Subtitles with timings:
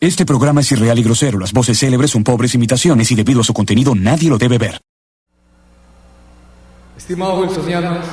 [0.00, 1.40] Este programa es irreal y grosero.
[1.40, 4.80] Las voces célebres son pobres imitaciones y debido a su contenido nadie lo debe ver.
[6.96, 8.06] Estimados wilsonianos,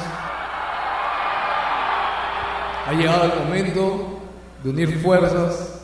[2.87, 4.19] ha llegado el momento
[4.63, 5.79] de unir fuerzas.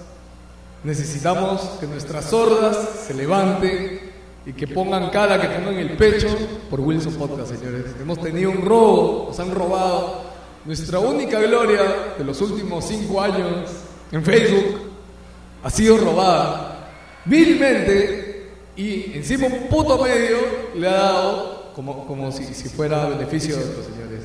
[0.84, 4.00] Necesitamos que nuestras sordas se levanten
[4.44, 6.36] y que pongan cara, que pongan el pecho
[6.72, 7.86] por Wilson Podcast, señores.
[8.02, 10.24] Hemos tenido un robo, nos han robado
[10.66, 13.70] nuestra única gloria de los últimos cinco años
[14.12, 14.91] en Facebook
[15.64, 16.90] ha sido robada
[17.26, 20.38] vilmente y encima un puto medio
[20.76, 24.22] le ha dado como, como si, si fuera beneficio de los señores.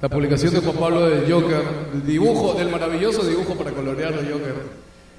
[0.00, 1.62] La publicación de Juan Pablo del Joker,
[1.94, 4.54] el dibujo, del maravilloso dibujo para colorear de Joker.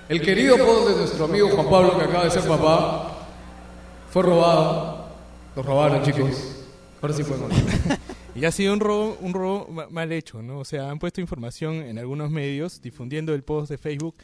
[0.10, 3.28] El querido post de nuestro amigo Juan Pablo, que acaba de ser papá,
[4.10, 5.06] fue robado.
[5.56, 6.56] Lo robaron, chicos.
[7.02, 7.52] Ahora sí podemos.
[8.34, 10.60] Y ha sido un robo, un robo ma- mal hecho, ¿no?
[10.60, 14.16] O sea, han puesto información en algunos medios difundiendo el post de Facebook.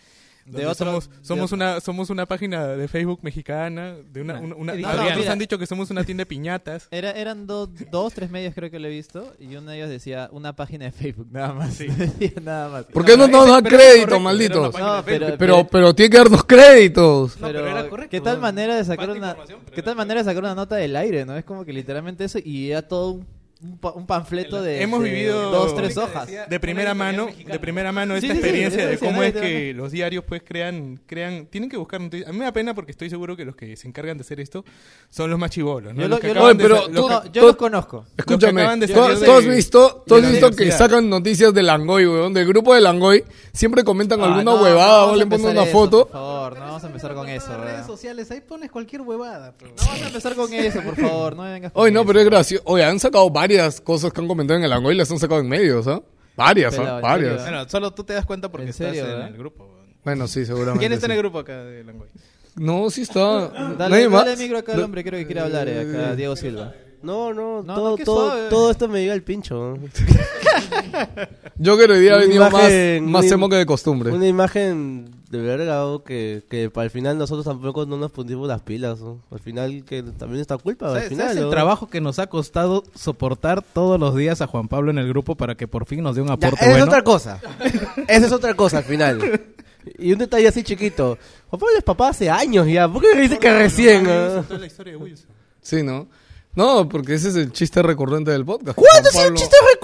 [0.47, 4.37] De donde otro- somos, de somos una somos una página de Facebook mexicana de una,
[4.37, 4.41] Ah.
[4.57, 8.31] una, No, han dicho que somos una tienda de piñatas Era, eran do- dos, tres
[8.31, 11.27] medios creo que lo he visto y uno de ellos decía una página de Facebook,
[11.31, 11.77] nada más.
[11.79, 12.85] Decía nada más.
[12.85, 14.79] ¿Por qué no nos dan crédito, correcto, malditos?
[14.79, 17.37] No, pero, Pero, pero tiene que darnos créditos.
[17.39, 18.41] pero, pero era correcto, ¿qué tal ¿no?
[18.43, 19.35] manera de sacar una
[19.73, 21.35] qué tal manera de sacar una nota del aire, no?
[21.37, 23.27] Es como que literalmente eso y era todo un,
[23.61, 26.27] un pa- un panfleto de Hemos de vivido dos, tres hojas.
[26.27, 29.33] de primera mano de primera mano Sí, esta sí, sí, experiencia eso de cómo es
[29.33, 32.73] que los diarios pues crean crean tienen que buscar noticias a mí me da pena
[32.75, 34.63] porque estoy seguro que los que se encargan de hacer esto
[35.09, 36.01] son los más chivolos ¿no?
[36.01, 38.05] Yo, Los lo, que yo, lo- de pero los que- no, yo los conozco.
[38.17, 42.33] Escúchame, acaban de ¿tú, has visto, tú has visto que sacan noticias de Langoy, weón?
[42.33, 43.23] Del grupo de Langoy.
[43.53, 46.03] Siempre comentan Ah, alguna no, huevada o vamos le a ponen empezar una eso, foto.
[46.05, 47.53] Por favor, no vamos a empezar con eso.
[47.53, 49.53] En redes sociales, ahí pones cualquier huevada.
[49.61, 52.25] No vamos a empezar con eso, por favor, no me vengas Oye, no, pero es
[52.25, 52.63] gracioso.
[52.67, 55.39] Oye, han sacado varias cosas que han comentado en el Langoy y las han sacado
[55.39, 56.01] en medios, ¿ah?
[56.35, 56.77] Varias, ¿ah?
[56.77, 57.41] Pelado, ¿en Varias.
[57.41, 59.27] Bueno, solo tú te das cuenta porque ¿En estás serio, en eh?
[59.27, 59.69] el grupo.
[60.03, 60.79] Bueno, sí, seguramente.
[60.79, 61.15] ¿Quién está en sí.
[61.15, 62.07] el grupo acá de Langoy?
[62.55, 63.47] No, sí está.
[63.47, 64.25] Dale, Nadie más.
[64.25, 66.73] dale el micro acá al hombre, creo que quiere hablar, eh, acá Diego Silva.
[67.01, 69.77] No, no, No, todo, no, todo, todo esto me llega al pincho.
[71.55, 74.11] Yo que hoy día ha Una venido más, imagen, más emo que de costumbre.
[74.11, 78.47] Una imagen de verga o que, que para el final nosotros tampoco no nos pusimos
[78.47, 78.99] las pilas.
[78.99, 79.21] ¿no?
[79.31, 80.87] Al final que también está culpa.
[80.87, 81.49] Al ¿Sabes, final, sabes el ¿no?
[81.49, 85.35] trabajo que nos ha costado soportar todos los días a Juan Pablo en el grupo
[85.35, 86.85] para que por fin nos dé un Ya, aporte esa es bueno?
[86.85, 87.41] otra cosa.
[88.07, 89.41] Esa es otra cosa al final.
[89.97, 91.17] Y un detalle así chiquito.
[91.49, 92.87] Juan Pablo es papá hace años ya.
[92.91, 94.03] ¿Por qué me dice que recién?
[94.05, 95.27] Toda la historia de Wilson.
[95.61, 96.07] Sí, ¿no?
[96.55, 98.75] No, porque ese es el chiste recurrente del podcast.
[98.75, 99.76] ¿Cuándo ha Juan sido un Pablo- chiste recurrente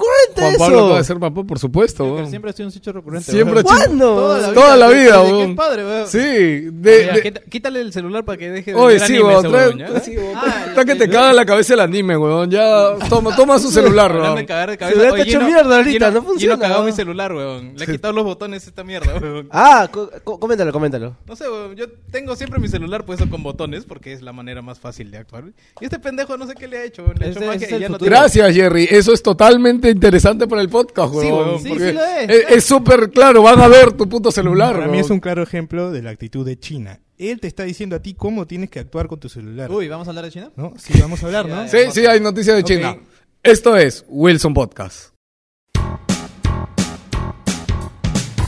[0.44, 0.64] Juan eso?
[0.64, 2.04] Pablo acaba de ser papá, por supuesto.
[2.04, 2.30] Pero weón.
[2.30, 3.30] siempre ha sido un sitio recurrente.
[3.30, 3.66] Siempre weón.
[3.66, 4.52] ha sido- ¿Cuándo?
[4.54, 5.50] Toda la vida, desde que weón.
[5.50, 6.06] es padre, weón.
[6.08, 9.14] Sí, de, Oye, de- quita- quítale el celular para que deje de Oye, ver sí,
[9.14, 10.00] anime weón, ese trae- huevón, ¿ya?
[10.00, 10.38] sí, weón,
[10.68, 12.50] está que te caga la cabeza el anime, weón.
[12.50, 14.46] Ya, toma, toma su celular, Hablando de weón.
[14.46, 16.80] cagar de cabeza, Celular oye, está hecho Gino- mierda ahorita, Gino- no funciona, Gino cagado
[16.80, 16.86] ¿no?
[16.86, 17.74] mi celular, weón.
[17.76, 19.48] Le he quitado los botones a esta mierda, weón.
[19.50, 21.16] Ah, co- co- coméntalo, coméntalo.
[21.26, 24.62] No sé, weón, yo tengo siempre mi celular puesto con botones porque es la manera
[24.62, 25.44] más fácil de actuar.
[25.80, 27.16] Y este pendejo no sé qué le ha hecho, weón.
[27.18, 28.08] Le ha Ese- hecho magia ese es y el ya no futuro.
[28.10, 28.88] tiene- Gracias, Jerry.
[28.90, 29.88] Eso es totalmente
[30.34, 31.60] interesante para el podcast, weón.
[31.60, 31.68] Sí.
[31.70, 32.30] Sí, lo es.
[32.50, 35.90] Es súper claro, van a ver tu puto celular, Para mí es un claro ejemplo
[35.90, 37.00] de la actitud de China.
[37.16, 39.70] Él te está diciendo a ti cómo tienes que actuar con tu celular.
[39.70, 40.50] Uy, ¿vamos a hablar de China?
[40.56, 40.74] ¿No?
[40.76, 41.68] Sí, vamos a hablar, ¿no?
[41.68, 42.64] Sí, sí, hay noticias de.
[42.64, 42.96] China.
[43.42, 45.14] Esto es Wilson Podcast.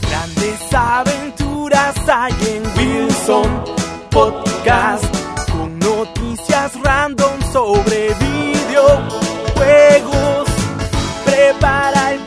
[0.01, 3.63] Grandes aventuras hay en Wilson
[4.11, 5.05] Podcast
[5.51, 9.26] con noticias random sobre videojuegos.
[11.47, 12.26] Prepara el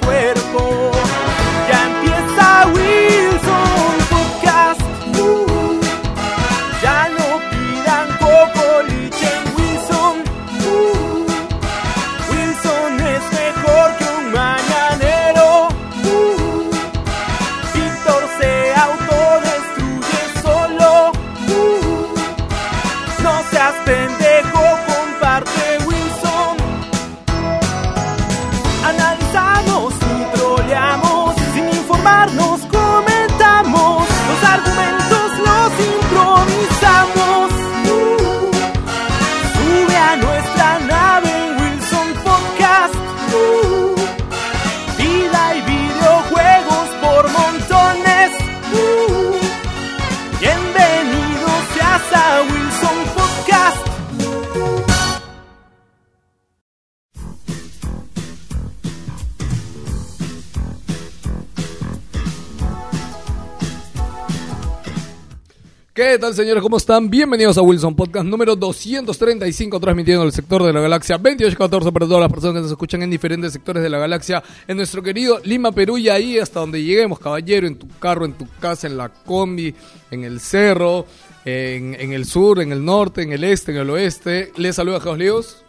[66.01, 66.63] ¿Qué tal, señores?
[66.63, 67.11] ¿Cómo están?
[67.11, 72.23] Bienvenidos a Wilson Podcast número 235, transmitiendo el sector de la galaxia 2814 para todas
[72.23, 75.73] las personas que nos escuchan en diferentes sectores de la galaxia, en nuestro querido Lima,
[75.73, 79.11] Perú, y ahí hasta donde lleguemos, caballero, en tu carro, en tu casa, en la
[79.11, 79.75] combi,
[80.11, 81.05] en el cerro,
[81.45, 84.53] en, en el sur, en el norte, en el este, en el oeste.
[84.57, 85.65] Les saluda Geos Líos.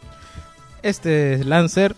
[0.82, 1.94] Este es Lancer.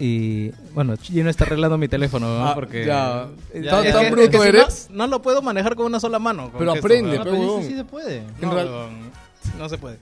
[0.00, 2.46] Y bueno, Gino está arreglando mi teléfono ¿no?
[2.48, 3.26] Ah, porque ya.
[3.54, 4.86] Ya, ¿Tan- es tan que- bruto es que si eres?
[4.90, 6.50] No, no lo puedo manejar con una sola mano.
[6.50, 7.24] con Pero gesto, aprende, ¿no?
[7.24, 7.62] pe, pero huevón.
[7.62, 8.22] sí, sí se puede.
[8.40, 9.98] No, En real- no, no se puede.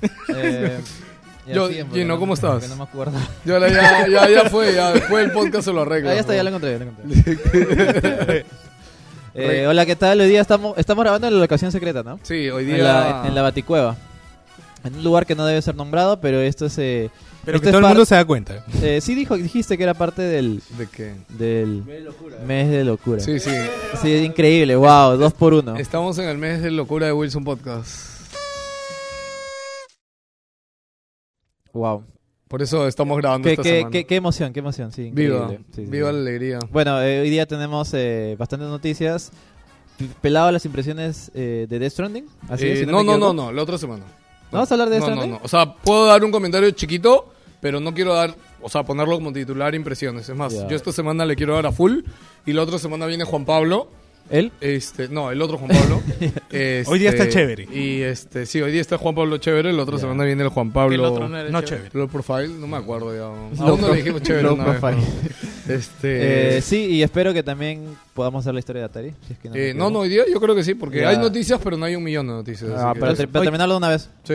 [0.36, 0.78] Eh,
[1.46, 2.68] ya Yo- Gino, no- ¿cómo estás?
[2.68, 3.18] No me acuerdo.
[3.46, 6.10] Ya, ahora ya, ya, ya fue, ya después del podcast se lo arregla.
[6.10, 6.56] Ah, ya está, ya lo ¿no?
[6.58, 8.46] encontré, ya lo encontré.
[9.34, 10.20] Eh, hola, ¿qué tal?
[10.20, 12.18] Hoy día estamos, estamos grabando en la locación secreta, ¿no?
[12.24, 12.82] Sí, hoy En día...
[12.82, 13.96] la, en la Baticueva.
[14.88, 16.76] En un lugar que no debe ser nombrado, pero esto es...
[16.78, 17.10] Eh,
[17.44, 18.64] Pero esto que es todo el mundo se da cuenta.
[18.82, 21.14] eh, sí dijo, dijiste que era parte del, ¿De qué?
[21.28, 21.82] del
[22.46, 23.20] mes de locura.
[23.20, 23.50] Sí, sí.
[24.02, 25.76] Sí, es increíble, wow, dos por uno.
[25.76, 28.18] Estamos en el mes de locura de Wilson Podcast.
[31.72, 32.04] Wow.
[32.48, 33.90] Por eso estamos grabando Qué, esta qué, semana.
[33.90, 35.10] qué, qué emoción, qué emoción, sí.
[35.12, 35.64] Viva, increíble.
[35.74, 36.14] Sí, sí, viva sí.
[36.14, 36.58] la alegría.
[36.70, 39.30] Bueno, eh, hoy día tenemos eh, bastantes noticias.
[40.22, 42.26] Pelado las impresiones eh, de Death Stranding.
[42.48, 43.34] Así Eh, es, si no, no, no, equivoco.
[43.34, 44.04] no, la otra semana.
[44.52, 45.38] ¿No vas a hablar de no, Death no, Stranding?
[45.38, 45.44] no.
[45.44, 49.32] O sea, puedo dar un comentario chiquito, pero no quiero dar, o sea, ponerlo como
[49.32, 50.28] titular impresiones.
[50.28, 52.00] Es más, yo esta semana le quiero dar a full
[52.46, 53.88] y la otra semana viene Juan Pablo.
[54.30, 54.52] ¿Él?
[54.60, 56.02] Este, no, el otro Juan Pablo.
[56.20, 57.64] Este, Hoy día está chévere.
[57.72, 60.02] Y este, sí, hoy día está Juan Pablo chévere, la otra Ya.
[60.02, 60.94] semana viene el Juan Pablo.
[60.94, 61.88] El otro no era No, chévere.
[61.88, 61.98] chévere.
[61.98, 63.24] Low profile, no me acuerdo ya.
[63.64, 65.02] Aún no le dijimos chévere low vez, profile.
[65.68, 69.14] Este, Eh, sí, y espero que también podamos hacer la historia de Atari.
[69.26, 71.60] Si es que no, eh, no, hoy día yo creo que sí, porque hay noticias,
[71.62, 72.70] pero no hay un millón de noticias.
[72.76, 74.08] Ah, que- pero terminarlo de una vez.
[74.24, 74.34] Sí.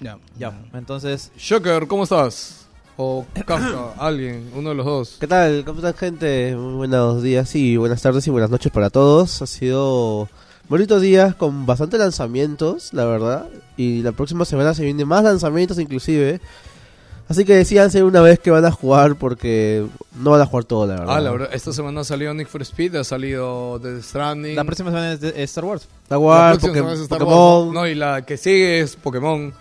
[0.00, 0.52] Ya, Ya.
[0.74, 2.61] Entonces, Shocker, ¿cómo estás?
[2.96, 5.16] O Kafka, alguien, uno de los dos.
[5.18, 5.64] ¿Qué tal?
[5.64, 6.54] ¿Cómo están, gente?
[6.56, 9.40] Muy buenos días y buenas tardes y buenas noches para todos.
[9.42, 10.28] Ha sido
[10.68, 13.46] bonitos días con bastantes lanzamientos, la verdad.
[13.76, 16.40] Y la próxima semana se vienen más lanzamientos inclusive.
[17.28, 19.86] Así que decíanse una vez que van a jugar porque
[20.20, 21.16] no van a jugar todo, la verdad.
[21.16, 24.54] Ah, la verdad, esta semana ha salido Nick for Speed, ha salido The Stranding.
[24.54, 25.88] la próxima semana es, de- Star Wars.
[26.02, 27.38] Star Wars, próxima Poké- semana es Star Pokémon.
[27.68, 27.80] Wars, ¿no?
[27.80, 29.54] No, y la que sigue es Pokémon.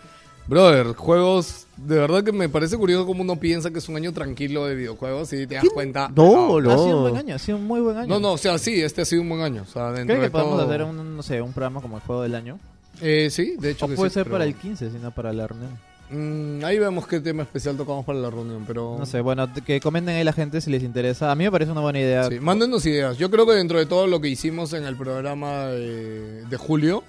[0.48, 4.12] Brother, juegos, de verdad que me parece curioso cómo uno piensa que es un año
[4.12, 6.12] tranquilo de videojuegos y te das cuenta.
[6.16, 6.72] No, no.
[6.72, 8.08] Ha sido un buen año, ha sido un muy buen año.
[8.08, 9.64] No, no, o sea, sí, este ha sido un buen año.
[9.68, 11.98] O sea, dentro Creo que de podemos todo- hacer un, no sé, un programa como
[11.98, 12.60] el juego del año.
[13.02, 15.32] Eh, sí, de hecho O que puede sí, ser pero- para el 15, sino para
[15.32, 15.72] la reunión.
[16.14, 18.98] Mm, ahí vemos qué tema especial tocamos para la reunión, pero...
[19.00, 21.32] No sé, bueno, que comenten ahí la gente si les interesa.
[21.32, 22.26] A mí me parece una buena idea.
[22.26, 23.18] Sí, mándenos ideas.
[23.18, 27.02] Yo creo que dentro de todo lo que hicimos en el programa de, de julio,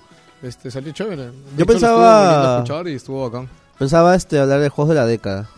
[0.42, 1.26] este salió chévere.
[1.26, 3.48] De Yo hecho, lo pensaba- bonito escuchar y estuvo bacán.
[3.78, 5.48] Pensaba este, hablar de juegos de la década.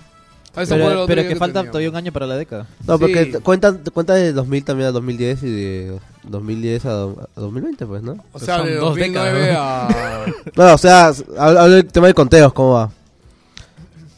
[0.57, 2.67] Ah, Pero, pero día que falta todavía un año para la década.
[2.87, 3.33] No, porque Sí.
[3.33, 7.85] t- cuentan, cuenta de 2000 también a 2010 y de 2010 a, do- a 2020,
[7.87, 8.17] pues, ¿no?
[8.33, 10.25] O sea, de dos 2009 décadas, a...
[10.57, 12.91] No, o sea, hablo del tema de conteos, ¿cómo va?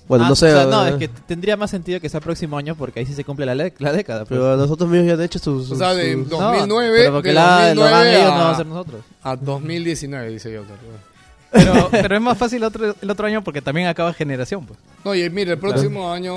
[0.08, 0.52] Bueno, Ah, no sé.
[0.54, 3.12] o sea, no, es que tendría más sentido que sea próximo año porque ahí sí
[3.14, 4.20] se cumple la, la década.
[4.24, 4.28] pues.
[4.28, 5.70] Pero nosotros mismos ya han hecho sus...
[5.70, 8.24] O sea, de sus- No, 2009, pero porque de la, lo 2009 van ellos, a,
[8.24, 9.00] no vamos a ser nosotros.
[9.22, 10.62] a 2019, dice yo.
[11.52, 14.64] Pero, pero es más fácil otro, el otro año porque también acaba generación.
[14.66, 14.78] Pues.
[15.04, 16.34] No, y mire, el próximo año...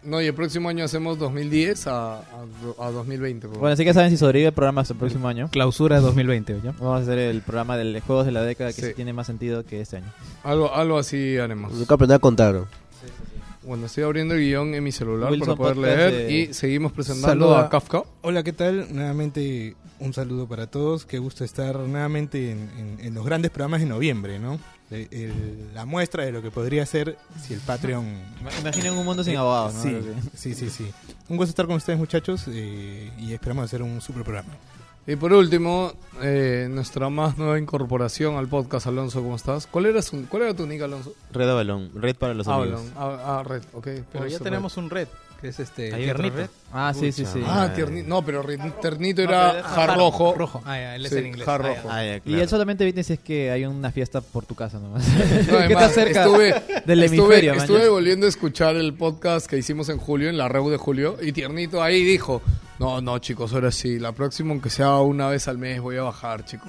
[0.00, 2.22] No, y el próximo año hacemos 2010 a, a,
[2.80, 3.48] a 2020.
[3.48, 5.48] por Bueno, así que saben si sobrevive el programa hasta el próximo año.
[5.50, 6.72] Clausura 2020, ¿ya?
[6.78, 8.86] Vamos a hacer el programa de juegos de la década que Sí.
[8.88, 10.06] sí tiene más sentido que este año.
[10.44, 11.72] Algo, algo así haremos.
[11.72, 12.60] Nunca aprender a contar.
[13.68, 13.72] ¿No?
[13.72, 16.54] Bueno, estoy abriendo el guion en mi celular Wilson para poder Podcast leer de- y
[16.54, 17.66] seguimos presentando Saluda.
[17.66, 18.02] a Kafka.
[18.22, 18.86] Hola, ¿qué tal?
[18.94, 21.04] Nuevamente un saludo para todos.
[21.04, 24.58] Qué gusto estar nuevamente en, en- en los grandes programas de noviembre, ¿no?
[24.90, 28.06] De- el- la muestra de lo que podría ser si el Patreon...
[28.40, 29.82] Ima- Imaginen un mundo sin abogados, ¿no?
[29.82, 29.96] Sí,
[30.34, 30.90] sí, sí, sí.
[31.28, 34.48] Un gusto estar con ustedes, muchachos, eh, y esperamos hacer un super programa.
[35.08, 39.66] Y por último, eh, nuestra más nueva incorporación al podcast, Alonso, ¿cómo estás?
[39.66, 41.14] ¿Cuál era, su- cuál era tu nick, Alonso?
[41.32, 42.82] Red Avalon, Red para los Ah, amigos.
[42.94, 43.18] Balón.
[43.18, 43.88] Ah, ah, Red, ok.
[44.12, 45.08] Pero ya tenemos un red,
[45.40, 46.36] que es este ¿Hay otro tiernito.
[46.36, 46.50] red?
[46.72, 47.40] Ah, sí, sí, sí.
[47.46, 48.08] Ah, tiernito.
[48.08, 50.34] No, pero Red- ternito era pero es jar rojo.
[50.36, 50.62] Rojo.
[50.66, 51.46] Ah, ya, él es Sí, en inglés.
[51.46, 51.82] jar Ah, ya.
[51.88, 52.42] Ah, ya, Y claro.
[52.42, 55.02] él solamente viene si es que hay una fiesta por tu casa nomás.
[55.08, 57.52] No, que está además, cerca estuve, del estuve, hemisferio.
[57.54, 57.88] man, estuve ya.
[57.90, 61.32] volviendo a escuchar el podcast que hicimos en julio, en la REU de julio, y
[61.32, 62.42] Tiernito ahí dijo,
[62.78, 66.02] no, no, chicos, ahora sí, la próxima, aunque sea una vez al mes, voy a
[66.02, 66.68] bajar, chicos.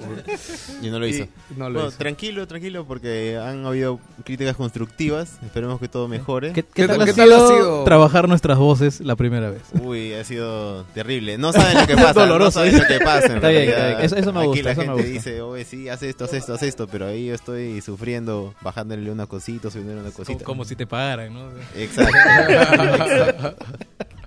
[0.82, 1.26] Y no lo Y hizo.
[1.56, 1.98] no lo Bueno, hizo.
[1.98, 5.38] tranquilo, tranquilo, porque han habido críticas constructivas.
[5.44, 6.52] Esperemos que todo mejore.
[6.52, 7.84] ¿Qué, ¿Qué qué tal, tal- ha qué tal ha sido sido?
[7.84, 9.62] trabajar nuestras voces la primera vez?
[9.80, 11.38] Uy, ha sido terrible.
[11.38, 12.12] No saben lo que pasa.
[12.20, 12.64] Doloroso.
[12.64, 13.26] No saben lo que pasa.
[13.26, 13.78] en Está bien, realidad.
[13.78, 14.00] está bien.
[14.06, 15.12] Eso- eso me Aquí gusta, la eso me gente gusta.
[15.30, 16.86] dice, oye, sí, haz esto, haz esto, haz esto.
[16.88, 20.44] Pero ahí yo estoy sufriendo, bajándole una cosita, subiendo una cosita.
[20.44, 21.48] como si te pagaran, ¿no?
[21.76, 22.14] Exacto.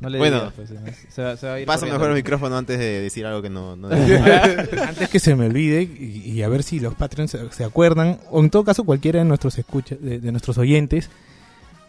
[0.02, 0.70] No le Bueno, digas, pues,
[1.14, 1.98] se, va, se va a ir Pasa corriendo.
[2.00, 3.78] mejor el micrófono antes de decir algo que no...
[3.78, 7.64] no Antes que se me olvide y, y a ver si los Patreons se, se
[7.64, 11.10] acuerdan, o en todo caso cualquiera de nuestros escucha, de, de nuestros oyentes,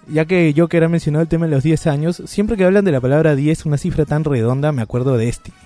[0.08, 2.84] ya que yo que era mencionado el tema de los 10 años, siempre que hablan
[2.84, 5.56] de la palabra 10, una cifra tan redonda, me acuerdo de Destiny.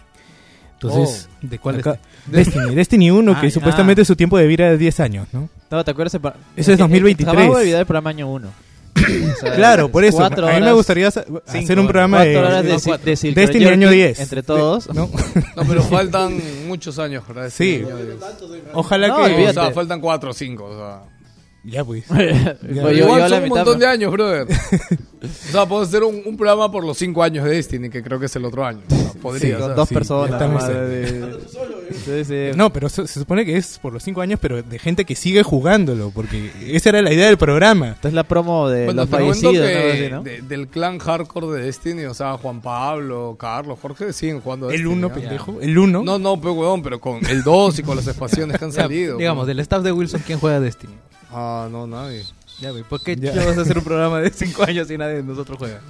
[0.80, 4.78] Entonces, ¿De cuál acá- Destiny, Destiny 1, que Ah, supuestamente su tiempo de vida es
[4.78, 5.48] 10 años, ¿no?
[5.70, 6.14] No, ¿te acuerdas?
[6.14, 7.34] Eso Eso es 2023.
[7.34, 8.48] Jamás voy a olvidar el programa año 1.
[9.54, 10.18] Claro, por eso.
[10.18, 13.40] Cuatro A mí me horas- gustaría hacer un programa de, cuatro horas de, de de
[13.40, 14.20] Destiny Road año Journey 10.
[14.20, 14.92] Entre todos.
[14.94, 15.08] ¿no?
[15.56, 17.84] No, pero faltan muchos años ese Sí.
[17.84, 18.16] año de-
[18.74, 19.48] Ojalá No, que...
[19.48, 20.64] O sea, faltan 4 o 5.
[20.64, 21.00] O sea.
[21.64, 22.04] Ya pues.
[22.08, 23.78] Pues yo- Igual yo son un montón pues.
[23.80, 24.46] de años, brother.
[25.22, 28.18] o sea, puedo hacer un, un programa por los 5 años de Destiny, que creo
[28.20, 28.80] que es el otro año.
[28.90, 29.74] O sea, podría Sí, ser.
[29.74, 30.40] Dos sí, personas.
[30.68, 31.36] de-
[32.04, 32.56] Sí, sí.
[32.56, 35.14] No, pero se, se supone que es por los 5 años, pero de gente que
[35.14, 37.88] sigue jugándolo, porque esa era la idea del programa.
[37.88, 39.54] Esta es la promo de Bueno, los fallecidos.
[39.66, 40.16] que ¿no?
[40.18, 40.22] ¿no?
[40.22, 44.78] de- del clan hardcore de Destiny, o sea, Juan Pablo, Carlos, Jorge siguen jugando El
[44.84, 45.14] Destiny, 1, ¿ya?
[45.14, 45.60] pendejo.
[45.60, 46.02] El 1.
[46.04, 49.16] No, no, pero huevón, pero con el 2 y con las expansiones que han salido.
[49.18, 49.48] Digamos, pues.
[49.48, 50.94] del staff de Wilson, ¿quién juega Destiny?
[51.32, 52.24] Ah, no, nadie.
[52.60, 53.32] Ya, güey, ¿por qué Ya.
[53.34, 55.80] vas a hacer un programa de 5 años y nadie de nosotros juega?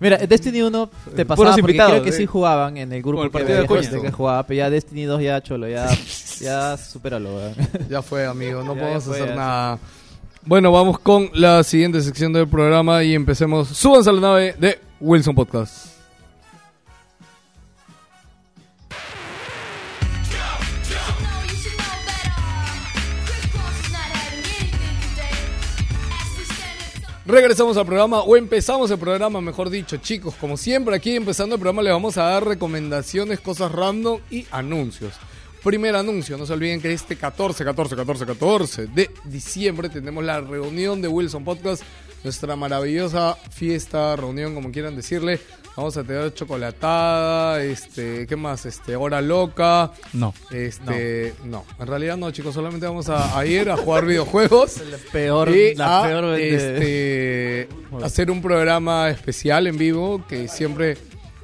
[0.00, 2.12] Mira, Destiny 1 te pasaba Puros porque invitados, creo que eh.
[2.12, 3.82] sí jugaban en el grupo Como el que, partido de había Cuña.
[3.90, 5.88] gente que jugaba, pero ya Destiny 2 ya cholo, ya,
[6.40, 7.34] ya supéralo.
[7.36, 7.54] weón.
[7.90, 9.34] Ya fue, amigo, no Ya, podemos ya fue, hacer ya.
[9.36, 9.78] nada.
[10.46, 13.68] Bueno, vamos con la siguiente sección del programa y empecemos.
[13.68, 15.95] Súbanse a la nave de Wilson Podcast.
[27.26, 30.36] Regresamos al programa o empezamos el programa, mejor dicho, chicos.
[30.36, 35.14] Como siempre, aquí empezando el programa, le vamos a dar recomendaciones, cosas random y anuncios.
[35.64, 40.40] Primer anuncio, no se olviden que este 14, 14, 14, 14 de diciembre tenemos la
[40.40, 41.82] reunión de Wilson Podcast,
[42.22, 45.40] nuestra maravillosa fiesta, reunión, como quieran decirle.
[45.76, 48.64] Vamos a tener chocolatada, este, ¿qué más?
[48.64, 49.92] Este, hora loca.
[50.14, 50.32] No.
[50.50, 51.64] Este, no.
[51.78, 56.00] en realidad no, chicos, solamente vamos a, a ir a jugar videojuegos Peor, y la
[56.00, 60.96] a, peor de- este, hacer un programa especial en vivo que siempre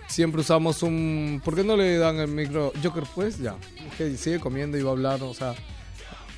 [0.09, 3.39] siempre usamos un ¿por qué no le dan el micro Joker pues?
[3.39, 3.55] ya
[3.97, 5.55] que sigue comiendo y va a hablar o sea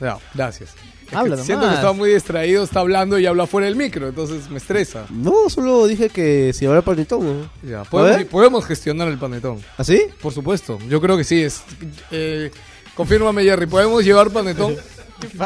[0.00, 0.74] ya, gracias
[1.14, 4.58] Habla siento que está muy distraído está hablando y habla fuera del micro entonces me
[4.58, 7.48] estresa No, solo dije que si habrá panetón.
[7.62, 7.68] ¿no?
[7.68, 10.02] ya, podemos, gestionar el panetón ¿Así?
[10.22, 11.62] por supuesto yo creo que sí es
[12.10, 12.50] eh,
[12.94, 14.76] confírmame Jerry podemos llevar panetón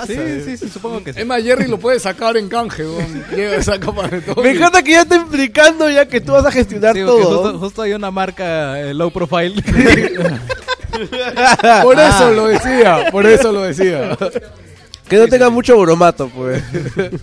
[0.06, 1.22] Sí, sí, sí, supongo que sí.
[1.25, 3.25] más Jerry lo puede sacar en canje weón.
[3.37, 6.94] llega saca panetón Me encanta que ya está implicando ya que tú vas a gestionar
[6.96, 7.42] Sí, todo.
[7.42, 9.54] justo, justo hay una marca eh, low profile.
[11.82, 14.16] Por eso lo decía, por eso lo decía.
[15.08, 16.62] Que no tenga mucho bromato, pues.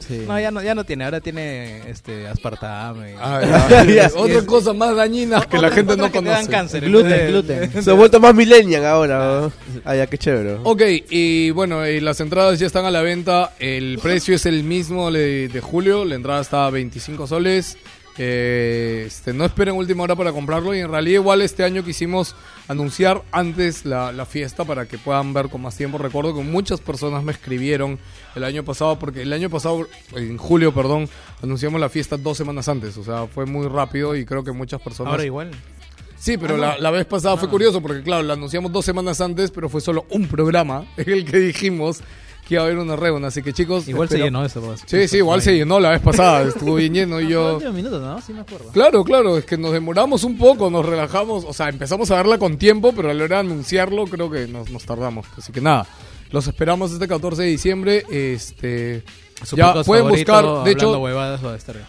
[0.28, 3.16] no, ya no, ya no tiene, ahora tiene este aspartame.
[3.20, 3.84] Ah, ya.
[3.96, 4.12] Ya.
[4.16, 6.52] Otra cosa más dañina que la gente no que te dan conoce.
[6.52, 6.84] cáncer.
[6.84, 7.84] en Gluten, gluten.
[7.84, 9.42] Se ha vuelto más millennial ahora.
[9.42, 9.52] ¿no?
[9.86, 10.58] Ah, ya, qué chévere.
[10.64, 13.52] Ok, y bueno, y las entradas ya están a la venta.
[13.60, 16.04] El precio es el mismo de, de julio.
[16.06, 17.78] La entrada está a 25 soles.
[18.18, 20.74] Eh, este, no esperen última hora para comprarlo.
[20.74, 22.36] Y en realidad, igual este año quisimos
[22.68, 25.98] anunciar antes la, la fiesta para que puedan ver con más tiempo.
[25.98, 28.00] Recuerdo que muchas personas me escribieron
[28.36, 31.10] el año pasado, porque el año pasado, en julio, perdón,
[31.44, 32.98] anunciamos la fiesta dos semanas antes.
[32.98, 35.12] O sea, fue muy rápido y creo que muchas personas.
[35.12, 35.52] Ahora igual.
[36.18, 39.52] Sí, pero la, la vez pasada fue curioso porque, claro, la anunciamos dos semanas antes,
[39.52, 42.02] pero fue solo un programa en el que dijimos
[42.48, 43.26] que iba a haber una reunión.
[43.26, 43.88] Así que, chicos.
[43.88, 44.62] Igual se llenó eso.
[44.62, 44.84] pues.
[44.86, 46.42] Sí, sí, igual se llenó la vez pasada.
[46.48, 47.60] Estuvo bien lleno y yo.
[47.74, 48.22] minutos, ¿no?
[48.22, 48.72] Sí me acuerdo.
[48.72, 51.44] Claro, claro, es que nos demoramos un poco, nos relajamos.
[51.46, 54.48] O sea, empezamos a verla con tiempo, pero a la hora de anunciarlo, creo que
[54.48, 55.26] nos, nos tardamos.
[55.38, 55.88] Así que nada,
[56.32, 58.06] los esperamos este 14 de diciembre.
[58.10, 59.04] Este.
[59.44, 61.42] Su Ya pueden buscar, de hecho, huevadas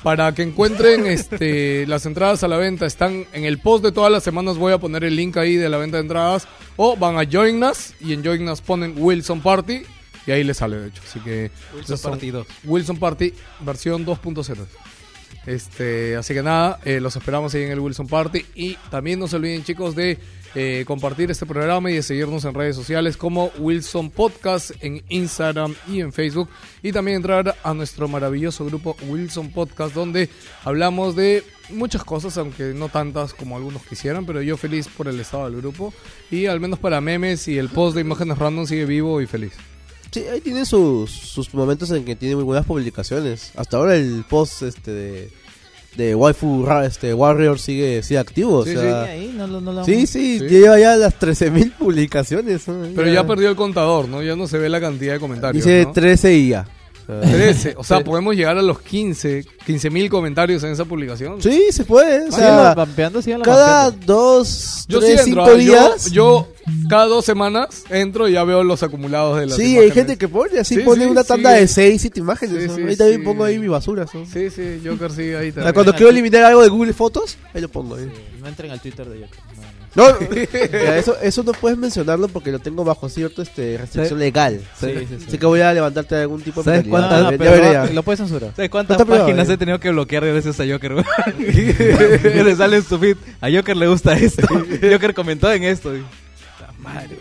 [0.02, 4.10] para que encuentren este, las entradas a la venta, están en el post de todas
[4.10, 4.58] las semanas.
[4.58, 6.48] Voy a poner el link ahí de la venta de entradas.
[6.74, 9.84] O van a Join Us y en Join Us ponen Wilson Party
[10.26, 11.02] y ahí les sale, de hecho.
[11.08, 12.46] Así que Wilson son- Party 2.
[12.64, 14.66] Wilson Party versión 2.0.
[15.46, 18.44] Este, así que nada, eh, los esperamos ahí en el Wilson Party.
[18.54, 20.18] Y también no se olviden, chicos, de
[20.56, 25.74] eh, compartir este programa y de seguirnos en redes sociales como Wilson Podcast en Instagram
[25.86, 26.48] y en Facebook.
[26.82, 30.28] Y también entrar a nuestro maravilloso grupo Wilson Podcast, donde
[30.64, 34.26] hablamos de muchas cosas, aunque no tantas como algunos quisieran.
[34.26, 35.94] Pero yo feliz por el estado del grupo.
[36.30, 39.52] Y al menos para memes y el post de imágenes random sigue vivo y feliz.
[40.20, 43.52] Sí, ahí tiene sus, sus momentos en que tiene muy buenas publicaciones.
[43.56, 45.30] Hasta ahora el post este de,
[45.96, 48.64] de Waifu este, Warrior sigue, sigue activo.
[48.64, 50.46] Sí, o sea, Sí, ahí no, lo- no lo sí, sí, Sí.
[50.48, 52.62] lleva ya las 13.000 publicaciones.
[52.94, 54.22] Pero ya perdió el contador, ¿no?
[54.22, 55.64] Ya no se ve la cantidad de comentarios.
[55.64, 55.92] Dice ¿no?
[55.92, 56.66] 13 y ya.
[57.06, 57.74] 13.
[57.78, 58.04] O sea, Sí.
[58.04, 61.40] podemos llegar a los 15, 15 mil comentarios en esa publicación.
[61.40, 62.28] Sí, se puede.
[62.28, 64.14] O sea, vampeando, síganlo cada vampeando.
[64.14, 65.44] dos, Yo tres, sí entro.
[65.46, 66.10] cinco yo- días.
[66.10, 66.48] Yo,
[66.88, 69.94] cada dos semanas entro y ya veo los acumulados de las Sí, hay imágenes.
[69.94, 71.60] gente que pone así, Sí, pone sí, una tanda sí.
[71.60, 72.62] de seis, siete imágenes.
[72.62, 72.74] Sí, ¿no?
[72.76, 73.24] sí, ahí también sí.
[73.24, 74.06] pongo ahí mi basura.
[74.12, 74.26] ¿no?
[74.26, 75.74] Sí, sí, Joker sí, ahí O sea, también.
[75.74, 77.94] cuando quiero eliminar algo de Google Fotos, ahí lo pongo.
[77.94, 78.10] ahí.
[78.40, 79.40] No entren al Twitter de Joker.
[79.56, 79.62] no,
[79.96, 80.08] no.
[80.96, 84.60] Eso, eso no puedes mencionarlo porque lo tengo bajo cierta este, restricción legal.
[84.78, 85.24] Sí, sí, sí.
[85.28, 87.86] Así que voy a levantarte algún tipo de ¿Sabes cuántas- pero ya.
[87.86, 88.50] lo, puedes censurar.
[88.54, 89.54] ¿Sabes cuántas está páginas eh.
[89.54, 90.96] he tenido que bloquear gracias a Joker?
[91.38, 93.16] Le sale en su feed.
[93.40, 94.46] A Joker le gusta esto.
[94.48, 95.96] Joker comentó en esto.
[95.96, 96.04] y-
[96.58, 97.18] Puta madre.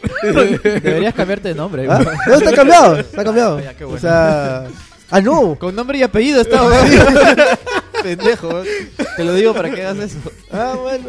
[0.82, 1.88] Deberías cambiarte de nombre.
[1.89, 2.01] ¿Ah?
[2.03, 2.17] güey.
[2.27, 3.60] No, está cambiado, está cambiado.
[3.62, 4.67] Ya, qué O sea...
[5.12, 5.55] Ah, no.
[5.60, 6.77] Con nombre y apellido está, güey.
[8.03, 8.50] Pendejo.
[8.50, 8.67] güey.
[9.15, 10.17] Te lo digo para que hagas eso.
[10.51, 11.05] Ah, bueno.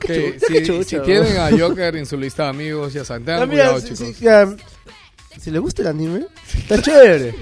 [0.00, 1.02] Que, si, si ¿no?
[1.02, 3.94] tienen a Joker en su lista de amigos, ya saben, tengan Ah, mira, cuidado, si,
[3.94, 4.16] chicos.
[4.16, 4.48] si- ya,
[5.40, 6.26] si le gusta el anime,
[6.58, 7.34] está chévere.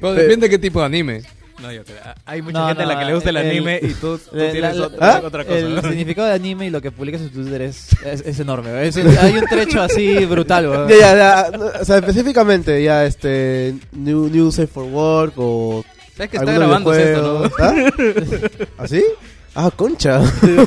[0.00, 1.22] Bueno, depende de qué tipo de anime.
[1.60, 1.96] No, Joker.
[2.04, 3.88] ah, Hay mucha No, gente a la no, que le gusta el, el- anime y
[3.94, 5.22] tú, tú La- tienes la- otra, ¿Ah?
[5.24, 5.58] otra cosa.
[5.58, 5.82] El ¿no?
[5.82, 8.86] significado de anime y lo que publicas en Twitter es, es, es enorme.
[8.88, 10.86] Es- hay un trecho así brutal.
[10.88, 15.84] Ya, ya, ya, no, o sea, específicamente, ya, este, New, new Safe for Work o...
[16.16, 17.64] ¿Sabes que está grabándose esto, no?
[17.64, 17.74] ¿Ah?
[18.78, 19.04] ¿Así?
[19.54, 20.20] Ah, concha.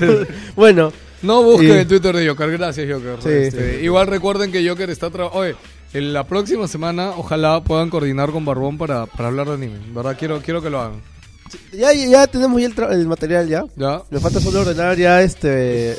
[0.55, 2.51] bueno, No busquen Y- el Twitter de Joker.
[2.51, 3.15] Gracias, Joker.
[3.21, 5.41] Sí, Este, Igual recuerden que Joker está trabajando.
[5.41, 5.55] Oye,
[5.93, 9.77] en la próxima semana, ojalá puedan coordinar con Barbón para, para hablar de anime.
[9.93, 10.15] ¿Verdad?
[10.17, 11.01] Quiero, quiero que lo hagan.
[11.73, 13.63] ya, ya, ya tenemos ya el, tra- el material ya.
[13.75, 14.01] ¿Ya?
[14.09, 15.95] Me falta solo ordenar ya, este,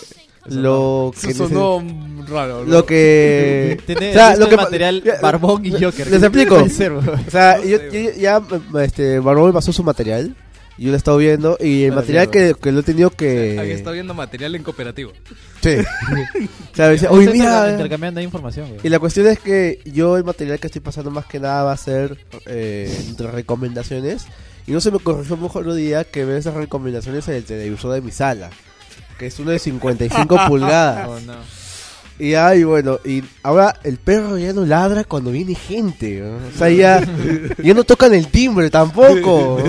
[0.47, 1.35] lo que...
[1.35, 1.83] Sonó
[2.29, 2.65] raro.
[2.65, 2.71] ¿no?
[2.71, 3.81] Lo que...
[3.87, 6.07] Tiene o sea, listo lo que el pa- material Barbón y Joker.
[6.11, 6.57] Les explico.
[6.57, 8.43] O sea, yo, yo- ya
[8.83, 10.35] este, Barbón me pasó su material.
[10.79, 11.59] Y Yo lo he estado viendo.
[11.61, 13.73] Y el material que, que lo he tenido que.
[13.73, 15.13] está viendo material en cooperativo.
[15.61, 15.71] Sí.
[16.73, 17.71] o sea, me oye, interca- mira.
[17.73, 18.81] Intercambiando información, güey.
[18.85, 21.73] Y la cuestión es que yo el material que estoy pasando más que nada va
[21.73, 22.17] a ser
[22.47, 24.27] eh, entre recomendaciones.
[24.67, 27.93] Y no se me corrigió mejor otro día que ver esas recomendaciones en el televisor
[27.95, 28.51] de mi sala.
[29.19, 31.09] Que es uno de 55 pulgadas.
[31.09, 31.35] Oh, no.
[32.19, 36.21] Y ay, bueno, y ahora el perro ya no ladra cuando viene gente.
[36.21, 36.37] ¿no?
[36.37, 37.01] O sea, ya,
[37.63, 39.63] ya no tocan el timbre tampoco.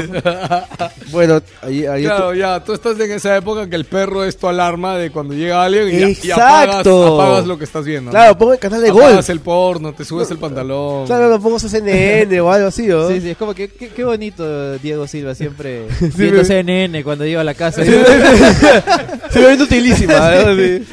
[1.11, 4.47] bueno, ahí, ahí Claro, ya, tú estás en esa época que el perro es tu
[4.47, 6.33] alarma de cuando llega alguien y, Exacto.
[6.41, 8.05] apagas, apagas lo que estás viendo.
[8.05, 8.11] ¿no?
[8.11, 9.29] claro, pongo el canal de apagas golf.
[9.29, 11.05] el porno, te subes el pantalón.
[11.05, 13.07] Claro, lo pongo CNN o algo así, ¿no?
[13.09, 17.03] Sí, sí, es como que qué, qué bonito Diego Silva siempre Sí, viendo me- CNN
[17.03, 17.83] cuando llega a la casa.
[17.83, 17.99] Se.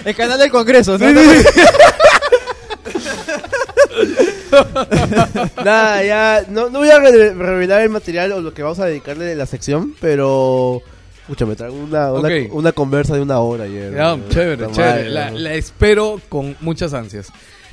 [0.05, 1.07] El canal del Congreso, ¿no?
[5.65, 8.87] Nada, ya, no, no voy a re- revelar el material o lo que vamos a
[8.87, 10.83] dedicarle de la sección, pero...
[11.23, 12.53] Escucha, me traigo una, una, Ok.
[12.53, 13.93] una conversa de una hora ayer.
[13.93, 14.29] Ya, ¿no?
[14.29, 14.93] chévere, Puta chévere.
[14.93, 15.39] madre, La, ¿no?
[15.39, 17.29] la espero con muchas ansias.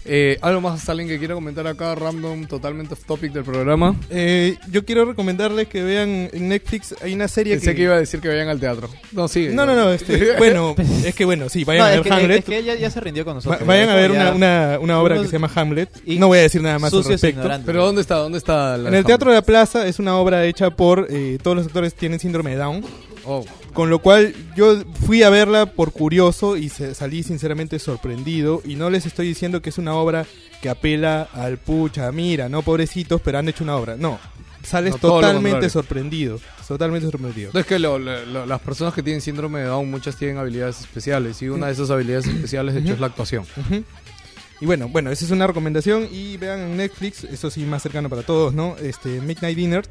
[0.05, 3.95] Eh, ¿Algo más, alguien que quiera comentar acá, random, totalmente off topic del programa?
[4.09, 7.75] Eh, yo quiero recomendarles que vean en Netflix, hay una serie Pensé que...
[7.77, 8.89] que iba a decir que vayan al teatro.
[9.13, 9.49] No, sigue.
[9.53, 12.13] No, no, no, este, bueno, es que bueno, sí, vayan No, a es ver que,
[12.13, 12.39] Hamlet.
[12.39, 13.65] es que ya, ya se rindió con Va- nosotros.
[13.65, 15.89] vayan a ver una, ya una, una obra que se llama Hamlet.
[16.05, 17.39] y- No voy a decir nada más al sucios e respecto.
[17.39, 17.65] ignorantes.
[17.65, 18.15] Pero ¿dónde está?
[18.15, 18.77] ¿Dónde está?
[18.77, 21.65] la En el Teatro de la Plaza es una obra hecha por eh, todos los
[21.67, 22.83] actores tienen síndrome de Down,
[23.25, 28.61] Oh, con lo cual yo fui a verla por curioso y se- salí sinceramente sorprendido
[28.65, 30.25] y no les estoy diciendo que es una obra
[30.61, 33.95] que apela al pucha, mira, no pobrecitos, pero han hecho una obra.
[33.97, 34.19] No,
[34.63, 37.51] sales No, totalmente sorprendido, totalmente sorprendido.
[37.53, 40.79] Es que lo- lo- lo- las personas que tienen síndrome de Down, muchas tienen habilidades
[40.79, 41.41] especiales.
[41.41, 43.45] Y una de esas habilidades especiales, de hecho, es la actuación.
[44.61, 48.09] Y bueno, bueno, esa es una recomendación y vean en Netflix, eso sí más cercano
[48.09, 48.77] para todos, ¿no?
[48.77, 49.83] Este Midnight Dinner.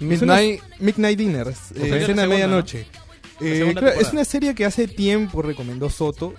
[0.00, 0.60] Una- Midnight.
[0.78, 2.86] Midnight Dinner, eh, cena medianoche.
[2.92, 3.07] La
[3.40, 6.34] Eh, claro, es una serie que hace tiempo recomendó Soto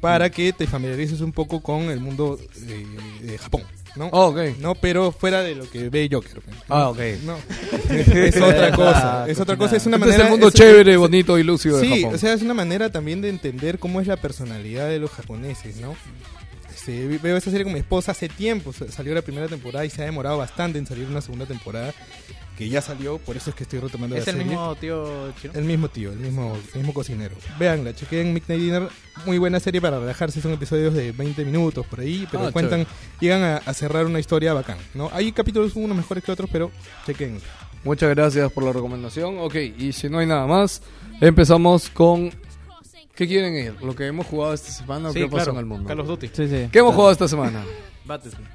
[0.00, 2.86] para que te familiarices un poco con el mundo de,
[3.26, 3.62] de Japón,
[3.96, 4.08] ¿no?
[4.12, 4.58] Oh, ok.
[4.60, 6.40] No, pero fuera de lo que ve Joker.
[6.42, 6.56] pues.
[6.68, 6.98] Ah, ok.
[7.24, 7.36] No,
[7.90, 10.24] es otra cosa, es otra cosa, es una Este es manera...
[10.26, 12.14] el mundo es- chévere, bonito y lúcido de Sí, Japón.
[12.14, 15.76] o sea, es una manera también de entender cómo es la personalidad de los japoneses,
[15.78, 15.96] ¿no?
[16.72, 19.90] Este, veo esta serie con mi esposa hace tiempo, sa- salió la primera temporada y
[19.90, 21.92] se ha demorado bastante en salir una segunda temporada,
[22.56, 24.50] que ya salió, por eso es que estoy retomando Es la el serie.
[24.50, 25.52] mismo tío chino.
[25.54, 27.34] El mismo tío, el mismo, el mismo cocinero.
[27.58, 28.88] Veanla, chequen Midnight Dinner,
[29.26, 32.86] muy buena serie para relajarse, son episodios de 20 minutos por ahí, pero Ah, cuentan,
[33.20, 35.10] llegan a, a cerrar una historia bacán, ¿no?
[35.12, 36.70] Hay capítulos unos mejores que otros, pero
[37.06, 37.38] chequen.
[37.84, 39.38] Muchas gracias por la recomendación.
[39.38, 40.82] Ok, y si no hay nada más,
[41.20, 42.32] empezamos con...
[43.14, 43.74] ¿Qué quieren ir?
[43.82, 45.52] ¿Lo que hemos jugado esta semana o Sí, qué pasó claro.
[45.52, 45.88] en el mundo?
[45.88, 46.28] Carlos Duty.
[46.32, 46.68] Sí, sí.
[46.72, 47.64] ¿Qué hemos jugado esta semana?
[48.04, 48.46] Battlefield.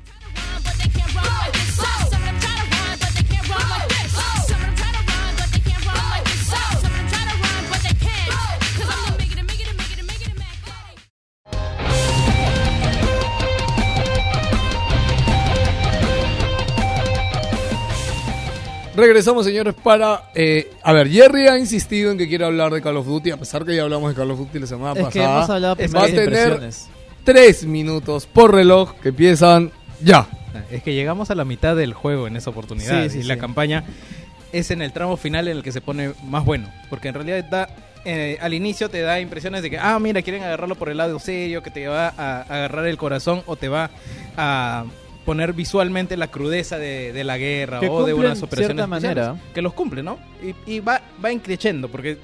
[18.96, 20.30] Regresamos, señores, para...
[20.36, 23.38] eh, a ver, Jerry ha insistido en que quiere hablar de Call of Duty, a
[23.38, 25.38] pesar que ya hablamos de Call of Duty la semana Es que pasada.
[25.38, 26.70] hemos hablado va a tener
[27.24, 30.28] tres minutos por reloj que empiezan ya.
[30.70, 33.04] Es que llegamos a la mitad del juego en esa oportunidad.
[33.04, 33.40] Sí, sí, y la sí.
[33.40, 33.86] campaña
[34.52, 36.70] es en el tramo final en el que se pone más bueno.
[36.90, 37.70] Porque en realidad da,
[38.04, 41.20] eh, al inicio te da impresiones de que, ah, mira, quieren agarrarlo por el lado
[41.20, 43.90] serio, que te va a, agarrar el corazón o te va
[44.36, 44.86] a
[45.26, 49.36] poner visualmente la crudeza de, de la guerra Que o de unas operaciones manera.
[49.54, 50.18] Que los cumple, ¿no?
[50.66, 52.18] Y, y va, va increciendo, porque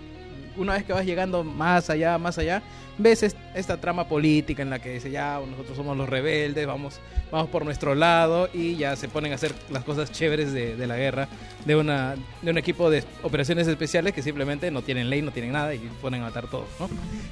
[0.57, 2.63] una vez que vas llegando más allá, más allá,
[2.97, 6.99] ves est- esta trama política en la que dice, ya, nosotros somos los rebeldes, vamos,
[7.31, 10.87] vamos por nuestro lado, y ya se ponen a hacer las cosas chéveres de, de
[10.87, 11.27] la guerra,
[11.65, 15.51] de, una, de un equipo de operaciones especiales que simplemente no tienen ley, no tienen
[15.51, 16.89] nada, y ponen a matar todos, ¿no?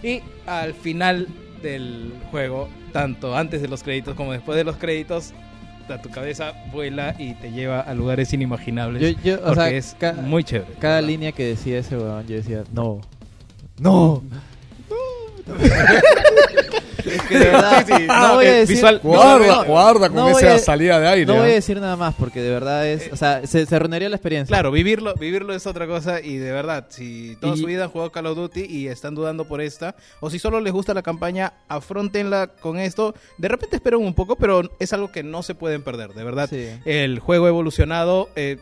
[0.07, 1.27] Y al final
[1.63, 5.33] del juego, tanto antes de los créditos como después de los créditos,
[5.93, 9.01] a tu cabeza vuela y te lleva a lugares inimaginables.
[9.17, 10.73] Yo, yo, o porque sea, es ca- muy chévere.
[10.79, 13.01] Cada línea que decía ese weón, yo decía, no.
[13.79, 14.23] No.
[17.05, 19.65] Es que de verdad, Sí, sí, no no, voy a eh, decir, visual- Guarda, no,
[19.65, 21.25] guarda con esa a- salida de aire.
[21.27, 21.53] no voy a ¿ah?
[21.53, 24.51] decir nada más porque de verdad es, o sea, se, se arruinaría la experiencia.
[24.51, 27.89] Claro, vivirlo, vivirlo es otra cosa y de verdad, si toda Y- su vida han
[27.91, 31.03] jugado Call of Duty y están dudando por esta, o si solo les gusta la
[31.03, 33.13] campaña, afrontenla con esto.
[33.37, 36.49] De repente esperen un poco, pero es algo que no se pueden perder, de verdad.
[36.49, 36.67] Sí.
[36.85, 38.57] El juego ha evolucionado eh,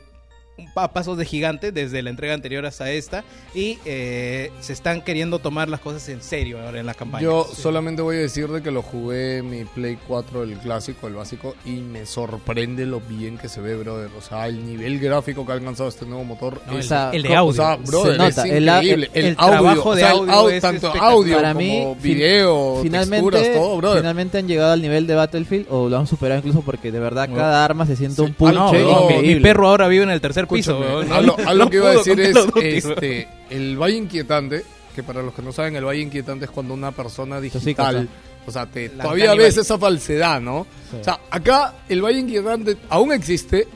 [0.76, 3.24] a pasos de gigante desde la entrega anterior hasta esta
[3.56, 7.24] y eh, se están queriendo tomar las cosas en serio ahora en la campaña.
[7.24, 11.08] Yo solamente voy a decir de que lo jugué en mi Play 4, el clásico,
[11.08, 14.10] el básico, y me sorprende lo bien que se ve, brother.
[14.18, 16.86] O sea, el nivel gráfico que ha alcanzado este nuevo motor No, es...
[16.86, 17.54] o sea, el de o audio.
[17.54, 19.10] sea, brother, Se nota, es el increíble.
[19.14, 21.54] El, el- el audio, trabajo o de sea, el audio au- es tanto audio Para
[21.54, 24.02] como mí, video, finalmente, texturas, todo, brother.
[24.02, 27.28] finalmente han llegado al nivel de Battlefield o lo han superado incluso porque de verdad
[27.34, 28.22] cada arma se siente Sí.
[28.22, 29.36] un Ah, punche no, no, increíble.
[29.36, 30.72] Mi perro ahora vive en el tercer piso.
[30.74, 31.12] Escúchame, weón.
[31.12, 34.64] a lo, a lo No que iba a decir es, este, el valle inquietante,
[34.96, 38.08] que para los que no saben, el valle inquietante es cuando una persona digital,
[38.46, 40.68] o sea, te, todavía ves esa falsedad, ¿no?
[40.92, 40.98] Sí.
[41.02, 43.68] O sea, acá el valle inquietante aún existe,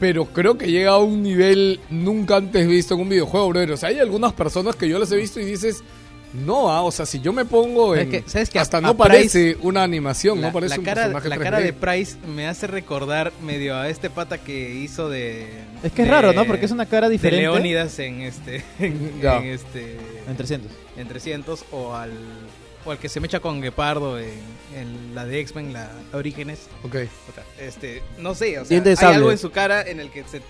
[0.00, 3.72] pero creo que llega a un nivel nunca antes visto en un videojuego, brother.
[3.72, 5.82] O sea, hay algunas personas que yo las he visto y dices...
[6.34, 8.10] No, ah, o sea, si yo me pongo Es en...
[8.10, 8.58] que, ¿sabes qué?
[8.58, 11.36] hasta A- no a parece una animación, La, no parece la un cara, personaje la
[11.36, 11.42] 3D.
[11.42, 15.48] cara de Price me hace recordar medio a este pata que hizo de.
[15.84, 16.44] Es que es de- raro, ¿no?
[16.44, 17.42] Porque es una cara De diferente.
[17.42, 18.64] Leónidas en este.
[18.80, 19.38] En, Ya.
[19.38, 19.96] en este.
[20.28, 20.72] En 300.
[20.96, 22.10] En 300 o al.
[22.84, 24.28] O al que se mecha con Guepardo en,
[24.76, 26.66] en la de X-Men, la Orígenes.
[26.82, 26.96] Ok.
[27.26, 30.22] Puta, Este, no sé, o sea, de hay algo en su cara en el que
[30.24, 30.42] se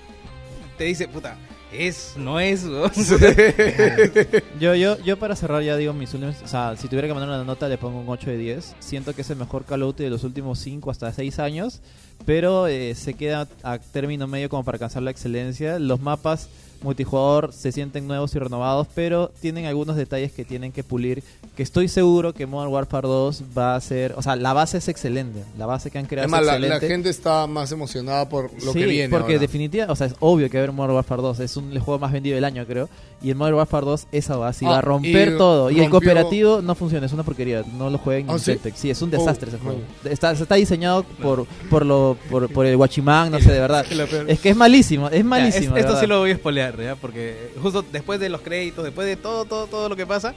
[0.76, 1.36] te dice, puta,
[1.74, 2.64] es, no es.
[4.60, 7.28] Yo, yo, yo para cerrar ya digo mis últimos, o sea, si tuviera que mandar
[7.28, 8.76] una nota le pongo un 8 de 10.
[8.78, 11.80] Siento que es el mejor Call of Duty de los últimos 5 hasta 6 años,
[12.26, 15.78] pero eh, se queda a término medio como para alcanzar la excelencia.
[15.78, 16.48] Los mapas
[16.82, 21.22] multijugador se sienten nuevos y renovados, pero tienen algunos detalles que tienen que pulir,
[21.56, 24.88] que estoy seguro que Modern Warfare 2 va a ser, o sea, la base es
[24.88, 26.88] excelente, la base que han creado Además, es la, la excelente.
[26.88, 30.50] gente está más emocionada por lo sí, que viene porque definitivamente, o sea, es obvio
[30.50, 32.66] que va a haber Modern Warfare 2, es un el juego más vendido del año,
[32.66, 32.90] creo.
[33.22, 35.70] Y el Modern Warfare 2 esa así, Ah, va a romper y todo.
[35.70, 38.44] Y el rompió- cooperativo no funciona, es una porquería, no lo jueguen ¿Ah, en sí?
[38.46, 38.74] Celtec.
[38.76, 39.64] Sí, es un Oh, desastre ese no.
[39.64, 39.80] juego.
[40.04, 43.84] Está, está diseñado por por lo por, por el Guachimán, no sé, de verdad.
[44.28, 45.76] Es que es malísimo, es Ya, malísimo.
[45.76, 46.94] es- esto sí lo voy a spoilear, ¿ya?
[46.96, 50.34] Porque justo después de los créditos, después de todo, todo, todo lo que pasa,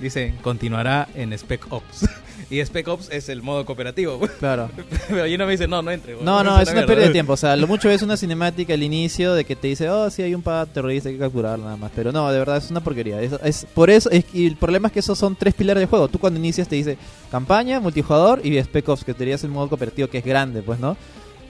[0.00, 2.06] dice, continuará en Spec Ops.
[2.50, 4.20] y Spec Ops es el modo cooperativo.
[4.40, 4.70] Claro.
[5.08, 6.14] Pero yo no me dice, no, no entre.
[6.20, 6.86] No, no, es una mierda".
[6.86, 7.32] pérdida de tiempo.
[7.34, 10.22] O sea, lo mucho es una cinemática al inicio de que te dice, oh, sí,
[10.22, 11.90] hay un pad terrorista hay que capturar nada más.
[11.94, 13.20] Pero no, de verdad es una porquería.
[13.22, 15.88] Es, es- por eso, es, y el problema es que esos son tres pilares del
[15.88, 16.08] juego.
[16.08, 16.96] Tú cuando inicias te dice
[17.30, 20.96] campaña, multijugador y Spec Ops, que tenías el modo cooperativo que es grande, pues, ¿no?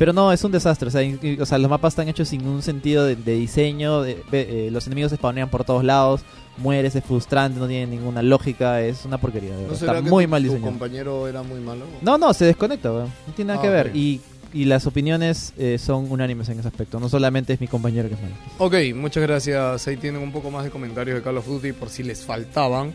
[0.00, 0.88] Pero no, es un desastre.
[0.88, 1.02] O sea,
[1.42, 4.00] o sea, los mapas están hechos sin un sentido de, de diseño.
[4.00, 6.22] de- ve- eh, los enemigos se spawnean por todos lados.
[6.56, 8.80] Mueres, es frustrante, no tiene ninguna lógica.
[8.80, 9.54] Es una porquería.
[9.54, 10.70] de ¿No Está muy tu, mal tu diseñado.
[10.72, 11.84] compañero era muy malo?
[12.00, 13.12] No, no, se desconecta, weón.
[13.26, 13.86] No tiene nada Ah, que ver.
[13.88, 13.94] ok.
[13.94, 14.20] Y,
[14.54, 16.98] y las opiniones eh, son unánimes en ese aspecto.
[16.98, 18.34] No solamente es mi compañero que es malo.
[18.56, 19.86] Ok, muchas gracias.
[19.86, 22.94] Ahí tienen un poco más de comentarios de Call of Duty por si les faltaban.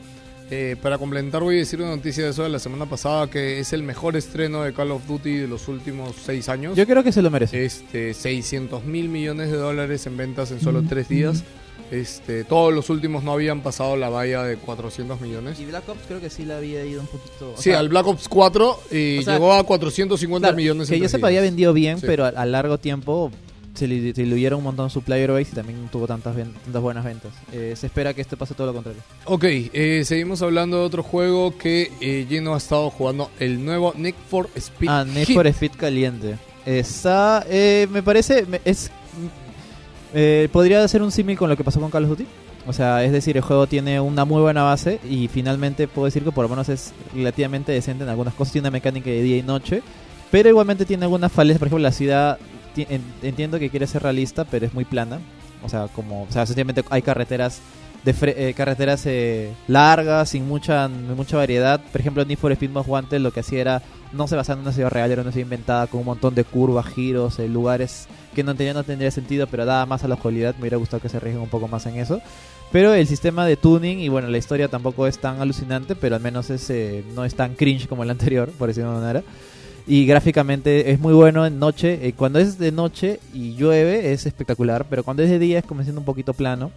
[0.52, 3.60] Eh, para complementar voy a decir una noticia de eso de la semana pasada que
[3.60, 6.78] es el mejor estreno de Call of Duty de los últimos seis años.
[6.78, 7.66] Yo creo que se lo merece.
[7.66, 11.44] Este, 600 mil millones de dólares en ventas en solo tres días.
[11.92, 15.60] Este, todos los últimos no habían pasado la valla de 400 millones.
[15.60, 17.54] Y Black Ops creo que sí le había ido un poquito.
[17.54, 20.90] o Sí, sea, al Black Ops 4 y o sea, llegó a 450 claro, millones.
[20.90, 22.06] Que en yo sepa había vendido bien, Sí.
[22.08, 23.32] pero a, a largo tiempo
[23.76, 27.32] se le diluyeron un montón su player base y también tuvo tantas, tantas buenas ventas.
[27.52, 29.02] Eh, se espera que este pase todo lo contrario.
[29.26, 33.94] Ok, eh, seguimos hablando de otro juego que eh, Gino ha estado jugando, el nuevo
[33.96, 36.38] Need for Speed Ah, Need for Speed caliente.
[36.66, 38.90] Está, eh, me parece, es...
[40.14, 42.26] Eh, podría ser un símil con lo que pasó con Call of Duty.
[42.68, 46.24] O sea, es decir, el juego tiene una muy buena base y finalmente puedo decir
[46.24, 48.54] que por lo menos es relativamente decente en algunas cosas.
[48.54, 49.84] Tiene una mecánica de día y noche,
[50.32, 51.60] pero igualmente tiene algunas falencias.
[51.60, 52.40] Por ejemplo, la ciudad
[53.22, 55.20] entiendo que quiere ser realista, pero es muy plana.
[55.64, 57.60] O sea, como, o sea, sencillamente hay carreteras
[58.04, 61.82] de fre- eh, carreteras eh, largas, sin mucha mucha variedad.
[61.92, 63.82] Por ejemplo, Need for Speed Most Wanted lo que hacía era
[64.14, 66.44] no se basaba en una ciudad real, era una ciudad inventada con un montón de
[66.44, 70.16] curvas, giros, eh, lugares que no, tenía, no tendría sentido, pero daba más a la
[70.18, 70.54] jugabilidad.
[70.56, 72.22] Me hubiera gustado que se arriesguen un poco más en eso.
[72.72, 76.22] Pero el sistema de tuning y bueno, la historia tampoco es tan alucinante, pero al
[76.22, 79.24] menos es, eh, no es tan cringe como el anterior, por decirlo de una manera.
[79.88, 82.00] Y gráficamente es muy bueno en noche.
[82.08, 85.66] eh, cuando es de noche y llueve es espectacular, pero cuando es de día es
[85.66, 86.72] como siendo un poquito plano.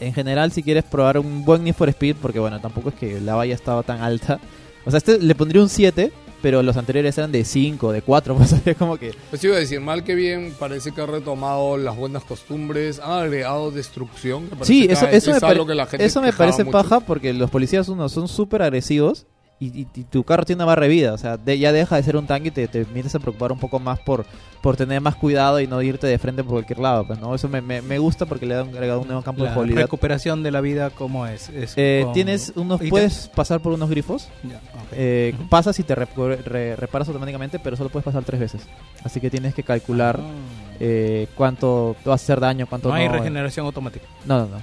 [0.00, 3.20] En general, si quieres probar un buen Need for Speed, porque bueno, tampoco es que
[3.20, 4.40] la valla estaba tan alta.
[4.84, 8.34] O sea, este le pondría un 7, pero los anteriores eran de 5, de 4,
[8.36, 9.12] pues es como que...
[9.30, 13.20] Pues iba a decir, mal que bien, parece que ha retomado las buenas costumbres, ha
[13.20, 14.48] agregado destrucción.
[14.48, 16.64] que Sí, que eso, ha- eso, es me, algo que la gente eso me parece
[16.64, 16.72] mucho.
[16.78, 19.26] paja porque los policías, uno, son súper agresivos
[19.60, 21.12] y, y- y tu carro tiene una barra de vida.
[21.12, 23.50] O sea, de- ya deja de ser un tanque y te, te empiezas a preocupar
[23.52, 24.24] un poco más por,
[24.62, 27.06] por tener más cuidado y no irte de frente por cualquier lado.
[27.06, 27.34] Pues, ¿no?
[27.34, 29.54] Eso me, me, me gusta porque le da un, agregado un nuevo campo de La
[29.54, 29.82] jugabilidad.
[29.82, 31.48] recuperación de la vida, ¿cómo es?
[31.48, 34.28] Es Eh, con tienes unos, puedes pasar por unos grifos.
[34.44, 34.88] Ya, ok.
[34.92, 38.62] Eh, Pasas y te re- reparas automáticamente, pero solo puedes pasar tres veces.
[39.02, 40.76] Así que tienes que calcular Ah.
[40.78, 43.00] eh, cuánto te va a hacer daño, cuánto no no.
[43.00, 43.10] hay eh.
[43.12, 44.06] regeneración automática.
[44.24, 44.56] No, no, no.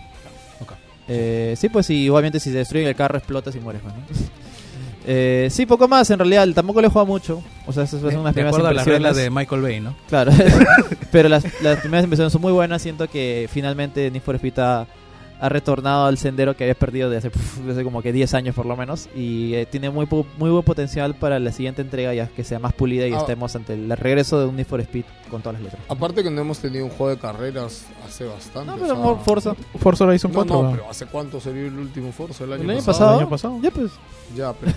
[0.62, 0.72] Ok.
[1.10, 3.82] Eh, sí, pues sí, igualmente si se destruye el carro explotas y mueres.
[3.82, 4.45] pues, ¿no?
[5.08, 6.48] Eh, sí, poco más en realidad.
[6.54, 7.44] Tampoco le jugado mucho.
[7.66, 9.30] O sea, esas son unas de primeras acuerdo a las reglas de.
[9.30, 9.96] Michael Bay, ¿no?
[10.08, 10.32] Claro.
[11.12, 12.82] Pero las, las primeras impresiones son muy buenas.
[12.82, 14.88] Siento que finalmente Need for Speed ha,
[15.40, 18.66] ha retornado al sendero que había perdido desde hace, desde como que 10 años por
[18.66, 19.10] lo menos.
[19.16, 22.60] Y eh, tiene muy, pu- muy buen potencial para la siguiente entrega, ya que sea
[22.60, 23.18] más pulida y Ah.
[23.18, 25.82] estemos ante el regreso de un Need for Speed con todas las letras.
[25.90, 28.68] Aparte que no hemos tenido un juego de carreras hace bastante.
[28.68, 29.56] No, o pero sea- more Forza.
[29.80, 30.62] Forza Horizon No, 4.
[30.64, 32.44] no, pero ¿hace cuánto salió el último Forza?
[32.46, 32.96] ¿El año, ¿El año pasado?
[33.06, 33.14] pasado?
[33.16, 33.60] ¿El año pasado?
[33.62, 33.92] Ya pues.
[34.36, 34.72] Ya, pero.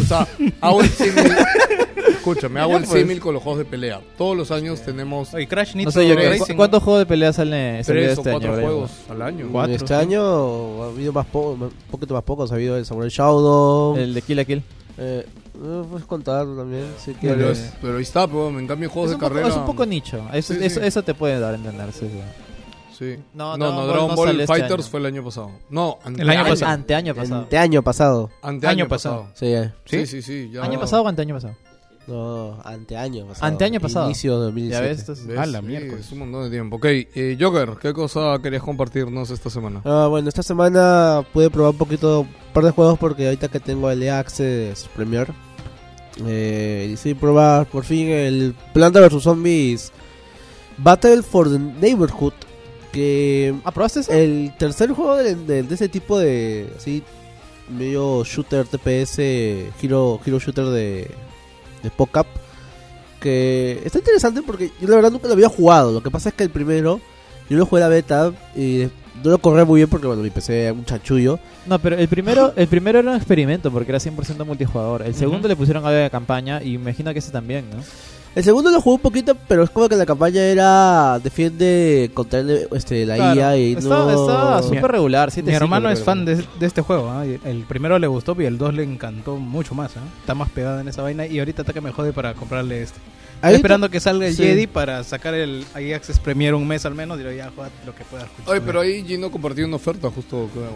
[0.00, 1.32] o sea, el símil.
[1.96, 3.00] Escúchame, hago Ya, el pues.
[3.00, 4.00] símil con los juegos de pelea.
[4.16, 7.00] Todos los años tenemos Oye, Crash Need No sé yo, for ¿cu- Racing, ¿cuántos juegos
[7.00, 8.38] de pelea salen salió tres o este año?
[8.40, 9.48] cuatro juegos al año.
[9.52, 9.94] Cuatro, este sí.
[9.94, 12.50] año ha habido más po- un poquito más pocos.
[12.52, 13.98] Ha habido el Samurai Shodown.
[13.98, 14.62] El de Kill la Kill.
[14.96, 15.26] Eh,
[15.90, 16.86] puedes contar también.
[16.98, 17.58] Si Pero, quieres.
[17.58, 19.48] es- pero ahí está, pero en cambio juegos de poco, carrera.
[19.48, 20.24] es un poco nicho.
[20.32, 20.86] Eso, Sí, eso, sí.
[20.86, 21.92] eso te puede dar a entender.
[21.92, 22.20] Sí, sí.
[22.96, 23.16] Sí.
[23.34, 24.90] No, No, no, Dragon Ball Dragon no Ball sale este Fighters año.
[24.92, 25.50] fue el año pasado.
[25.68, 26.70] No, ante- El año ante- pasado.
[26.72, 27.40] Anteaño pasado.
[27.42, 28.30] Anteaño pasado.
[28.40, 29.16] Ante Año año pasado.
[29.22, 29.34] pasado.
[29.34, 29.72] Sí, eh.
[29.84, 30.50] Sí, sí, sí.
[30.52, 31.56] ya- ¿Año pasado o anteaño pasado?
[32.06, 33.46] No, anteaño pasado.
[33.46, 34.06] Anteaño pasado.
[34.06, 34.44] Inicio de Ya
[34.80, 34.88] 2017.
[34.88, 35.38] ves, entonces- ¿Ves?
[35.38, 36.04] Ah, la Sí, miércoles.
[36.06, 36.76] es un montón de tiempo.
[36.76, 39.80] Ok, eh, Joker, ¿qué cosa querías compartirnos esta semana?
[39.84, 43.58] Ah, bueno, esta semana pude probar un poquito, un par de juegos porque ahorita que
[43.60, 45.28] tengo el EA Access Premier,
[46.26, 49.90] eh, decidí probar por fin el Planta vs Zombies
[50.78, 52.34] Battle for the Neighborhood,
[52.92, 54.12] que ¿Ah, probaste eso?
[54.12, 57.02] el tercer juego de, de- de ese tipo de así
[57.68, 59.18] medio shooter TPS
[59.82, 61.10] hero, hero shooter de
[61.84, 62.26] de POCAP
[63.20, 66.34] que está interesante porque yo la verdad nunca lo había jugado lo que pasa es
[66.34, 67.00] que el primero
[67.48, 68.88] yo lo jugué la beta y
[69.22, 72.08] no lo corrí muy bien porque bueno mi PC es un chanchullo No, pero el
[72.08, 75.02] primero, el primero era un experimento porque era 100% multijugador.
[75.02, 77.76] El segundo le pusieron algo de campaña y me imagino que ese también, ¿no?
[78.34, 82.40] El segundo lo jugué un poquito pero es como que la campaña era defiende contra
[82.40, 85.30] el- este, la Claro, IA y estaba, no estaba súper regular.
[85.44, 87.10] Mi hermano es fan de, de este juego.
[87.10, 87.24] ¿ah?
[87.24, 89.96] El primero le gustó y el 2 le encantó mucho más.
[89.96, 90.00] ¿ah?
[90.20, 92.98] Está más pegado en esa vaina y ahorita está que me jode para comprarle este.
[92.98, 94.42] Estoy Ahí esperando que salga el Sí.
[94.42, 97.18] Jedi para sacar el EA Access Premier un mes al menos.
[97.18, 98.26] Digo, ya, juega lo que pueda.
[98.46, 100.70] Oye, pero ahí Gino compartió una oferta justo, creo.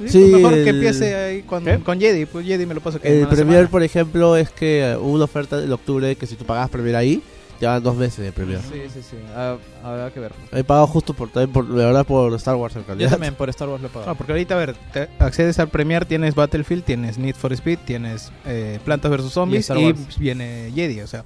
[0.00, 2.26] Sí, Sí, pues mejor que el- empiece ahí con, con Jedi.
[2.26, 3.68] Pues Jedi me lo paso que El Premier, semana.
[3.70, 6.96] por ejemplo, es que eh, hubo una oferta en octubre que si tú pagabas Premier
[6.96, 7.22] ahí,
[7.58, 8.60] te daban dos meses de Premier.
[8.62, 9.16] Sí, sí, sí.
[9.36, 10.32] Ah, Habrá que ver.
[10.52, 13.50] He pagado justo por, también por, la verdad, por Star Wars en Yo también por
[13.50, 14.12] Star Wars lo he pagado.
[14.12, 17.80] Ah, porque ahorita, a ver, te accedes al Premier, tienes Battlefield, tienes Need for Speed,
[17.84, 19.30] tienes eh, Plantas vs.
[19.32, 20.18] Zombies y, Wars.
[20.18, 21.24] viene Jedi, o sea.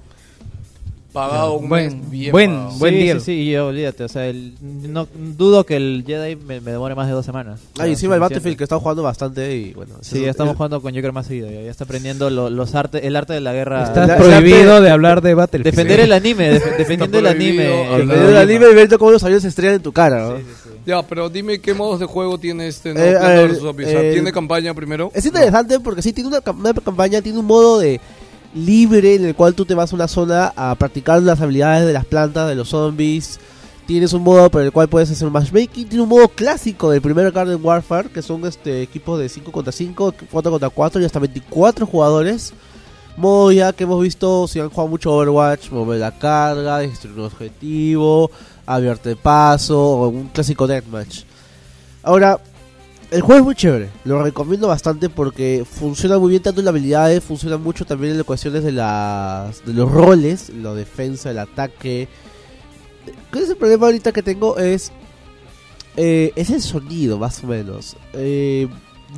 [1.15, 2.77] Pagado un Buen- mes bien buen- pagado.
[2.77, 3.19] buen sí, deal.
[3.21, 4.03] Sí, sí, y olvídate.
[4.03, 7.59] O sea, el- no, dudo que el Jedi me, me demore más de dos semanas.
[7.61, 8.19] O Ah, sea, y encima el.
[8.21, 9.95] Battlefield que estaba jugando bastante y bueno.
[10.01, 11.49] Sí, ya estamos el- jugando con Joker más seguido.
[11.49, 13.83] Ya, ya está aprendiendo lo- los arte, el arte de la guerra.
[13.85, 15.73] Está la- prohibido de hablar de Battlefield.
[15.75, 17.95] Defender el anime, def- defendiendo el anime.
[17.95, 20.35] El anime y ver cómo los aviones se estrellan en tu cara, ¿no?
[20.85, 23.51] Ya, pero dime qué modos de juego tiene este no Eh, ver?
[23.51, 25.09] O sea, eh, ¿Tiene campaña primero?
[25.15, 27.99] Es interesante porque sí tiene una campaña, tiene un modo de
[28.55, 31.93] libre en el cual tú te vas a una zona a practicar las habilidades de
[31.93, 33.39] las plantas, de los zombies.
[33.85, 35.87] Tienes un modo por el cual puedes hacer matchmaking.
[35.87, 39.71] Tiene un modo clásico del primer Garden Warfare, que son este equipos de 5 contra
[39.71, 42.53] 5, 4 contra 4 y hasta 24 jugadores.
[43.17, 47.25] Modo ya que hemos visto, si han jugado mucho Overwatch, mover la carga, destruir un
[47.25, 48.31] objetivo,
[48.65, 51.23] abierto de paso un clásico deathmatch.
[52.03, 52.39] Ahora,
[53.15, 56.73] el juego es muy chévere, lo recomiendo bastante porque funciona muy bien tanto en las
[56.73, 61.39] habilidades, funciona mucho también en las cuestiones de, las, de los roles, la defensa, el
[61.39, 62.09] ataque.
[63.31, 64.57] ¿Cuál es el problema ahorita que tengo?
[64.57, 64.91] Es,
[65.95, 67.95] eh, es el sonido, más o menos.
[68.11, 68.67] Eh,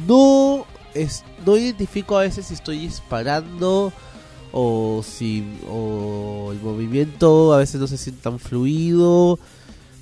[0.08, 3.92] no, es, no identifico a veces si estoy disparando
[4.52, 9.40] o si o el movimiento a veces no se siente tan fluido.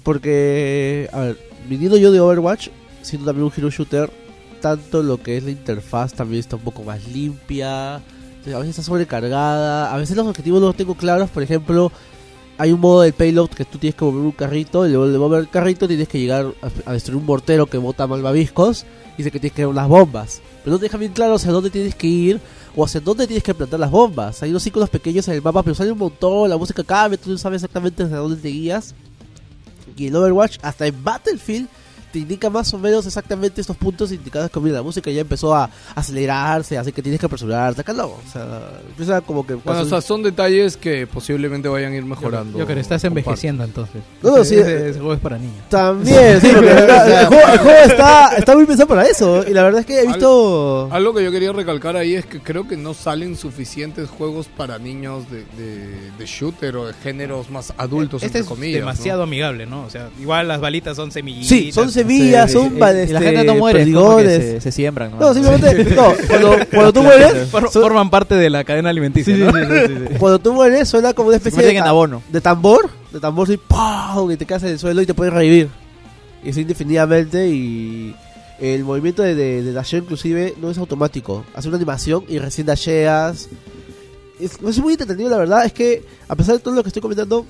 [0.04, 2.68] Porque, a ver, viniendo yo de Overwatch,
[3.06, 4.12] siendo también un hero shooter,
[4.62, 7.96] tanto lo que es la interfaz también está un poco más limpia.
[7.96, 9.94] A veces está sobrecargada.
[9.94, 11.30] A veces los objetivos no los tengo claros.
[11.30, 11.92] Por ejemplo,
[12.58, 14.86] hay un modo del payload que tú tienes que mover un carrito.
[14.86, 16.48] Y luego de mover el carrito tienes que llegar
[16.86, 18.86] a, destruir un mortero que bota malvaviscos.
[19.14, 20.42] Y dice que tienes que dar unas bombas.
[20.64, 22.40] Pero no te deja bien claro hacia dónde tienes que ir.
[22.76, 24.44] O hacia dónde tienes que plantar las bombas.
[24.44, 26.50] Hay unos iconos pequeños en el mapa, pero sale un montón.
[26.50, 27.20] La música cambia.
[27.20, 28.94] Tú no sabes exactamente hacia dónde te guías.
[29.98, 31.70] Y en Overwatch, hasta en Battlefield,
[32.16, 35.70] te indica más o menos exactamente estos puntos indicados que la música ya empezó a
[35.96, 37.82] acelerarse, así que tienes que apresurarte.
[37.82, 39.56] Acá no, o sea, empieza como que.
[39.56, 42.58] Bueno, o sea, son detalles que posiblemente vayan a ir mejorando.
[42.58, 44.02] Yo creo que estás envejeciendo entonces.
[44.24, 45.68] No, no, sí, ese, eh, ese juego es para niños.
[45.68, 49.44] También, sí, porque el, el juego, el juego está, está muy pensado para eso.
[49.46, 50.88] Y la verdad es que he visto.
[50.94, 54.80] Algo que yo quería recalcar ahí es que creo que no salen suficientes juegos para
[54.80, 58.80] niños de, de, de shooter o de géneros más adultos, Este entre es comillas.
[58.80, 58.88] ¿no?
[58.88, 59.84] demasiado amigable, ¿no?
[59.84, 61.50] O sea, igual las balitas son semillitas.
[61.50, 64.38] Sí, son semillas, Sí, ba- y la este, gente no muere, que perdigones.
[64.44, 65.12] se, se siembran.
[65.12, 65.20] ¿no?
[65.20, 69.36] No, simplemente, no, cuando, cuando tú mueres, For- forman parte de la cadena alimenticia.
[69.36, 69.52] ¿no?
[70.20, 72.22] cuando tú mueres suena como una especie de, abono.
[72.30, 74.32] de tambor, de tambor y ¡pau!
[74.32, 75.70] y te caes en el suelo y te puedes revivir.
[76.44, 78.16] Y es indefinidamente y
[78.60, 81.44] el movimiento de, de, de dasheo inclusive no es automático.
[81.56, 83.50] Hace una animación y recién dasheas.
[84.40, 87.02] Es, es muy entretenido la verdad, es que a pesar de todo lo que estoy
[87.02, 87.46] comentando,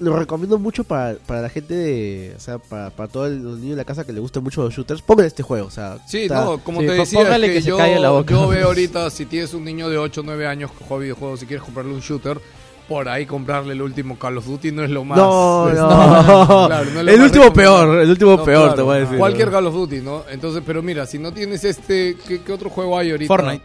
[0.00, 3.76] lo recomiendo mucho para, para la gente de, o sea, para, para todos los niños
[3.76, 6.22] de la casa que le gusten mucho los shooters, pongan este juego, o sea, Sí,
[6.24, 8.30] está- no, como sí, te decía, es póngale que, que se yo, la boca.
[8.32, 11.42] yo veo ahorita, si tienes un niño de 8 o 9 años que juega videojuegos
[11.42, 12.40] y quieres comprarle un shooter,
[12.88, 15.18] por ahí comprarle el último Call of Duty no es lo más...
[15.18, 15.88] No, es- no.
[16.68, 18.96] claro, no es lo el más último peor, el último No, peor claro, te voy
[18.96, 19.18] a decir.
[19.18, 20.22] Cualquier Call of Duty, ¿no?
[20.30, 23.28] Entonces, pero mira, si no tienes este, ¿qué, qué otro juego hay ahorita?
[23.28, 23.64] Fortnite.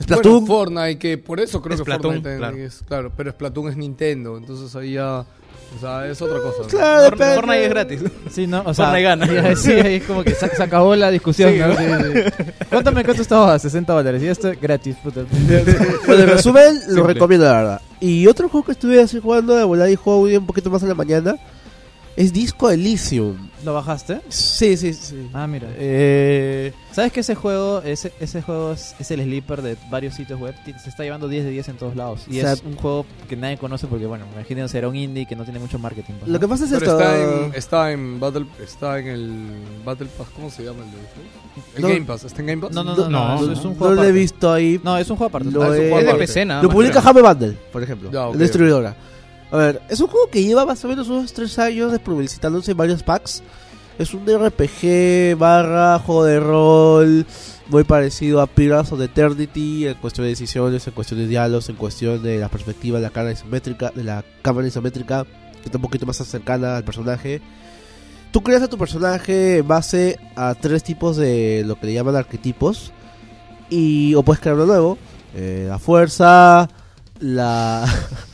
[0.00, 0.44] Splatoon.
[0.44, 2.56] Bueno, Fortnite, que por eso creo que Splatoon, Fortnite claro.
[2.56, 5.24] es, claro, pero Splatoon es Nintendo, entonces ahí ya,
[5.76, 6.62] o sea, es otra cosa.
[6.62, 6.68] ¿no?
[6.68, 7.34] Claro, Fortnite, depende.
[7.34, 8.02] Fortnite es gratis.
[8.30, 9.56] Sí, no, o sea, Fortnite gana.
[9.56, 11.58] sí, ahí es como que se, se acabó la discusión.
[11.58, 11.76] ¿no?
[11.76, 12.42] Sí, sí.
[12.68, 14.22] Cuéntame cuánto estaba, 60 dólares.
[14.22, 15.22] Y esto es gratis, puta.
[16.06, 17.80] Bueno, en resumen, lo recomiendo la verdad.
[18.00, 20.88] Y otro juego que estuve así jugando de volar y juego un poquito más en
[20.88, 21.36] la mañana
[22.16, 23.48] es Disco Elysium.
[23.64, 24.20] ¿Lo bajaste?
[24.28, 25.28] Sí, sí, sí.
[25.32, 25.68] Ah, mira.
[25.76, 30.38] Eh, ¿Sabes que ese juego, ese, ese juego es, es el sleeper de varios sitios
[30.40, 30.54] web?
[30.82, 32.24] Se está llevando 10 de 10 en todos lados.
[32.28, 34.96] Y O sea- es un juego que nadie conoce porque, bueno, me imagino será un
[34.96, 36.14] indie que no tiene mucho marketing.
[36.18, 36.98] pues, lo que pasa es Pero esto.
[37.00, 39.50] está en, está en Battle, está en el
[39.84, 41.76] Battle Pass, ¿cómo se llama el de Xbox?
[41.76, 41.88] El No.
[41.88, 42.72] Game Pass, ¿está en Game Pass?
[42.72, 44.12] No, no, no, no, es un no juego lo he aparte.
[44.12, 44.80] visto ahí.
[44.82, 45.50] No, es un juego aparte.
[45.50, 46.26] Lo Ah, es un he- juego Es de aparte.
[46.26, 47.00] PC nada Lo más, publica.
[47.00, 48.32] Jame Bundle, por ejemplo.
[48.36, 48.96] Distribuidora.
[49.52, 52.76] A ver, es un juego que lleva más o menos unos 3 años publicitándose en
[52.78, 53.42] varios packs.
[53.98, 57.26] Es un RPG barra juego de rol
[57.68, 61.76] muy parecido a Pillars of Eternity en cuestión de decisiones, en cuestión de diálogos, en
[61.76, 65.82] cuestión de la perspectiva de la cámara isométrica, de la cámara isométrica, que está un
[65.82, 67.42] poquito más cercana al personaje.
[68.30, 72.16] Tú creas a tu personaje en base a tres tipos de lo que le llaman
[72.16, 72.90] arquetipos.
[73.68, 74.98] Y o puedes crear uno nuevo.
[75.34, 76.68] eh, la fuerza,
[77.20, 77.84] la,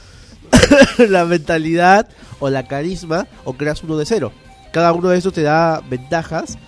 [1.08, 2.08] la mentalidad
[2.40, 3.26] o la carisma.
[3.44, 4.32] O creas uno de cero.
[4.72, 6.58] Cada uno de esos te da ventajas.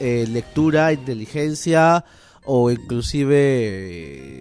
[0.00, 2.04] eh, lectura, inteligencia
[2.46, 3.36] o inclusive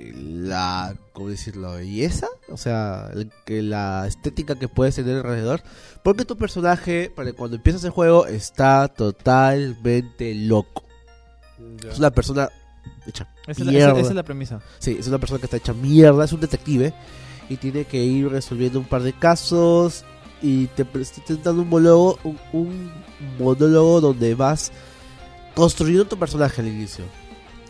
[0.09, 5.61] eh, la cómo decirlo belleza o sea el- que la estética que puedes tener alrededor
[6.03, 10.83] porque tu personaje para cuando empiezas el juego está totalmente loco
[11.89, 12.49] es una persona
[13.07, 13.29] hecha
[13.63, 14.59] la, mierda esa- esa es la premisa.
[14.79, 16.93] Sí, es una persona que está hecha mierda, es un detective
[17.49, 20.03] y tiene que ir resolviendo un par de casos
[20.41, 22.91] y te presentan un monólogo, un, un
[23.39, 24.71] monólogo donde vas
[25.55, 27.05] construyendo tu personaje al inicio.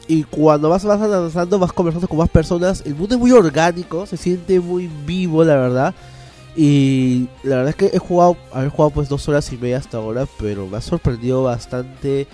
[0.08, 2.84] Y cuando vas, vas avanzando, vas conversando con más personas.
[2.86, 5.96] El mundo es muy orgánico, se siente muy vivo, la verdad.
[6.56, 9.98] Y la verdad es que he jugado, haber jugado pues dos horas y media hasta
[9.98, 12.28] ahora, pero me ha sorprendido bastante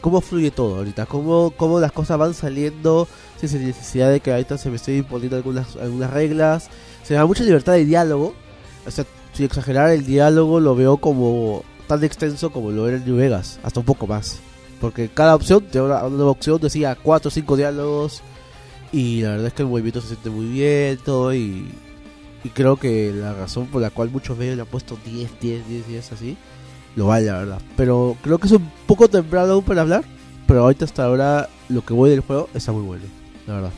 [0.00, 3.08] cómo fluye todo ahorita, cómo, cómo las cosas van saliendo
[3.40, 6.68] sin necesidad de que ahorita se me esté imponiendo algunas, algunas reglas.
[7.02, 8.34] Se da mucha libertad de diálogo.
[8.86, 13.04] O sea, sin exagerar, el diálogo lo veo como tan extenso como lo era en
[13.04, 14.40] New Vegas, hasta un poco más.
[14.80, 18.22] Porque cada opción, da una, una nueva opción, decía 4 o 5 diálogos.
[18.92, 21.34] Y la verdad es que el movimiento se siente muy bien, todo.
[21.34, 21.68] Y,
[22.44, 25.68] y creo que la razón por la cual muchos medios le han puesto 10, 10,
[25.68, 26.36] 10, 10 así,
[26.98, 27.62] lo vale, la verdad.
[27.76, 30.04] Pero creo que es un poco temprano aún para hablar,
[30.48, 33.04] pero ahorita hasta ahora lo que voy del juego está muy bueno,
[33.46, 33.70] la verdad.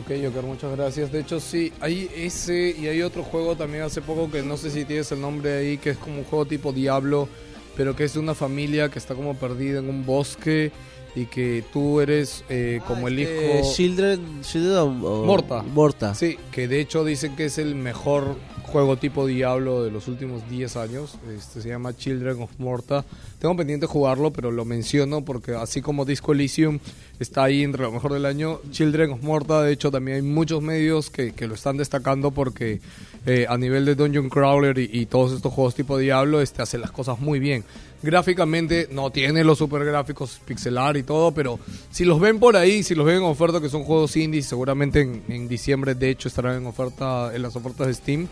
[0.00, 1.12] Ok, Joker, muchas gracias.
[1.12, 4.70] De hecho, sí, hay ese y hay otro juego también hace poco que no sé
[4.70, 7.28] si tienes el nombre ahí, que es como un juego tipo Diablo,
[7.76, 10.72] pero que es de una familia que está como perdida en un bosque
[11.14, 13.22] y que tú eres eh, como el Eh,
[13.60, 13.72] hijo...
[13.74, 15.62] Children, Children of- of- Morta.
[15.62, 16.14] Morta.
[16.14, 20.48] Sí, que de hecho dicen que es el mejor juego tipo Diablo de los últimos
[20.48, 21.18] 10 años.
[21.36, 23.04] Este se llama Children of Morta.
[23.38, 26.78] Tengo pendiente jugarlo, pero lo menciono porque así como Disco Elysium
[27.20, 30.62] está ahí entre lo mejor del año, Children of Morta, de hecho también hay muchos
[30.62, 32.80] medios que, que lo están destacando porque
[33.26, 36.78] eh, a nivel de Dungeon Crawler y, y todos estos juegos tipo Diablo este, hace
[36.78, 37.64] las cosas muy bien.
[38.02, 41.58] Gráficamente no tiene los super gráficos pixelar y todo, pero
[41.90, 45.00] si los ven por ahí, si los ven en oferta, que son juegos indies, seguramente
[45.02, 48.26] en, en diciembre de hecho estarán en oferta en las ofertas de Steam.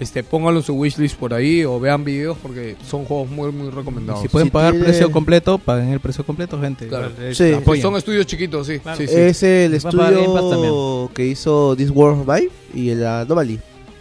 [0.00, 3.70] Este, pónganlo en su wishlist por ahí o vean videos porque son juegos muy muy
[3.70, 4.20] recomendados.
[4.22, 6.88] Si pueden Si pagar tiene- precio completo, paguen el precio completo, gente.
[6.88, 7.12] Claro.
[7.20, 7.52] Eh, Sí.
[7.52, 7.82] apoyen.
[7.82, 8.80] Son estudios chiquitos, sí.
[8.96, 9.14] sí, sí.
[9.14, 13.60] Es el estudio que hizo This World of Mine y el Anomaly.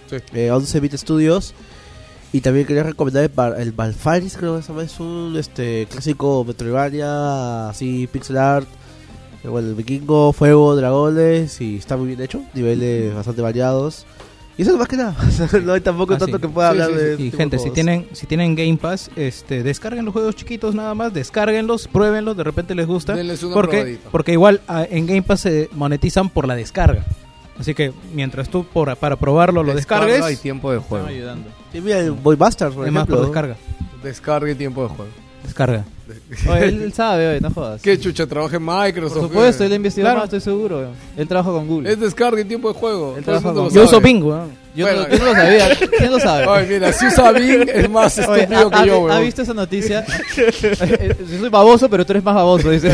[0.09, 0.15] Sí.
[0.33, 1.53] Eh, 11 Bit Studios.
[2.33, 4.83] Y también quería recomendar el, Bar- el Balfaris, creo que se llama.
[4.83, 8.67] Es un este, clásico Metroidvania, así pixel art.
[9.43, 11.59] Bueno, el vikingo, fuego, dragones.
[11.59, 12.41] Y está muy bien hecho.
[12.53, 14.05] Niveles bastante variados.
[14.57, 15.15] Y eso es más que nada.
[15.63, 16.41] no hay tampoco Ah, tanto sí.
[16.41, 17.21] que pueda Sí, hablar sí, de.
[17.23, 20.75] Y este gente, de si tienen, si tienen Game Pass, este, descarguen los juegos chiquitos
[20.75, 23.13] nada más, descárguenlos, pruébenlos, de repente les gusta.
[23.15, 24.09] Denles una Porque, probadita.
[24.11, 27.03] porque igual ah, en Game Pass se monetizan por la descarga.
[27.61, 31.05] Así que mientras tú por, para probarlo lo Descarga descargues, y tiempo de juego.
[31.07, 31.49] Están ayudando.
[31.71, 33.55] Sí, mira, el Boy Bastard, por descarga.
[34.03, 35.11] Descarga y tiempo de juego.
[35.43, 35.85] Descarga.
[36.49, 37.81] Oye, él, él sabe, oye, no jodas.
[37.81, 38.27] ¿Qué chucha?
[38.27, 39.17] ¿Trabaja en Microsoft?
[39.19, 40.17] Por supuesto, él investigó Claro.
[40.19, 40.77] más, estoy seguro.
[40.79, 40.91] weón.
[41.17, 41.91] Él trabaja con Google.
[41.91, 43.15] Es descarga y tiempo de juego.
[43.17, 44.51] Él trabaja lo Yo uso Bing, weón.
[44.75, 45.01] Yo, Bueno.
[45.03, 45.69] no, yo no lo sabía.
[45.97, 46.45] ¿Quién lo sabe?
[46.49, 49.11] Ay, mira, si usa Bing es más Oye, estúpido ¿ha, que yo, ha- weón.
[49.11, 50.03] ¿ha visto esa noticia?
[50.37, 52.89] Eh, yo soy baboso, pero tú eres más baboso, dice.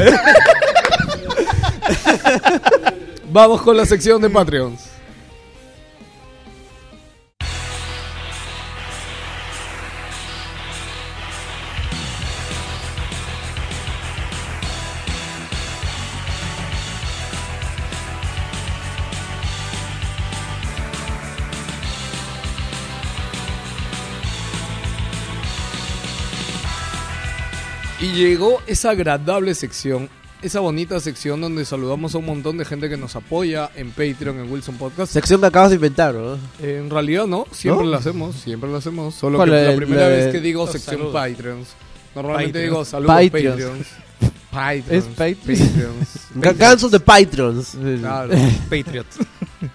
[3.39, 4.89] Vamos con la sección de Patreons.
[27.99, 30.09] Y llegó esa agradable sección,
[30.41, 34.39] esa bonita sección donde saludamos a un montón de gente que nos apoya en Patreon,
[34.39, 35.11] en Wilson Podcast.
[35.11, 36.35] Sección que acabas de inventar, ¿no?
[36.61, 37.91] Eh, en realidad no, siempre ¿No?
[37.91, 39.15] lo hacemos, siempre lo hacemos.
[39.15, 41.13] Solo ¿Cuál, que la el- primera la- vez que digo sección saludos.
[41.13, 41.67] Patreons.
[42.15, 42.69] Normalmente Patreons.
[42.71, 43.55] digo saludos Patreons.
[43.61, 43.87] Patreons.
[44.51, 44.91] Patreons.
[44.91, 46.07] Es Patreons.
[46.41, 46.91] Patreons.
[46.91, 47.77] De Patrons.
[47.99, 48.29] Claro.
[48.69, 49.17] Patriots.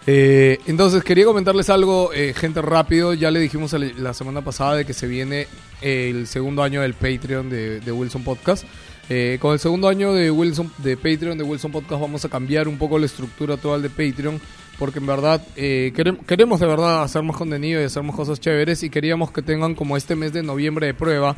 [0.07, 3.15] Eh, entonces, quería comentarles algo, eh, gente, rápido.
[3.15, 5.47] Ya le dijimos la semana pasada de que se viene
[5.81, 8.65] el segundo año del Patreon de, de Wilson Podcast.
[9.09, 12.69] Eh, con el segundo año de Wilson de Patreon de Wilson Podcast vamos a cambiar
[12.69, 14.41] un poco la estructura actual de Patreon
[14.79, 18.41] porque en verdad eh, querem- queremos de verdad hacer más contenido y hacer más cosas
[18.41, 21.35] chéveres y queríamos que tengan como este mes de noviembre de prueba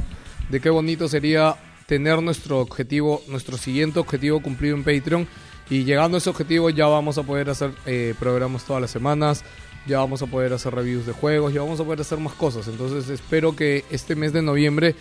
[0.51, 1.57] de qué bonito sería
[1.87, 5.27] tener nuestro objetivo, nuestro siguiente objetivo cumplido en Patreon
[5.71, 9.43] y llegando a ese objetivo ya vamos a poder hacer eh, programas todas las semanas,
[9.87, 12.69] ya vamos a poder hacer reviews de juegos, ya vamos a poder hacer más cosas.
[12.69, 14.95] Entonces espero que este mes de noviembre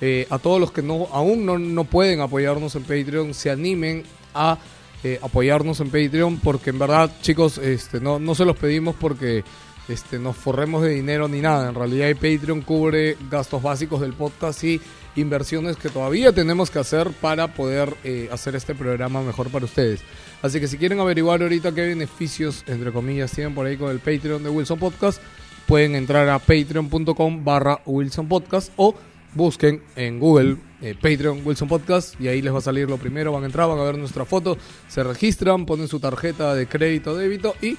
[0.00, 4.04] eh, a todos los que no aún no, no pueden apoyarnos en Patreon se animen
[4.34, 4.58] a
[5.02, 9.44] eh, apoyarnos en Patreon porque en verdad chicos este no, no se los pedimos porque
[9.90, 11.68] este, nos forremos de dinero ni nada.
[11.68, 14.80] En realidad el Patreon cubre gastos básicos del podcast y
[15.16, 20.00] inversiones que todavía tenemos que hacer para poder eh, hacer este programa mejor para ustedes.
[20.42, 23.98] Así que si quieren averiguar ahorita qué beneficios, entre comillas, tienen por ahí con el
[23.98, 25.20] Patreon de Wilson Podcast,
[25.66, 28.94] pueden entrar a patreon.com barra Wilson Podcast o
[29.34, 33.32] busquen en Google eh, Patreon Wilson Podcast y ahí les va a salir lo primero,
[33.32, 34.56] van a entrar, van a ver nuestra foto,
[34.88, 37.76] se registran, ponen su tarjeta de crédito, débito y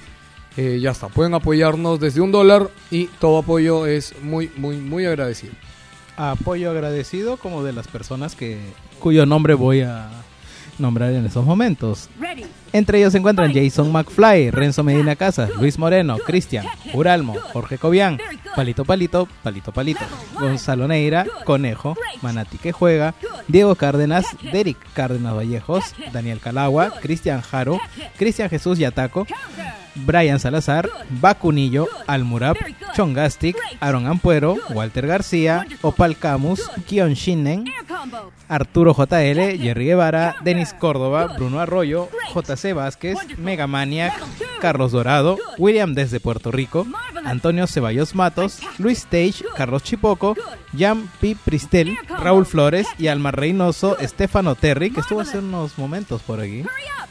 [0.56, 5.04] eh, ya está, pueden apoyarnos desde un dólar y todo apoyo es muy, muy, muy
[5.04, 5.52] agradecido.
[6.16, 8.58] Apoyo agradecido como de las personas que
[9.00, 10.21] cuyo nombre voy a
[10.82, 12.10] nombrar en estos momentos.
[12.72, 18.18] Entre ellos se encuentran Jason McFly, Renzo Medina Casas, Luis Moreno, Cristian, Uralmo, Jorge Cobian,
[18.56, 20.04] Palito Palito, Palito Palito,
[20.38, 23.14] Gonzalo Neira, Conejo, Manati que juega,
[23.48, 27.80] Diego Cárdenas, Derek Cárdenas Vallejos, Daniel Calagua, Cristian Jaro,
[28.16, 29.26] Cristian Jesús Yataco,
[29.94, 32.56] Brian Salazar, Bacunillo, Almurab,
[32.94, 37.64] Chongastic, Aaron Ampuero, Walter García, Opal Camus, Kion Shinen,
[38.48, 44.14] Arturo JL, Jerry Guevara, Denis Córdoba, Bruno Arroyo, JC Vázquez, Megamaniac,
[44.60, 46.86] Carlos Dorado, William desde Puerto Rico,
[47.24, 50.36] Antonio Ceballos Matos, Luis Tage, Carlos Chipoco,
[50.76, 51.36] Jan P.
[51.44, 56.64] Pristel, Raúl Flores y Alma Reynoso, Estefano Terry, que estuvo hace unos momentos por aquí.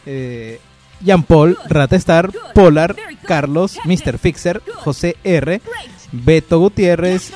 [0.06, 0.60] Eh,
[1.04, 2.95] Jean Paul, Ratestar, Polar,
[3.26, 4.18] Carlos, Mr.
[4.18, 5.62] Fixer, José R,
[6.12, 7.32] Beto Gutiérrez,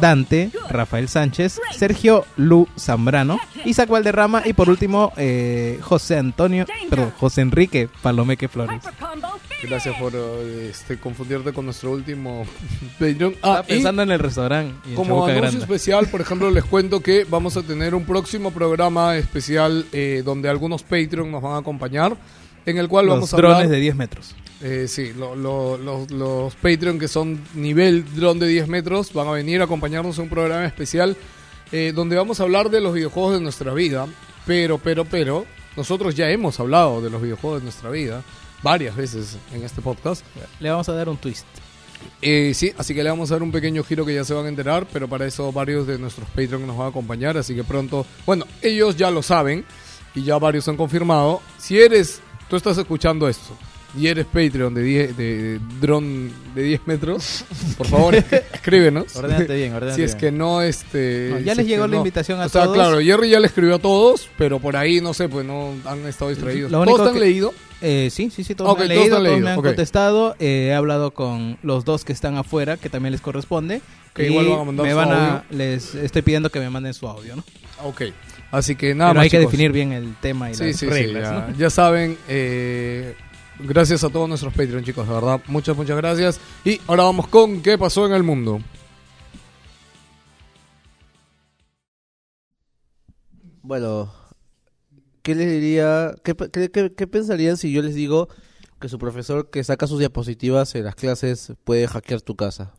[0.00, 7.12] Dante, Rafael Sánchez, Sergio Lu Zambrano, Isaac Valderrama y por último eh, José Antonio, perdón,
[7.18, 8.82] José Enrique Palomeque Flores.
[9.62, 12.44] Gracias por eh, este, confundirte con nuestro último
[12.98, 13.32] Patreon.
[13.34, 16.64] Estaba Ah, pensando en el restaurante y en como Chabuca anuncio especial, por ejemplo, les
[16.64, 21.54] cuento que vamos a tener un próximo programa especial eh, donde algunos Patreon nos van
[21.54, 22.16] a acompañar,
[22.66, 23.70] en el cual Los vamos a drones hablar...
[23.70, 24.34] de 10 metros.
[24.62, 29.28] Eh, sí, lo- lo- los- los Patreon que son nivel dron de 10 metros van
[29.28, 31.16] a venir a acompañarnos en un programa especial
[31.72, 34.06] eh, donde vamos a hablar de los videojuegos de nuestra vida.
[34.46, 35.44] Pero, pero, pero,
[35.76, 38.22] nosotros ya hemos hablado de los videojuegos de nuestra vida
[38.62, 40.24] varias veces en este podcast.
[40.60, 41.44] Le vamos a dar un twist.
[42.22, 44.46] Eh, sí, así que le vamos a dar un pequeño giro que ya se van
[44.46, 47.64] a enterar, pero para eso varios de nuestros Patreon nos van a acompañar, así que
[47.64, 49.64] pronto, bueno, ellos ya lo saben
[50.14, 51.40] y ya varios han confirmado.
[51.58, 53.56] Si eres, tú estás escuchando esto
[53.96, 57.44] y eres Patreon de 10 de dron de 10 metros,
[57.78, 58.14] por favor,
[58.52, 59.14] escríbenos.
[59.14, 60.20] Ordénate bien, ordénate Si es bien.
[60.20, 61.96] que no este No, ya si les es llegó la no.
[61.98, 62.74] invitación a o sea, todos.
[62.76, 66.04] claro, Jerry ya le escribió a todos, pero por ahí no sé, pues no han
[66.06, 66.72] estado distraídos.
[66.72, 67.54] Lo ¿Todos han leído?
[67.82, 70.36] Eh, sí, sí, sí, todos me han todos leído, han todos leído, me han contestado.
[70.40, 73.80] eh, he hablado con los dos que están afuera, que también les corresponde.
[74.14, 75.44] Que igual van a mandar me su van a, audio.
[75.50, 77.44] les estoy pidiendo que me manden su audio, ¿no?
[77.84, 78.02] Ok.
[78.54, 79.24] Así que nada Pero más.
[79.24, 81.58] hay que definir bien el tema y Sí, las sí, sí, reglas, ya, ¿no?
[81.58, 83.14] ya saben, eh,
[83.58, 86.40] gracias a todos nuestros Patreon, chicos, de verdad, muchas, muchas gracias.
[86.64, 88.60] Y ahora vamos con ¿Qué pasó en el mundo?
[93.62, 94.12] Bueno,
[95.22, 96.14] ¿qué les diría?
[96.22, 98.28] ¿Qué, pe- qué- qué- qué pensarían si yo les digo
[98.80, 102.72] que su profesor que saca sus diapositivas en las clases puede hackear tu casa?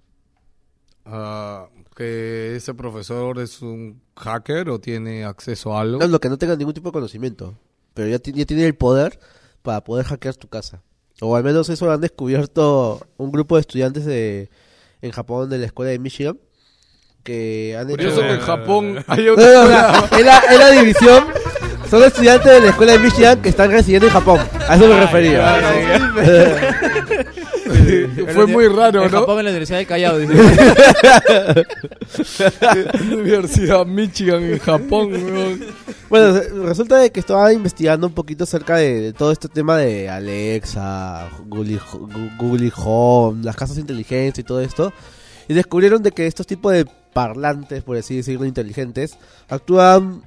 [1.05, 5.99] Ah, ¿Que ese profesor es un hacker o tiene acceso a algo?
[5.99, 7.57] No, lo que no tenga ningún tipo de conocimiento,
[7.93, 9.19] pero ya, ya tiene el poder
[9.61, 10.81] para poder hackear tu casa.
[11.21, 14.49] O al menos eso lo han descubierto un grupo de estudiantes de
[15.01, 16.37] en Japón de la escuela de Michigan
[17.23, 17.97] que han hecho...
[17.97, 21.25] Curioso que en Japón hay No, otra no, no, es, la, es la división.
[21.89, 24.39] Son estudiantes de la escuela de Michigan que están residiendo en Japón.
[24.67, 25.59] A eso me refería.
[28.33, 29.19] Fue muy raro, en ¿no?
[29.19, 30.33] Japón, en la Universidad del Callao, dice.
[33.11, 35.59] Universidad Michigan en Japón, weón.
[36.09, 40.09] Bueno, resulta de que estaba investigando un poquito acerca de, de todo este tema de
[40.09, 41.79] Alexa, Google,
[42.37, 44.93] Google Home, las casas inteligentes y todo esto.
[45.47, 46.85] Y descubrieron de que estos tipos de
[47.15, 50.21] parlantes, por así decirlo, inteligentes, actúan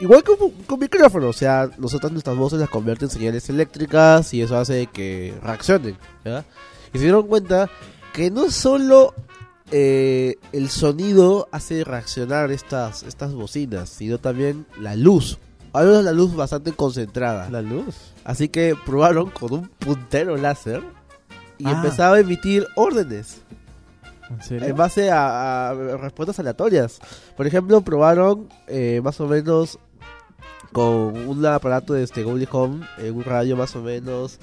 [0.00, 1.28] igual que un, con micrófono.
[1.28, 5.96] O sea, nosotros nuestras voces las convierten en señales eléctricas y eso hace que reaccionen.
[6.24, 6.44] ¿ya?
[6.92, 7.68] Y se dieron cuenta
[8.12, 9.14] que no solo
[9.70, 15.38] eh, el sonido hace reaccionar estas, estas bocinas, sino también la luz.
[15.72, 17.48] Al menos la luz bastante concentrada.
[17.50, 17.94] La luz.
[18.24, 20.82] Así que probaron con un puntero láser
[21.58, 21.72] y Ah.
[21.72, 23.42] empezaba a emitir órdenes
[24.28, 24.66] ¿En serio?
[24.68, 26.98] en base a, a respuestas aleatorias.
[27.36, 29.78] Por ejemplo, probaron eh, más o menos
[30.72, 34.38] con un aparato de este Google Home en un radio más o menos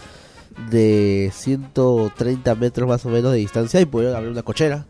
[0.70, 4.86] de 130 metros más o menos de distancia y pudieron abrir una cochera.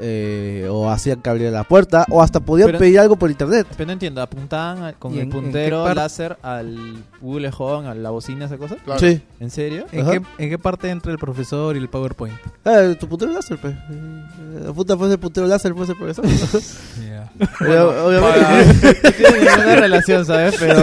[0.00, 3.66] eh, o hacían que abriera la puerta o hasta podían Pero- pedir algo por internet.
[3.76, 7.94] Pero no entiendo, apuntaban a- con ¿Y el en- puntero láser al Google Home, a
[7.96, 8.76] la bocina, esa cosa.
[8.76, 9.00] Claro.
[9.00, 9.20] Sí.
[9.40, 9.86] ¿En serio?
[9.90, 12.36] ¿En qué, ¿En qué parte entra el profesor y el PowerPoint?
[12.64, 13.74] Ah, tu puntero láser, pues.
[13.74, 16.24] Eh, Apunta pues el puntero láser, pues el profesor.
[17.08, 17.32] Ya.
[17.58, 18.96] Obvia- obviamente.
[19.02, 20.54] No tiene ninguna relación, ¿sabes?
[20.60, 20.76] Pero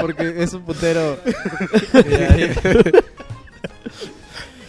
[0.00, 1.16] porque es un puntero.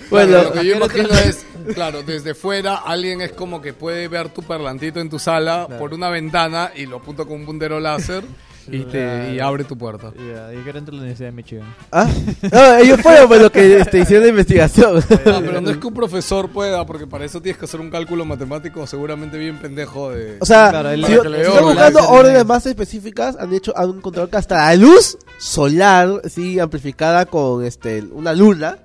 [0.09, 1.45] Bueno, Claro, lo que yo imagino es,
[1.75, 5.93] claro, desde fuera alguien es como que puede ver tu parlantito en tu sala por
[5.93, 8.23] una ventana y lo apunta con un puntero láser
[8.71, 10.11] y te y abre tu puerta.
[10.15, 11.75] Ya, yo quiero entrar a la Universidad de Michigan.
[11.91, 12.07] Ah,
[12.51, 14.95] no, ellos fueron pues, los que este, hicieron la investigación.
[15.25, 17.89] No, pero no es que un profesor pueda, porque para eso tienes que hacer un
[17.89, 20.37] cálculo matemático seguramente bien pendejo de...
[20.39, 24.29] O sea, Claro, el- si, si están buscando órdenes más específicas, han hecho, han encontrado
[24.29, 28.77] que hasta la luz solar, sí, amplificada con este una luna,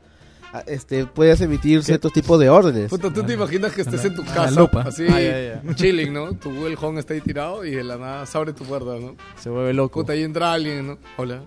[0.66, 2.90] este puedes emitir ciertos tipos de órdenes.
[2.90, 4.82] Puta, tú te imaginas que estés en tu la casa, lupa.
[4.82, 5.74] así, Ah, ya, ya.
[5.74, 6.32] chilling, ¿no?
[6.34, 9.16] Tu Google Home está ahí tirado y de la nada se abre tu puerta, ¿no?
[9.40, 10.00] Se vuelve loco.
[10.00, 10.98] Puta, ahí entra alguien, ¿no?
[11.16, 11.40] Hola,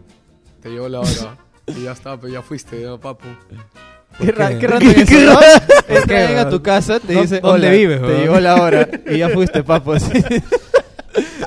[0.61, 1.37] te llegó la hora.
[1.67, 3.27] Y ya está, pero ya fuiste, ya, papu.
[4.19, 4.57] Qué, ra qué?
[4.59, 5.39] qué raro es eso, ¿no?
[5.95, 8.89] Entran a tu casa, te ¿Dó- dice, dónde "Hola, vives, Te weón?" llegó la hora
[9.11, 9.93] y ya fuiste, papo.
[9.93, 10.11] así.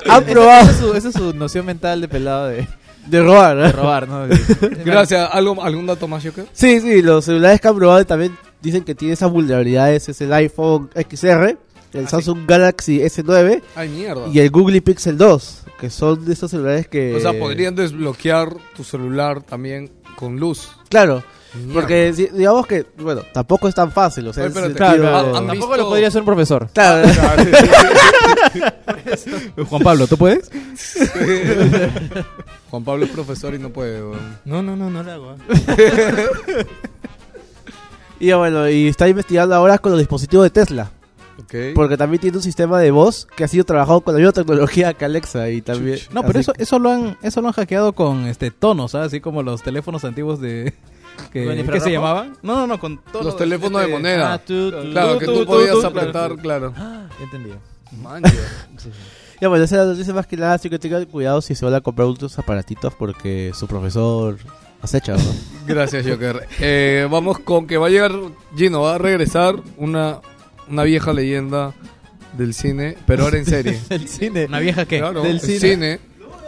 [0.09, 2.67] Han probado esa es su, esa es su noción mental de pelado de,
[3.07, 3.57] de robar.
[3.57, 3.71] de ¿eh?
[3.71, 4.27] robar, ¿no?
[4.85, 5.29] Gracias.
[5.31, 6.45] ¿Algo, ¿Algún dato más, Joker?
[6.53, 10.31] Sí, sí, los celulares que han probado también dicen que tiene esas vulnerabilidades es el
[10.33, 11.57] iPhone XR,
[11.93, 14.27] el Samsung Galaxy S9 Ay, mierda.
[14.31, 17.15] y el Google Pixel 2, que son de esos celulares que...
[17.15, 20.69] O sea, podrían desbloquear tu celular también con luz.
[20.89, 21.23] Claro.
[21.73, 25.77] Porque si- digamos que, bueno, tampoco es tan fácil, o sea, Oye, ¿han- han Tampoco
[25.77, 26.69] lo podría ser un profesor.
[26.73, 27.07] Claro,
[29.69, 30.49] Juan Pablo, ¿tú puedes?
[32.69, 34.37] Juan Pablo es profesor y no puede, weón.
[34.45, 35.35] No, no, no, no lo hago.
[35.77, 36.27] ¿eh?
[38.19, 40.91] y bueno, y está investigando ahora con los dispositivos de Tesla.
[41.39, 41.55] Ok.
[41.73, 44.93] Porque también tiene un sistema de voz que ha sido trabajado con la misma tecnología
[44.93, 45.99] que Alexa y también...
[46.13, 49.07] No, pero así eso, eso lo han, eso lo han hackeado con este tonos, ¿sabes?
[49.07, 50.73] así como los teléfonos antiguos de
[51.31, 52.37] que, ¿Con ¿qué se llamaban?
[52.41, 54.33] No, no, no, con tonos Los teléfonos de este- moneda.
[54.33, 56.73] Ah, tú, tú, Claro, tú, que tú, podías tú, apretar, claro.
[56.77, 57.51] Ya entendí.
[58.01, 58.31] Mancha.
[59.41, 61.65] Ya bueno, esa es la noticia más que nada, así que tengan cuidado si se
[61.65, 64.37] van a comprar otros aparatitos porque su profesor
[64.83, 65.23] acecha, ¿no?
[65.65, 66.47] Gracias, Joker.
[66.59, 68.11] Eh, vamos con que va a llegar
[68.55, 70.19] Gino, va a regresar una,
[70.69, 71.73] una vieja leyenda
[72.37, 73.79] del cine, pero ahora en serie.
[73.89, 74.45] El cine.
[74.45, 75.99] Una vieja que Claro, Del el cine.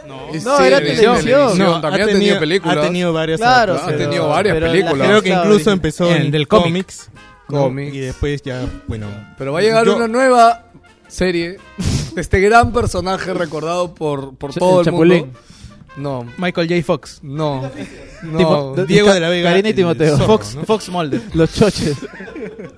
[0.07, 0.27] No.
[0.27, 1.15] No, cine, era televisión.
[1.17, 1.57] televisión.
[1.57, 2.77] No, también ha ha tenido tenido- películas.
[2.77, 5.07] Ha tenido varias Claro, ha tenido varias películas.
[5.07, 7.09] Creo que incluso empezó en en del cómics.
[7.49, 7.63] ¿no?
[7.63, 7.93] Cómics.
[7.95, 9.07] Y después ya, bueno.
[9.37, 10.65] Pero va a llegar Yo- una nueva
[11.07, 11.57] serie
[12.15, 15.27] de este gran personaje recordado por, por Ch- todo el mundo.
[15.95, 16.81] No, Michael J.
[16.83, 17.19] Fox.
[17.21, 17.69] no,
[18.23, 18.37] no.
[18.37, 19.51] Tipo, Diego de la Vega.
[19.51, 20.17] Karina y Timoteo.
[20.17, 20.63] zorro, Fox, ¿no?
[20.63, 21.21] Fox Mulder.
[21.35, 21.95] Los choches.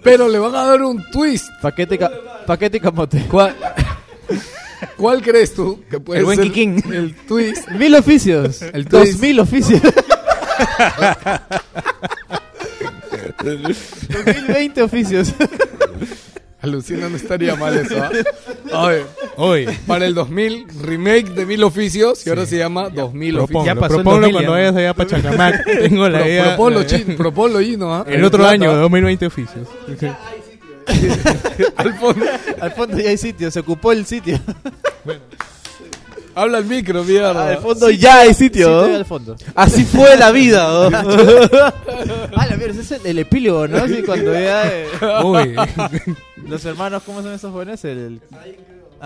[0.03, 1.47] Pero le van a dar un twist.
[1.61, 2.11] Paquete, y ca-
[2.45, 3.25] paquete y camote.
[3.31, 3.55] ¿Cuál,
[4.97, 6.83] cuál crees tú que puede El buen ser Kikín.
[6.93, 7.67] el twist?
[7.71, 8.61] Mil oficios.
[8.61, 9.21] El Dos twist.
[9.21, 9.81] mil oficios.
[13.43, 15.33] 2020 oficios.
[16.61, 17.95] Alucina, no estaría mal eso.
[18.73, 18.87] ¿ah?
[18.87, 19.05] Ver,
[19.37, 23.65] Oye, para el 2000, remake de Mil Oficios y ahora se llama 2000 proponlo, Oficios.
[23.65, 24.57] Ya pasó el proponlo 2000 cuando ya.
[24.57, 25.65] vayas allá para Chacamac.
[25.65, 26.43] Tengo la Pro- idea.
[26.45, 27.93] proponlo, la- Chin, proponlo, Gino.
[27.93, 28.03] ¿ah?
[28.07, 28.53] El otro plata.
[28.53, 29.67] año, 2020 oficios.
[31.77, 32.25] Al fondo.
[32.61, 33.51] Al fondo ya hay sitio.
[33.51, 34.39] Se ocupó el sitio.
[36.35, 37.47] Habla el micro, mierda.
[37.49, 38.85] Al fondo ya hay Sitio.
[39.55, 40.97] Así fue la vida, ¿no?
[42.37, 43.77] Ah, la mierda, ese es el, el epílogo, ¿no?
[43.77, 44.67] Así cuando ya...
[44.69, 44.87] eh,
[45.23, 45.55] Uy.
[46.45, 47.85] los hermanos, ¿cómo son esos jóvenes?
[47.85, 47.97] El...
[47.97, 48.21] el-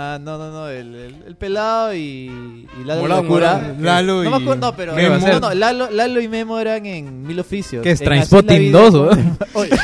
[0.01, 3.53] Ah, no, no, no, el, el, el pelado y, y Lalo Morán, Locura.
[3.55, 3.83] Morán.
[3.83, 5.17] Lalo No me y acuerdo, no, pero Memo.
[5.17, 7.83] no, no, Lalo, Lalo y Memo eran en Mil Oficios.
[7.83, 7.99] ¿Qué es?
[7.99, 9.35] Trainspotting Así es la 2, vida.
[9.53, 9.59] ¿o?
[9.59, 9.71] Oye.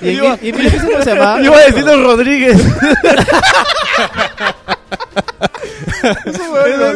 [0.00, 1.40] y, en, Mil- y Mil Oficios ¿cómo se llamaba?
[1.42, 2.60] Iba a decir Don Rodríguez.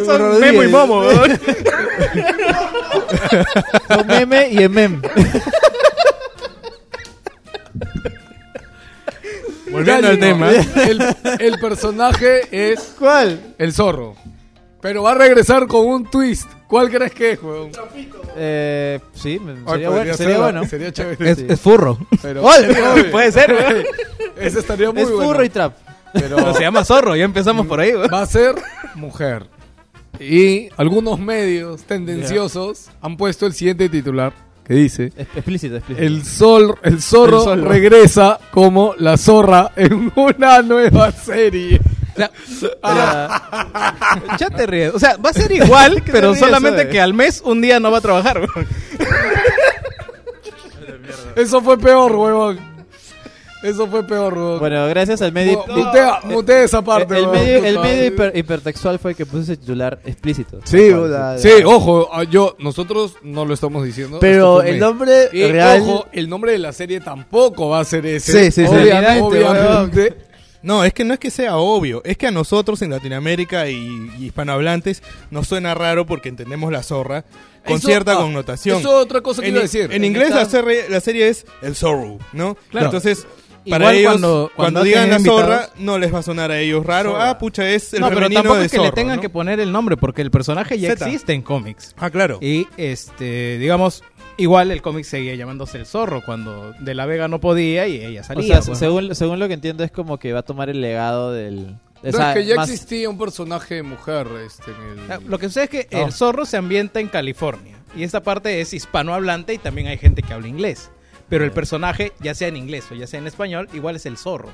[0.06, 1.02] Son Memo y Momo,
[3.88, 5.00] Son Meme y Emem.
[9.74, 10.50] Volviendo al tema.
[10.50, 11.02] El,
[11.40, 13.54] el personaje es ¿Cuál?
[13.58, 14.14] el zorro.
[14.80, 16.46] Pero va a regresar con un twist.
[16.66, 17.70] ¿Cuál crees que es, weón?
[18.36, 20.64] Eh, sí, sería, bueno, sería ser, bueno.
[20.66, 21.30] Sería chévere.
[21.30, 21.98] Es, es furro.
[22.20, 23.04] Pero, ¡Ole!
[23.10, 23.86] Puede ser, güey.
[24.46, 25.24] Ese estaría muy Es bueno.
[25.26, 25.74] furro y trap.
[26.12, 28.08] Pero Pero se llama zorro, ya empezamos por ahí, güey.
[28.08, 28.54] va a ser
[28.94, 29.46] mujer.
[30.20, 34.32] Y algunos medios tendenciosos han puesto el siguiente titular
[34.66, 36.06] que dice Explícito, explícito.
[36.06, 41.80] el sol, el zorro El regresa como la zorra en una nueva serie.
[44.38, 44.94] Ya te ríes.
[44.94, 46.92] O sea, va a ser igual, pero ríes, solamente güey?
[46.92, 48.40] que al mes un día no va a trabajar.
[51.36, 52.73] Eso fue peor, huevón.
[53.64, 54.58] Eso fue peor, huevón.
[54.60, 55.64] Bueno, gracias al medio.
[55.66, 57.14] Mu- mutea, mutea esa parte.
[57.16, 57.36] el huevón.
[57.38, 60.60] medio, el medio hiper- hipertextual fue el que puso ese titular explícito.
[60.64, 64.18] Sí, la- Sí, ojo, ah, yo, nosotros no lo estamos diciendo.
[64.20, 65.80] Pero el nombre Y real...
[65.82, 68.32] ojo, el nombre de la serie tampoco va a ser ese.
[68.50, 68.74] Sí, sí, sí.
[68.74, 70.14] Obviamente.
[70.62, 73.74] No, es que no es que sea obvio, es que a nosotros en Latinoamérica y,
[74.18, 77.22] y hispanohablantes nos suena raro porque entendemos la zorra
[77.66, 78.78] con Eso- cierta ah, connotación.
[78.78, 79.90] Eso es otra cosa que en, iba a decir.
[79.92, 82.56] en inglés la serie, la serie es el Zorro, ¿no?
[82.70, 82.86] Claro.
[82.86, 83.26] Entonces,
[83.70, 86.58] para Igual ellos, cuando- cuando, cuando digan la zorra, no les va a sonar a
[86.60, 87.12] ellos raro.
[87.12, 87.30] Zorra.
[87.30, 89.22] Ah, pucha, es el no, pero femenino tampoco de es que zorro, le tengan ¿no?
[89.22, 91.06] que poner el nombre, porque el personaje ya Zeta.
[91.06, 91.94] existe en cómics.
[91.98, 92.38] Ah, claro.
[92.42, 94.02] Y, este, digamos,
[94.36, 98.20] igual el cómic seguía llamándose el zorro cuando De la Vega no podía y ella
[98.20, 98.46] O salía.
[98.46, 98.74] sea, pues, ¿no?
[98.76, 101.76] según, según lo que entiendo es como que va a tomar el legado del...
[102.02, 105.10] o No, es que ya más- existía un personaje de mujer este, en el...
[105.12, 106.02] Ah, Lo que sucede es que Ah.
[106.02, 107.76] el zorro se ambienta en California.
[107.96, 110.90] Y esta parte es hispanohablante y también hay gente que habla inglés.
[111.28, 114.16] Pero el personaje, ya sea en inglés o ya sea en español, igual es el
[114.18, 114.50] zorro.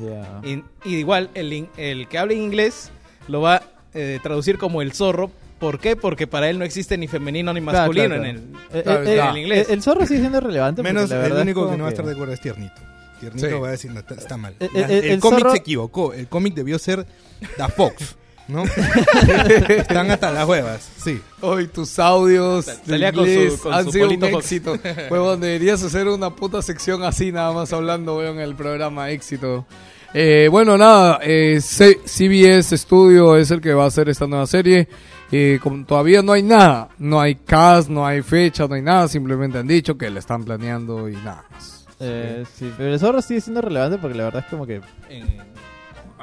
[0.00, 0.40] Ya.
[0.48, 2.90] Y, y igual el, in- el que habla inglés
[3.28, 3.62] lo va a
[3.94, 5.30] eh, traducir como el zorro.
[5.58, 5.96] ¿Por qué?
[5.96, 9.00] Porque para él no existe ni femenino ni Claro, masculino claro, en claro.
[9.02, 9.08] el...
[9.08, 9.68] Eh, eh, el inglés.
[9.70, 10.82] El zorro sigue siendo relevante.
[10.82, 12.74] Menos la el es único que no va a estar de acuerdo es Tiernito.
[13.20, 13.54] Tiernito Sí.
[13.54, 14.56] va a decir, no, está, está mal.
[14.60, 16.12] Eh, La- eh, el el cómic zorro- se equivocó.
[16.12, 17.06] El cómic debió ser
[17.56, 18.16] Da Fox.
[18.48, 18.64] ¿no?
[19.68, 21.20] Están hasta las huevas, sí.
[21.40, 24.76] Hoy tus audios de Salía con su- inglés con han su sido un éxito.
[25.10, 29.66] Huevón, deberías hacer una puta sección así nada más hablando, weón, en el programa éxito.
[30.12, 34.88] Eh, bueno, nada, eh, CBS Studio es el que va a hacer esta nueva serie.
[35.32, 39.08] Eh, como todavía no hay nada, no hay cast, no hay fecha, no hay nada,
[39.08, 41.86] simplemente han dicho que la están planeando y nada más.
[41.98, 44.80] Eh, sí, pero el zorro sigue siendo relevante porque la verdad es como que.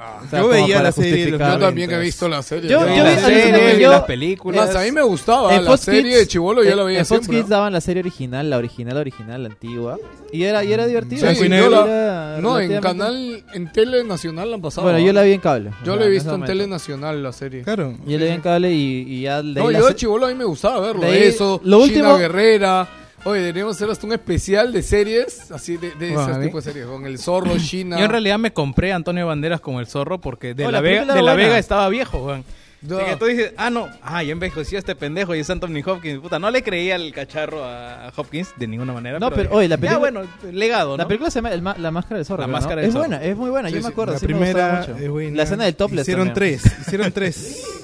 [0.02, 2.70] O sea, Yo veía la serie de los justificar- Yo también he visto la serie.
[2.70, 4.68] Yo- Yo- yo la serie, vi las películas.
[4.68, 6.84] Más, a mí me gustaba, En la Fox serie Kids- de Chivolo yo en- la
[6.84, 7.38] veía En Fox siempre.
[7.40, 9.98] Kids daban la serie original, la original, original, la antigua.
[10.34, 11.20] Y era, y era divertida.
[11.20, 11.86] Sí, Blanco y yo negro.
[11.86, 14.84] la- Era no, en canal, en Tele Nacional la han pasado.
[14.84, 15.72] Bueno, yo la vi en cable.
[15.84, 16.46] Yo la he visto en.
[16.46, 17.64] Tele Nacional la serie.
[17.64, 17.96] Claro.
[18.06, 20.36] Yo la vi en cable y, y ya No, la yo de chivolo a mí
[20.36, 21.02] me gustaba verlo.
[21.02, 22.88] De ahí, eso, lo China último- Guerrera.
[23.24, 26.48] Oye, deberíamos hacer hasta un especial de series, así de, de Bueno, ver.
[26.48, 28.00] tipos de series, con el zorro, China.
[28.00, 30.78] Yo en realidad me compré a Antonio Banderas como el zorro porque de Oh, la,
[30.78, 31.34] la Vega, película de la.
[31.36, 32.36] Vega estaba viejo.
[32.84, 32.96] Ya.
[32.98, 36.20] De que tú dices, ah, no, ah, ya envejeció este pendejo y es Anthony Hopkins.
[36.20, 39.20] Puta, no le creía el cacharro a Hopkins de ninguna manera.
[39.20, 40.98] No, pero, oye, la Ya, película- bueno, legado, ¿no?
[40.98, 42.42] La película se llama El La Máscara del Zorro.
[42.42, 42.54] La ¿no?
[42.54, 43.06] Máscara del Es Zorro.
[43.08, 44.14] buena, es muy buena, Sí, yo me acuerdo.
[44.14, 44.98] La sí me primera mucho.
[44.98, 45.38] es buena.
[45.38, 46.60] La escena del topless Hicieron también.
[46.60, 47.64] tres, hicieron tres.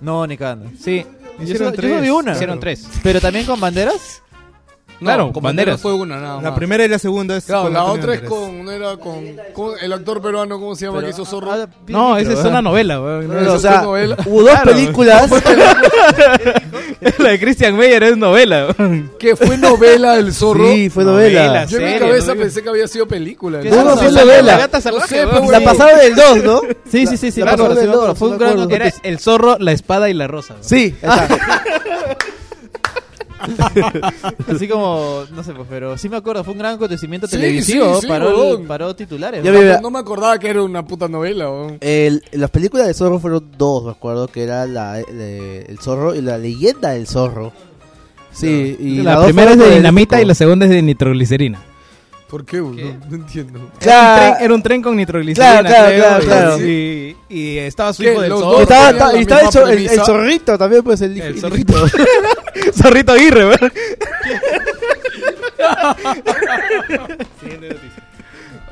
[0.00, 0.70] No, ni cagando.
[0.78, 1.04] Sí.
[1.38, 2.10] Yo Hicieron solo, yo solo vi tres.
[2.12, 2.32] una.
[2.32, 2.88] Hicieron tres.
[3.02, 4.22] Pero también con banderas.
[5.00, 5.80] No, Claro, con Banderas.
[5.80, 6.58] fue una nada La más.
[6.58, 8.46] primera y la segunda es Claro, con la Antonio otra es Banderas.
[8.48, 10.98] con, no era con, ¿cómo- el actor peruano, ¿cómo se llama?
[10.98, 11.50] Pero- que hizo Zorro.
[11.88, 13.28] No, esa es una novela, weón.
[13.28, 14.16] No, no, o es sea, novela.
[14.24, 14.70] hubo dos Claro.
[14.72, 15.30] películas.
[17.18, 19.10] la de Christian Meyer es novela, weón.
[19.18, 20.66] que fue novela el Zorro.
[20.72, 21.44] Sí, fue novela.
[21.46, 22.40] Novela, Yo en mi serie, cabeza ¿no?
[22.40, 23.60] pensé que había sido película.
[23.60, 23.76] ¿Qué ¿no?
[23.82, 24.42] Hubo novela.
[24.42, 25.38] La gata salvaje, sé, weón.
[25.46, 26.60] pues, La pasaron del 2, ¿no?
[26.90, 27.40] Sí, sí, sí, sí.
[27.40, 28.08] La me acuerdo, sí, del me acuerdo.
[28.08, 28.74] dos, Fue no un me gran acuerdo.
[28.86, 30.54] Era el zorro, la espada y la rosa.
[30.54, 30.64] weón.
[30.64, 31.62] Sí, ahí está.
[34.54, 37.94] Así como, no sé, pues, pero sí me acuerdo, fue un gran acontecimiento Sí, televisivo,
[37.96, 38.66] sí, sí, paró, huevón.
[38.66, 39.42] paró titulares.
[39.44, 39.90] Ya ¿no?
[39.90, 41.50] me acordaba que era una puta novela.
[41.50, 41.78] weón.
[41.80, 46.14] El- las películas de zorro fueron dos, me acuerdo, que era la, de- el zorro
[46.14, 47.52] y la leyenda del zorro.
[48.32, 50.66] Sí, y La las dos primera es fueron de por el dinamita y la segunda
[50.66, 51.60] es de nitroglicerina.
[52.28, 52.60] ¿Por qué?
[52.60, 52.76] weón?
[53.00, 53.70] No, no entiendo.
[53.80, 55.60] Era un, tren, era un tren con nitroglicerina.
[55.60, 56.66] Claro, claro, creo, claro, y- claro.
[56.66, 58.52] Y, y estaba su hijo del Los zorro.
[58.52, 61.74] dos Y estaba, y estaba el, zorrito también, pues el, El el zorrito.
[62.74, 63.58] Zorrito Aguirre, weón.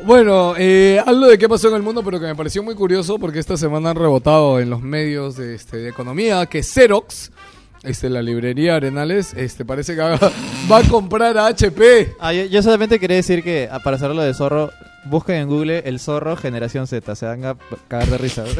[0.04, 3.20] Bueno, eh, algo de qué pasó en el mundo, pero que me pareció muy curioso
[3.20, 7.30] porque esta semana han rebotado en los medios de, este, de economía que Xerox,
[7.84, 10.18] este, la librería Arenales, este, parece que va,
[10.70, 12.14] va a comprar a HP.
[12.20, 14.70] Ah, yo, yo solamente quería decir que, ah, para hacer lo de zorro,
[15.04, 17.56] busquen en Google el zorro generación Z, se van a
[17.88, 18.44] cagar de risa.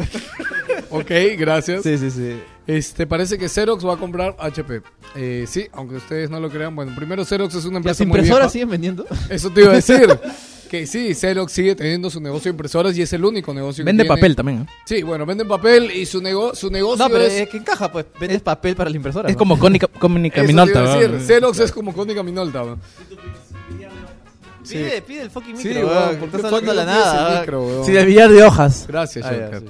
[0.89, 1.09] Ok,
[1.39, 1.81] gracias.
[1.81, 2.39] sí, sí, sí.
[2.67, 4.83] Este, parece que Xerox va a comprar HP.
[5.15, 6.75] Eh, sí, aunque ustedes no lo crean.
[6.75, 8.49] Bueno, primero Xerox es una ¿Las empresa muy impresoras vieja.
[8.51, 9.05] siguen vendiendo?
[9.27, 10.07] Eso te iba a decir.
[10.79, 13.89] que sí, Xerox sigue teniendo su negocio de impresoras y es el único negocio que
[13.89, 14.15] Vende tiene.
[14.15, 14.59] papel también.
[14.59, 14.67] ¿no?
[14.85, 17.33] Sí, bueno, venden papel y su, nego su negocio No, pero es...
[17.33, 18.05] es que encaja, pues.
[18.19, 19.29] Vendes papel para la impresora.
[19.29, 19.39] Es ¿no?
[19.39, 20.79] como Cónica Cónica Eso te Minolta.
[20.81, 21.23] iba a decir, weón.
[21.27, 22.63] Xerox es como Cónica Minolta.
[22.63, 22.79] weón.
[24.67, 26.85] Pide, pide el fucking micro, Sí, weón, weón, que ¿por qué estás hablando de la
[26.85, 27.39] no nada.
[27.41, 27.85] micro, weón?
[27.85, 28.85] Sí, de billar de hojas.
[28.87, 29.59] Gracias, Ah, ya, Joker.
[29.59, 29.65] sí.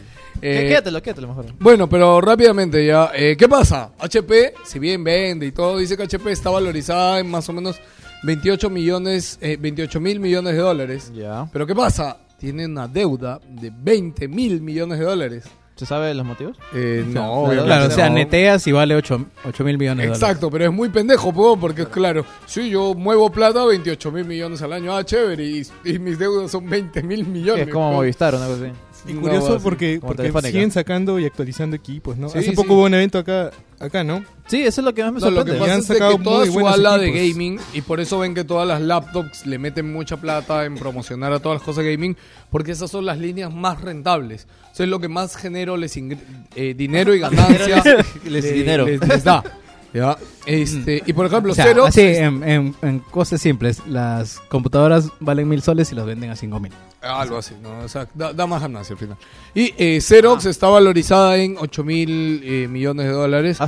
[0.46, 1.46] Eh, Quédatelo, quédatelo mejor.
[1.60, 3.12] Bueno, pero rápidamente ya.
[3.16, 3.92] eh, ¿Qué pasa?
[4.00, 7.80] HP, si bien vende y todo, dice que HP está valorizada en más o menos
[8.24, 11.12] 28 millones, eh, 28 mil millones de dólares.
[11.14, 11.48] Ya.
[11.52, 12.18] Pero ¿qué pasa?
[12.40, 15.46] Tiene una deuda de 20 mil millones de dólares.
[15.76, 16.56] ¿Se sabe los motivos?
[16.76, 18.16] Eh, no, Claro, obviamente Claro, o sea, no.
[18.16, 20.22] neteas y vale 8, mil millones de dólares.
[20.22, 24.26] Exacto, pero es muy pendejo, po, porque es claro, sí, yo muevo plata 28 mil
[24.26, 27.68] millones al año, ah, chévere, y, y mis deudas son 20 mil millones.
[27.68, 27.96] es como po.
[27.98, 28.72] Movistar, una cosa así.
[29.08, 30.00] Y curioso porque,
[30.44, 32.30] siguen sacando y actualizando equipos, ¿no?
[32.30, 32.56] Sí, Hace sí.
[32.56, 34.24] poco hubo un evento acá, acá ¿no?
[34.48, 35.58] Sí, eso es lo que más me No, lo que sorprende.
[35.58, 38.20] Y pasa han es de sacado que toda su ala de gaming, y por eso
[38.20, 41.84] ven que todas las laptops le meten mucha plata en promocionar a todas las cosas
[41.84, 42.16] gaming,
[42.50, 44.48] porque esas son las líneas más rentables.
[44.74, 47.84] Eso es lo que más genero les eh, dinero y ganancia
[48.26, 48.86] Les- le- dinero.
[48.86, 49.44] les, les da.
[49.94, 50.18] ¿ya?
[50.46, 55.10] Este, y por ejemplo, O sea, Xerox, así, en, en, en cosas simples, las computadoras
[55.20, 56.72] valen mil soles y las venden a cinco mil.
[57.04, 57.80] Algo así, ¿no?
[57.80, 59.18] O sea, da, da más ganancia al final.
[59.54, 63.58] Y eh, Xerox está valorizada en 8 mil eh, millones de dólares.
[63.60, 63.68] Ah.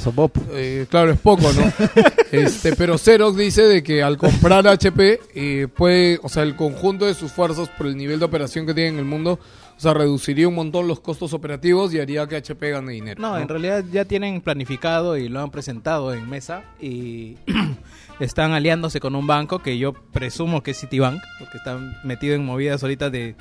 [0.54, 1.74] Eh, claro, es poco, ¿no?
[2.32, 7.06] este, pero Xerox dice de que al comprar HP eh, puede, o sea, el conjunto
[7.06, 9.38] de sus fuerzas por el nivel de operación que tiene en el mundo,
[9.78, 13.22] o sea, reduciría un montón los costos operativos y haría que HP gane dinero.
[13.22, 17.38] No, en realidad ya tienen planificado y lo han presentado en mesa y
[18.20, 22.46] están aliándose con un banco que yo presumo que es Citibank, porque están metidos en
[22.46, 23.36] movidas ahorita de...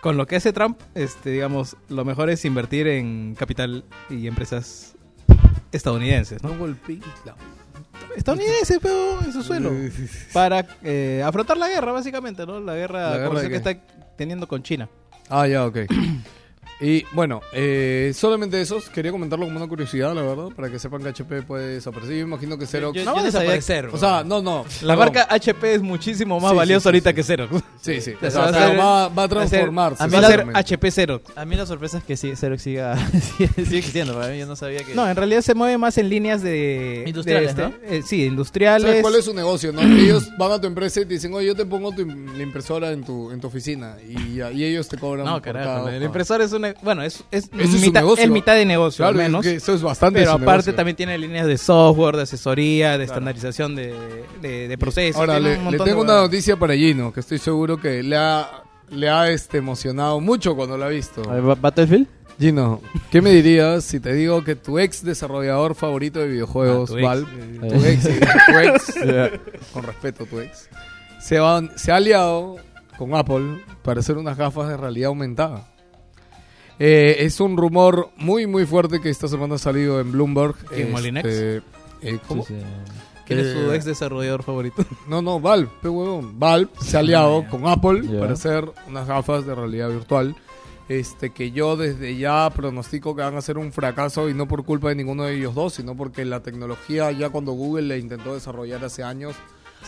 [0.00, 4.94] Con lo que hace Trump, este, digamos, lo mejor es invertir en capital y empresas
[5.72, 6.50] estadounidenses, ¿no?
[8.16, 9.72] Estadounidenses, pero en su suelo.
[10.32, 12.60] Para eh, afrontar la guerra, básicamente, ¿no?
[12.60, 14.88] La guerra, ¿La guerra comercial de que está teniendo con China.
[15.28, 15.86] Ah, ya, ok.
[16.78, 18.90] Y bueno, eh, solamente esos.
[18.90, 22.16] Quería comentarlo como una curiosidad, la verdad, para que sepan que HP puede desaparecer.
[22.16, 22.94] Yo imagino que Xerox.
[22.98, 24.64] yo- No va a desaparecer, O sea, no, no.
[24.82, 24.98] La perdón.
[25.14, 27.14] marca HP es muchísimo más Sí, valiosa sí, ahorita sí.
[27.16, 27.62] que Xerox.
[27.80, 28.12] Sí, sí.
[28.20, 30.02] O O sea, va a ser- va, va a transformarse.
[30.02, 30.74] a mí va a ser exactamente.
[30.74, 31.38] HP Xerox.
[31.38, 32.96] A mí la sorpresa es que sí, Xerox siga,
[33.38, 34.14] sigue, existiendo.
[34.14, 34.94] Para mí yo no sabía que...
[34.94, 37.04] No, en realidad se mueve más en líneas de...
[37.06, 37.72] Industriales, de ¿no?
[37.84, 38.82] eh, sí, industriales.
[38.86, 39.72] ¿Sabes cuál es su negocio?
[39.72, 39.80] No?
[39.80, 42.90] Ellos van a tu empresa y te dicen, oye, yo te pongo tu, la impresora
[42.92, 43.96] en tu, en tu oficina.
[44.06, 45.24] Y, y ellos te cobran.
[45.24, 45.84] No, carajo.
[45.84, 46.65] cada El impresor es una...
[46.82, 48.24] Bueno, es, es, mitad, negocio.
[48.24, 49.42] es mitad de negocio, Claro, al es menos.
[49.44, 50.74] que eso es bastante Pero aparte negocio.
[50.74, 53.94] también tiene líneas de software, de asesoría, de estandarización de,
[54.42, 55.20] de, de procesos.
[55.20, 58.02] Ahora, le, un le montón tengo de una noticia para Gino, que estoy seguro que
[58.02, 61.22] le ha, le ha este, emocionado mucho cuando lo ha visto.
[61.30, 62.06] A ver, ¿Ba- ¿Battlefield?
[62.38, 66.92] Gino, ¿qué me dirías si te digo que tu ex desarrollador favorito de videojuegos, Ah,
[66.92, 67.06] tu ex.
[67.08, 67.28] Valve,
[67.62, 67.68] Eh.
[67.70, 68.20] tu ex, sí,
[68.52, 69.30] tu ex, Ya.
[69.72, 70.68] con respeto tu ex,
[71.18, 72.56] se, va- se ha aliado
[72.98, 75.66] con Apple para hacer unas gafas de realidad aumentada?
[76.78, 80.54] Eh, es un rumor muy muy fuerte que esta semana ha salido en Bloomberg.
[80.70, 81.62] Este,
[82.02, 82.44] eh, ¿Cómo?
[82.44, 82.64] Sí, sí.
[83.26, 84.84] ¿Quién es su Eh, ex desarrollador favorito?
[85.08, 86.38] No, no, Valve, pe huevón.
[86.38, 90.36] Valve se ha aliado con Apple para hacer unas gafas de realidad virtual.
[90.88, 94.64] Este que yo desde ya pronostico que van a ser un fracaso y no por
[94.64, 98.34] culpa de ninguno de ellos dos, sino porque la tecnología ya cuando Google la intentó
[98.34, 99.34] desarrollar hace años.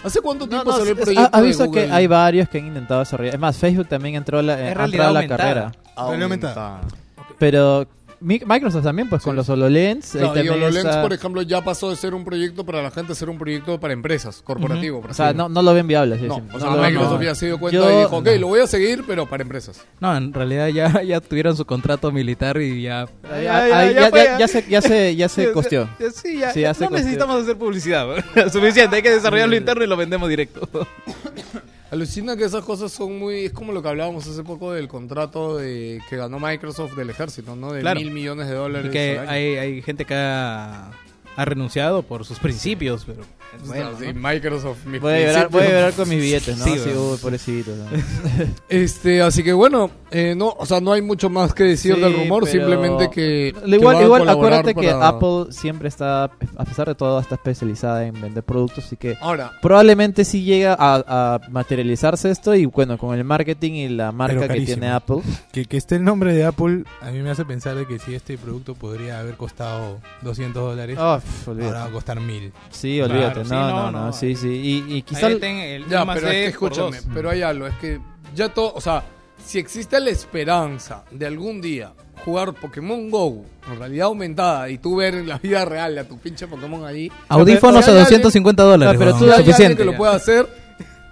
[0.03, 1.87] ¿Hace cuánto No, tiempo no, salió el proyecto ha, ha de visto Google?
[1.87, 3.35] que hay varios que han intentado desarrollar.
[3.35, 5.37] Es más, Facebook también entró a la, eh, entrado a la aumentada.
[5.39, 5.73] carrera.
[5.99, 6.81] Aumentada.
[7.39, 7.87] Pero
[8.21, 10.17] Mi- Microsoft también, pues con los HoloLens.
[10.17, 13.13] No, y HoloLens, está- por ejemplo, ya pasó de ser un proyecto para la gente
[13.13, 15.01] a ser un proyecto para empresas, corporativo.
[15.01, 16.19] por O sea, no, no lo ven viable.
[16.19, 16.43] sí, No, sí.
[16.53, 19.05] o sea, Microsoft ya se dio cuenta Yo- y dijo, ok, lo voy a seguir,
[19.07, 19.85] pero para empresas.
[20.01, 23.07] No, en realidad ya, ya tuvieron su contrato militar y ya.
[23.23, 25.89] Ya- fue, ya- ya se- ya se- ya se costeó.
[26.01, 27.05] ya- Sí, ya, Sí, ya se no costeó.
[27.05, 28.07] necesitamos hacer publicidad.
[28.53, 30.69] Suficiente, hay que desarrollar lo interno y lo vendemos directo.
[31.91, 33.47] Alucina que esas cosas son muy...
[33.47, 37.57] Es como lo que hablábamos hace poco del contrato de, que ganó Microsoft del ejército,
[37.57, 37.73] ¿no?
[37.73, 37.99] De Claro.
[38.01, 39.31] mil millones de dólares Y que al año.
[39.31, 40.91] hay, hay gente que ha,
[41.37, 43.23] ha renunciado por sus principios, pero.
[43.67, 44.29] Bueno, Sí, ¿no?
[44.29, 46.65] Microsoft, mis Voy a, llorar, voy a llorar con mis billetes, ¿no?
[46.65, 47.71] Sí, Sí, uy, pobrecito.
[47.75, 47.85] ¿no?
[48.69, 52.01] Este, así que bueno, eh, no, o sea, no hay mucho más que decir Sí,
[52.01, 56.65] del rumor, pero- simplemente que, Lo que igual, igual acuérdate que Apple siempre está, a
[56.65, 61.03] pesar de todo, está especializada en vender productos, así que Ahora, probablemente sí llega a,
[61.37, 65.19] a materializarse esto y bueno, con el marketing y la marca que tiene Apple.
[65.53, 68.15] Que, que esté el nombre de Apple, a mí me hace pensar de que si
[68.15, 71.67] este producto podría haber costado 200 dólares, olvídate.
[71.67, 72.53] ahora va a costar 1000.
[72.71, 74.13] Sí, Claro, sí, no, no, no, no, no.
[74.13, 74.49] sí, sí.
[74.49, 75.27] Y, y quizá...
[75.27, 78.01] Ahí meten el ya, pero es que escúchame, pero hay algo, es que
[78.35, 79.03] ya todo, o sea,
[79.45, 81.93] si existe la esperanza de algún día
[82.25, 86.19] jugar Pokémon Go en realidad aumentada y tú ver en la vida real a tu
[86.19, 87.11] pinche Pokémon ahí.
[87.29, 88.95] Audífonos Si a hay 250 dólares.
[88.95, 89.77] Ah, pero tú- alguien suficiente.
[89.77, 90.47] que lo pueda hacer.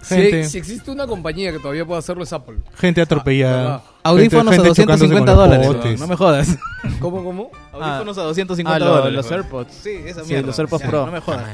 [0.02, 0.44] Si, Gente.
[0.48, 2.58] si existe una compañía que todavía puede hacerlo es Apple.
[2.76, 3.56] Gente atropellada.
[3.62, 3.82] verdad.
[4.04, 6.00] Audífonos Gente- a gente chocándose 250 con los dólares.
[6.00, 6.58] No me jodas.
[7.00, 7.50] ¿Cómo, cómo?
[7.72, 9.12] Audífonos a 250 Ah, lo- dólares.
[9.14, 9.30] los.
[9.32, 9.72] AirPods.
[9.74, 10.46] Sí, esa Sí, mierda.
[10.48, 11.06] los AirPods Pro.
[11.06, 11.44] No me jodas.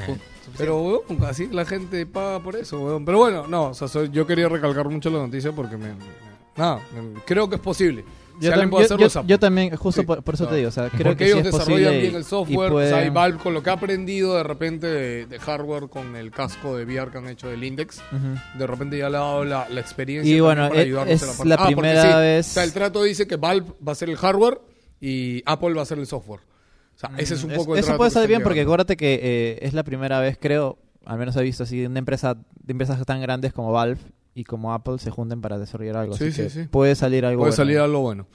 [0.58, 3.04] Pero, weón, así la gente paga por eso, weón.
[3.04, 5.88] Pero bueno, no, o sea, soy- yo quería recalcar mucho la noticia porque me...
[5.88, 8.04] me- nada, me- creo que es posible.
[8.40, 9.28] Si Yo, alguien tam- puede yo- hacerlo yo- es Apple.
[9.28, 10.52] yo también, justo Sí, por, por eso claro.
[10.54, 12.22] te digo, o sea, creo Porque que sí ellos es desarrollan posible bien y- el
[12.22, 15.26] y software, pueden- o sea, y Valve con lo que ha aprendido de repente de,
[15.26, 18.58] de hardware con el casco de VR que han hecho del Index, Ujú.
[18.58, 21.14] de repente ya le ha dado la, la experiencia Y también bueno, para e- ayudarnos
[21.14, 23.36] es en parte- la Ah, porque primera sí, vez- O sea, el trato dice que
[23.36, 24.60] Valve va a ser el hardware
[25.00, 26.40] y Apple va a ser el software.
[27.08, 29.58] Sea, ese es un Es- poco el Eso puede salir bien porque acuérdate que eh,
[29.62, 33.04] es la primera vez, creo, al menos he visto así, de una empresa, de empresas
[33.04, 33.98] tan grandes como Valve
[34.34, 36.16] y como Apple se junten para desarrollar algo.
[36.16, 36.62] Sí, así sí, que sí.
[36.70, 37.56] Puede salir algo Puede bueno.
[37.56, 38.26] salir algo bueno.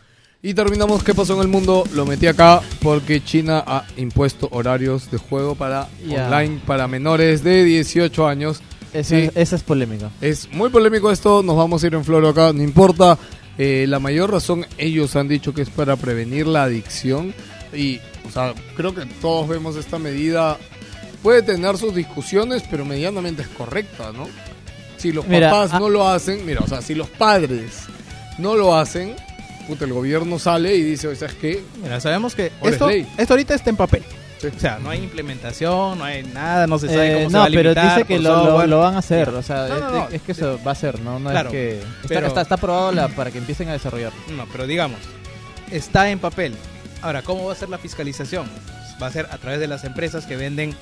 [0.43, 1.83] Y terminamos qué pasó en el mundo.
[1.95, 6.27] Lo metí acá porque China ha impuesto horarios de juego para Ya.
[6.27, 8.61] online para menores de 18 años.
[8.93, 9.29] Esa, Sí.
[9.33, 10.11] esa es polémica.
[10.21, 13.17] Es muy polémico esto, nos vamos a ir en floro acá, no importa.
[13.57, 17.33] Eh, la mayor razón, ellos han dicho que es para prevenir la adicción.
[17.75, 20.57] Y, o sea, creo que todos vemos esta medida.
[21.23, 24.27] Puede tener sus discusiones, pero medianamente es correcta, ¿no?
[24.97, 27.83] Si los Mira, papás ah- no lo hacen, mira, o sea, si los padres
[28.37, 29.15] no lo hacen,
[29.67, 31.63] puta, el gobierno sale y dice, ¿sabes qué?
[31.81, 33.05] Mira, sabemos que esto, ley.
[33.17, 34.03] esto ahorita está en papel.
[34.39, 34.47] Sí.
[34.55, 37.39] O sea, no hay implementación, no hay nada, no se sabe Eh, cómo se no,
[37.39, 39.29] va a pero limitar dice que lo, lo- lo van a hacer.
[39.29, 40.07] O sea, No, no, es, no.
[40.11, 41.17] es que eso va a ser, ¿no?
[41.19, 41.79] No Claro, es que.
[41.79, 44.11] Está, pero- está, está aprobado la- para que empiecen a desarrollar.
[44.35, 44.99] No, pero digamos,
[45.71, 46.53] está en papel.
[47.01, 48.47] Ahora, ¿cómo va a ser la fiscalización?
[49.01, 50.75] Va a ser a través de las empresas que venden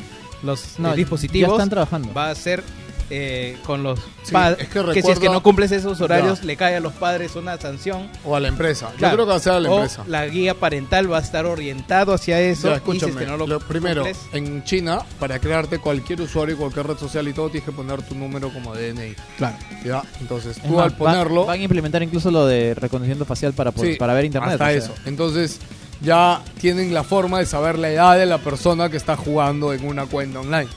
[0.44, 1.50] los No, eh, dispositivos.
[1.50, 2.14] Ya están trabajando.
[2.14, 2.64] Va a ser
[3.12, 4.62] eh, con los Sí, padres.
[4.62, 6.46] es que que, si es que no cumples esos horarios, Ya.
[6.48, 8.10] le cae a los padres una sanción.
[8.24, 8.90] O a la empresa.
[8.98, 10.04] Yo creo que va a ser a la O empresa.
[10.08, 12.70] La guía parental va a estar orientado hacia eso.
[12.70, 15.78] Ya, y si es escúchame, que no lo, lo primero, cumples- en China, para crearte
[15.78, 19.14] cualquier usuario y cualquier red social y todo, tienes que poner tu número como DNI.
[19.38, 19.56] Claro.
[19.84, 21.42] Ya, entonces Es tú más, al ponerlo...
[21.42, 24.54] Van, van a implementar incluso lo de reconocimiento facial para, Sí, para ver internet.
[24.54, 24.78] Hasta o sea.
[24.78, 24.96] eso.
[25.06, 25.60] Entonces,
[26.06, 29.86] ya tienen la forma de saber la edad de la persona que está jugando en
[29.86, 30.70] una cuenta online.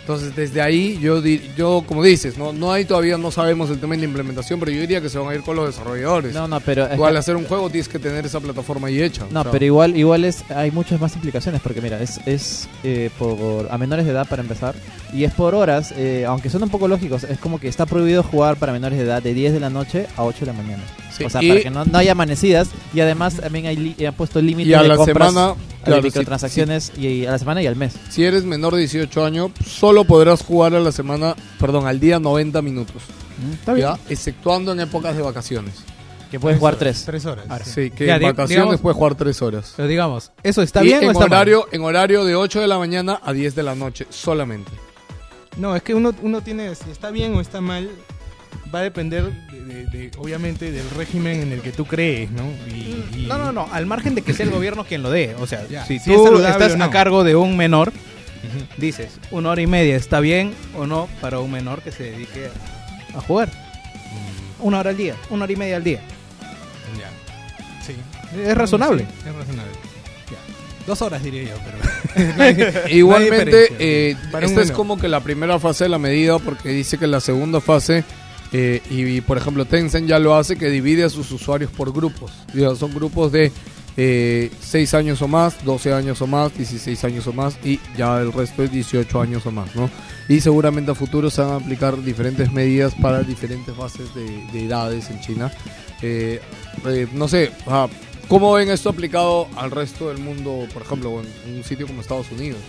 [0.00, 1.20] Entonces, desde ahí, yo,
[1.56, 4.70] yo como dices, no, no hay todavía, no sabemos el tema de la implementación, pero
[4.70, 6.32] yo diría que se van a ir con los desarrolladores.
[6.32, 6.86] No, no, pero...
[6.86, 9.24] es Tú al que- hacer un juego tienes que tener esa plataforma ahí hecha.
[9.32, 12.68] No, o sea, pero igual igual es hay muchas más implicaciones porque mira, es, es
[12.84, 14.76] eh, por a menores de edad para empezar
[15.12, 18.22] y es por horas, eh, aunque son un poco lógicos, es como que está prohibido
[18.22, 20.84] jugar para menores de edad de 10 de la noche a 8 de la mañana.
[21.16, 24.06] Sí, o sea, y- para que no, no haya amanecidas y además también hay li-
[24.06, 25.54] han puesto límite a de la compras semana,
[25.84, 27.94] claro, sí, microtransacciones Y, a la semana y al mes.
[28.10, 32.18] Si eres menor de 18 años, solo podrás jugar a la semana, perdón, al día
[32.20, 33.02] 90 minutos.
[33.54, 33.88] Está bien.
[33.88, 33.98] ¿ya?
[34.08, 35.74] Exceptuando en épocas de vacaciones.
[36.30, 37.04] Que puedes jugar 3.
[37.06, 37.46] Tres horas.
[37.64, 39.74] Sí, que Ya, en vacaciones digamos- puedes jugar 3 horas.
[39.76, 42.66] Pero digamos, ¿eso está Y bien en o está horario, en horario de 8 de
[42.66, 44.70] la mañana a 10 de la noche, solamente.
[45.56, 47.88] No, es que uno, uno tiene, si está bien o está mal,
[48.74, 52.42] va a depender, de, de- de- obviamente, del régimen en el que tú crees, ¿no?
[52.68, 53.26] Y, y-?
[53.28, 55.34] No, no, no, al margen de que sea el gobierno quien lo dé.
[55.38, 56.84] O sea, Ya, si si es tú estás no.
[56.84, 57.92] a cargo de un menor,
[58.76, 62.48] dices, una hora y media está bien o no para un menor que se dedique
[63.14, 63.50] a, a jugar.
[64.60, 66.00] Una hora al día, una hora y media al día.
[66.98, 67.10] Ya.
[67.84, 67.94] Sí.
[68.40, 69.02] Es razonable.
[69.22, 69.72] Sí, es razonable.
[70.30, 70.86] Ya.
[70.86, 72.88] Dos horas diría yo, pero...
[72.88, 77.06] Igualmente, eh, esta es como que la primera fase de la medida, porque dice que
[77.06, 78.04] la segunda fase,
[78.52, 82.32] eh, y, por ejemplo Tencent ya lo hace, que divide a sus usuarios por grupos.
[82.78, 83.52] Son grupos de
[83.96, 88.20] eh, 6 años o más, 12 años o más, 16 años o más, y ya
[88.20, 89.88] el resto es 18 años o más, ¿no?
[90.28, 94.66] Y seguramente a futuro se van a aplicar diferentes medidas para diferentes fases de, de
[94.66, 95.50] edades en China.
[96.02, 96.40] Eh,
[96.86, 97.52] eh, no sé,
[98.28, 102.30] ¿cómo ven esto aplicado al resto del mundo, por ejemplo, en un sitio como Estados
[102.30, 102.60] Unidos?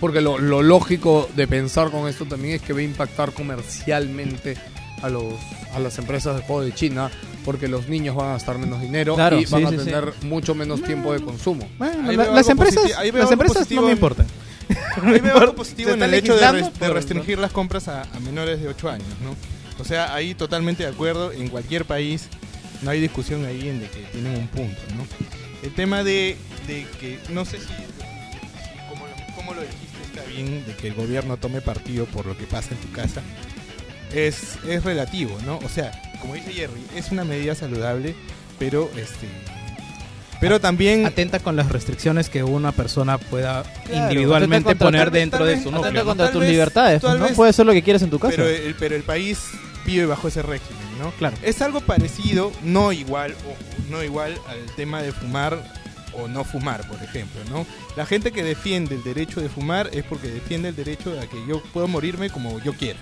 [0.00, 4.56] Porque lo, lo lógico de pensar con esto también es que va a impactar comercialmente
[5.04, 5.34] a los
[5.74, 7.10] a las empresas de juego de China,
[7.44, 9.84] porque los niños van a gastar menos dinero Claro, y van sí, a sí, sí.
[9.86, 11.68] tener mucho menos tiempo de consumo.
[11.78, 14.26] Bueno, la- las empresas, las empresas no me importan.
[15.04, 18.02] Ahí veo algo positivo en el hecho de, legislando res- de restringir las compras a,
[18.02, 19.34] a menores de 8 años, ¿no?
[19.80, 22.28] O sea, ahí totalmente de acuerdo, en cualquier país
[22.82, 25.04] no hay discusión ahí en de que tienen un punto, ¿no?
[25.64, 26.36] El tema de,
[26.68, 30.86] de que, no sé si, si como, lo, como lo dijiste está bien, de que
[30.88, 33.20] el gobierno tome partido por lo que pasa en tu casa,
[34.14, 35.58] es, es relativo, ¿no?
[35.58, 38.14] O sea, como dice Jerry, es una medida saludable,
[38.58, 39.28] pero este...
[40.40, 45.38] Pero también Atenta con las restricciones que una persona pueda Claro, individualmente poner tal dentro
[45.40, 45.84] tal de su núcleo.
[45.84, 47.18] Atenta contra tus vez- libertades, ¿no?
[47.18, 48.34] vez- Puedes hacer lo que quieras en tu casa.
[48.36, 49.38] Pero el, pero el país
[49.86, 51.12] vive bajo ese régimen, ¿no?
[51.12, 51.36] Claro.
[51.42, 55.58] Es algo parecido, no igual, o no igual al tema de fumar
[56.12, 57.64] o no fumar, por ejemplo, ¿no?
[57.96, 61.38] La gente que defiende el derecho de fumar es porque defiende el derecho a que
[61.48, 62.98] yo puedo morirme como yo quiera.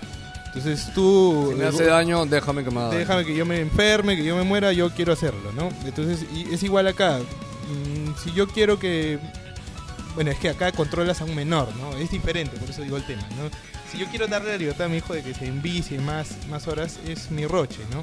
[0.55, 2.99] Entonces tú Si me hace daño, déjame que me haga daño.
[2.99, 5.69] déjame que yo me enferme, que yo me muera, yo quiero hacerlo, ¿no?
[5.85, 7.19] Entonces, y es igual acá.
[7.19, 9.17] Mm, si yo quiero que.
[10.15, 11.97] Bueno, es que acá controlas a un menor, ¿no?
[11.97, 13.49] Es diferente, por eso digo el tema, ¿no?
[13.91, 16.67] Si yo quiero darle la libertad a mi hijo de que se envicie más, más
[16.67, 18.01] horas, es mi roche, ¿no?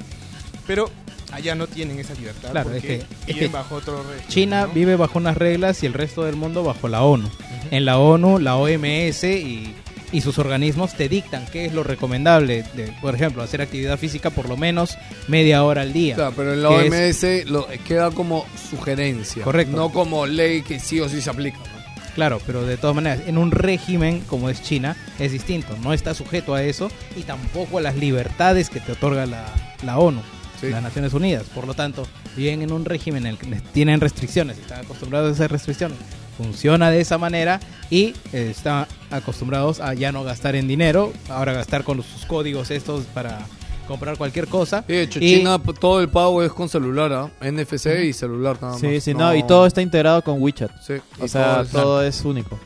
[0.67, 0.89] Pero
[1.31, 4.27] allá no tienen esa libertad Claro, porque es que- es viven que bajo otro régimen.
[4.27, 4.73] China ¿no?
[4.73, 7.29] vive bajo unas reglas y el resto del mundo bajo la ONU.
[7.71, 9.73] En la ONU, la OMS y,
[10.11, 12.63] y sus organismos te dictan qué es lo recomendable.
[12.75, 14.97] De, por ejemplo, hacer actividad física por lo menos
[15.27, 16.15] media hora al día.
[16.15, 19.43] Claro, pero en la OMS lo, queda como sugerencia.
[19.43, 19.75] Correcto.
[19.75, 21.57] No como ley que sí o sí se aplica.
[21.59, 21.81] ¿no?
[22.15, 25.77] Claro, pero de todas maneras, en un régimen como es China, es distinto.
[25.81, 29.45] No está sujeto a eso y tampoco a las libertades que te otorga la,
[29.83, 30.21] la ONU,
[30.59, 30.69] Sí.
[30.69, 31.45] las Naciones Unidas.
[31.55, 32.05] Por lo tanto,
[32.35, 35.97] viven en un régimen en el que tienen restricciones, están acostumbrados a esas restricciones.
[36.37, 37.59] Funciona de esa manera
[37.89, 42.71] y eh, están acostumbrados a ya no gastar en dinero, ahora gastar con sus códigos
[42.71, 43.39] estos para
[43.87, 44.83] comprar cualquier cosa.
[44.87, 47.29] De hecho, Y- China todo el pago es con celular, ¿ah?
[47.41, 48.81] NFC y celular nada más.
[48.81, 50.71] Sí, sí, no, y todo está integrado con WeChat.
[50.81, 52.57] Sí, O sea, todo es único.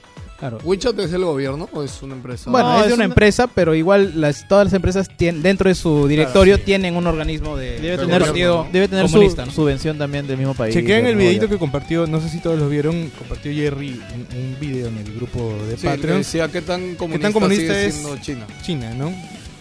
[0.49, 0.59] Claro.
[0.63, 2.51] ¿WeChat es el gobierno o es una empresa?
[2.51, 5.41] Bueno, No, es de es una una- empresa, pero igual las, todas las empresas tienen,
[5.41, 6.63] dentro de su directorio sí.
[6.65, 8.69] tienen un organismo de Debe tener, partido ¿no?
[8.71, 9.51] debe tener su comunista, ¿no?
[9.51, 10.73] subvención también del mismo país.
[10.75, 14.57] Chequean el videito que compartió, no sé si todos lo vieron, compartió Jerry un, un
[14.59, 16.17] video en el grupo de Sí, Patreon.
[16.19, 18.21] decía qué tan comunista, comunista sigue es?
[18.21, 18.45] China.
[18.63, 19.09] China, ¿no?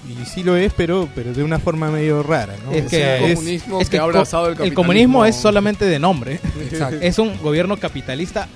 [0.06, 2.72] Y sí lo es, pero, pero de una forma medio rara, ¿no?
[2.72, 4.82] Es O que sea, el es- comunismo es que, que ha abrazado el el capitalismo.
[4.82, 6.40] comunismo es solamente de nombre.
[6.70, 6.98] Exacto.
[7.00, 8.46] Es un gobierno capitalista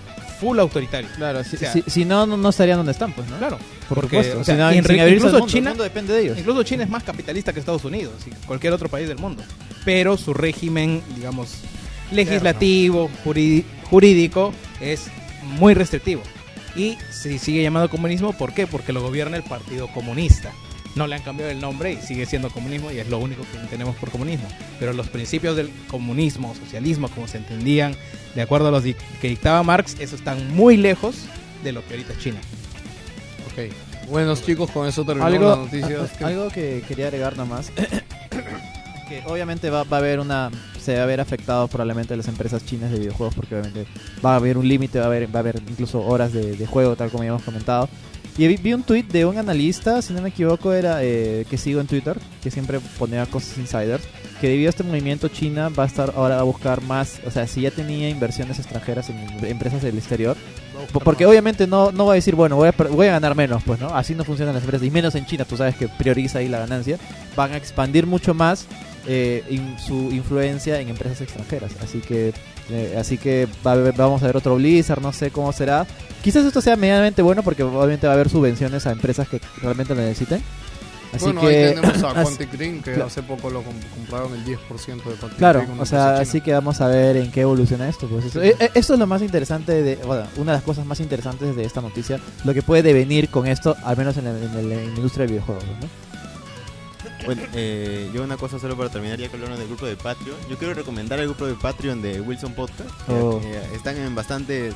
[0.41, 1.09] full autoritario.
[1.17, 3.39] Claro, si, O sea, si- si no, no, no estarían donde están, pues, ¿no?
[3.39, 3.59] Claro,
[3.89, 4.41] Por porque supuesto.
[4.41, 6.39] o sea, sin incluso mundo, China el mundo depende de ellos.
[6.39, 9.43] Incluso China es más capitalista que Estados Unidos y cualquier otro país del mundo.
[9.85, 11.55] Pero su régimen, digamos,
[12.13, 13.11] legislativo,
[13.91, 15.07] jurídico, es
[15.43, 16.23] muy restrictivo.
[16.77, 18.67] Y se sigue llamando comunismo, ¿por qué?
[18.67, 20.53] Porque lo gobierna el Partido Comunista.
[20.99, 23.59] No le han cambiado el nombre y sigue siendo comunismo y es lo único que
[23.71, 24.49] tenemos por comunismo.
[24.79, 27.95] Pero los principios del comunismo, socialismo, como se entendían
[28.35, 31.15] de acuerdo a los di- que dictaba Marx, eso están muy lejos
[31.65, 32.41] de lo que ahorita es China.
[33.47, 33.73] Ok.
[34.11, 36.23] Buenos chicos, con eso terminamos algo, las noticias.
[36.23, 37.71] a- algo que quería agregar nomás
[39.09, 40.51] que obviamente va, va a haber una
[40.83, 43.87] se va a ver afectado probablemente las empresas chinas de videojuegos porque obviamente
[44.25, 46.67] va a haber un límite va a haber va a haber incluso horas de, de
[46.67, 47.89] juego tal como ya hemos comentado
[48.39, 51.81] y vi, un tweet de un analista si no me equivoco era eh, que sigo
[51.81, 54.05] en Twitter que siempre ponía cosas insiders
[54.41, 57.47] que debido a este movimiento China va a estar ahora a buscar más o sea
[57.47, 60.37] si ya tenía inversiones extranjeras en empresas del exterior
[60.93, 63.65] Po- Porque obviamente no, no va a decir, bueno, voy a, voy a ganar menos,
[63.65, 63.89] pues, ¿no?
[63.89, 64.87] Así no funcionan las empresas.
[64.87, 66.99] Y menos en China, tú sabes que prioriza ahí la ganancia.
[67.35, 68.67] Van a expandir mucho más
[69.07, 71.73] eh, in- su influencia en empresas extranjeras.
[71.83, 72.33] Así que
[72.71, 75.87] eh, así que va a haber- vamos a ver otro Blizzard, no sé cómo será.
[76.23, 79.95] Quizás esto sea medianamente bueno porque obviamente va a haber subvenciones a empresas que realmente
[79.95, 80.43] lo necesiten.
[81.11, 84.35] Así bueno, que, ahí tenemos a Quantic Dream, que Cla- hace poco lo comp- compraron
[84.35, 84.59] el 10%
[85.05, 88.07] de Quantic Claro, Dream, o sea, así que vamos a ver en qué evoluciona esto.
[88.09, 90.85] Pues eso, eh, eh, esto es lo más interesante, de, bueno, una de las cosas
[90.85, 94.31] más interesantes de esta noticia, lo que puede devenir con esto, al menos en, la-
[94.33, 96.08] en el- en la industria del videojuego, ¿no?
[97.29, 100.39] Bueno, eh, yo una cosa solo para terminar ya que hablaron del grupo de Patreon.
[100.49, 102.89] Yo quiero recomendar el grupo de Patreon de Wilson Podcast.
[103.07, 103.39] que, Oh.
[103.45, 104.75] eh, están en bastantes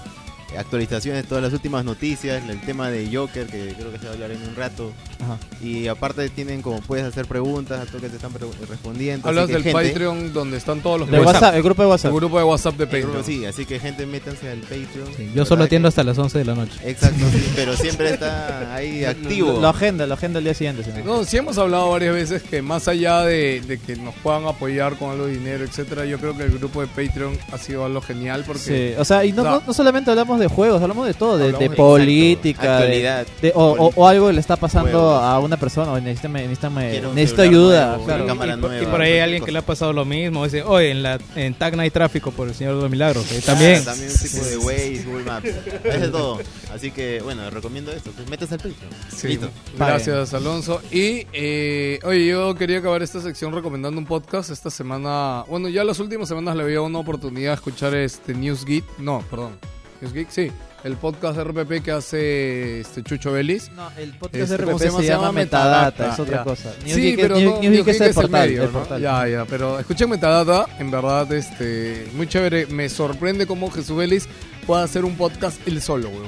[0.58, 4.14] actualizaciones, todas las últimas noticias, el tema de Joker, que creo que se va a
[4.14, 4.92] hablar en un rato.
[5.22, 5.38] Ajá.
[5.62, 8.32] Y aparte tienen como puedes hacer preguntas, a todos que te están
[8.68, 9.28] respondiendo.
[9.28, 12.10] Hablas así que del gente- Patreon donde están todos los WhatsApp, el grupo de WhatsApp.
[12.12, 13.24] El grupo de WhatsApp de grupo, Patreon.
[13.24, 15.32] sí, así que gente métanse al Patreon.
[15.34, 16.72] Yo solo ¿verdad atiendo que- hasta las 11 de la noche.
[16.84, 19.60] Exacto, sí, pero siempre está ahí activo.
[19.60, 20.82] Lo agenda, lo agenda el día siguiente.
[20.84, 21.04] si no.
[21.04, 24.96] No, sí hemos hablado varias veces que más allá de, de que nos puedan apoyar
[24.96, 28.00] con algo de dinero, etcétera, yo creo que el grupo de Patreon ha sido algo
[28.00, 30.80] genial porque Sí, o sea, y no, o sea, no, no solamente hablamos de juegos,
[30.82, 34.40] hablamos de todo, de, de de- política, de- actualidad, de- o, o- o algo le
[34.40, 35.22] está pasando juegos.
[35.22, 37.96] a una persona, o necesita, necesito ayuda.
[37.96, 38.24] nuevo, claro.
[38.24, 40.44] y, por- y nueva, por ahí cualquier alguien que le ha pasado lo mismo.
[40.44, 43.30] Dice, oye, en, la, en Tag no hay tráfico por el Señor de los Milagros.
[43.32, 43.80] Eh, también.
[43.82, 45.48] Ah, también un tipo de Waze, Google Maps.
[45.84, 46.38] Es de todo.
[46.74, 48.10] Así que, bueno, recomiendo esto.
[48.16, 48.76] Pues metes al Patreon.
[49.14, 49.38] Sí,
[49.76, 50.80] gracias Alonso.
[50.90, 54.50] Y, eh, oye, yo quería acabar esta sección recomendando un podcast.
[54.50, 58.84] Esta semana, bueno, ya las últimas semanas le había una oportunidad de escuchar este Newsgeek.
[58.98, 59.58] No, perdón.
[60.02, 60.50] Newsgeek, sí.
[60.84, 63.70] El podcast RPP que hace este Chucho Vélez.
[63.72, 66.44] No, el podcast Este, de ¿cómo RPP se, llama Metadata, es otra ya.
[66.44, 66.72] cosa.
[66.72, 68.78] Sí, Newsgeek es- pero New- no, Newsgeek Newsgeek es el es portal, medio, el ¿no?
[68.80, 69.00] portal.
[69.00, 72.66] Ya, ya, pero escuchen Metadata, en verdad, este, muy chévere.
[72.66, 74.26] Me sorprende cómo Jesús Vélez
[74.66, 76.26] puede hacer un podcast él solo, weón.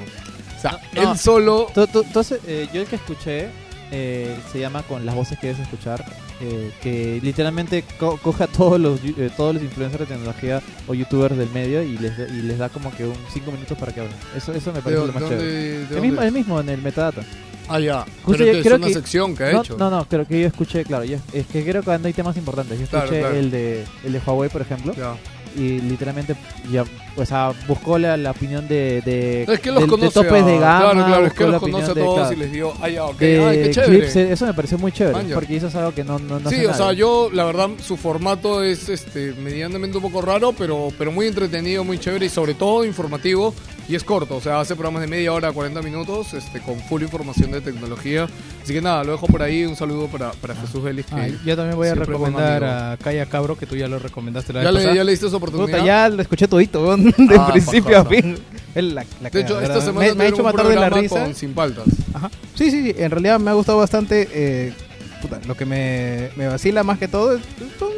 [0.57, 1.67] O sea, No, él solo...
[2.15, 3.49] Hace- eh, yo el que escuché
[3.91, 6.03] eh, se llama Con las voces que debes escuchar,
[6.41, 10.93] eh, que literalmente co- coge a todos los, eh, todos los influencers de tecnología o
[10.93, 13.93] youtubers del medio y les, da- y les da como que un 5 minutos para
[13.93, 14.15] que hablen.
[14.35, 15.95] Eso, eso me parece ¿De lo más dónde- chévere.
[15.95, 17.21] El mismo, el mismo en el metadata.
[17.67, 18.05] Ah, ya.
[18.23, 19.77] Justo Pero yo es creo una que- sección que ha no, hecho.
[19.77, 22.79] No, no, creo que yo escuché, claro, yo, es que creo que hay temas importantes.
[22.79, 23.35] Yo Claro, escuché claro.
[23.35, 25.15] el de el de Huawei, por ejemplo, Ya.
[25.55, 26.35] Y literalmente
[26.71, 26.83] ya,
[27.15, 30.43] o sea, buscó la, la opinión de, de, Es que los de- de conoce topes
[30.43, 32.51] a- de gama, Claro, claro, es que los conoce a de- todos claro, y les
[32.51, 33.97] digo, ah, ya, ok, de ay, qué chévere.
[33.99, 35.35] clips, eso me pareció muy chévere, Man, ya.
[35.35, 36.97] porque eso es algo que no, no, no sí, hace o sea, nadie.
[36.99, 41.83] yo, la verdad, su formato es este medianamente un poco raro, pero, pero muy entretenido,
[41.83, 43.53] muy chévere y sobre todo informativo.
[43.87, 47.03] Y es corto, o sea, hace programas de media hora, 40 minutos, este, con full
[47.03, 48.27] información de tecnología.
[48.63, 49.63] Así que nada, lo dejo por ahí.
[49.63, 51.05] Un saludo para, para Jesús Vélez.
[51.11, 54.63] Ah, yo también voy a recomendar a Calla Cabro, que tú ya lo recomendaste la
[54.63, 54.95] ¿Ya vez le, pasada.
[54.95, 55.67] ¿Ya le diste su oportunidad?
[55.77, 58.09] Puta, ya lo escuché todito, weón, de Ah, principio a pajazo.
[58.23, 58.37] fin.
[58.73, 61.21] La- la De hecho, esta semana me, me ha hecho matar de la risa.
[61.23, 61.85] con Sin Paltas.
[62.13, 62.31] Ajá.
[62.55, 64.27] Sí, sí, sí, en realidad me ha gustado bastante.
[64.33, 64.73] eh,
[65.21, 67.37] puta, lo que me, me vacila más que todo
[67.77, 67.89] son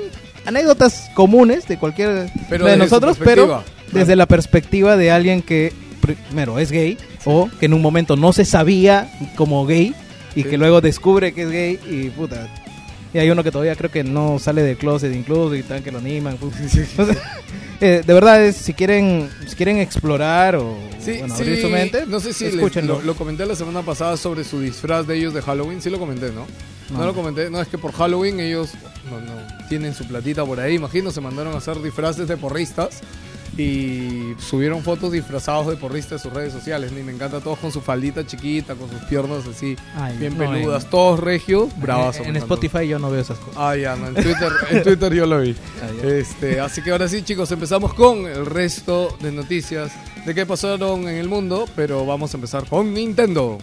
[0.46, 3.64] anécdotas comunes de cualquier Pero de nosotros, pero.
[3.98, 8.32] Desde la perspectiva de alguien que primero es gay o que en un momento no
[8.34, 9.94] se sabía como gay
[10.36, 10.50] y Sí.
[10.50, 12.48] que luego descubre que es gay y puta.
[13.14, 15.92] Y hay uno que todavía creo que no sale del closet incluso y tan que
[15.92, 16.38] lo animan.
[16.96, 17.06] sea,
[17.82, 21.70] eh, de verdad, es, si quieren si quieren explorar o Sí, bueno, sí, abrir su
[21.70, 25.16] mente, no sé si les- lo, lo comenté la semana pasada sobre su disfraz de
[25.18, 26.46] ellos de Halloween, sí lo comenté, ¿no?
[26.90, 27.06] No, No.
[27.06, 28.70] lo comenté, no es que por Halloween ellos
[29.10, 33.02] no, no, tienen su platita por ahí, imagino, se mandaron a hacer disfraces de porristas
[33.58, 36.92] y subieron fotos disfrazados de porristas en sus redes sociales.
[36.92, 40.40] Y me encanta todos con su faldita chiquita, con sus piernas así, Ay, bien no,
[40.52, 42.24] peludas, en- todos regios, bravazo.
[42.24, 42.36] En.
[42.38, 43.56] Spotify yo no veo esas cosas.
[43.58, 45.56] Ah, ya, no, en Twitter, en Twitter yo lo vi.
[45.82, 46.06] Ah.
[46.08, 49.92] Este, así que ahora sí, chicos, empezamos con el resto de noticias
[50.26, 53.58] de qué pasaron en el mundo, pero vamos a empezar con Nintendo.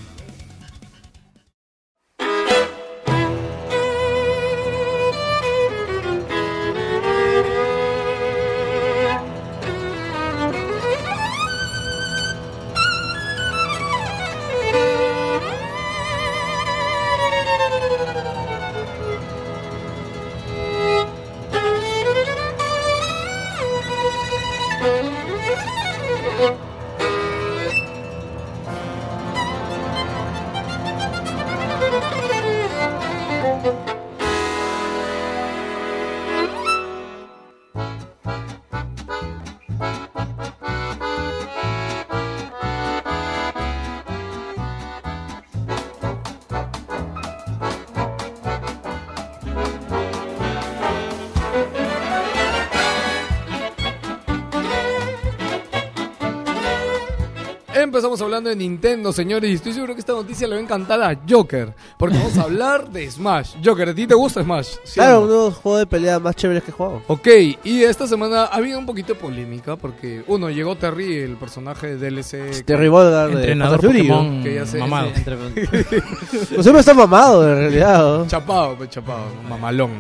[58.15, 61.03] Empezamos hablando de Nintendo, señores, y estoy seguro que esta noticia le va a encantar
[61.03, 63.57] a Joker, porque vamos a hablar de Smash.
[63.65, 64.69] Joker, ¿a ti te gusta Smash?
[64.85, 65.23] ¿Sí o Claro, no?
[65.25, 67.03] uno de los juegos de pelea más chéveres que he jugado.
[67.09, 67.27] Ok,
[67.65, 71.97] y esta semana ha habido un poquito de polémica porque, uno, llegó Terry, el personaje
[71.97, 72.65] de DLC.
[72.65, 75.09] Terry Bogard de Entrenador Fury, Pokémon que ya sé, mamado.
[75.13, 78.19] sí, Pues siempre está mamado, en realidad.
[78.19, 78.29] ¿no?
[78.29, 79.91] Chapado, pues chapado, mamalón.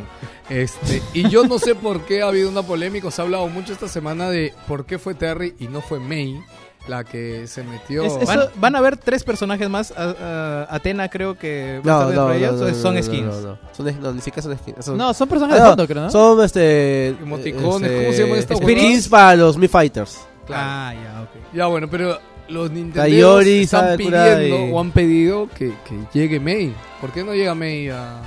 [0.48, 3.72] Este, y yo no sé por qué ha habido una polémica, se ha hablado mucho
[3.72, 6.40] esta semana de por qué fue Terry y no fue May
[6.88, 8.04] la que se metió.
[8.04, 9.92] Es- eso- van a haber tres personajes más.
[9.96, 12.82] a- a- Atena creo que va a No, estar no, dentro de no, ellos, no,
[12.82, 13.24] son skins.
[13.26, 14.84] No, no, Son, no, ni siquiera son skins.
[14.84, 16.10] Son, No, son personajes de Ah, fondo, creo, ¿no?
[16.10, 17.08] Son este.
[17.08, 19.08] Emoticones, este, ¿cómo se llaman estas skins huevadas?
[19.08, 20.20] para los Mi Fighters.
[20.46, 20.62] Claro.
[20.64, 21.54] Ah, ya, ok.
[21.54, 26.74] Ya bueno, pero los Nintendo están pidiendo y- o han pedido que, que llegue May.
[27.00, 28.20] ¿Por qué no llega May a...?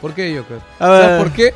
[0.00, 0.58] ¿Por qué Joker?
[0.78, 1.18] A O sea, ver.
[1.18, 1.52] ¿por qué?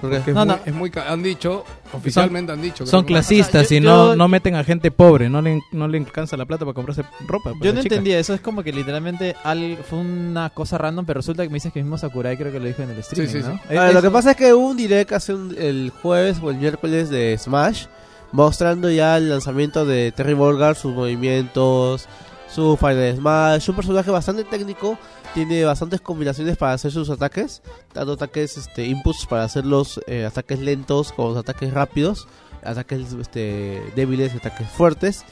[0.00, 0.16] ¿Por qué?
[0.16, 0.60] Porque es No, muy- no.
[0.66, 1.64] es muy han dicho,
[1.96, 2.86] oficialmente han dicho.
[2.86, 5.88] Son clasistas O sea, y no, yo- no meten a gente pobre, no le, no
[5.88, 7.52] le alcanza la plata para comprarse ropa.
[7.52, 7.94] para Yo no chica.
[7.94, 11.54] entendía, eso es como que literalmente al, fue una cosa random, pero resulta que me
[11.54, 13.52] dices que mismo Sakurai creo que lo dijo en el streaming, sí, ¿no?
[13.54, 13.60] sí.
[13.70, 16.38] Es- A ver, lo que pasa es que hubo un direct hace un- el jueves
[16.42, 17.86] o el miércoles de Smash
[18.32, 22.08] mostrando ya el lanzamiento de Terry Bogard, sus movimientos,
[22.48, 24.98] su Final Smash, un personaje bastante técnico,
[25.34, 30.24] tiene bastantes combinaciones para hacer sus ataques, tanto ataques este inputs para hacer los eh,
[30.26, 32.28] ataques lentos como los ataques rápidos,
[32.62, 35.24] ataques este, débiles ataques fuertes.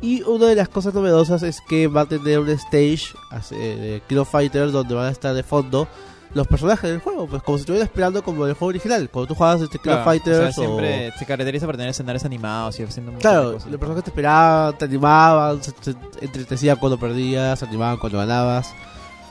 [0.00, 4.02] Y una de las cosas novedosas es que va a tener un stage así, de
[4.08, 5.88] Kino Fighter donde van a estar de fondo
[6.34, 9.08] los personajes del juego, pues como si estuvieran esperando como el juego original.
[9.10, 11.90] Cuando tú jugabas este Kino claro, Fighters o sea, o- siempre se caracteriza por tener
[11.90, 16.98] escenarios animados y haciendo Claro, los personajes te esperaban, te animaban, se, se entretecían cuando
[16.98, 18.72] perdías, se animaban cuando ganabas.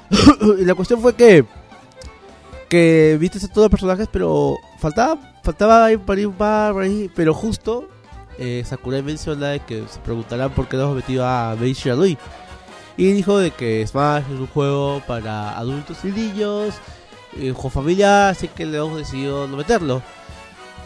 [0.59, 1.45] la cuestión fue que
[2.69, 6.83] que viste a todos los personajes, pero faltaba faltaba ahí por ahí un par, por
[6.83, 7.87] ahí, pero justo
[8.37, 12.17] eh, Sakurai menciona que se preguntarán por qué no hemos metido a Shiranui.
[12.97, 16.75] Y dijo de que Smash es un juego para adultos y niños,
[17.37, 20.01] eh, un juego familiar, así que le hemos decidido no meterlo.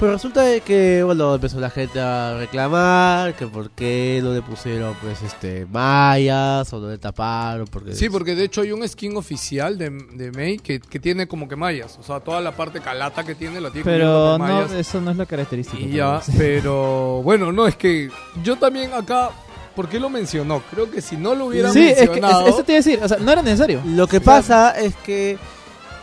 [0.02, 4.42] Pero resulta de que, bueno, empezó la gente a reclamar que por qué no le
[4.42, 7.94] pusieron, pues, este, mallas o no le taparon, porque...
[7.94, 11.48] Sí, porque de hecho hay un skin oficial de, de May que, que tiene como
[11.48, 12.00] que mallas.
[12.00, 15.12] O sea, toda la parte calata que tiene la tiene Pero por no, eso no
[15.12, 15.22] es.
[15.22, 18.10] Y pero ya, pero bueno, no, es que
[18.44, 19.30] yo también acá,
[19.76, 20.64] ¿por qué lo mencionó?
[20.72, 22.48] Creo que si no lo hubiera Sí, es que es- mencionado...
[22.48, 23.84] eso te iba a decir, o sea, no era necesario.
[23.86, 25.38] Lo que pasa es que...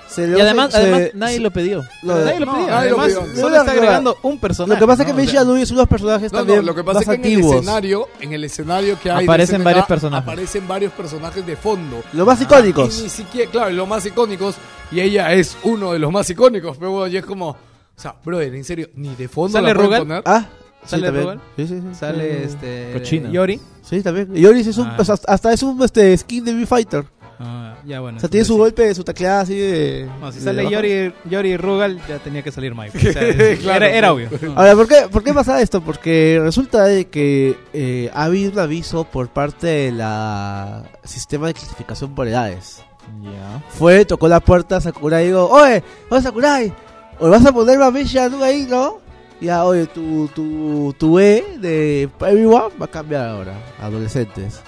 [0.08, 1.84] Se Y además, se- además se- nadie lo pidió.
[2.02, 2.66] lo- Nadie lo No, pidió.
[2.68, 3.40] nadie lo Además, pidió.
[3.42, 4.80] solo está agregando un personaje.
[4.80, 5.16] Lo que pasa es que ¿no?
[5.18, 7.08] Mei O sea, Shiranui es unos personajes No, también no, lo que pasa más es
[7.08, 7.52] que en antiguos.
[7.52, 10.22] el escenario, en el escenario que hay de Aparecen SNK, varios personajes.
[10.28, 12.02] aparecen varios personajes de fondo.
[12.14, 13.02] Los más Y icónicos.
[13.02, 14.54] ni siquiera, claro, los más icónicos.
[14.90, 16.78] Y ella es uno de los más icónicos.
[16.78, 17.56] Pero bueno, y es como, o
[17.94, 19.98] sea, brother, en serio, ni de fondo ¿Sale la Rugal?
[20.00, 20.22] poner.
[20.24, 20.46] Ah,
[20.84, 21.24] sí, ¿Sale también.
[21.24, 21.40] Rugal?
[21.56, 21.94] Sí, sí, sí.
[21.94, 23.30] Sale Sí, este Cochino.
[23.30, 23.60] Yori.
[23.82, 24.34] Sí, también.
[24.36, 24.94] Y Yoris es un, Ah.
[24.96, 27.04] pues, hasta, hasta es un este, skin de V-Fighter.
[27.40, 28.16] Ah, ya bueno.
[28.16, 30.06] O sea, tiene su entonces golpe, su tacleada así de...
[30.06, 30.10] sí.
[30.20, 31.12] No, si de sale.
[31.30, 32.98] Yori, Rugal, ya tenía que salir Mike.
[33.10, 33.84] O sea, es- Claro.
[33.84, 34.28] era, era obvio.
[34.56, 35.80] Ahora, ¿por qué, ¿por qué pasa esto?
[35.80, 41.54] Porque resulta de que eh, ha habido un aviso por parte de la sistema de
[41.54, 42.82] clasificación por edades.
[43.22, 43.62] Ya.
[43.70, 46.72] Fue, tocó la puerta a Sakurai y digo, oye, oye Sakurai,
[47.20, 48.98] ¿o vas a poner a Misha tú ahí, no?
[49.40, 54.60] Ya, oye, tu, tu, tu E de Everyone va a cambiar ahora, adolescentes.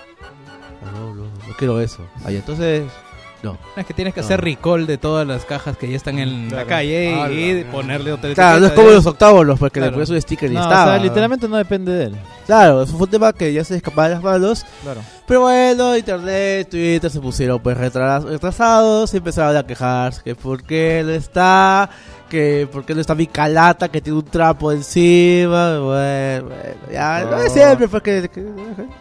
[0.84, 2.04] No, no, no quiero eso.
[2.24, 2.84] Ahí, entonces,
[3.42, 3.56] No.
[3.74, 6.66] Es que tienes que hacer recall de todas las cajas que ya están en la
[6.66, 9.94] calle Ah, y la- ponerle otra Claro, no es como los octavos, porque le Claro.
[9.94, 10.84] pones un sticker y No, o está.
[10.84, 12.16] sea, literalmente no depende de él.
[12.44, 14.66] Claro, eso fue un tema que ya se escapaba de las manos.
[14.82, 15.00] Claro.
[15.26, 20.62] Pero bueno, internet, Twitter se pusieron pues retras- retrasados y empezaron a quejarse que por
[20.62, 21.88] qué no está,
[22.30, 25.78] que por qué no está mi calata que tiene un trapo encima.
[25.80, 26.48] Bueno, bueno,
[26.90, 28.30] ya, no es siempre porque...
[28.32, 28.40] que-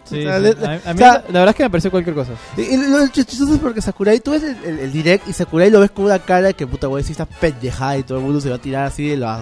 [0.04, 0.42] Sí, o sea, sí.
[0.42, 2.32] le- A, a mí o sea, la, la verdad es que me pareció cualquier cosa.
[2.58, 5.70] y, y lo chistoso es porque Sakurai, tú ves el, el- el direct y Sakurai
[5.70, 8.40] lo ves con una cara que puta güey, sí está pendejada y todo el mundo
[8.40, 9.40] se va a tirar así de las...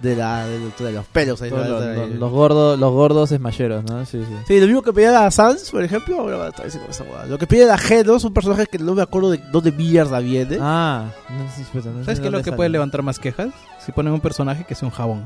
[0.00, 1.50] De, la, de, de los pelos ahí.
[1.50, 1.94] Los, Ahí.
[1.96, 4.06] los- los gordos, los gordos smasheros, ¿no?
[4.06, 4.34] Sí, sí.
[4.48, 7.04] Sí, lo mismo que pedía a Sans, por ejemplo, diciendo esa.
[7.26, 10.56] Lo que pide a Genos, un personaje que no me acuerdo de dónde mierda viene.
[10.58, 12.56] Ah, no sé si- no sé ¿Sabes qué es lo que sale.
[12.56, 13.48] puede levantar más quejas?
[13.84, 15.24] Si ponen un personaje que sea un jabón.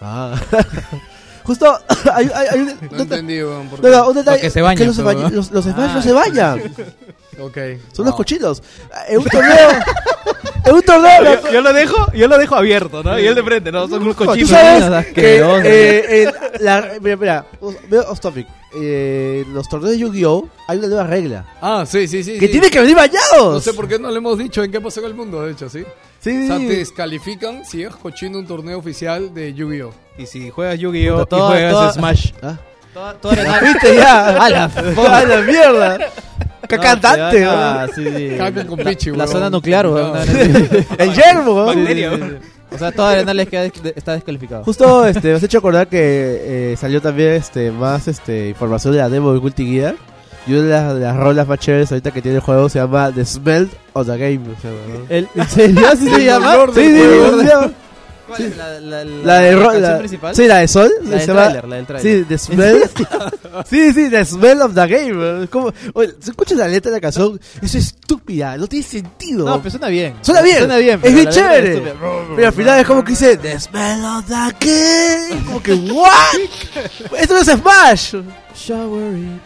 [0.00, 0.34] Ah.
[1.44, 1.66] Justo,
[2.14, 3.68] hay, hay, hay un, No entendí, weón.
[3.68, 3.96] ¿por no, qué?
[3.96, 4.38] no, un detalle.
[4.38, 4.86] Porque se baña, que
[5.34, 5.92] los, los Smash Ah.
[5.96, 6.62] no se bañan.
[7.40, 7.56] Ok.
[7.92, 8.16] Son los No.
[8.16, 8.62] cochinos.
[9.08, 9.68] En un torneo.
[10.64, 11.24] en un torneo.
[11.42, 13.18] Yo, yo lo dejo, yo lo dejo abierto, ¿no?
[13.18, 13.88] Y él de frente, ¿no?
[13.88, 14.50] Son unos Tú cochinos.
[14.50, 18.46] sabes Cochinos que eh, la, mira, mira, os- veo off topic.
[18.74, 20.48] Eh, los torneos de Yu-Gi-Oh!
[20.66, 21.44] hay una nueva regla.
[21.60, 22.38] Ah, sí, sí, sí.
[22.38, 22.52] Que sí.
[22.52, 23.54] tiene que venir bañados.
[23.54, 25.52] No sé por qué no le hemos dicho en qué pasó en el mundo, de
[25.52, 25.84] hecho, ¿sí?
[26.20, 29.92] Sí, O sea, te descalifican si es cochino un torneo oficial de Yu-Gi-Oh!
[30.16, 31.26] Y si juegas Yu-Gi-Oh!
[31.30, 32.32] Y juegas toda- Smash.
[32.42, 32.56] Ah.
[32.94, 33.60] Toda, toda ¿La
[33.94, 34.26] ya?
[34.44, 34.64] A la
[35.18, 35.98] ¡A la mierda!
[36.76, 37.20] ¡Cacantante!
[37.20, 37.92] No, te van a- ¿no?
[37.92, 38.34] sí, sí.
[38.38, 39.28] Caca con La- pichi, La weón.
[39.28, 40.12] zona nuclear, weón.
[40.12, 40.18] No.
[40.98, 41.72] El yermo, ¿no?
[41.72, 42.48] Sí, sí, sí, sí.
[42.74, 44.64] O sea, toda Arenales queda des- está descalificado.
[44.64, 49.00] Justo este, me has hecho acordar que eh, salió también este, más este, información de
[49.00, 49.94] la demo de Guilty Gear.
[50.46, 52.78] Y una de las, de las rolas más chéveres ahorita que tiene el juego se
[52.80, 54.40] llama The Smell of the Game.
[54.56, 55.04] o sea, ¿no?
[55.08, 55.86] El- ¿En serio?
[55.92, 56.56] ¿Así se llama?
[56.74, 57.02] Sí, sí,
[58.36, 60.34] sí, sí, ¿Cuál es la, la, la, La de canción la- principal?
[60.36, 60.90] Sí, la de Sol.
[61.02, 62.18] La se del tráiler, la del tráiler.
[62.18, 62.82] Sí, The Smell.
[63.70, 65.46] sí, sí, The Smell of the Game.
[65.48, 65.72] ¿Cómo?
[65.94, 67.40] Oye, ¿se escucha la letra de la canción?
[67.60, 69.44] Es estúpida, no tiene sentido.
[69.46, 70.14] No, pero suena bien.
[70.22, 70.58] Suena bien.
[70.58, 71.00] Suena bien.
[71.02, 71.94] Es bien chévere.
[72.36, 75.44] Pero al final es como que dice The Smell of the Game.
[75.46, 77.18] Como que, ¿what?
[77.18, 78.14] Esto no es Smash.
[78.54, 79.40] Shower it.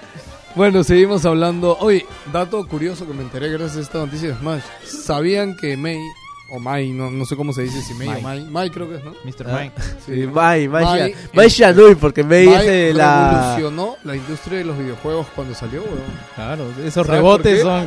[0.54, 1.76] Bueno, seguimos hablando.
[1.80, 4.62] Oye, dato curioso que me enteré gracias a esta noticia de Smash.
[4.86, 5.98] ¿Sabían que Mei,
[6.48, 8.96] o Mai, no, no sé cómo se dice, si Mei o Mai, Mai creo que
[8.96, 9.12] es, ¿no?
[9.24, 9.46] Mr.
[9.48, 9.58] Ah.
[9.60, 9.72] Mike.
[10.06, 13.30] Sí, Mai, Mai, Mai, Mai, Mai Shanui, porque Mai es de la...
[13.56, 15.98] revolucionó la industria de los videojuegos cuando salió, weón.
[16.34, 17.62] Claro, esos ¿Sabes por rebotes qué?
[17.62, 17.86] son.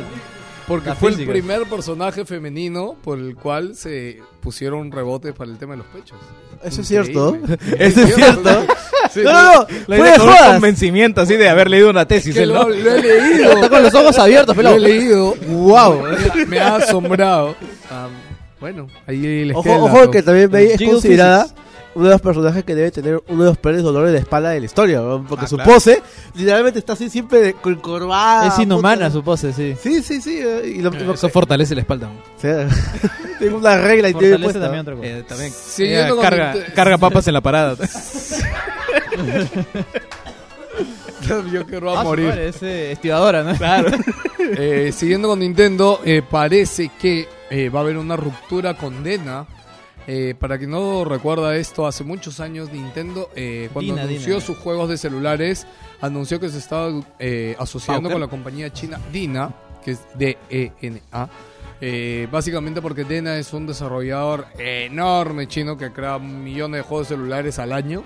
[0.68, 1.32] Porque fue física.
[1.32, 5.86] el primer personaje femenino por el cual se pusieron rebotes para el tema de los
[5.88, 6.16] pechos.
[6.62, 7.56] Eso es Increíble.
[7.58, 7.76] cierto.
[7.84, 8.66] Eso es cierto.
[9.10, 9.66] Sí, No, no, no.
[9.88, 10.18] La Fue de
[10.52, 12.32] convencimiento así de haber leído una tesis.
[12.32, 12.68] que él, lo, ¿no?
[12.68, 13.50] lo he leído.
[13.54, 14.76] Está con los ojos abiertos, Lo pelado.
[14.76, 15.34] he leído.
[15.48, 16.02] Wow.
[16.46, 17.56] Me ha asombrado.
[17.90, 18.06] Ah,
[18.60, 21.46] bueno, ahí les Ojo, ojo que también Mei es considerada
[21.92, 24.60] uno de los personajes que debe tener uno de los peores dolores de espalda de
[24.60, 25.24] la historia, ¿no?
[25.28, 25.72] porque Ah, su claro.
[25.72, 26.00] pose
[26.34, 28.46] literalmente está así siempre con corbata.
[28.46, 29.10] Es inhumana puta.
[29.10, 29.74] su pose, sí.
[29.82, 30.38] Sí, sí, sí.
[30.40, 32.08] eh, Y lo, lo- Eso fortalece la espalda.
[33.40, 34.60] tengo una regla y tiene Fortalece puesta.
[34.60, 35.08] también otra cosa.
[35.08, 35.52] Eh, también.
[36.10, 37.76] Con carga, carga papas en la parada.
[41.52, 42.26] Yo quiero Ah, a su morir.
[42.28, 43.54] madre, es eh, estibadora, ¿no?
[43.56, 43.90] Claro.
[44.52, 49.46] Eh, siguiendo con Nintendo, eh, parece que eh, va a haber una ruptura con Dena.
[50.08, 54.40] Eh, para quien no recuerda esto, hace muchos años Nintendo, eh, cuando Dina, anunció Dina.
[54.46, 55.66] sus juegos de celulares,
[56.00, 56.88] anunció que se estaba
[57.58, 58.12] asociando Pauker.
[58.12, 61.28] con la compañía china Dina, que es D-E-N-A.
[61.82, 67.58] Eh, básicamente porque Dena es un desarrollador enorme chino que crea millones de juegos celulares
[67.60, 68.02] al año.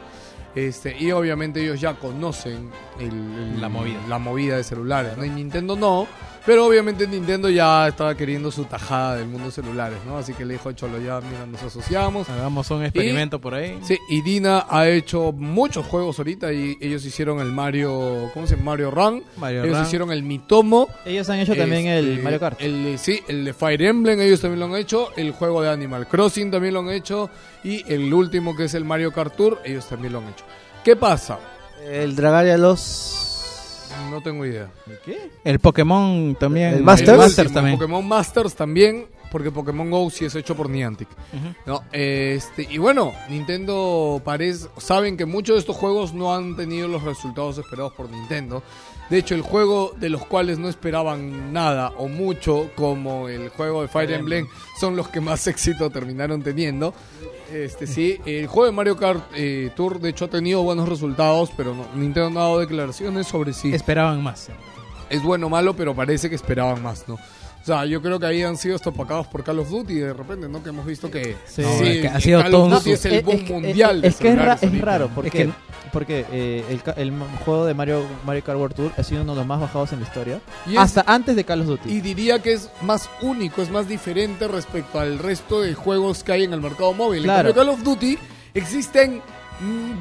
[0.55, 2.71] Este, y obviamente ellos ya conocen
[3.01, 3.99] el- el- La movida.
[4.09, 5.17] la movida de celulares.
[5.17, 5.25] ¿no?
[5.25, 6.07] Y Nintendo no,
[6.47, 10.19] pero obviamente Nintendo ya estaba queriendo su tajada del mundo de celulares, ¿no?
[10.19, 12.29] Así que le dijo Cholo, ya mira, nos asociamos.
[12.29, 13.79] Hagamos un experimento por ahí.
[13.83, 18.57] Sí, y Dina ha hecho muchos juegos ahorita y ellos hicieron el Mario, ¿cómo se
[18.57, 18.73] llama?
[18.73, 19.23] Mario Run.
[19.39, 19.87] Mario ellos Run.
[19.87, 20.89] hicieron el Mitomo.
[21.05, 22.61] Ellos han hecho también el Este, Mario Kart.
[22.61, 25.11] El, de- sí, el de Fire Emblem, ellos también lo han hecho.
[25.17, 27.31] El juego de Animal Crossing también lo han hecho.
[27.63, 30.45] Y el último, que es el Mario Kart Tour, ellos también lo han hecho.
[30.85, 31.39] ¿Qué pasa?
[31.91, 33.31] El Dragaria los...
[34.11, 34.71] No tengo idea.
[35.05, 35.31] ¿Qué?
[35.45, 36.75] El Pokémon también.
[36.75, 37.11] El Masters.
[37.11, 37.79] El Masters último, también.
[37.79, 41.09] Pokémon Masters también, porque Pokémon Go sí es hecho por Niantic.
[41.67, 46.87] No, este, y bueno, Nintendo parece, saben que muchos de estos juegos no han tenido
[46.89, 48.63] los resultados esperados por Nintendo.
[49.11, 53.83] De hecho, el juego de los cuales no esperaban nada o mucho, como el juego
[53.83, 54.47] de Fire Emblem,
[54.81, 56.95] son los que más éxito terminaron teniendo.
[57.53, 61.51] Este sí, el juego de Mario Kart eh, Tour, de hecho, ha tenido buenos resultados,
[61.57, 64.49] pero no- Nintendo no ha dado declaraciones sobre si Esperaban más.
[65.11, 67.19] es bueno o malo, pero parece que esperaban más, ¿no?
[67.65, 70.47] O sea, yo creo que ahí han sido estopacados por Call of Duty de repente,
[70.51, 70.63] ¿no?
[70.63, 71.63] Que hemos visto que, Sí.
[71.63, 74.03] No, es que ha sido Call todo of un Duty es el boom que- mundial
[74.03, 75.53] de es que es, ra- es raro, porque, Es que-
[75.91, 77.13] porque eh, el, el
[77.43, 80.01] juego de Mario, Mario Kart World Tour ha sido uno de los más bajados en
[80.01, 80.41] la historia.
[80.67, 81.91] Y es- hasta antes de Call of Duty.
[81.91, 86.33] Y diría que es más único, es más diferente respecto al resto de juegos que
[86.33, 87.23] hay en el mercado móvil.
[87.23, 87.49] Claro.
[87.49, 88.19] En cambio, Call of Duty
[88.53, 89.23] existen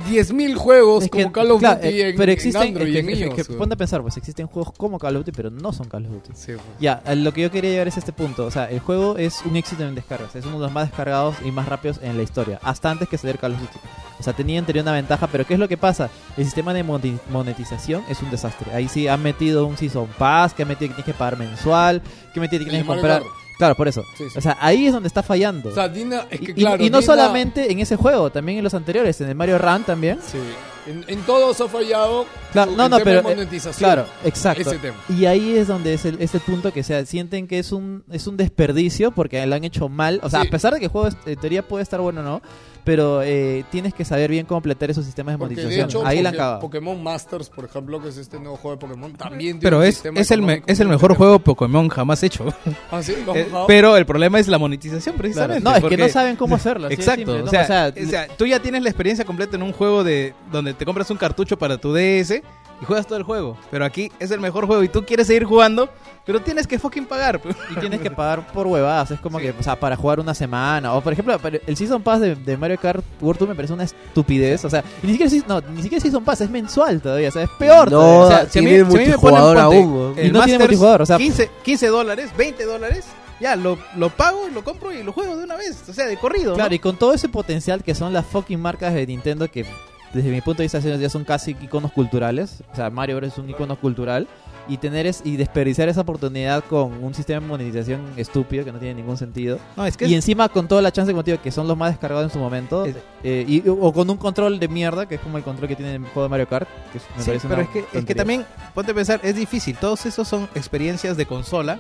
[0.10, 2.88] 10.000 juegos Es que, como Call of claro, Duty eh, en, pero en existen, Android
[2.88, 3.36] y es en que- es iOS.
[3.36, 3.58] que weón.
[3.60, 6.12] ponte a pensar, pues existen juegos como Call of Duty, pero no son Call of
[6.12, 6.32] Duty.
[6.34, 6.62] Sí, pues.
[6.80, 8.46] Ya, lo que yo quería llegar es este punto.
[8.46, 10.36] O sea, el juego es un éxito en descargas.
[10.36, 12.60] Es uno de los más descargados y más rápidos en la historia.
[12.64, 13.80] Hasta antes que salir Call of Duty.
[14.20, 16.10] O sea, tenía en una ventaja, pero ¿qué es lo que pasa?
[16.38, 18.72] El sistema de monetización es un desastre.
[18.74, 22.02] Ahí sí han metido un Season Pass, que han metido que tienes que pagar mensual,
[22.34, 23.24] que han metido que tienes que comprar...
[23.58, 24.04] Claro, por eso.
[24.18, 24.38] Sí, sí.
[24.38, 25.70] O sea, ahí es donde está fallando.
[25.70, 26.84] O sea, Dina, es que y, claro.
[26.84, 29.84] y no Dina- solamente en ese juego, también en los anteriores, en el Mario Run
[29.84, 30.20] también.
[30.26, 30.38] Sí.
[30.86, 32.26] En, en todos ha fallado.
[32.52, 33.74] Claro, su- no, el no, tema pero de eh, monetización.
[33.76, 34.62] claro, exacto.
[34.70, 34.98] Ese tema.
[35.08, 37.72] Y ahí es donde es el, es el punto que o sea, sienten que es
[37.72, 40.20] un es un desperdicio porque lo han hecho mal.
[40.24, 40.48] O sea, Sí.
[40.48, 42.42] a pesar de que el juego en teoría puede estar bueno o no,
[42.84, 45.90] pero eh, tienes que saber bien completar esos sistemas de Porque de monetización.
[45.90, 46.60] hecho, ahí la han cagado.
[46.60, 49.84] Pokémon Masters, por ejemplo, que es este nuevo juego de Pokémon, también tiene Pero un
[49.86, 52.46] es, sistema es, el, me- es el mejor juego Pokémon jamás hecho.
[52.92, 55.18] Ah, sí, ¿Lo has Eh, pero el problema es la monetización, Claro.
[55.18, 55.64] precisamente.
[55.64, 56.90] No, es que no saben cómo hacerlo.
[56.90, 57.16] Exacto.
[57.34, 57.46] simple, ¿no?
[57.46, 60.04] o, sea, O sea, o sea, tú ya tienes la experiencia completa en un juego
[60.04, 62.42] de donde te compras un cartucho para tu DS
[62.82, 63.58] y juegas todo el juego.
[63.72, 65.90] Pero aquí es el mejor juego y tú quieres seguir jugando,
[66.26, 67.40] pero tienes que fucking pagar.
[67.72, 69.12] y tienes que pagar por huevadas.
[69.12, 70.94] Es como que, o sea, para jugar una semana.
[70.94, 71.38] O por ejemplo,
[71.68, 74.66] el Season Pass de, de Mario Kart World Tour me parece una estupidez.
[74.66, 77.30] O sea, y ni siquiera, no, ni siquiera Season Pass, es mensual todavía.
[77.30, 77.92] O sea, es peor.
[77.92, 78.20] No, todavía.
[78.24, 80.26] O sea, Si a mí- tiene si a mí me ponen, multijugador ponte, aún, el
[80.28, 83.06] Y no tiene Masters, multijugador, o sea- 15, 15 dólares, 20 dólares,
[83.40, 85.84] ya lo, lo pago, lo compro y lo juego de una vez.
[85.90, 86.54] O sea, de corrido.
[86.54, 86.76] Claro, ¿no?
[86.76, 89.66] y con todo ese potencial que son las fucking marcas de Nintendo que
[90.14, 92.64] desde mi punto de vista ya son casi iconos culturales.
[92.72, 94.28] O sea, Mario es un icono cultural.
[94.68, 98.80] Y tener es, y desperdiciar esa oportunidad con un sistema de monetización estúpido que no
[98.80, 99.60] tiene ningún sentido.
[99.76, 101.78] No, es que Y es- encima con toda la chance como digo, que son los
[101.78, 102.86] más descargados en su momento.
[102.86, 105.76] Es- eh, y, o con un control de mierda, que es como el control que
[105.76, 106.68] tiene el juego de Mario Kart.
[106.94, 109.36] Que me Sí, parece pero una es que, es que también, ponte a pensar, es
[109.36, 109.76] difícil.
[109.78, 111.80] Todos esos son experiencias de consola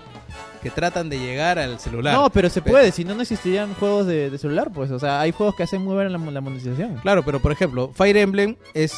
[0.62, 2.14] que tratan de llegar al celular.
[2.16, 4.92] No, pero se puede, si no, no existirían juegos de, de celular, pues.
[4.92, 6.96] O sea, hay juegos que hacen muy bien la, la monetización.
[7.02, 8.94] Claro, pero por ejemplo, Fire Emblem es,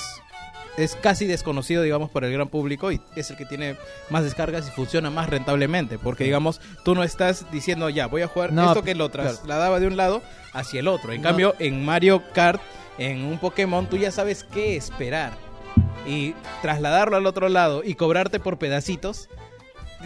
[0.77, 3.77] es casi desconocido, digamos, por el gran público y es el que tiene
[4.09, 5.97] más descargas y funciona más rentablemente.
[5.97, 9.29] Porque, digamos, tú no estás diciendo, ya, voy a jugar No, esto que lo claro.
[9.31, 10.21] trasladaba de un lado
[10.53, 11.13] hacia el otro.
[11.13, 11.29] En No.
[11.29, 12.61] cambio, en Mario Kart,
[12.97, 15.33] en un Pokémon, tú ya sabes qué esperar.
[16.07, 19.27] Y trasladarlo al otro lado y cobrarte por pedacitos,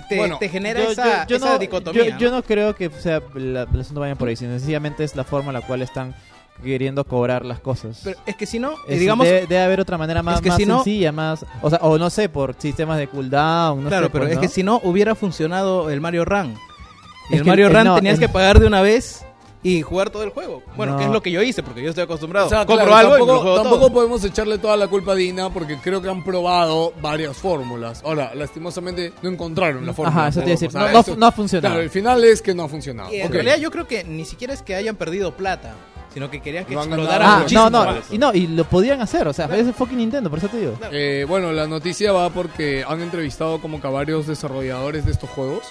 [0.08, 2.10] te, Bueno, te genera Yo- esa, yo- yo esa no, dicotomía.
[2.10, 5.04] Yo, yo no creo que o sea, la, el asunto vaya por ahí, sino sencillamente
[5.04, 6.16] es la forma en la cual están
[6.64, 8.02] queriendo cobrar las cosas.
[8.04, 10.50] Pero es que si no, Es- digamos, debe, debe haber otra manera más, es que
[10.50, 13.90] más si no- sencilla, más, o sea, o no sé, por sistemas de cooldown, no
[13.90, 14.42] claro, sé, pero pues, es ¿no?
[14.42, 16.56] que si no hubiera funcionado el Mario Run.
[17.30, 19.26] Y Es el Mario el- Run no, tenías el- que pagar de una vez
[19.62, 20.64] y jugar todo el juego.
[20.78, 20.98] Bueno, No.
[21.00, 22.48] que es lo que yo hice porque yo estoy acostumbrado.
[22.48, 23.94] O sea, Compro claro, algo y me tampoco, lo juego tampoco todo.
[23.94, 28.02] podemos echarle toda la culpa a Dina porque creo que han probado varias fórmulas.
[28.06, 30.18] Ahora, lastimosamente no encontraron la fórmula.
[30.18, 31.74] Ajá, eso te iba a decir, O sea, no- no eso- fu- no ha funcionado.
[31.74, 33.14] Claro, el final es que no ha funcionado.
[33.14, 35.74] Y en realidad yo creo que ni siquiera es que hayan perdido plata,
[36.20, 37.32] sino que querían que explotaran ganado.
[37.32, 38.12] Ah, muchísimo no, no, más.
[38.12, 40.60] y no, y lo podían hacer, o sea, es el fucking Nintendo, por eso te
[40.60, 40.74] digo.
[40.92, 45.30] Eh, bueno, la noticia va porque han entrevistado como que a varios desarrolladores de estos
[45.30, 45.64] juegos.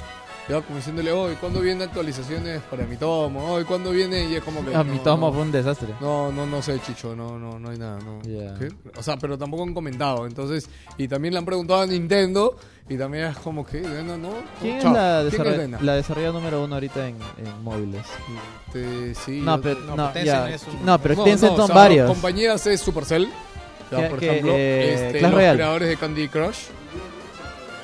[0.48, 3.52] Ya, como diciéndole, hoy, ¿cuándo vienen actualizaciones para mi tomo?
[3.52, 4.24] Hoy, ¿cuándo viene?
[4.30, 4.74] Y es como que.
[4.74, 5.32] A no, mi tomo no.
[5.34, 5.88] fue un desastre.
[6.00, 8.22] No, no, no sé, Chicho, no, no, no hay nada, no.
[8.22, 8.70] ¿Qué?
[8.96, 12.56] O sea, pero tampoco han comentado, entonces, y también le han preguntado a Nintendo,
[12.89, 14.90] y también es como que, no, no, ¿Quién Chao.
[14.90, 15.81] es la, ¿Quién desarroll-
[16.23, 18.02] la número uno ahorita en, en móviles?
[18.69, 21.51] Este, sí, No, pero, no, no, pero ya, Tencent es un- no, pero No, Tencent
[21.52, 22.06] no, son o sea, varios.
[22.09, 23.28] compañías es Supercell,
[23.90, 25.56] ya, Que- por que, ejemplo, eh, este, Clash los Royale.
[25.59, 26.56] creadores de Candy Crush.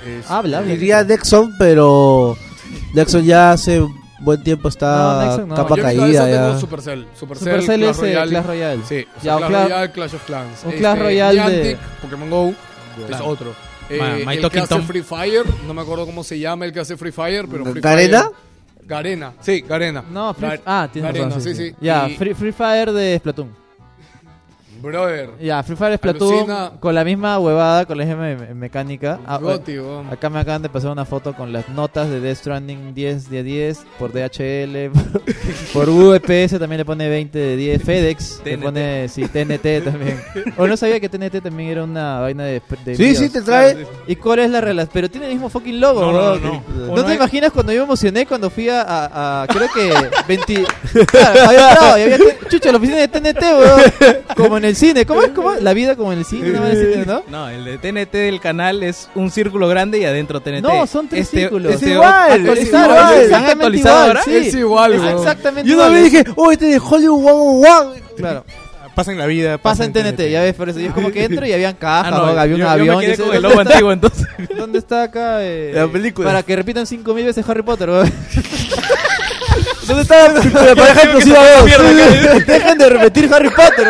[0.06, 0.70] Este, Habla, habla.
[0.72, 2.36] Diría Nexon, pero
[2.94, 3.82] Nexon ya hace
[4.20, 5.54] buen tiempo está no.
[5.54, 6.58] capa yo caída ya.
[6.58, 7.06] Supercell.
[7.18, 8.30] Supercell, Supercell Clash es eh, Royale.
[8.30, 8.82] Clash Royale.
[8.86, 10.64] Sí, o sea, Ya, o Clash Royale, Clash of Clans.
[10.64, 12.54] Este, Clash Royale de- Pokémon Go,
[13.10, 13.54] es otro.
[13.90, 14.82] Eh, My el que hace Tom.
[14.86, 17.80] Free Fire, no me acuerdo cómo se llama el que hace Free Fire, pero Free
[17.82, 18.22] ¿Garena?
[18.22, 18.34] Fire-
[18.86, 20.04] Garena, sí, Garena.
[20.10, 21.74] No, Free, Gar- ah, tienes Garena, razón, sí, sí.
[21.80, 23.63] Ya, Y- Free, Free Fire de Splatoon.
[24.84, 26.72] Brother, Ya, Free Fire Splatoon Alucina.
[26.78, 29.18] con la misma huevada, con la misma me- mecánica.
[29.26, 30.08] Ah, Goti, weón.
[30.12, 33.42] Acá me acaban de pasar una foto con las notas de Death Stranding 10 de
[33.42, 34.90] 10 por DHL.
[35.72, 37.82] por UPS también le pone 20 de 10.
[37.82, 38.62] FedEx le TNT.
[38.62, 40.20] pone, sí, TNT también.
[40.56, 42.62] O no sabía que TNT también era una vaina de.
[42.84, 43.18] de Sí, envíos.
[43.18, 43.86] sí, te trae.
[44.06, 44.90] ¿Y cuál es la relación?
[44.92, 46.62] Pero tiene el mismo fucking logo, No, no, no, no.
[46.86, 49.92] ¿No Uno te imaginas cuando yo me emocioné cuando fui a, a- a- creo que
[50.28, 50.64] 20...
[51.06, 53.80] Claro, había entrado y había chucha la oficina de TNT, weón.
[54.36, 55.06] Como en el el cine.
[55.06, 55.30] ¿Cómo es?
[55.30, 55.62] ¿Cómo es?
[55.62, 56.66] La vida como en el cine, ¿no?
[56.66, 57.22] En el cine, ¿no?
[57.28, 60.62] No, el de TNT del canal es un círculo grande y adentro TNT.
[60.62, 61.72] No, son tres Este- círculos.
[61.74, 62.90] este- Es igual, es igual.
[62.90, 64.22] ¿Han exactamente actualizado igual, ahora?
[64.22, 64.36] sí.
[64.36, 66.02] Es igual, Es exactamente Yo una igual.
[66.02, 68.02] vez dije, oh, este de Hollywood One One.
[68.16, 68.44] Claro.
[68.94, 69.58] Pasa en la vida.
[69.58, 70.78] Pasa en TNT, ya ves, por eso.
[70.78, 72.40] Y es como que entro y habían cajas, Ah, no, ¿no?
[72.40, 72.96] había un yo- yo avión.
[72.98, 74.26] me y quedé dice, con el ¿dónde logo está- antiguo entonces.
[74.56, 75.38] ¿Dónde está acá?
[75.42, 76.28] eh, La película.
[76.28, 77.90] Para que repitan cinco mil veces Harry Potter.
[79.86, 82.46] ¿Dónde está la pareja explosiva 2?
[82.46, 83.88] Dejen de repetir Harry Potter.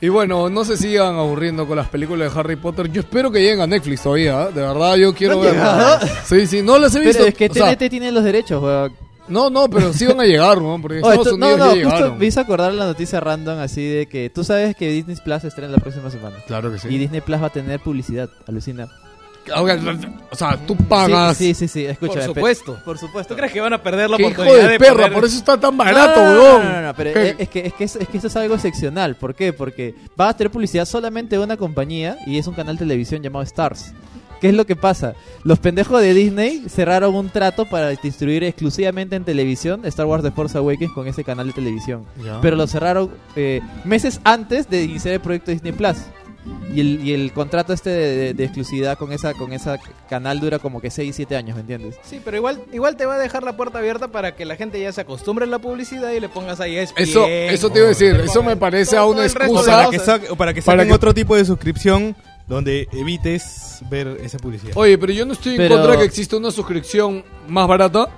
[0.00, 2.90] Y bueno, no se sigan aburriendo con las películas de Harry Potter.
[2.92, 4.42] Yo espero que lleguen a Netflix todavía.
[4.44, 4.52] ¿eh?
[4.52, 6.10] De verdad, yo quiero ¿No verlas.
[6.26, 7.18] Sí, sí, no las he visto.
[7.18, 8.92] Pero es que O sea, TNT tiene los derechos, weón.
[9.28, 10.78] no, no, pero sí van a llegar, ¿no?
[10.82, 12.18] Porque Oye, Estados no, Unidos no, ya justo llegaron.
[12.18, 15.72] me hice acordar la noticia random así de que tú sabes que Disney Plus estrena
[15.72, 16.36] la próxima semana.
[16.46, 16.88] Claro que sí.
[16.90, 18.88] Y Disney Plus va a tener publicidad, alucina.
[20.30, 21.36] O sea, tú pagas.
[21.36, 22.14] Sí, sí, sí, sí, escucha.
[22.14, 22.78] Por supuesto.
[22.84, 23.34] Por supuesto.
[23.34, 25.76] ¿Tú crees que van a perder la Qué hijo de perra, por eso está tan
[25.76, 26.64] barato, no, no, weón.
[26.64, 27.36] No, no, no, pero ¿Qué?
[27.38, 29.16] es, que, es, que, es, es que esto es algo excepcional.
[29.16, 29.52] ¿Por qué?
[29.52, 33.22] Porque va a tener publicidad solamente de una compañía y es un canal de televisión
[33.22, 33.92] llamado Stars.
[34.44, 35.14] ¿Qué es lo que pasa?
[35.42, 40.32] Los pendejos de Disney cerraron un trato para distribuir exclusivamente en televisión Star Wars The
[40.32, 42.04] Force Awakens con ese canal de televisión.
[42.42, 45.96] Pero lo cerraron eh, meses antes de iniciar el proyecto Disney Plus.
[46.74, 49.78] Y el, y el contrato este de, de- de exclusividad con esa con esa
[50.10, 51.96] canal dura como que 6, 7 años, ¿me entiendes?
[52.02, 54.78] Sí, pero igual, igual te va a dejar la puerta abierta para que la gente
[54.80, 57.02] ya se acostumbre a la publicidad y le pongas ahí ESPN.
[57.02, 58.14] Eso, eso te iba a decir.
[58.24, 59.70] Eso me parece a una O excusa.
[59.76, 62.14] para que, sa- o para que Para saquen que- otro tipo de suscripción
[62.46, 64.72] donde evites ver esa publicidad.
[64.76, 68.08] Oye, pero yo no estoy en contra de que exista una suscripción más barata.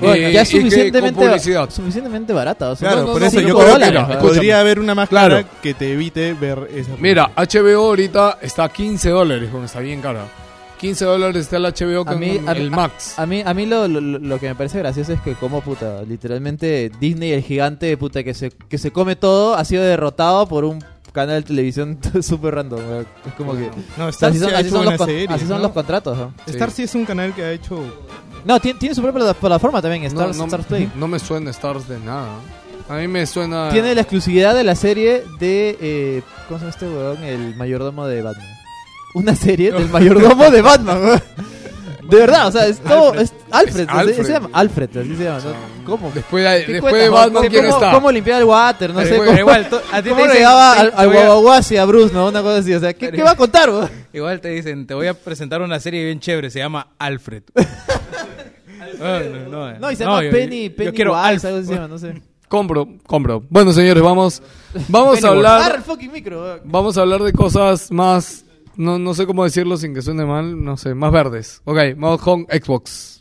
[0.00, 1.70] Bueno, eh, ya que- suficientemente, con publicidad.
[1.70, 2.70] suficientemente barata.
[2.70, 5.28] O sea, Claro, no, por eso yo creo dólares, que podría haber una más cara
[5.42, 5.48] Claro.
[5.62, 10.00] que te evite ver esa Mira, HBO ahorita está a 15 dólares, con está bien
[10.00, 10.24] cara.
[10.78, 13.18] 15 dólares está el HBO con A mí- a mí- el Max.
[13.18, 16.02] A mí, a mí lo, lo, lo que me parece gracioso es que como puta,
[16.06, 20.64] literalmente Disney, el gigante puta que se, que se come todo, ha sido derrotado por
[20.66, 20.84] un
[21.16, 22.80] canal de televisión súper random.
[23.26, 23.68] Es como que...
[23.96, 25.30] No, o sea, Star así sí son, ha así hecho son los, buenas con- series,
[25.30, 25.62] así son ¿no?
[25.64, 26.16] los contratos.
[26.18, 26.32] ¿no?
[26.46, 27.82] Star sí es un canal que ha hecho...
[28.44, 30.90] No, tiene, tiene su propia pla- plataforma también, No, Stars, no, Stars Play.
[30.94, 32.28] no me suena Stars de nada.
[32.88, 33.70] A mí me suena.
[33.70, 35.76] Tiene la exclusividad de la serie de...
[35.80, 37.24] Eh, ¿Cómo se llama este weón?
[37.24, 38.46] El mayordomo de Batman.
[39.14, 41.22] Una serie del mayordomo de Batman, weón.
[42.08, 43.14] De verdad, o sea, es todo...
[43.14, 44.24] Es Alfred, Es así- Alfred.
[44.26, 45.38] se llama Alfred, así se llama.
[45.40, 45.84] ¿no?
[45.86, 46.10] ¿Cómo?
[46.12, 47.08] Después de, ¿Qué después de?
[47.08, 47.92] Batman, ¿Cómo- ¿quién cómo- está?
[47.92, 48.92] ¿Cómo limpiar el water?
[48.94, 49.14] No sé.
[49.14, 52.26] igual- ¿Cómo, igual, a ti cómo te te- al, al guaguaguasi a Bruce, no?
[52.28, 52.74] Una cosa así.
[52.74, 53.90] O sea, ¿qué, qué va a contar, weón?
[54.12, 57.42] Igual te dicen, te voy a presentar una serie bien chévere, se llama Alfred.
[58.98, 61.48] no, no, no, No, y se llama yo- Penny, yo Penny quiero Wise, Alfred.
[61.48, 62.22] algo así se llama, no sé.
[62.48, 63.42] Compro, compro.
[63.50, 64.40] Bueno, señores, vamos,
[64.88, 68.44] vamos a hablar, fucking micro, vamos a hablar de cosas más,
[68.76, 71.62] no, no sé cómo decirlo sin que suene mal, no sé, más verdes.
[71.64, 73.16] Ok, vamos con Xbox.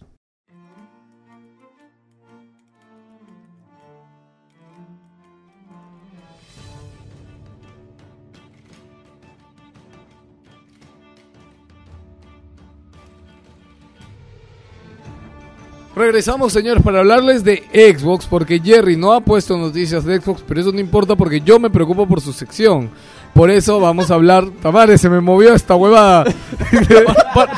[15.95, 20.59] Regresamos, señores, para hablarles de Xbox, porque Jerry no ha puesto noticias de Xbox, pero
[20.59, 22.89] eso no importa porque yo me preocupo por su sección.
[23.35, 24.45] Por eso vamos a hablar.
[24.61, 26.23] Tamare, se me movió esta huevada.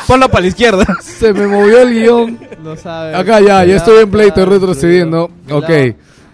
[0.07, 0.85] Ponlo para la izquierda.
[1.01, 2.39] se me movió el guion.
[2.63, 3.15] Lo sabe.
[3.15, 5.31] Acá ya, ya estoy en play, estoy Cuidado, retrocediendo.
[5.51, 5.69] Ok.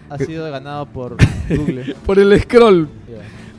[0.10, 1.18] Ha sido ganado por
[1.50, 1.94] Google.
[2.06, 2.88] Por el scroll.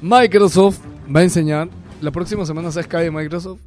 [0.01, 0.79] Microsoft
[1.15, 1.69] va a enseñar.
[2.01, 3.61] La próxima semana, ¿sabes qué hay de Microsoft?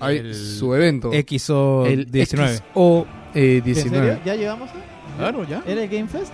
[0.00, 1.10] Hay El su evento.
[1.12, 2.56] XO el 19.
[2.56, 4.06] XO eh, ¿En 19.
[4.06, 4.20] serio?
[4.24, 4.68] ¿Ya llegamos?
[4.70, 4.82] eh?
[5.16, 5.62] Claro, ya.
[5.64, 6.32] ¿Era el Game Fest?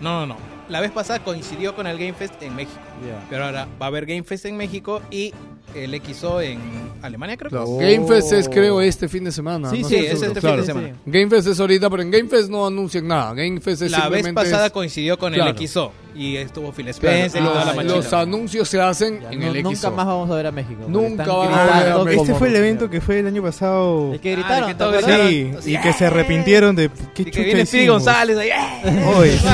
[0.00, 0.36] No, no, no.
[0.70, 2.80] La vez pasada coincidió con el Game Fest en México.
[3.28, 5.34] Pero ahora va a haber Game Fest en México y
[5.74, 6.58] el XO en
[7.02, 7.50] Alemania, creo.
[7.50, 7.98] Claro, que es.
[7.98, 9.70] Game Fest es creo este fin de semana.
[9.70, 10.88] Sí, no sí, es seguro, este fin de semana.
[11.06, 13.34] Game Fest es ahorita, pero en Game Fest no anuncian nada.
[13.34, 15.50] Game Fest es La vez simplemente pasada es- coincidió con Claro.
[15.50, 17.94] el XO y estuvo Phil claro, Spencer y toda la los, machina.
[17.96, 19.70] los anuncios se hacen Ya, en no- el XO.
[19.70, 20.80] nunca más vamos a ver a México.
[20.88, 22.22] Nunca vamos a ver a México.
[22.24, 24.12] Este fue el evento que fue el año pasado.
[24.14, 24.36] El que Ah,
[24.66, 24.94] gritaron.
[24.94, 25.56] el que.
[25.62, 27.86] Sí, y que se arrepintieron de qué Y que chucha viene Speedy.
[27.86, 28.48] González ahí.
[28.50, 29.04] ¡eh!
[29.16, 29.46] Oye, sí,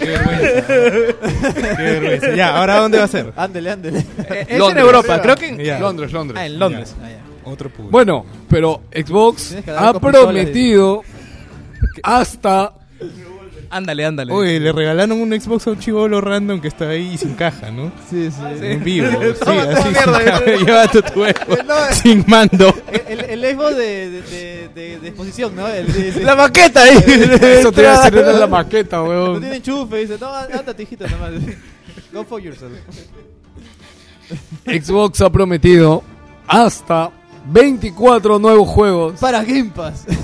[0.00, 0.66] qué vergüenza.
[1.76, 2.34] qué vergüenza.
[2.34, 3.32] Ya, ahora ¿dónde va a ser?
[3.36, 3.98] Ándele, ándele.
[4.00, 4.78] Eh, Es en.
[4.78, 5.78] Europa, creo que en, Ya.
[5.78, 6.38] Londres, Londres.
[6.40, 6.94] ah, en Londres.
[7.02, 7.50] Ah, ya.
[7.50, 7.90] Otro público.
[7.92, 11.02] Bueno, pero Xbox ha prometido
[12.02, 12.72] hasta
[13.70, 14.32] Ándale, ándale.
[14.32, 17.90] Oye, le regalaron un Xbox a un chivolo random que está ahí sin caja, ¿no?
[18.08, 18.40] Sí, sí.
[18.62, 19.08] En vivo.
[19.20, 20.64] Sí, así sin.
[20.66, 22.72] Llévate tu Xbox No, sin mando.
[23.08, 25.66] El, el Xbox de, de, de, de, exposición, ¿no?
[25.66, 26.98] El, de- de- La maqueta ahí.
[26.98, 29.40] eso te iba a decir era la maqueta, No weón.
[29.40, 31.32] tiene enchufe, dice, no, ándate, hijito, nomás.
[32.12, 32.70] Go for yourself.
[34.64, 36.02] Xbox ha prometido
[36.46, 37.10] hasta
[37.50, 40.04] 24 nuevos juegos Para Game Pass.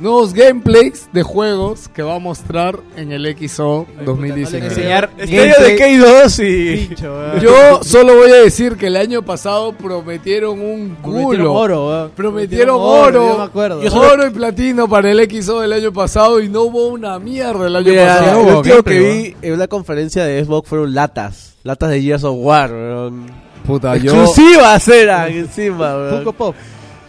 [0.00, 4.66] nuevos gameplays de juegos que va a mostrar en el XO 2019.
[4.66, 6.86] enseñar Estrella de K2 y...
[6.88, 7.38] Pincho.
[7.40, 11.52] Yo solo voy a decir que el año pasado prometieron un Prometieron culo.
[11.54, 12.10] oro, weón.
[12.10, 13.80] Prometieron Yo oro, me acuerdo.
[13.96, 17.76] oro y platino para el XO del año pasado y no hubo una mierda el
[17.76, 18.56] año Mira, pasado.
[18.58, 21.53] último que vi en una conferencia de Xbox fueron latas.
[21.64, 23.26] Latas de Gears of War, weón.
[23.66, 26.16] Puta, yo, Exclusivas eran encima, weón.
[26.16, 26.56] Funko Pop.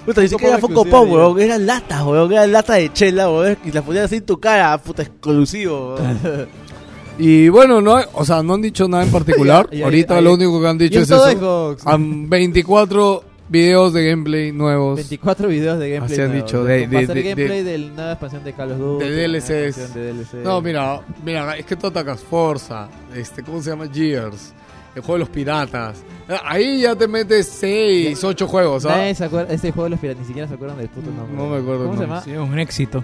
[0.06, 1.40] Puta, Funko que era Funko Pop, weón.
[1.41, 2.32] Eran latas, weón.
[2.32, 3.57] Eran latas de chela, weón.
[3.65, 6.48] Y las ponían así en tu cara, puta, exclusivo, weón.
[7.19, 9.69] y bueno, no, o sea, no han dicho nada en particular.
[9.84, 11.76] Ahorita lo único que han dicho es eso.
[11.84, 14.95] Han 24 videos de gameplay nuevos.
[14.95, 16.13] 24 videos de gameplay.
[16.13, 16.45] Así han nuevos.
[16.51, 19.05] dicho, de- de- de- gameplay de la nueva expansión de Call of Duty.
[19.05, 19.93] de DLCs.
[19.93, 20.34] de DLC.
[20.43, 23.88] No, mira, mira, es que tú atacas Forza, este, ¿cómo se llama?
[23.91, 24.53] Gears,
[24.95, 26.03] el juego de los piratas.
[26.43, 28.97] Ahí ya te metes 6, 8 juegos, ¿ah?
[28.97, 31.35] Nadie se acuerda, este juego de los piratas ni siquiera se acuerdan del puto nombre.
[31.38, 32.31] No me acuerdo ¿Cómo el se nombre.
[32.34, 32.45] llama?
[32.47, 33.03] Sí, un éxito.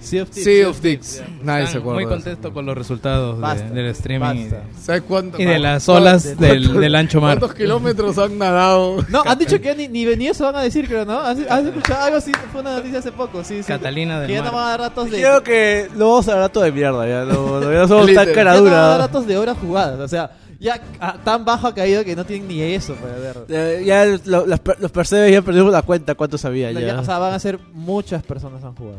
[0.00, 0.44] Sea of Thieves.
[0.44, 1.22] Sea of Thieves.
[1.42, 2.00] Nadie se acuerda.
[2.00, 4.56] Muy contento con los resultados de- del streaming y basta.
[4.56, 5.42] de- ¿Sabes cuánto?
[5.42, 7.38] y de las olas del, del ancho mar.
[7.38, 9.04] ¿Cuántos kilómetros han nadado?
[9.08, 11.18] No, han dicho que ni, ni ni eso van a decir, creo, ¿no?
[11.20, 12.32] ¿Has, has escuchado algo así?
[12.52, 13.66] Fue una noticia hace poco, sí, sí.
[13.68, 15.18] Catalina Que del ya no van a dar datos de...
[15.18, 17.24] Creo que lo vamos a dar rato de mierda, ya.
[17.24, 18.26] No, no, ya no somos Literal.
[18.26, 18.98] tan cara ya no van a dar dura.
[19.06, 22.48] datos de horas jugadas, o sea, ya ah, tan bajo ha caído que no tienen
[22.48, 23.36] ni eso para ver.
[23.48, 26.88] Eh, Ya lo- los, los percebes ya perdimos la cuenta cuántos había No, ya.
[26.88, 28.98] ya, o sea, van a ser muchas personas han jugado.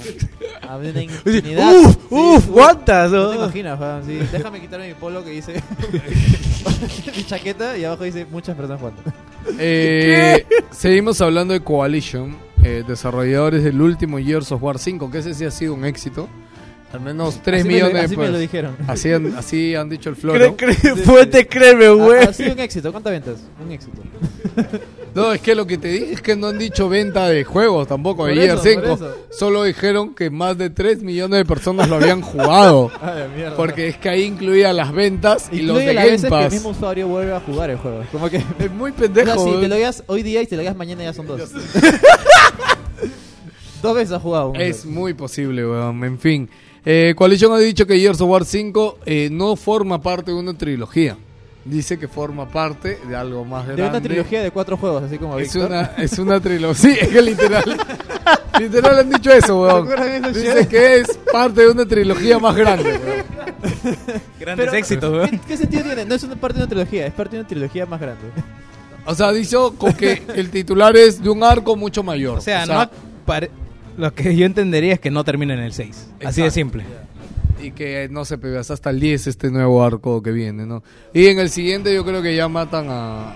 [0.68, 1.72] Había una infinidad.
[1.74, 3.10] Uf, Sí, uf, ¿cuántas?
[3.10, 3.30] No no?
[3.30, 4.18] te imaginas, Juan, sí.
[4.32, 5.54] Déjame quitarme mi polo que dice
[7.16, 9.02] mi chaqueta y abajo dice muchas personas jugando.
[9.58, 15.34] Eh, seguimos hablando de Coalition, eh, desarrolladores del último Gears of War 5, que ese
[15.34, 16.28] sí ha sido un éxito.
[16.92, 18.76] Al menos 3 Así me lo- millones así me pues, lo dijeron.
[18.88, 20.56] Así han, así han dicho el floro.
[21.04, 22.24] Fuente, créeme, güey.
[22.24, 22.90] Ha, sido un éxito.
[22.90, 23.36] ¿Cuántas ventas?
[23.64, 24.02] Un éxito.
[25.12, 27.88] No, es que lo que te dije es que no han dicho venta de juegos
[27.88, 28.80] tampoco de por 5.
[28.94, 29.16] eso.
[29.30, 32.92] Solo dijeron que más de 3 millones de personas lo habían jugado.
[33.02, 33.56] Ay, mierda.
[33.56, 36.42] Porque es que ahí incluía las ventas y los de las Game veces que el
[36.44, 36.52] Pass.
[36.52, 38.04] mismo usuario vuelve a jugar el juego.
[38.12, 38.36] Como que.
[38.60, 39.26] Es muy O pendejo.
[39.26, 41.40] sea, si te lo digas hoy día y te lo digas mañana ya son dos.
[43.82, 44.50] dos veces ha jugado.
[44.50, 44.60] uno.
[44.60, 46.04] Es muy posible, weón.
[46.04, 46.48] En fin.
[46.84, 50.54] Eh, Coalition ha dicho que Gears of War 5 eh, no forma parte de una
[50.54, 51.16] trilogía.
[51.64, 53.82] Dice que forma parte de algo más grande.
[53.82, 55.70] de una trilogía de cuatro juegos, así como Es Víctor.
[55.70, 56.74] una, es una trilogía.
[56.94, 57.76] Sí, es que literal.
[58.58, 59.86] literal han dicho eso, weón.
[59.90, 63.24] ¿Recuerdan esa Dice que es parte de una trilogía más grande, weón.
[64.40, 65.28] Grandes Pero- éxitos, weón.
[65.30, 66.06] ¿Qué, qué sentido tiene?
[66.06, 68.22] No es una parte de una trilogía, es parte de una trilogía más grande.
[69.04, 72.38] O sea, dice con que el titular es de un arco mucho mayor.
[72.38, 72.88] O sea, no
[73.26, 73.50] pare-
[74.00, 76.10] lo que yo entendería es que no termina en el 6.
[76.24, 76.84] Así de simple.
[77.62, 80.82] Y que no se pega hasta el 10 este nuevo arco que viene, ¿no?
[81.12, 83.32] Y en el siguiente yo creo que ya matan a,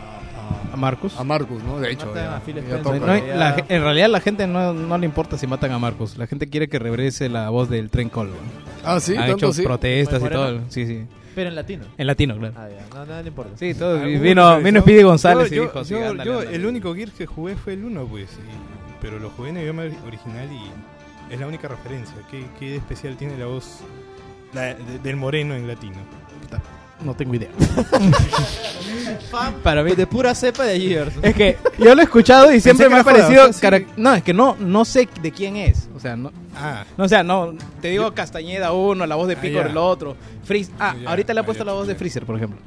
[0.72, 1.14] A Marcus.
[1.18, 1.78] a, Marcus, ¿no?
[1.78, 2.98] De hecho, ya, ya toca.
[2.98, 6.16] No la en realidad la gente no, no le importa si matan a Marcus.
[6.16, 8.28] La gente quiere que regrese la voz del tren Col.
[8.28, 8.38] weón.
[8.82, 9.62] Ah, sí, Han tanto hecho sí.
[9.62, 10.60] protestas y todo.
[10.68, 11.02] Sí, sí.
[11.34, 11.84] Pero en latino.
[11.98, 12.54] En latino, claro.
[12.56, 12.94] Ah, ya.
[12.96, 13.50] No, no le importa.
[13.56, 14.00] Sí, todo.
[14.04, 14.80] Vino, vino.
[14.80, 16.56] Speedy González Yo- y yo- dijo, sí, yo- ándale, yo ándale.
[16.56, 18.28] el único Gears que jugué fue el 1, pues.
[18.32, 18.73] y-
[19.04, 20.70] pero lo jugué en idioma original y
[21.32, 22.14] es la única referencia.
[22.30, 23.80] ¿Qué, qué de especial tiene la voz
[24.54, 25.96] la- de- del moreno en latino?
[27.04, 27.50] No tengo idea.
[29.30, 31.12] Fan Para mí, de pura cepa de Gears.
[31.20, 33.50] Es que yo lo he escuchado y siempre me ha parecido.
[33.60, 35.88] cara- No, es que no, no sé de quién es.
[35.94, 36.32] O sea, no.
[36.56, 37.52] Ah, No, o sea, no.
[37.82, 39.70] Te digo Castañeda uno, la voz de Ah, Picor ya.
[39.70, 40.16] el otro.
[40.44, 40.70] Freeze.
[40.78, 41.94] Ah, Ya, ahorita le ah, ha puesto ya, la voz de.
[41.94, 42.58] Freezer, por ejemplo.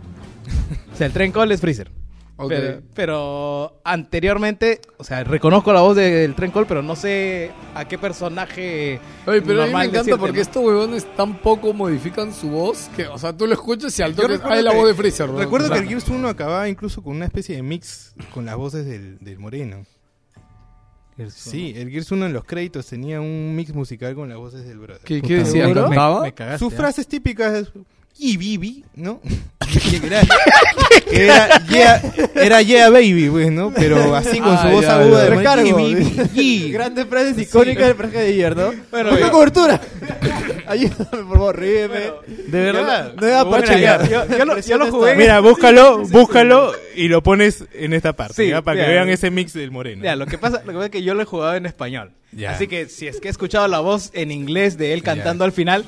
[0.94, 1.90] o sea, el tren call es Freezer.
[2.48, 7.86] Pero, pero anteriormente, o sea, reconozco la voz del tren call, pero no sé a
[7.88, 9.00] qué personaje.
[9.26, 10.42] Oye, pero a mí me normal encanta decirte, porque ¿no?
[10.44, 14.16] estos huevones tan poco modifican su voz que, o sea, tú lo escuchas y al
[14.16, 15.30] toque hay la voz de Freezer.
[15.30, 15.40] ¿no?
[15.40, 18.86] recuerdo que el Gears 1 acababa incluso con una especie de mix con las voces
[18.86, 19.84] del, del moreno.
[21.30, 24.78] Sí, el Gears 1 en los créditos tenía un mix musical con las voces del
[24.78, 25.02] brother.
[25.04, 25.68] ¿Qué, qué decía?
[25.68, 26.22] me- ¿Cantaba?
[26.22, 26.60] Me, cagaste.
[26.60, 26.78] Sus ¿eh?
[26.78, 27.72] frases típicas
[28.20, 29.20] y Bibi, ¿no?
[29.88, 30.22] Que era,
[31.10, 32.02] que era, yeah,
[32.36, 33.72] era yeah baby, pues, ¿no?
[33.74, 35.78] Pero así con su Ah, voz ya, aguda de Recargo.
[36.72, 38.74] Grandes frases icónicas del personaje de Gears, ¿no?
[38.92, 39.32] Bueno, ¡Busca ya.
[39.32, 39.82] cobertura!
[40.68, 42.00] Ayúdame, por favor, ríeme.
[42.48, 43.14] De verdad.
[43.20, 44.10] No iba a Bueno, parchear.
[44.10, 45.16] ya, yo- yo lo- yo lo jugué.
[45.16, 48.62] Mira, búscalo, búscalo y lo pones en esta parte, Sí, ¿ya?
[48.62, 48.90] para que ya.
[48.92, 50.04] vean ese mix del moreno.
[50.04, 52.12] Ya, lo que pasa, lo que pasa es que yo lo he jugado en español.
[52.34, 52.52] Ya.
[52.52, 55.54] Así que si es que he escuchado la voz en inglés de él cantando al
[55.54, 55.86] final,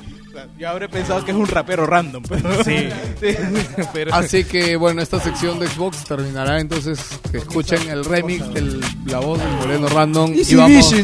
[0.58, 2.22] yo habré pensado que es un rapero random.
[2.26, 2.88] Pero Sí.
[3.20, 3.36] sí.
[4.12, 7.00] Así que bueno, esta sección de Xbox terminará entonces.
[7.30, 10.94] Que escuchen el remix, el, la voz del Moreno Random y, vamos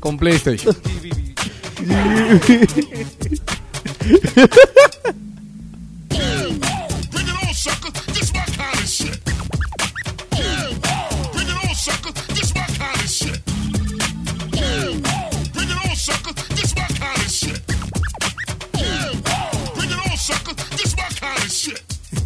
[0.00, 0.74] con PlayStation.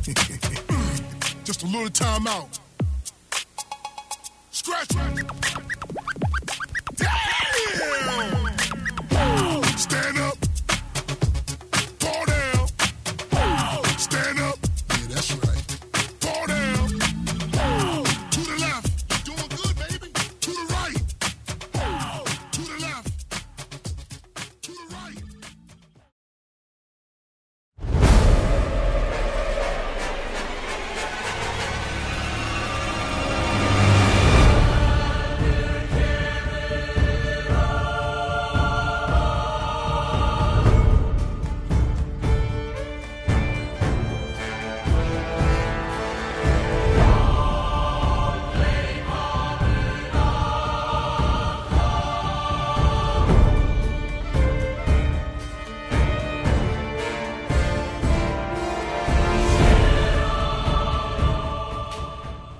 [1.45, 2.59] Just a little time out.
[4.51, 4.89] Scratch.
[6.97, 7.09] Damn!
[9.77, 10.28] Stand up.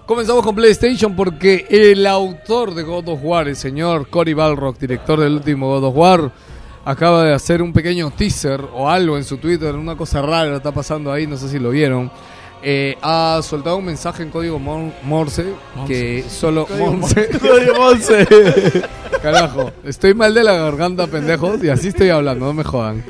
[0.09, 5.21] Comenzamos con PlayStation porque el autor de God of War, el señor Cory Balrock, director
[5.21, 6.33] del último God of War,
[6.87, 10.73] acaba de hacer un pequeño teaser o algo en su Twitter, una cosa rara está
[10.73, 12.11] pasando ahí, no sé si lo vieron.
[12.63, 15.45] Eh, ha soltado un mensaje en código mor- Morse
[15.87, 17.01] que solo Código.
[17.41, 18.27] Código Morse.
[19.23, 23.05] Carajo, estoy mal de la garganta, pendejos, y así estoy hablando, no me jodan.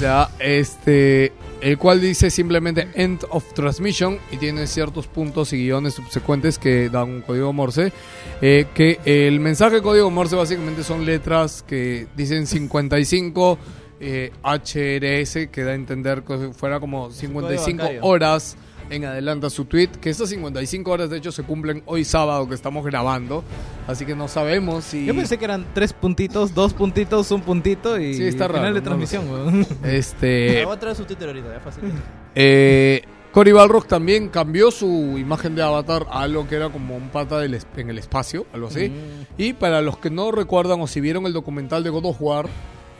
[0.00, 1.32] Ya, este,
[1.66, 6.88] el cual dice simplemente end of transmission y tiene ciertos puntos y guiones subsecuentes que
[6.88, 7.92] dan un código Morse.
[8.40, 13.58] eh, que el mensaje de código Morse básicamente son letras que dicen 55
[13.98, 18.04] eh, HRS, que da a entender que fuera como 55 bancario.
[18.04, 18.56] horas
[18.90, 19.88] en adelante a su tweet.
[20.00, 23.44] Que esas 55 horas de hecho se cumplen hoy sábado que estamos grabando.
[23.86, 25.06] Así que no sabemos si...
[25.06, 28.74] Yo pensé que eran tres puntitos, dos puntitos, un puntito y Sí, está final raro,
[28.74, 29.66] de no transmisión, weón.
[29.84, 30.64] Este...
[30.64, 31.84] Voy a traer su Twitter ahorita, ya fácil.
[32.38, 33.02] Eh,
[33.36, 34.86] Cory Balrock también cambió su
[35.18, 38.68] imagen de avatar a algo que era como un pata del en el espacio, algo
[38.68, 38.90] así.
[39.36, 42.46] Y para los que no recuerdan o si vieron el documental de God of War,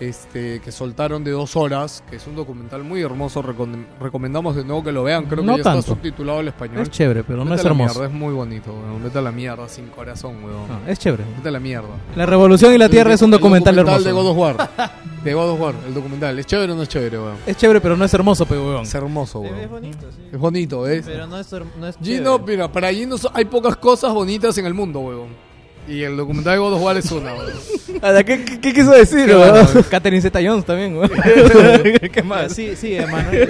[0.01, 4.64] este, que soltaron de dos horas, que es un documental muy hermoso, recom- recomendamos de
[4.64, 5.78] nuevo que lo vean, creo No que ya tanto.
[5.81, 6.82] está subtitulado al español.
[6.82, 8.01] Es chévere, pero no Vete es a la hermoso.
[8.01, 9.02] mierda, es muy bonito, weón.
[9.02, 10.68] Vete a la mierda, sin corazón, weón.
[10.68, 11.24] No, es chévere.
[11.36, 11.89] Vete a la mierda.
[12.14, 14.02] La Revolución y la Tierra es un El documental, hermoso.
[14.05, 14.70] de God of War.
[15.27, 16.39] De God of War, el documental.
[16.39, 17.35] ¿Es chévere o no es chévere, weón?
[17.47, 18.82] Es chévere, pero no es hermoso, pe, weón.
[18.82, 19.56] Es hermoso, weón.
[19.59, 20.23] Es bonito, sí.
[20.32, 21.02] Es bonito, ¿eh?
[21.05, 21.51] Pero no es,
[21.81, 22.52] no es Gino, chévere.
[22.56, 25.45] mira, para Gino hay pocas cosas bonitas en el mundo, weón.
[25.89, 28.25] Y el documental de God of War es una, weón.
[28.25, 29.65] ¿Qué, qué, qué quiso decir, Qué weón?
[29.65, 29.85] bueno.
[29.89, 31.11] Catherine Zeta-Jones también, weón.
[32.13, 32.53] ¿Qué más?
[32.53, 33.31] Sí, sí, hermano.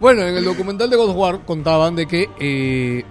[0.00, 3.04] Bueno, en el documental de God of War contaban de que eh,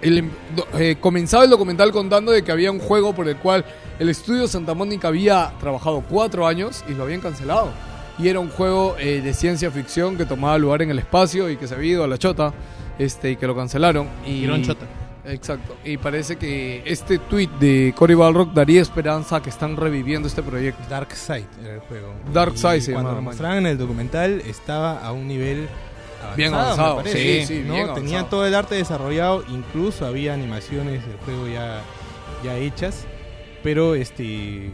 [0.00, 0.30] el em-
[0.78, 3.64] eh, comenzaba el documental contando de que había un juego por el cual
[3.98, 7.70] el estudio Santa Mónica había trabajado cuatro años y lo habían cancelado.
[8.18, 11.56] Y era un juego eh, de ciencia ficción que tomaba lugar en el espacio y
[11.56, 12.54] que se había ido a la chota
[12.96, 14.06] este, y que lo cancelaron.
[14.24, 14.86] Y, chota.
[15.26, 15.76] Exacto.
[15.84, 20.42] Y parece que este tweet de Cory Balrock daría esperanza a que están reviviendo este
[20.42, 20.82] proyecto.
[20.88, 22.14] Dark Side era el juego.
[22.32, 25.68] Dark Side se Cuando lo mostraban en el documental estaba a un nivel
[26.22, 27.74] avanzado, Bien me avanzado, parece, sí, sí, ¿no?
[27.74, 28.26] bien Tenía avanzado.
[28.26, 31.82] todo el arte desarrollado, incluso había animaciones del juego ya,
[32.42, 33.04] ya hechas,
[33.62, 34.70] pero este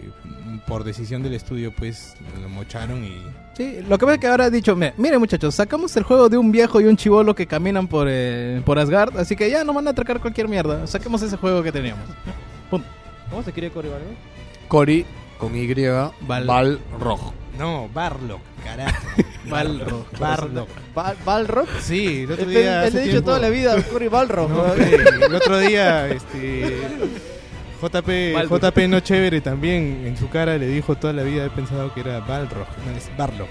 [0.66, 3.20] por decisión del estudio pues lo mocharon y
[3.56, 6.28] Sí, lo que pasa es que ahora ha dicho, "Mire, miren muchachos, sacamos el juego
[6.30, 9.62] de un viejo y un chivolo que caminan por, eh, por Asgard, así que ya
[9.62, 12.04] no van a atracar cualquier mierda, saquemos ese juego que teníamos.
[12.70, 12.86] Punto.
[13.28, 14.08] ¿Cómo se escribe Cory Balrock?
[14.68, 15.04] Cory
[15.38, 15.66] con Y,
[16.26, 17.32] Val- Balrog.
[17.58, 19.06] no, Barlock, carajo.
[19.50, 20.06] Balrog.
[20.18, 20.68] Barlock.
[20.94, 21.68] Bal- ¿Balrock?
[21.80, 24.48] Sí, el otro Él, día él le he dicho tiempo- toda la vida Cory Balrock.
[24.48, 24.62] No, ¿no?
[24.72, 24.96] hombre,
[25.26, 26.78] el otro día, este.
[27.82, 28.48] JP.
[28.48, 32.00] JP no chévere también en su cara le dijo toda la vida he pensado que
[32.00, 33.48] era Balrog, no es Barlock.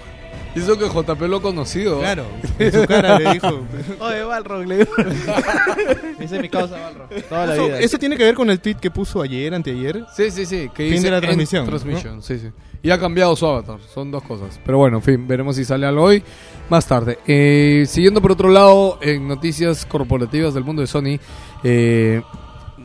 [0.56, 2.00] Y eso que JP lo ha conocido.
[2.00, 2.26] Claro,
[2.60, 3.48] en su cara le dijo.
[4.00, 4.92] Oye, Balrog, le digo.
[6.20, 7.10] Esa es mi causa, Balrock.
[7.30, 7.80] Toda la Eso, vida.
[7.80, 10.04] eso tiene que ver con el tweet que puso ayer, anteayer.
[10.16, 10.70] Sí, sí, sí.
[10.76, 12.50] Que Fin dice de la transmisión, transmission, sí, sí.
[12.84, 13.80] Y ha cambiado su avatar.
[13.94, 14.60] Son dos cosas.
[14.66, 16.22] Pero bueno, en fin, veremos si sale algo hoy.
[16.70, 17.20] Más tarde.
[17.28, 21.18] Eh, siguiendo por otro lado, en noticias corporativas del mundo de Sony.
[21.64, 22.22] eh,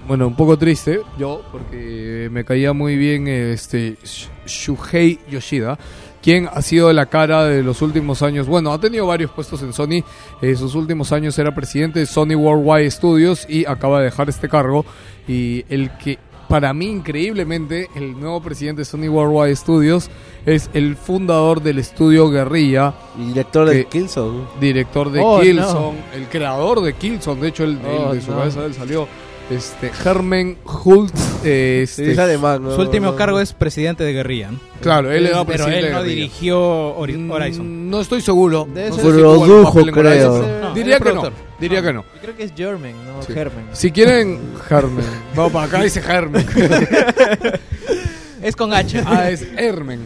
[0.06, 5.78] bueno, un poco triste yo, porque me caía muy bien este Sh- Shuhei Yoshida,
[6.22, 8.46] quien ha sido la cara de los últimos años.
[8.46, 10.02] Bueno, ha tenido varios puestos en Sony.
[10.42, 14.48] En sus últimos años era presidente de Sony Worldwide Studios y acaba de dejar este
[14.48, 14.84] cargo.
[15.28, 16.18] Y el que,
[16.48, 20.10] para mí, increíblemente, el nuevo presidente de Sony Worldwide Studios
[20.44, 24.44] es el fundador del estudio Guerrilla, Y director de Killzone.
[24.60, 28.30] director de Oh, Killzone, el creador de Killzone, de hecho, el, el Oh, de su
[28.30, 28.38] no.
[28.38, 29.08] cabeza de él salió.
[29.48, 31.12] Este, Hermen Hultz,
[31.44, 32.74] eh, este, es alemán, ¿no?
[32.74, 34.50] Su último cargo es presidente de guerrilla.
[34.50, 34.58] ¿no?
[34.80, 36.14] Claro, él era Pero presidente él no de Guerrilla.
[36.26, 37.90] dirigió Ori- Mm, Horizon.
[37.90, 38.66] No estoy seguro.
[38.74, 40.32] Debe No ser- Produjo, papel en creo.
[40.32, 40.60] Horizon.
[40.62, 41.20] No, Diría era que no.
[41.20, 41.46] productor.
[41.60, 42.02] Diría que no.
[42.02, 43.32] Yo creo que es German, no Sí.
[43.32, 43.64] Germen.
[43.72, 45.04] Si quieren, Germen.
[45.36, 46.44] No, para acá dice Germen.
[48.42, 49.02] Es con H.
[49.06, 50.00] ah, es Hermen.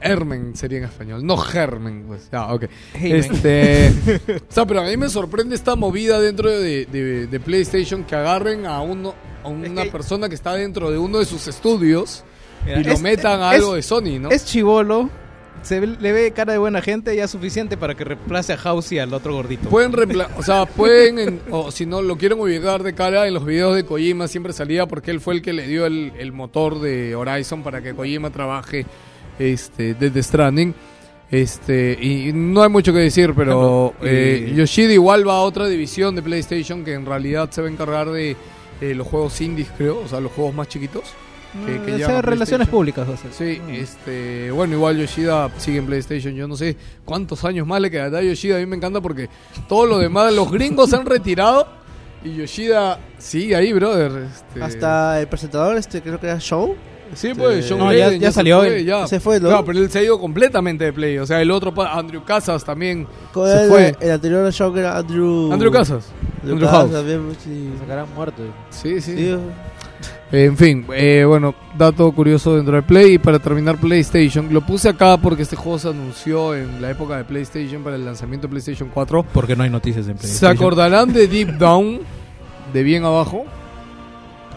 [0.00, 2.04] Hermen sería en español, no Germen.
[2.06, 2.28] Pues.
[2.32, 2.64] Ah, ok.
[2.94, 3.88] Este,
[4.48, 8.14] o sea, pero a mí me sorprende esta movida dentro de, de- de PlayStation que
[8.14, 12.24] agarren a uno a una persona que está dentro de uno de sus estudios
[12.66, 14.30] Mira, y lo es- metan a es- algo de Sony, ¿no?
[14.30, 15.08] Es chivolo.
[15.62, 18.92] Se ve- le ve cara de buena gente ya suficiente para que reemplace a House
[18.92, 19.68] y al otro gordito.
[19.68, 23.34] Pueden reempla- o sea, pueden, en- o si no lo quieren ubicar de cara en
[23.34, 26.32] los videos de Kojima siempre salía porque él fue el que le dio el, el
[26.32, 28.86] motor de Horizon para que Kojima trabaje
[29.40, 30.74] este desde Stranding.
[31.30, 35.68] Este, y no hay mucho que decir, pero Y- eh, Yoshida igual va a otra
[35.68, 38.36] división de PlayStation que en realidad se va a encargar de
[38.80, 41.04] eh, los juegos indies, creo, o sea, los juegos más chiquitos.
[41.66, 43.08] Que, sea relaciones públicas.
[43.08, 43.32] o sea.
[43.32, 47.90] Sí, este, bueno, igual Yoshida sigue en PlayStation, yo no sé cuántos años más le
[47.90, 49.28] quedará a Yoshida, a mí me encanta porque
[49.68, 51.66] todos los demás, los gringos se han retirado
[52.24, 54.26] y Yoshida sigue ahí, brother.
[54.32, 54.62] este.
[54.62, 56.76] Hasta el presentador, este creo que era Show.
[57.14, 58.86] Sí, pues, John No, ya- se salió fue, él.
[58.86, 59.06] ya.
[59.06, 59.48] Se fue, ¿no?
[59.48, 62.22] Claro, pero él se ha ido completamente de Play, o sea, el otro, pa- Andrew
[62.24, 63.96] Casas también se el, fue.
[64.00, 65.52] el anterior Show que era Andrew.
[65.52, 66.06] Andrew Casas.
[66.42, 66.92] Andrew Andrew Casas House.
[66.92, 67.70] también, sí.
[67.80, 68.42] Sacarán muerto.
[68.70, 69.14] Sí, sí.
[69.16, 69.36] Sí,
[70.32, 73.14] En fin, eh, bueno, dato curioso dentro de Play.
[73.14, 74.46] Y para terminar, PlayStation.
[74.52, 78.04] Lo puse acá porque este juego se anunció en la época de PlayStation para el
[78.04, 79.24] lanzamiento de PlayStation 4.
[79.32, 80.56] Porque no hay noticias en ¿Se PlayStation.
[80.56, 81.98] acordarán de Deep Down?
[82.72, 83.44] De bien abajo.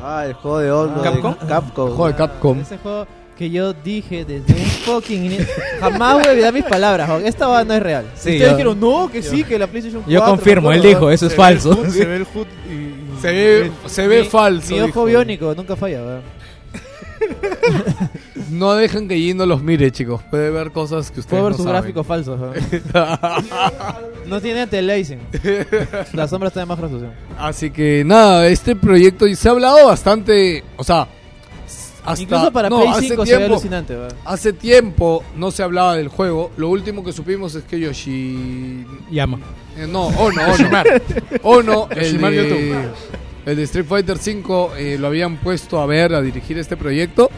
[0.05, 1.01] Ah, el juego de Onda.
[1.01, 1.35] ¿Capcom?
[1.39, 1.87] De Capcom.
[1.89, 2.59] Juego de Capcom.
[2.59, 3.07] Ese juego
[3.37, 5.47] que yo dije desde un fucking inicio.
[5.79, 7.09] Jamás voy a olvidar mis palabras.
[7.09, 7.25] Juan.
[7.25, 8.05] Esta va no es real.
[8.15, 10.11] Sí, Ustedes yo- dijeron, no, que sí, que la PlayStation 4.
[10.13, 11.83] Yo confirmo, él dijo, eso es falso.
[11.83, 14.73] El se ve el HUD y, y- Se ve, se ve Mi- falso.
[14.73, 15.05] Mi ojo dijo.
[15.05, 16.21] biónico nunca falla, weón.
[18.49, 20.21] No dejen que Gino los mire, chicos.
[20.29, 21.81] Puede ver cosas que ustedes Puedo ver no sus saben.
[21.81, 22.39] gráficos falsos.
[22.41, 22.53] weón.
[24.27, 25.19] no tiene anti-aliasing.
[26.13, 27.13] La sombra está de más resolución.
[27.37, 31.07] Así que nada, este proyecto y se ha hablado bastante, o sea,
[32.05, 34.11] hasta Incluso para no, Play hace 5 se ve tiempo, alucinante, weón.
[34.25, 36.51] hace tiempo no se hablaba del juego.
[36.57, 39.39] Lo último que supimos es que Yoshi Llama.
[39.77, 40.83] eh, no, Ono, Ono.
[41.43, 42.75] Ono, el de, YouTube.
[43.45, 47.29] El de Street Fighter 5 lo habían puesto a ver, a dirigir este proyecto.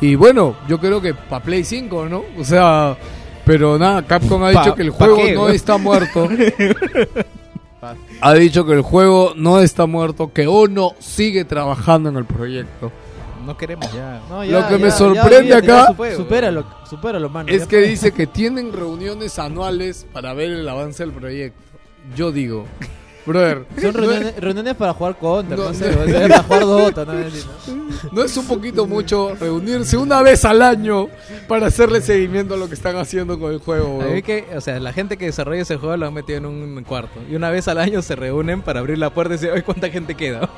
[0.00, 2.24] Y bueno, yo creo que para Play 5, ¿no?
[2.38, 2.96] O sea,
[3.44, 6.28] pero nada, Capcom ha dicho que el ¿pa juego qué, no está muerto.
[8.20, 12.90] ha dicho que el juego no está muerto, que Ono sigue trabajando en el proyecto.
[13.44, 14.20] No queremos ya.
[14.28, 17.48] No, Lo que me sorprende olvídate, acá- ya su- Supéralo, supéralo, mano.
[17.48, 21.60] Es ya que dice que tienen reuniones anuales para ver el avance del proyecto.
[22.16, 22.66] Yo digo,
[23.26, 25.90] brother, Son reuniones, reuniones para jugar contra, No, no, sé,
[26.28, 27.12] para jugar Dota, ¿no?
[27.12, 27.86] ¿no?
[28.12, 31.08] ¿No es un poquito mucho reunirse una vez al año
[31.48, 33.86] para hacerle seguimiento a lo que están haciendo con el juego?
[34.00, 34.14] A weón?
[34.14, 36.84] mí que, o sea, la gente que desarrolla ese juego lo han metido en un
[36.84, 37.20] cuarto.
[37.30, 39.90] Y una vez al año se reúnen para abrir la puerta y decir, oye, ¿cuánta
[39.90, 40.48] gente queda?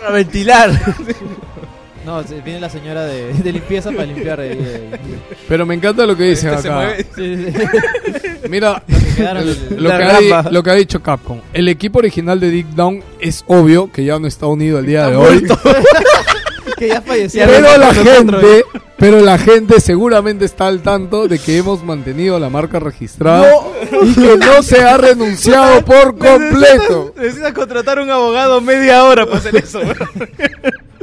[0.00, 0.70] Para ventilar.
[2.04, 4.38] No, se- viene la señora de, de limpieza para limpiar.
[4.40, 4.90] eh, eh,
[5.48, 6.76] Pero me encanta lo que dicen Este se acá.
[6.76, 7.06] mueve.
[7.14, 8.28] sí, sí.
[8.50, 8.82] Mira,
[9.16, 11.40] quedaron el- del- lo, la que ha, di- lo que ha dicho Capcom.
[11.54, 15.08] El equipo original de Dick Down es obvio que ya no está unido el día
[15.08, 15.46] de hoy.
[16.76, 17.44] que ya falleció.
[17.46, 18.64] Pero la gente,
[18.98, 23.50] pero la gente seguramente está al tanto de que hemos mantenido la marca registrada
[24.02, 27.12] y que no se ha renunciado por completo.
[27.16, 29.80] Necesitas contratar un abogado media hora para hacer eso.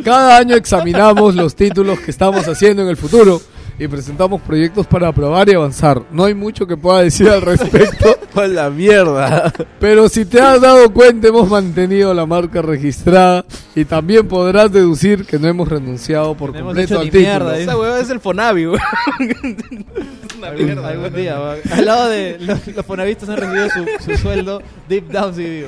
[0.04, 3.42] Cada año examinamos los títulos que estamos haciendo en el futuro
[3.84, 6.04] y presentamos proyectos para aprobar y avanzar.
[6.12, 9.52] No hay mucho que pueda decir al respecto, Con la mierda.
[9.80, 13.44] pero si te has dado cuenta hemos mantenido la marca registrada
[13.76, 17.22] y también podrás deducir que no hemos renunciado por No hemos completo al título.
[17.24, 17.58] mierda.
[17.58, 18.80] Esa hueva es el Fonavi, weón.
[20.44, 21.38] Algún, algún día,
[21.72, 25.68] al lado de los, los fonavistas han recibido su, su sueldo deep down dice.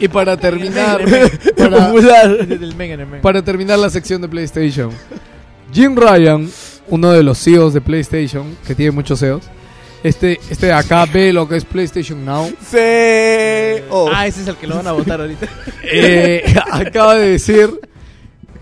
[0.00, 1.00] Y para terminar,
[1.56, 1.92] Para-
[3.22, 4.90] para terminar la sección de PlayStation,
[5.72, 6.48] Jim Ryan,
[6.88, 9.44] uno de los CEOs de PlayStation, que tiene muchos CEOs,
[10.02, 12.46] este, este de acá ve lo que es PlayStation Now.
[12.60, 12.76] Sí.
[13.90, 14.08] Oh.
[14.12, 15.46] Ah, ese es el que lo van a votar ahorita.
[15.88, 16.42] Eh,
[16.72, 17.70] acaba de decir,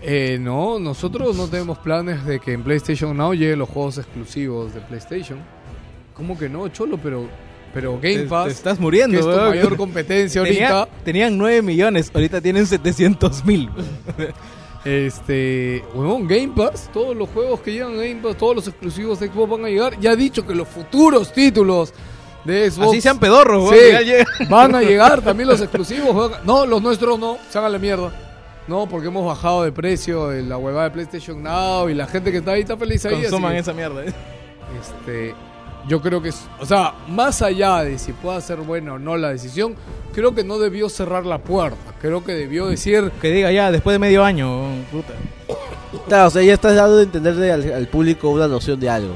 [0.01, 4.73] eh, no, nosotros no tenemos planes de que en PlayStation Now lleguen los juegos exclusivos
[4.73, 5.39] de PlayStation.
[6.13, 6.97] ¿Cómo que no, Cholo?
[7.01, 7.27] Pero,
[7.73, 11.37] pero Game Te- Pass, te estás muriendo, que es tu mayor competencia Tenía- ahorita, tenían
[11.37, 13.69] 9 millones, ahorita tienen 700 mil.
[14.85, 19.27] este, Game Pass, todos los juegos que llegan a Game Pass, todos los exclusivos de
[19.27, 19.99] Xbox van a llegar.
[19.99, 21.91] Ya ha dicho que los futuros títulos
[22.43, 26.31] de Xbox Así sean pedorros, Sí, weón, van a llegar también los exclusivos.
[26.43, 28.13] No, los nuestros no, se hagan la mierda.
[28.67, 32.37] No, porque hemos bajado de precio la huevada de PlayStation Now y la gente que
[32.37, 33.21] está ahí está feliz ahí.
[33.21, 34.05] Consuman esa mierda.
[34.05, 34.13] ¿eh?
[34.79, 35.35] Este,
[35.87, 39.17] Yo creo que, es- o sea, más allá de si pueda ser buena o no
[39.17, 39.75] la decisión,
[40.13, 41.93] creo que no debió cerrar la puerta.
[42.01, 45.13] Creo que debió decir, Que diga ya, después de medio año, puta.
[46.07, 49.13] Claro, o sea, ya estás dando de entenderle al, al público una noción de algo.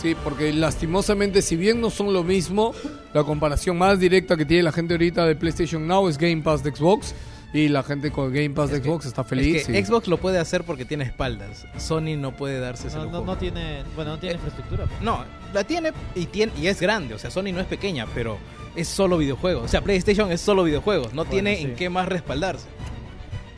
[0.00, 2.74] sí, porque lastimosamente, si bien no son lo mismo,
[3.12, 6.62] la comparación más directa que tiene la gente ahorita de PlayStation Now es Game Pass
[6.62, 7.14] de Xbox.
[7.52, 9.58] Y la gente con Game Pass de Xbox está feliz.
[9.58, 11.64] Es que y- Xbox lo puede hacer porque tiene espaldas.
[11.78, 13.18] Sony no puede darse ese No, lujo.
[13.20, 14.86] no, no tiene, bueno, no tiene infraestructura.
[14.86, 15.00] pues.
[15.02, 15.24] No,
[15.54, 18.36] la tiene y tiene y es grande, o sea, Sony no es pequeña, pero
[18.74, 19.64] es solo videojuegos.
[19.64, 21.62] O sea, PlayStation es solo videojuegos, no Bueno, tiene sí.
[21.62, 22.66] en qué más respaldarse.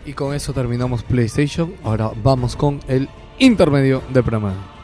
[0.04, 1.74] Y con eso terminamos PlayStation.
[1.82, 3.08] Ahora vamos con el
[3.38, 4.75] intermedio de programa.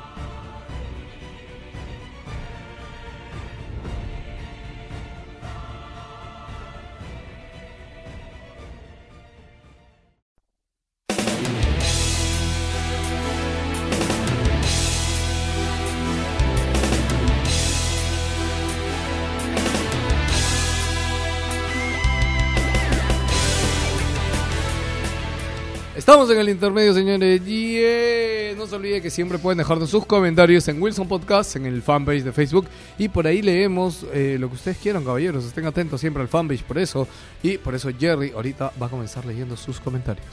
[26.03, 27.41] Estamos en el intermedio, señores.
[27.47, 31.65] Y eh, no se olvide que siempre pueden dejarnos sus comentarios en Wilson Podcast, en
[31.65, 32.66] el fanpage de Facebook.
[32.99, 35.45] Y por ahí leemos eh, lo que ustedes quieran, caballeros.
[35.45, 37.07] Estén atentos siempre al fanpage por eso.
[37.41, 40.27] Y por eso Jerry ahorita va a comenzar leyendo sus comentarios.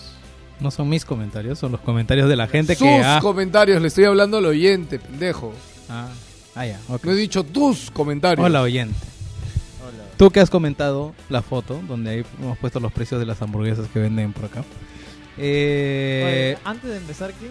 [0.59, 3.19] No son mis comentarios, son los comentarios de la gente sus que ha...
[3.19, 5.53] comentarios, le estoy hablando al oyente, pendejo.
[5.87, 6.07] Ah,
[6.55, 6.79] ah, ya.
[6.89, 8.43] No he dicho tus comentarios.
[8.43, 8.97] Hola oyente.
[10.17, 13.87] Tú que has comentado la foto donde ahí hemos puesto los precios de las hamburguesas
[13.93, 14.63] que venden por acá.
[15.37, 17.47] Eh, Oye, antes de empezar, ¿qué?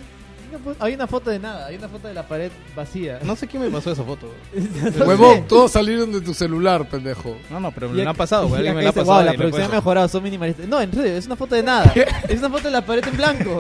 [0.81, 3.19] Hay una foto de nada, hay una foto de la pared vacía.
[3.23, 4.33] no sé quién me pasó esa foto.
[5.07, 7.37] Huevón, todos salieron de tu celular, pendejo.
[7.51, 8.57] No, no, pero me la han pasado, güey.
[8.61, 9.17] Alguien me la ha dice, pasado.
[9.19, 9.77] "Wow, y la producción ha puesto".
[9.77, 10.67] mejorado, son minimalistas.
[10.67, 11.93] No, en serio, es una foto de nada.
[12.29, 13.59] es una foto de la pared en blanco.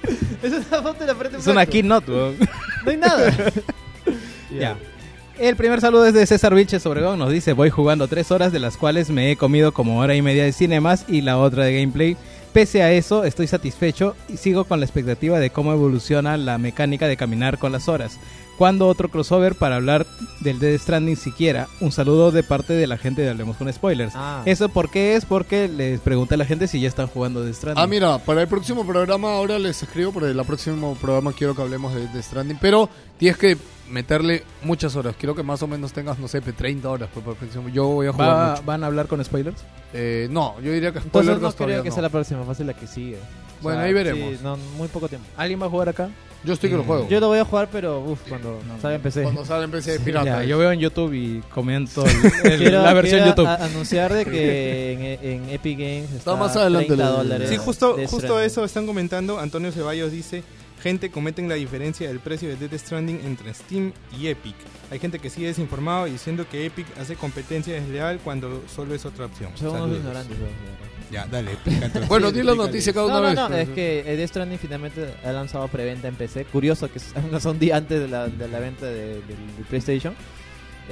[0.42, 1.50] es una foto de la pared en Es blanco.
[1.50, 2.36] una keynote, weón.
[2.86, 3.34] No hay nada.
[4.58, 4.76] Ya.
[5.38, 7.18] El primer saludo es de César Vilches Obregón.
[7.18, 10.22] Nos dice: Voy jugando tres horas, de las cuales me he comido como hora y
[10.22, 12.16] media de cinemas y la otra de gameplay.
[12.52, 17.06] Pese a eso, estoy satisfecho y sigo con la expectativa de cómo evoluciona la mecánica
[17.06, 18.18] de caminar con las horas.
[18.60, 20.06] ¿Cuándo otro crossover para hablar
[20.40, 21.66] del Dead Stranding siquiera?
[21.80, 24.12] Un saludo de parte de la gente de Hablemos con Spoilers.
[24.14, 24.42] Ah.
[24.44, 25.24] ¿Eso por qué es?
[25.24, 27.82] Porque les pregunté a la gente si ya están jugando Dead Stranding.
[27.82, 31.62] Ah, mira, para el próximo programa ahora les escribo, para el próximo programa quiero que
[31.62, 33.56] hablemos de, de Stranding, pero tienes que
[33.88, 35.14] meterle muchas horas.
[35.18, 37.08] Quiero que más o menos tengas, no sé, 30 horas.
[37.14, 37.70] para el próximo.
[37.70, 38.62] Yo voy a jugar ¿Va- mucho.
[38.66, 39.62] ¿Van a hablar con spoilers?
[39.94, 41.94] Eh, no, yo diría que Entonces spoilers no todavía creo que no.
[41.94, 43.16] sea la próxima, fácil la que sigue.
[43.16, 44.32] O Bueno, sea, ahí veremos.
[44.36, 45.26] sí, no, muy poco tiempo.
[45.38, 46.10] ¿Alguien va a jugar acá?
[46.42, 47.06] Yo estoy que lo juego.
[47.08, 49.22] Yo lo voy a jujar, pero uff, cuando salga en PC.
[49.24, 50.24] Cuando sale en PC de pirata.
[50.24, 52.04] Ya, yo veo en YouTube y comento
[52.44, 53.46] el- el- Quiero- la versión quiero YouTube.
[53.46, 54.92] a- anunciar de que
[55.22, 57.48] en, en Epic Games está, más adelante 30 el- dólares.
[57.50, 59.38] Sí, justo, justo eso están comentando.
[59.38, 60.42] Antonio Ceballos dice,
[60.82, 64.54] gente cometen la diferencia del precio de Death Stranding entre Steam y Epic.
[64.90, 69.26] Hay gente que sigue desinformado diciendo que Epic hace competencia desleal cuando solo es otra
[69.26, 69.50] opción.
[69.56, 69.98] Son unos Saludos.
[69.98, 70.36] ignorantes.
[71.10, 71.14] ¿No?
[71.14, 72.08] Ya, dale, explica entonces.
[72.08, 73.36] Bueno, di la noticia cada No, una no, vez.
[73.36, 73.68] no, pues.
[73.68, 76.44] es que eh, Death Stranding finalmente ha lanzado preventa en PC.
[76.46, 79.64] Curioso que es- no son días antes de la, de la venta de, del- del
[79.68, 80.14] PlayStation.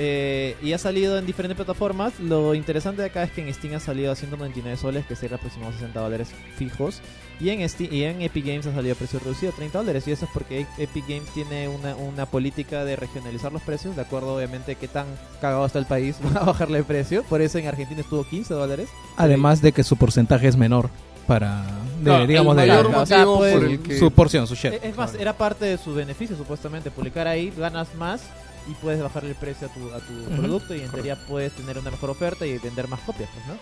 [0.00, 2.20] Eh, y ha salido en diferentes plataformas.
[2.20, 5.36] Lo interesante de acá es que en Steam ha salido a 199 soles, que sería
[5.36, 7.00] aproximadamente 60 dólares fijos.
[7.40, 10.06] Y en, Steam, y en Epic Games ha salido a precio reducido, 30 dólares.
[10.06, 14.02] Y eso es porque Epic Games tiene una, una política de regionalizar los precios, de
[14.02, 15.06] acuerdo obviamente qué tan
[15.40, 17.24] cagado está el país, a bajarle el precio.
[17.24, 18.88] Por eso en Argentina estuvo 15 dólares.
[19.16, 20.90] Además de que su porcentaje es menor
[21.26, 21.64] para,
[22.00, 23.98] de, No, digamos, el de o sea, motivo pues, por el que...
[23.98, 24.74] su porción, su share.
[24.74, 26.92] Eh, Es más, era parte de su beneficio supuestamente.
[26.92, 28.22] Publicar ahí, ganas más
[28.68, 30.42] y puedes bajarle el precio a tu, a tu Ujú.
[30.42, 33.54] producto y en teoría puedes tener una mejor oferta y vender más copias, pues, ¿no?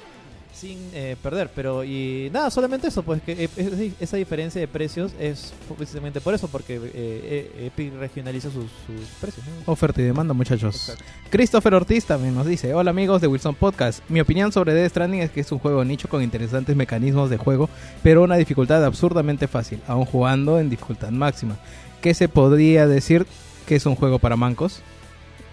[0.52, 4.66] Sin eh, perder, pero y nada, solamente eso, pues que eh, es- esa diferencia de
[4.66, 9.44] precios es precisamente por eso, porque eh, eh, Epic regionaliza sus, sus precios.
[9.46, 9.70] ¿no?
[9.70, 10.74] Oferta y demanda, muchachos.
[10.88, 11.04] Exacto.
[11.28, 15.20] Christopher Ortiz también nos dice, hola amigos de Wilson Podcast, mi opinión sobre Death Stranding
[15.20, 17.68] es que es un juego nicho con interesantes mecanismos de juego,
[18.02, 21.58] pero una dificultad absurdamente fácil, aún jugando en dificultad máxima.
[22.00, 23.26] ¿Qué se podría decir
[23.66, 24.80] que es un juego para mancos?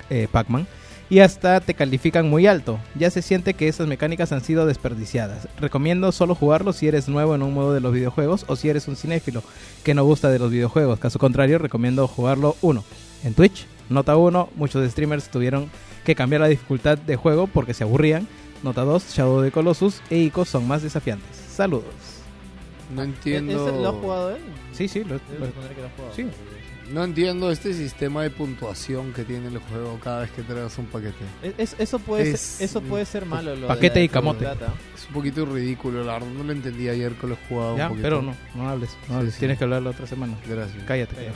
[0.09, 0.67] Eh, Pac-Man.
[1.09, 2.79] Y hasta te califican muy alto.
[2.95, 5.47] Ya se siente que esas mecánicas han sido desperdiciadas.
[5.59, 8.87] Recomiendo solo jugarlo si eres nuevo en un modo de los videojuegos o si eres
[8.87, 9.43] un cinéfilo
[9.83, 10.99] que no gusta de los videojuegos.
[10.99, 12.83] Caso contrario, recomiendo jugarlo uno
[13.23, 13.67] en Twitch.
[13.89, 15.69] Nota 1, muchos streamers tuvieron
[16.05, 18.27] que cambiar la dificultad de juego porque se aburrían.
[18.63, 21.35] Nota 2, Shadow de Colossus e Ico son más desafiantes.
[21.53, 21.83] Saludos.
[22.95, 23.67] No ¿E- entiendo.
[23.69, 24.41] ese ¿Lo ha jugado él?
[24.71, 26.15] Sí, sí, lo, Debe lo- suponer que lo ha jugado.
[26.15, 26.25] sí.
[26.91, 30.85] No entiendo este sistema de puntuación que tiene el juego cada vez que traes un
[30.87, 31.23] paquete.
[31.41, 33.55] Es- es- eso, puede Es- ser, eso puede ser malo.
[33.55, 34.45] Lo Paquete de y camote.
[34.45, 36.27] Es un poquito ridículo, la verdad.
[36.27, 38.03] No lo entendí ayer que lo he jugado Ya, un poquito.
[38.05, 38.89] pero no, no hables.
[39.09, 39.33] No hables.
[39.35, 39.39] sí.
[39.39, 40.35] Tienes que hablar la otra semana.
[40.47, 40.83] Gracias.
[40.85, 41.33] Cállate, Cállate.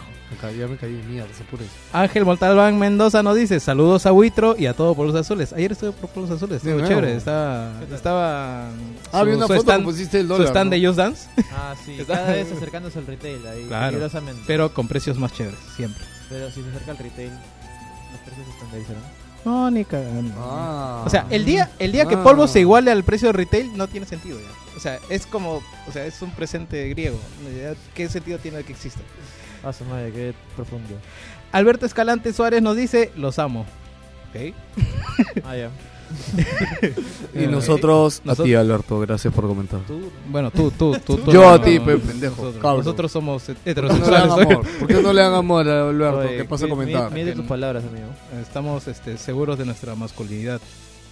[0.57, 1.71] Ya me caí en mierda, por eso.
[1.93, 5.53] Ángel Montalbán Mendoza nos dice saludos a Huitro y a todo por los azules.
[5.53, 6.87] Ayer estuve por Polos Azules, estuvo nuevo.
[6.87, 7.15] chévere.
[7.15, 8.67] Estaba, estaba
[9.13, 10.47] Ah, vi su- una su foto stand, que pusiste el su dólar.
[10.49, 10.77] stand ¿no?
[10.79, 11.97] de Just Dance, Ah, sí.
[12.05, 13.65] Cada vez acercándose al retail ahí.
[13.67, 13.97] Claro.
[14.45, 16.03] Pero con precios más chéveres, siempre.
[16.29, 19.03] Pero si se acerca al retail, los precios se estandarizarán.
[19.45, 20.33] No, ni cagando.
[20.39, 21.03] Ah.
[21.05, 22.23] O sea, el día, el día que Ah.
[22.23, 24.47] polvo se iguale al precio de retail no tiene sentido ya.
[24.75, 27.17] O sea, es como, o sea, es un presente griego.
[27.95, 28.99] ¿Qué sentido tiene que exista?
[29.63, 30.95] Ah, su madre, qué profundo.
[31.51, 33.65] Alberto Escalante Suárez nos dice, los amo.
[34.29, 34.53] ¿Ok?
[35.43, 35.69] Ah, ya.
[37.34, 39.79] Y nosotros, a ti, Alberto, gracias por comentar.
[39.81, 41.17] Tú, Bueno, tú, tú, tú.
[41.17, 44.57] tú Yo no, a ti, pe- pendejo, Nosotros, nosotros somos ¿Por qué no heterosexuales.
[44.79, 46.19] ¿Por qué no le dan amor a Alberto?
[46.19, 47.11] Oye, ¿Qué pasa a comentar?
[47.11, 48.07] mi- Mide tus palabras, amigo.
[48.41, 50.61] Estamos este, seguros de nuestra masculinidad.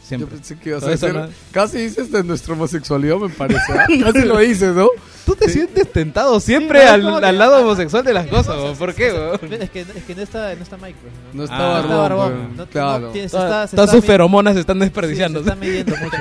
[0.10, 3.74] Yo pensé que ibas a decir, no- casi dices de nuestra homosexualidad, me parece.
[3.74, 3.86] ¿ah?
[4.04, 4.88] Casi lo dices, ¿no?
[5.26, 8.56] Tú te sientes tentado siempre Sí, no, al, al lado homosexual de las cosas.
[8.58, 8.74] ¿o?
[8.76, 9.12] ¿Por qué?
[9.12, 9.38] O o?
[9.40, 11.00] sea, Es que, es que no está, no está Mike,
[11.34, 12.34] No está Ah, barbón, está barbón.
[12.34, 12.52] weón.
[12.58, 13.12] No- no claro.
[13.16, 15.40] está- todas está sus feromonas se están Sí, se desperdiciando.
[15.40, 16.18] está midiendo mucho.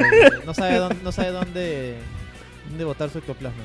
[0.46, 1.94] no sabe dónde, no sabe dónde,
[2.70, 3.62] dónde botar su ectoplasma.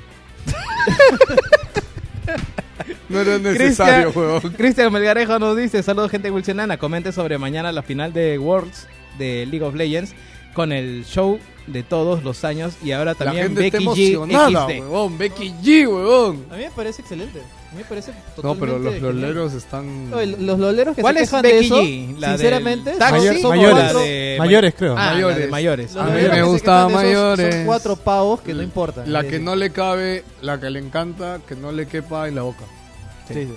[3.08, 4.42] No era necesario, juego.
[4.56, 8.88] Cristian Melgarejo nos dice, saludos gente wilsonana, comente sobre mañana la final de Worlds
[9.20, 10.16] de League of Legends
[10.56, 11.38] con el show
[11.68, 14.80] de todos los años y ahora La también gente está Becky G emocionada, XD.
[14.82, 15.18] huevón.
[15.20, 16.46] Becky G, huevón.
[16.52, 17.40] A mí me parece excelente.
[17.40, 18.18] A mí me parece No,
[18.56, 20.12] totalmente pero los loleros están...
[20.12, 22.18] Oye, los loleros que ¿Cuál se es quejan de Becky eso, G?
[22.18, 23.00] La sinceramente, del
[23.42, 24.96] son- la cuatro- de- Mayores, creo.
[24.98, 25.50] Ah, la de Mayores.
[25.52, 25.94] mayores.
[25.94, 27.56] los A mí me gustaba de mayores.
[27.56, 29.14] Son cuatro pavos que no importan.
[29.14, 29.44] La Sí, que sí.
[29.44, 32.64] no le cabe, la que le encanta, que no le quepa en la boca.
[33.28, 33.54] Sí, sí.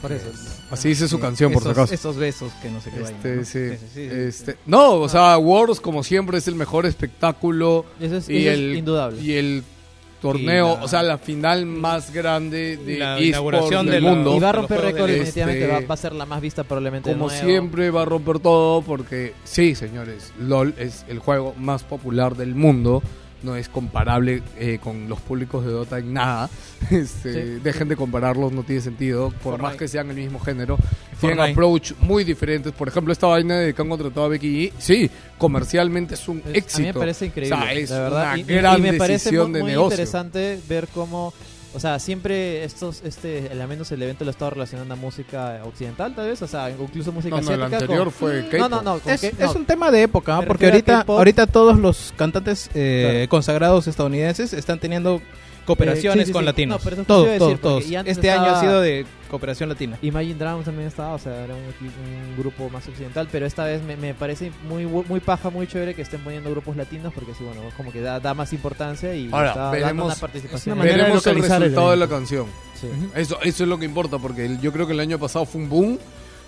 [0.00, 0.26] Por eso.
[0.70, 1.94] Así dice su canción, por si esos, acaso.
[1.94, 3.44] Esos besos que no sé qué Este, ¿no?
[3.44, 3.50] sí.
[3.50, 4.08] Sí, sí, sí, sí.
[4.10, 8.50] Este, no, o sea, Worlds como siempre es el mejor espectáculo Eso es, y eso
[8.50, 9.20] es el indudable.
[9.20, 9.64] y el
[10.22, 14.10] torneo, Y la- o sea, la final más grande de La inauguración del de la-
[14.10, 14.36] mundo.
[14.36, 17.10] y va a romper récords, definitivamente este, va, va a ser la más vista probablemente.
[17.10, 22.36] Como siempre va a romper todo porque sí, señores, LOL es el juego más popular
[22.36, 23.02] del mundo.
[23.42, 26.48] No es comparable eh, con los públicos de Dota en nada.
[26.90, 29.30] Este, Dejen de compararlos, no tiene sentido.
[29.42, 30.76] Por más que sean el mismo género.
[31.20, 31.52] Tienen Fortnite.
[31.52, 32.72] approach muy diferentes.
[32.72, 34.72] Por ejemplo, esta vaina de que han contratado a Becky G.
[34.78, 36.76] Sí, comercialmente es un Es- éxito.
[36.78, 37.54] A mí me parece increíble.
[37.56, 38.22] O sea, es la verdad.
[38.34, 39.94] una y, gran y me parece decisión muy, de muy negocio.
[39.94, 41.32] interesante ver cómo.
[41.72, 46.14] O sea, siempre estos, este, al menos el evento lo estaba relacionando a música occidental,
[46.16, 46.42] tal vez.
[46.42, 47.76] O sea, incluso música No, no, el asiática.
[47.84, 48.70] anterior con- fue No, K-pop.
[48.70, 49.00] no, no.
[49.12, 53.28] Es, no, un tema de época, porque ahorita, ahorita todos los cantantes eh, Claro.
[53.28, 55.22] consagrados estadounidenses están teniendo
[55.66, 56.46] cooperaciones Eh, sí, sí, con sí.
[56.46, 56.78] latinos.
[56.78, 59.96] No, pero eso todos, Este año ha sido de cooperación latina.
[60.02, 63.82] Imagine Dragons también estaba, o sea, era un, un grupo más occidental, pero esta vez
[63.82, 67.44] me, me parece muy muy paja, muy chévere que estén poniendo grupos latinos, porque sí,
[67.44, 70.78] bueno, como que da, da más importancia y Ahora, está dando veremos- una participación.
[70.78, 72.46] una de Veremos el localizar el resultado de la canción.
[72.80, 72.88] Sí.
[73.14, 75.68] Eso, eso es lo que importa, porque yo creo que el año pasado fue un
[75.68, 75.98] boom,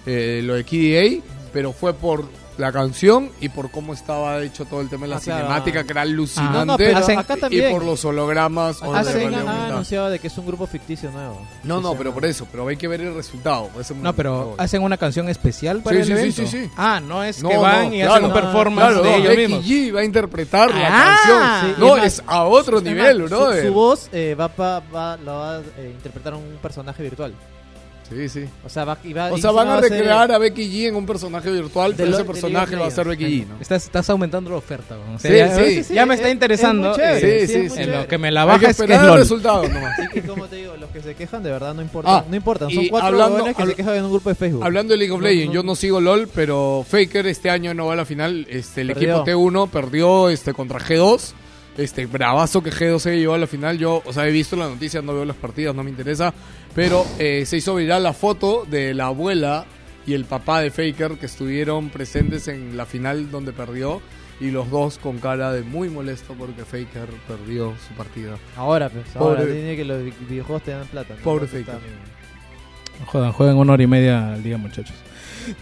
[0.06, 1.22] eh, lo de KDA,
[1.52, 2.24] pero fue por
[2.58, 5.40] la canción y por cómo estaba hecho todo el tema de la Ah, claro.
[5.46, 7.72] cinemática, que era Ah, alucinante, no, pero Hacen- acá y también.
[7.72, 8.82] por los hologramas.
[8.82, 9.66] Hacen- aumentada.
[9.68, 11.40] anunciado de que es un grupo ficticio nuevo.
[11.64, 13.70] No, no, pero por eso, pero hay que ver el resultado.
[14.00, 16.42] No, pero hacen una canción especial para Sí, el sí, sí, evento.
[16.42, 16.70] sí, sí.
[16.76, 18.12] Ah, no es No, que van no, y claro.
[18.14, 19.64] hacen un performance Claro, de ellos mismos.
[19.66, 21.74] G va a interpretar Ah, la canción.
[21.74, 23.52] sí, y no, es es a otro nivel, su- bro.
[23.62, 27.34] Su, voz eh, va, pa- va, la va a eh, interpretar un personaje virtual.
[28.10, 28.44] Sí, sí.
[28.64, 30.96] O sea, va, y va, O sea, van a ser- recrear a Becky G en
[30.96, 33.24] un personaje virtual, De pero lo- ese personaje va a ser Becky.
[33.24, 33.54] G, ¿no?
[33.60, 34.96] Estás, estás aumentando la oferta.
[34.96, 35.14] ¿no?
[35.14, 35.88] O sea, Sí, ya, sí.
[35.88, 36.94] ya- ya me es- está es interesando.
[36.98, 39.00] eh, sí, sí, sí, es en lo que me la baja es que esperar es
[39.02, 39.18] el LOL.
[39.18, 39.98] resultado nomás.
[40.14, 42.14] Y, y como te digo, los que se quejan de verdad no importan.
[42.14, 42.70] Ah, no importan.
[42.70, 44.64] Son cuatro hablando- jóvenes que se quejan en un grupo de Facebook.
[44.64, 45.52] Hablando de League of No, Legends, no.
[45.54, 48.46] yo no sigo LOL, pero Faker este año no va a la final.
[48.50, 49.22] Este, el Perdió.
[49.22, 51.32] equipo T1 perdió este, contra G2.
[51.78, 53.78] Este, bravazo que G2 se llevó a la final.
[53.78, 56.34] Yo, o sea, he visto las noticias, no veo las partidas, no me interesa.
[56.74, 59.66] Pero eh, se hizo viral la foto de la abuela
[60.06, 64.00] y el papá de Faker que estuvieron presentes en la final donde perdió.
[64.40, 68.32] Y los dos con cara de muy molesto porque Faker perdió su partida.
[68.56, 69.04] Ahora, pues.
[69.14, 71.14] Ahora tiene que los vi- videojuegos te dan plata.
[71.16, 71.22] ¿no?
[71.22, 71.78] Pobre Faker.
[73.06, 74.96] Jodan, juegan una hora y media al día, muchachos.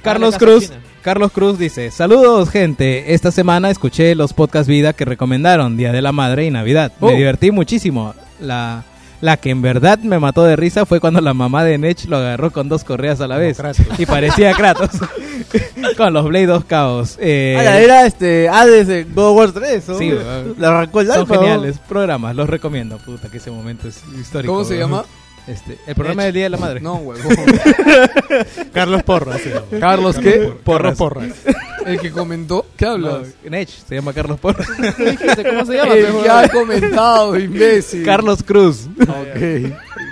[0.03, 0.73] Carlos Cruz.
[1.03, 6.03] Carlos Cruz dice, saludos gente, esta semana escuché los podcast vida que recomendaron, Día de
[6.03, 6.93] la Madre y Navidad.
[7.01, 7.07] Oh.
[7.11, 8.15] Me divertí muchísimo.
[8.41, 8.85] La
[9.21, 12.17] La que en verdad me mató de risa fue cuando la mamá de Nech lo
[12.17, 13.61] agarró con dos correas a la vez.
[13.99, 14.91] Y parecía Kratos.
[15.97, 17.17] con los Blade 2 Chaos.
[17.21, 19.89] Eh, Ah, era este Hades de God of War 3.
[19.89, 19.99] ¿no?
[19.99, 20.13] Sí.
[20.59, 21.79] Le arrancó el Son geniales.
[21.89, 22.97] Programas, los recomiendo.
[22.99, 24.55] Puta, que ese momento es histórico.
[24.55, 25.05] ¿Cómo se llama?
[25.47, 26.81] Este, el programa del Día de la Madre.
[26.81, 27.35] No, huevón.
[28.73, 29.41] Carlos Porras.
[29.41, 29.51] sí.
[29.79, 30.53] Carlos, ¿qué?
[30.65, 31.33] Carlos Porras.
[31.85, 32.67] El que comentó.
[32.77, 33.29] ¿Qué hablas?
[33.43, 34.69] No, Nech, se llama Carlos Porras.
[34.77, 35.95] ¿Cómo se llama?
[35.95, 38.05] El que ha comentado, imbécil.
[38.05, 38.89] Carlos Cruz.
[39.01, 39.73] Ok.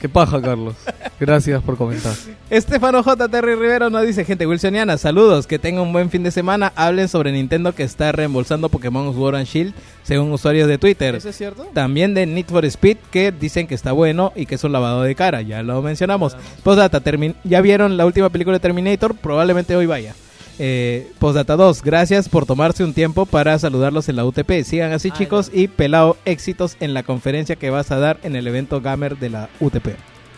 [0.00, 0.74] Qué paja, Carlos.
[1.18, 2.14] Gracias por comentar.
[2.50, 3.28] Estefano J.
[3.28, 6.72] Terry Rivero nos dice, gente wilsoniana, saludos, que tengan un buen fin de semana.
[6.76, 11.16] Hablen sobre Nintendo que está reembolsando Pokémon Sword and Shield, según usuarios de Twitter.
[11.16, 11.66] ¿Eso es cierto?
[11.74, 15.02] También de Need for Speed, que dicen que está bueno y que es un lavado
[15.02, 16.36] de cara, ya lo mencionamos.
[16.62, 17.02] Postdata,
[17.42, 19.16] ¿ya vieron la última película de Terminator?
[19.16, 20.14] Probablemente hoy vaya.
[20.58, 24.64] Eh, Postdata 2, gracias por tomarse un tiempo para saludarlos en la UTP.
[24.64, 28.46] Sigan así chicos y pelao éxitos en la conferencia que vas a dar en el
[28.46, 29.88] evento Gamer de la UTP.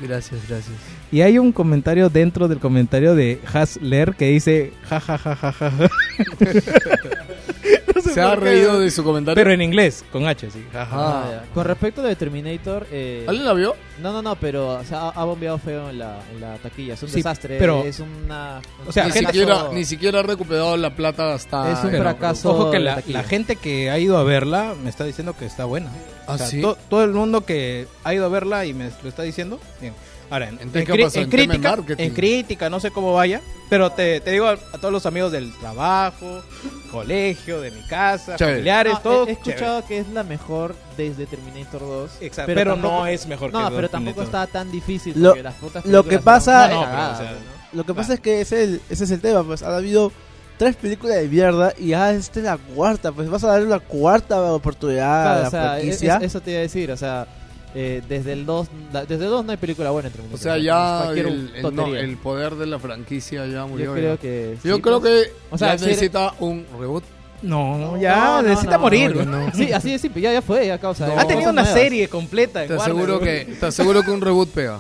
[0.01, 0.77] Gracias, gracias.
[1.13, 5.53] Y hay un comentario dentro del comentario de Hasler que dice ja ja ja ja
[5.53, 5.71] ja.
[5.71, 5.89] ja".
[7.95, 9.35] No sé Se ha reído de su comentario.
[9.35, 10.65] Pero en inglés, con H, sí.
[10.75, 11.45] Ah, ya.
[11.53, 12.87] Con respecto de Terminator.
[12.91, 13.25] Eh...
[13.29, 13.75] ¿Alguien la vio?
[14.01, 16.95] No, no, no, pero o sea, ha, bombeado feo en la, en la taquilla.
[16.95, 17.59] Es un Sí, desastre.
[17.59, 18.61] pero- es una.
[18.87, 21.73] O sea, ni, gente- siquiera, ni siquiera ha recuperado la plata gastada.
[21.73, 22.51] Es un fracaso.
[22.51, 25.91] Ojo que la, gente que ha ido a verla me está diciendo que está buena.
[26.27, 26.61] ¿Ah, O sea, sí?
[26.63, 29.93] to- todo el mundo que ha ido a verla y me lo está diciendo, bien.
[30.31, 31.19] Ahora, en, en ¿qué pasa?
[31.19, 34.79] en ¿En crítica, en crítica, no sé cómo vaya, pero te, te digo a, a
[34.79, 36.43] todos los amigos del trabajo,
[36.91, 38.57] colegio, de mi casa, Chévere.
[38.59, 39.27] familiares, No, todo.
[39.27, 42.11] he, he escuchado que es la mejor desde Terminator 2.
[42.21, 43.91] Exacto, pero no es mejor que No, pero Terminator.
[43.91, 45.15] tampoco está tan difícil.
[45.21, 45.55] Lo- las
[45.85, 47.79] lo que pasa- No, pero, o sea, ¿no?
[47.79, 50.13] Lo que pasa es que ese, es el- ese es el tema, pues ha habido
[50.59, 53.79] tres películas de mierda y ya esta es la cuarta, pues vas a darle una
[53.81, 56.17] cuarta oportunidad Claro, a la o sea, franquicia.
[56.17, 57.27] es- eso te iba a decir, o sea,
[57.75, 60.57] eh, desde el 2, la- desde el 2 no hay película buena en O sea,
[60.57, 62.01] Es ya el, el- no, tontería.
[62.01, 63.87] el poder de la franquicia ya murió.
[63.87, 64.01] Yo ya.
[64.01, 65.27] creo que Yo sí, creo pues.
[65.29, 67.05] que O sea, ya si necesita un reboot.
[67.43, 69.17] No, ya No, necesita no, morir.
[69.17, 69.51] no, ¿no?
[69.55, 71.07] Sí, así de simple, ya, ya fue, ya causa.
[71.07, 71.19] No.
[71.19, 72.63] Ha tenido una serie completa.
[72.63, 74.79] en Te aseguro que, te aseguro que un reboot pega.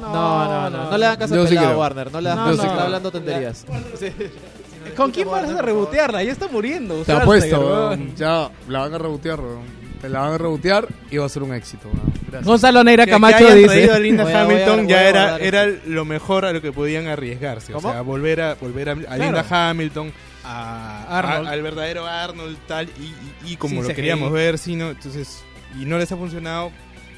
[0.00, 1.78] No, no, no, no, le hagan caso sí creo.
[1.78, 2.62] Warner, no le No, caso, no.
[2.72, 3.64] está hablando tonterías.
[4.96, 6.22] ¿Con quién vas a rebotearla?
[6.22, 6.96] Ya está muriendo.
[7.04, 7.96] Te apuesto.
[8.16, 9.83] Ya la van a rebotear, weón.
[10.04, 11.88] Te la van a rebotear y va a ser un éxito.
[12.28, 12.44] Gracias.
[12.44, 13.90] Gonzalo Neira Que- que Camacho hayan dice.
[13.90, 16.60] a Linda Voy a- voy a- Hamilton ya a era, era lo mejor a lo
[16.60, 17.72] que podían arriesgarse.
[17.72, 17.88] ¿Cómo?
[17.88, 20.12] O sea, volver a, volver a, a Linda Hamilton,
[20.44, 21.48] A Arnold.
[21.48, 23.04] a- al verdadero Arnold, tal, y,
[23.48, 24.90] y- y como Sin lo queríamos ver, sí, ¿no?
[24.90, 25.42] Entonces,
[25.80, 26.70] y no les ha funcionado.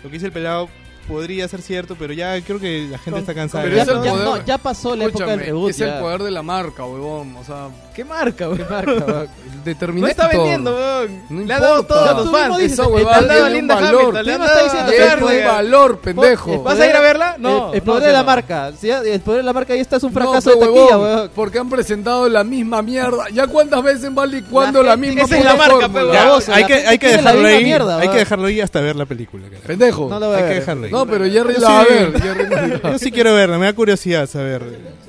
[0.04, 0.68] Lo que dice el pelado
[1.08, 3.64] podría ser cierto, pero ya creo que la gente está cansada.
[3.64, 4.04] Pero de es el eso.
[4.04, 4.24] ya, poder.
[4.26, 5.70] no, ya pasó la época del reboot.
[5.70, 6.00] es el ya.
[6.00, 7.34] poder de la marca, weón.
[7.36, 8.58] O sea, ¿Qué marca, weón?
[8.58, 9.28] ¿Qué marca, weón?
[9.64, 11.22] de No está vendiendo, weón.
[11.30, 11.94] No Le ha dado importa.
[12.04, 12.58] todo a los fans.
[12.58, 13.74] dices, Esa le han dado Linda.
[13.78, 16.62] Hamilton, Le ¿Quién han dado- diciendo Tiene que un es valor, pendejo.
[16.62, 17.36] ¿Vas a ir a verla?
[17.38, 17.72] No.
[17.72, 18.24] el, poder de la no.
[18.24, 18.72] marca.
[18.78, 21.30] Sí, el poder de la marca ya está es un fracaso de taquilla, weón.
[21.34, 23.24] Porque han presentado la misma mierda.
[23.32, 26.12] ¿Ya cuántas veces van licuando la, misma esa es la marca, huevón.
[26.14, 27.64] baboso, hay la que, hay que dejarlo ahí.
[27.64, 28.18] mierda, hay que weón.
[28.18, 29.46] dejarlo ahí hasta ver la película.
[29.66, 30.08] Pendejo.
[30.10, 30.92] No lo voy a Hay que dejarlo ahí.
[30.92, 32.82] No, pero Jerry la va a ver.
[32.92, 35.05] Yo sí quiero verla, me da curiosidad saber.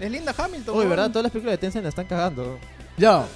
[0.00, 0.76] Es Linda Hamilton.
[0.78, 0.86] Uy.
[0.86, 1.08] ¿verdad?
[1.10, 2.58] Todas las películas de Tencent la están cagando.
[2.96, 3.26] Ya.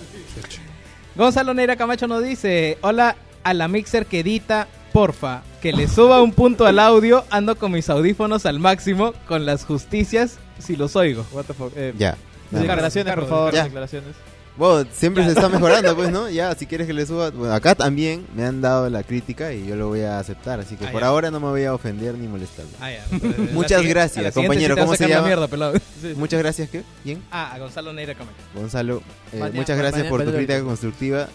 [1.15, 6.23] Gonzalo Neira Camacho nos dice: Hola a la mixer que edita, porfa, que le suba
[6.23, 7.25] un punto al audio.
[7.31, 11.25] Ando con mis audífonos al máximo con las justicias si los oigo.
[11.33, 11.73] What the fuck.
[11.77, 12.17] Eh, Ya.
[12.51, 13.65] declaraciones, por favor, ya.
[13.65, 14.15] declaraciones.
[14.57, 16.31] Bueno, siempre se está mejorando, pues, ¿no?
[16.31, 17.31] Ya, si quieres que le suba.
[17.31, 20.61] Bueno, acá también me han dado la crítica y yo lo voy a aceptar.
[20.61, 21.09] Así que Ah, por ya.
[21.09, 22.65] ahora no me voy a ofender ni molestar.
[22.81, 23.05] Ah, ya.
[23.53, 24.77] Muchas La gracias, compañero.
[24.77, 25.27] ¿Cómo se llama?
[25.27, 25.75] mierda, pelado.
[26.17, 26.85] Muchas gracias, ¿qué?
[27.03, 27.21] ¿Quién?
[27.33, 28.37] Ah, a Gonzalo Neira Camacho.
[28.55, 29.03] Gonzalo,
[29.33, 31.29] eh, Mañana- muchas gracias mañana- por tu crítica constructiva.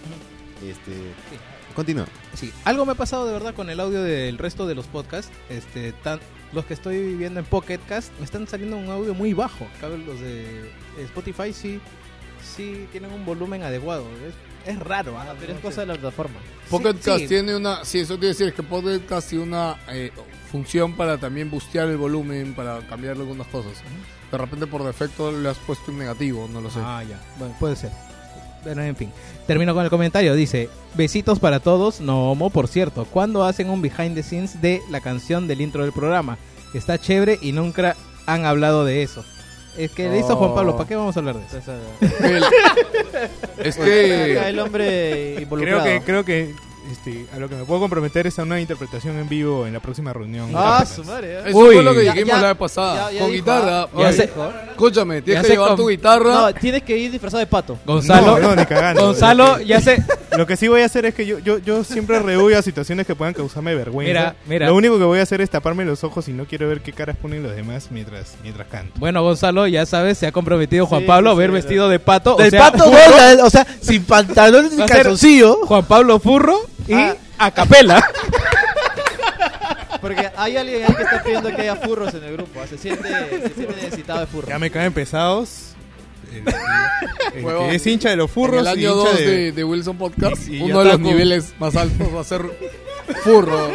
[0.65, 0.91] Este,
[1.75, 2.05] continúa.
[2.35, 5.31] Sí, algo me ha pasado de verdad con el audio del resto de los podcasts.
[5.49, 6.19] Este, tan,
[6.53, 9.65] los que estoy viendo en Pocket Cast me están saliendo un audio muy bajo.
[9.77, 10.69] Acá los de
[11.03, 11.79] Spotify sí,
[12.43, 14.05] sí tienen un volumen adecuado.
[14.27, 15.33] Es, es raro, ¿ah?
[15.39, 16.35] Pero es cosa de la plataforma.
[16.69, 17.27] Pocket Sí, Cast sí.
[17.27, 17.83] tiene una.
[17.85, 20.11] Sí, eso quiere decir que Pocket Cast tiene una eh,
[20.51, 23.73] función para también bustear el volumen, para cambiarle algunas cosas.
[24.31, 26.79] De repente por defecto le has puesto en negativo, no lo sé.
[26.83, 27.19] Ah, ya.
[27.39, 27.91] Bueno, puede ser.
[28.63, 29.11] Bueno, en fin.
[29.47, 30.35] Termino con el comentario.
[30.35, 32.01] Dice, besitos para todos.
[32.01, 33.05] No homo, por cierto.
[33.05, 36.37] ¿Cuándo hacen un behind the scenes de la canción del intro del programa?
[36.73, 37.95] Está chévere y nunca
[38.27, 39.23] han hablado de eso.
[39.79, 40.75] Es que le hizo Juan Pablo.
[40.75, 41.57] ¿Para qué vamos a hablar de eso?
[43.63, 44.49] Es Acá que.
[44.49, 45.83] el hombre Creo involucrado.
[45.83, 46.53] que, creo que
[46.91, 49.79] este, a lo que me puedo comprometer es a una interpretación en vivo en la
[49.79, 50.51] próxima reunión.
[50.55, 51.33] Ah, su madre.
[51.35, 51.41] ¿eh?
[51.47, 51.75] Eso Uy.
[51.75, 52.95] fue lo que Ya- dijimos ya- la vez pasada.
[52.95, 53.87] ya- ya con dijo, guitarra.
[53.91, 54.31] ya oye, sé.
[54.71, 56.33] escúchame, tienes ya que sé llevar con- tu guitarra.
[56.33, 57.77] No, tienes que ir disfrazado de pato.
[57.85, 59.01] Gonzalo, No, no, ni cagando.
[59.05, 60.03] Gonzalo ya se,
[60.37, 63.07] Lo que sí voy a hacer es que yo, yo, yo siempre rehuyo a situaciones
[63.07, 64.09] que puedan causarme vergüenza.
[64.09, 64.67] Mira, mira.
[64.67, 66.93] Lo único que voy a hacer es taparme los ojos y no quiero ver qué
[66.93, 68.93] caras ponen los demás mientras, mientras canto.
[68.97, 71.89] Bueno, Gonzalo, ya sabes, se ha comprometido Juan Sí, Pablo a sí, ver sí, vestido
[71.89, 72.35] de pato.
[72.35, 75.55] Del o sea, pato furro, Donald, o sea, sin pantalones ni Va a ser- calzoncillo.
[75.65, 77.15] Juan Pablo Furro y Ah.
[77.37, 78.03] a capela.
[80.01, 82.61] Porque hay alguien ahí que está pidiendo que haya furros en el grupo.
[82.69, 84.49] Se siente, se siente necesitado de furros.
[84.49, 85.73] Ya me caen pesados.
[86.31, 86.43] El,
[87.39, 89.25] el Huevón, que es hincha de los furros En el año hincha 2 de...
[89.25, 92.43] de, de Wilson Podcast, y uno de los niveles más altos va a ser
[93.23, 93.71] furro.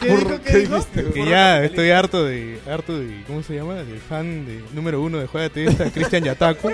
[0.00, 1.04] Furro, ¿qué dijiste?
[1.12, 3.74] Que ya estoy harto de, harto de, ¿cómo se llama?
[3.74, 6.70] Del fan de número uno de Juega Esta, Cristian Yataku.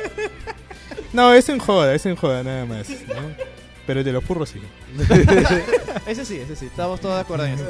[1.12, 2.88] No, es en joda, es en joda nada más.
[2.88, 3.51] ¿no?
[3.86, 4.60] Pero el de los furros sí.
[6.06, 6.66] Ese sí, ese sí.
[6.66, 7.64] Estamos todos de acuerdo en eso.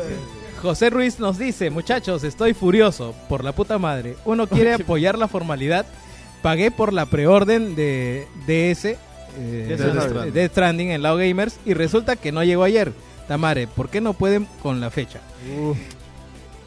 [0.61, 4.17] José Ruiz nos dice, muchachos, estoy furioso, por la puta madre.
[4.25, 5.87] Uno quiere apoyar la formalidad.
[6.43, 8.97] Pagué por la preorden de DS, eh,
[9.69, 10.33] Death de- Stranding.
[10.35, 12.93] Death Stranding en Lao Gamers y resulta que no llegó ayer.
[13.29, 15.21] Tamare, ¿por qué no pueden con la fecha?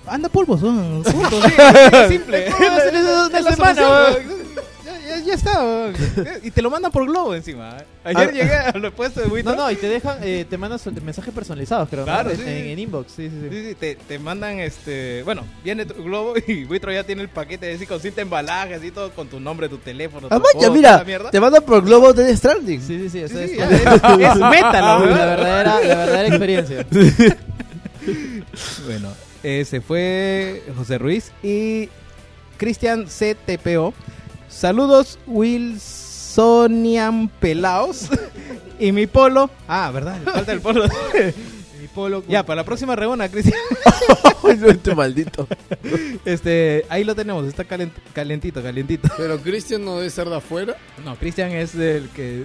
[0.08, 1.54] Anda polvo, son punto, sí,
[2.10, 2.46] simple.
[3.32, 4.45] de la semana, weón.
[5.24, 5.92] Ya, está.
[6.44, 7.78] Y te lo mandan por globo encima.
[7.78, 7.86] ¿eh?
[8.04, 8.32] Ayer Ah.
[8.32, 8.56] llegué
[8.86, 9.52] al puesto de Witro.
[9.56, 12.04] No, no, y te dejan, eh, te mandan mensajes personalizados, creo.
[12.04, 12.70] Claro, en, sí, en- sí.
[12.72, 13.12] en inbox.
[13.14, 13.48] Sí, sí, sí.
[13.56, 15.24] Sí, sí, te, te mandan este.
[15.24, 18.92] Bueno, viene tu globo y Witro ya tiene el paquete así con cinta embalaje, así
[18.92, 20.28] todo con tu nombre, tu teléfono.
[20.28, 22.82] tu Ah, mira, te mandan por globo de Stranding.
[22.82, 23.20] Sí, sí, sí.
[23.20, 23.70] eso Sí, es, sí, es,
[24.32, 25.06] es meta, ¿no?
[25.06, 26.86] la, verdadera, la verdadera experiencia.
[28.86, 29.10] Bueno,
[29.44, 31.90] ese fue José Ruiz y
[32.58, 33.94] Cristian CTPO.
[34.50, 38.10] Saludos, Wilsonian Pelaos.
[38.80, 39.50] y mi polo.
[39.68, 40.20] Ah, ¿verdad?
[40.26, 40.86] Le Falta el polo.
[41.82, 42.24] mi polo.
[42.28, 43.60] Ya, para la próxima reunión, Cristian.
[44.68, 45.48] este maldito.
[46.24, 49.10] Este, ahí lo tenemos, está calent- calentito, calentito.
[49.18, 50.76] Pero Cristian no debe ser de afuera.
[51.04, 52.44] No, Cristian es el que.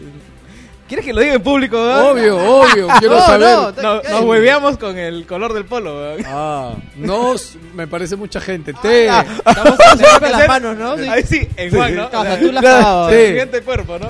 [0.91, 1.77] ¿Quieres que lo diga en público?
[1.77, 2.05] weón?
[2.19, 3.49] Obvio, obvio, quiero No, saber.
[3.49, 5.95] no, no, nos hueveamos con el color del polo.
[6.01, 6.25] weón.
[6.27, 8.75] Ah, nos, me parece mucha gente.
[8.75, 9.07] Te.
[9.07, 10.99] Estamos Tenemos haciendo que las manos, ¿no?
[10.99, 11.09] Sí.
[11.09, 12.07] Ahí sí, en Juan, ¿no?
[12.09, 13.13] O sea, tú cagabas.
[13.15, 13.27] sí.
[13.27, 14.09] Siguiente cuerpo, ¿no?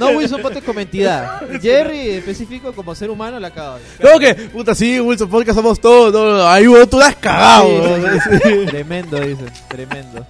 [0.00, 1.42] No, Wilson, ponte como entidad.
[1.62, 3.78] Jerry, específico, como ser humano, la acaba.
[4.02, 4.34] ¿Cómo que?
[4.34, 6.12] Puta, sí, Wilson Podcast somos todos.
[6.12, 7.68] No, no, ahí vos tú la has cagado.
[7.68, 8.66] weón.
[8.66, 9.44] Tremendo, dice.
[9.68, 10.26] Tremendo.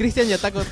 [0.00, 0.62] Cristian Yataco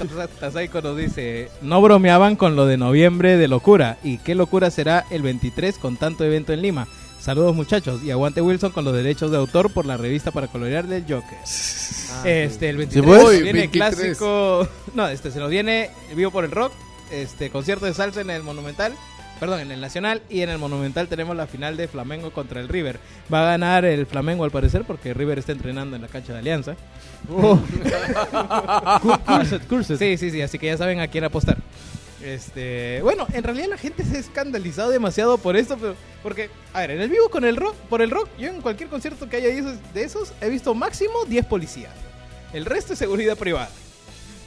[0.40, 3.98] Tazaiko nos dice, no bromeaban con lo de noviembre de locura.
[4.02, 6.88] ¿Y qué locura será el 23 con tanto evento en Lima?
[7.20, 10.86] Saludos muchachos y aguante Wilson con los derechos de autor por la revista para colorear
[10.86, 11.36] del Joker.
[12.24, 13.36] este, el 23 pues?
[13.36, 13.70] se viene 23.
[13.70, 14.66] clásico...
[14.94, 16.72] No, este se nos viene vivo por el rock,
[17.10, 18.94] este concierto de salsa en el Monumental.
[19.40, 22.68] Perdón, en el Nacional y en el Monumental tenemos la final de Flamengo contra el
[22.68, 22.98] River.
[23.32, 26.40] Va a ganar el Flamengo al parecer porque River está entrenando en la cancha de
[26.40, 26.74] Alianza.
[29.26, 29.98] Cursed, cursed.
[29.98, 31.58] Sí, sí, sí, así que ya saben a quién apostar.
[32.22, 36.80] Este, bueno, en realidad la gente se ha escandalizado demasiado por esto, pero porque, a
[36.80, 39.36] ver, en el vivo con el rock, por el rock, yo en cualquier concierto que
[39.36, 39.48] haya
[39.94, 41.92] de esos he visto máximo 10 policías.
[42.52, 43.70] El resto es seguridad privada.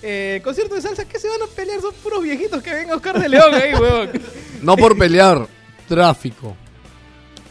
[0.03, 1.80] Eh, concierto de salsa, ¿qué se van a pelear?
[1.82, 4.10] Son puros viejitos que ven a Oscar de León ahí, huevón.
[4.61, 5.48] No por pelear,
[5.88, 6.56] tráfico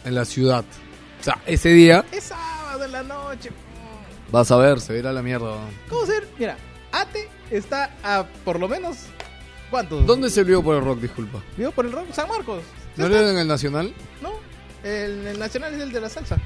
[0.05, 0.63] en la ciudad.
[1.19, 3.51] O sea, ese día Es sábado en la noche.
[4.31, 5.55] vas a ver, se verá la mierda.
[5.89, 6.27] ¿Cómo ser?
[6.39, 6.57] Mira,
[6.91, 8.97] Ate está a por lo menos.
[9.69, 10.05] ¿Cuántos?
[10.05, 11.41] ¿Dónde se vio por el rock, disculpa?
[11.57, 12.11] ¿Vivo por el rock?
[12.13, 12.61] San Marcos.
[12.97, 13.93] ¿No era en el Nacional?
[14.21, 14.31] No,
[14.83, 16.37] el, el nacional es el de la salsa.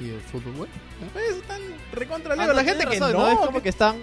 [0.00, 0.52] ¿Y el fútbol?
[0.56, 0.72] Bueno.
[1.12, 1.60] Pues están
[1.92, 3.30] recontra Ah, no, la gente que razón, no.
[3.30, 3.96] Es como que están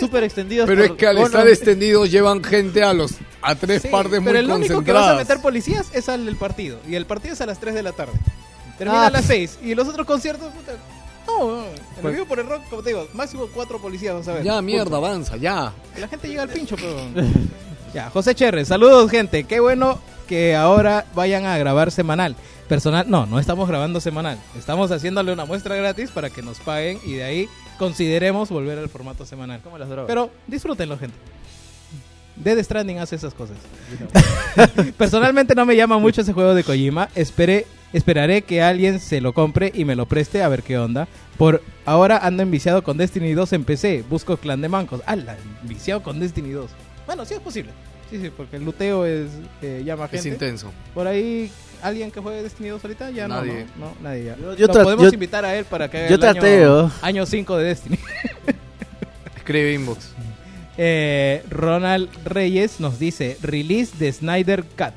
[0.00, 0.66] súper extendidos.
[0.66, 3.12] Pero es por- que al Bueno, estar extendidos llevan gente a los
[3.42, 6.26] a tres Sí, partes muy pero el único que vas a meter policías es al
[6.26, 6.78] del partido.
[6.88, 8.12] Y el partido es a las 3 de la tarde.
[8.76, 9.06] Termina Ah.
[9.06, 9.58] a las 6.
[9.62, 10.72] Y los otros conciertos, puta.
[11.28, 11.64] No, no.
[11.66, 14.34] En el Pues- vivo por el rock, como te digo, máximo cuatro policías, vas a
[14.34, 14.42] ver.
[14.42, 14.96] Ya, mierda, Punto.
[15.06, 15.72] avanza, ya.
[15.98, 16.96] La gente llega al pincho, pero.
[17.94, 19.44] ya, José Cherre, saludos, gente.
[19.44, 22.36] Qué bueno que ahora vayan a grabar semanal.
[22.68, 24.38] Personal, no, no estamos grabando semanal.
[24.58, 27.48] Estamos haciéndole una muestra gratis para que nos paguen y de ahí
[27.78, 29.60] consideremos volver al formato semanal.
[29.62, 30.08] Como las drogas.
[30.08, 31.16] Pero disfrútenlo, gente.
[32.36, 33.56] Dead Stranding hace esas cosas.
[34.98, 37.08] Personalmente no me llama mucho ese juego de Kojima.
[37.14, 41.08] Esperé, esperaré que alguien se lo compre y me lo preste a ver qué onda.
[41.38, 44.04] Por ahora ando enviciado con Destiny 2 en PC.
[44.08, 45.02] Busco clan de mancos.
[45.06, 45.36] ¡Hala!
[45.62, 46.70] Enviciado con Destiny 2.
[47.06, 47.70] Bueno, sí es posible.
[48.10, 49.28] Sí, sí, porque el luteo es
[49.62, 50.28] eh, llama Es gente.
[50.28, 50.70] intenso.
[50.94, 51.50] Por ahí,
[51.82, 53.10] ¿alguien que juegue Destiny 2 ahorita?
[53.10, 53.66] Ya Nadie.
[53.76, 54.36] no, no, no, nadie ya.
[54.36, 56.92] Yo- yo Lo podemos yo- invitar a él para que haga yo el año, ¿no?
[57.02, 57.98] año 5 de Destiny.
[59.36, 60.08] Escribe inbox.
[60.78, 64.92] Eh, Ronald Reyes nos dice release de Snyder Cut.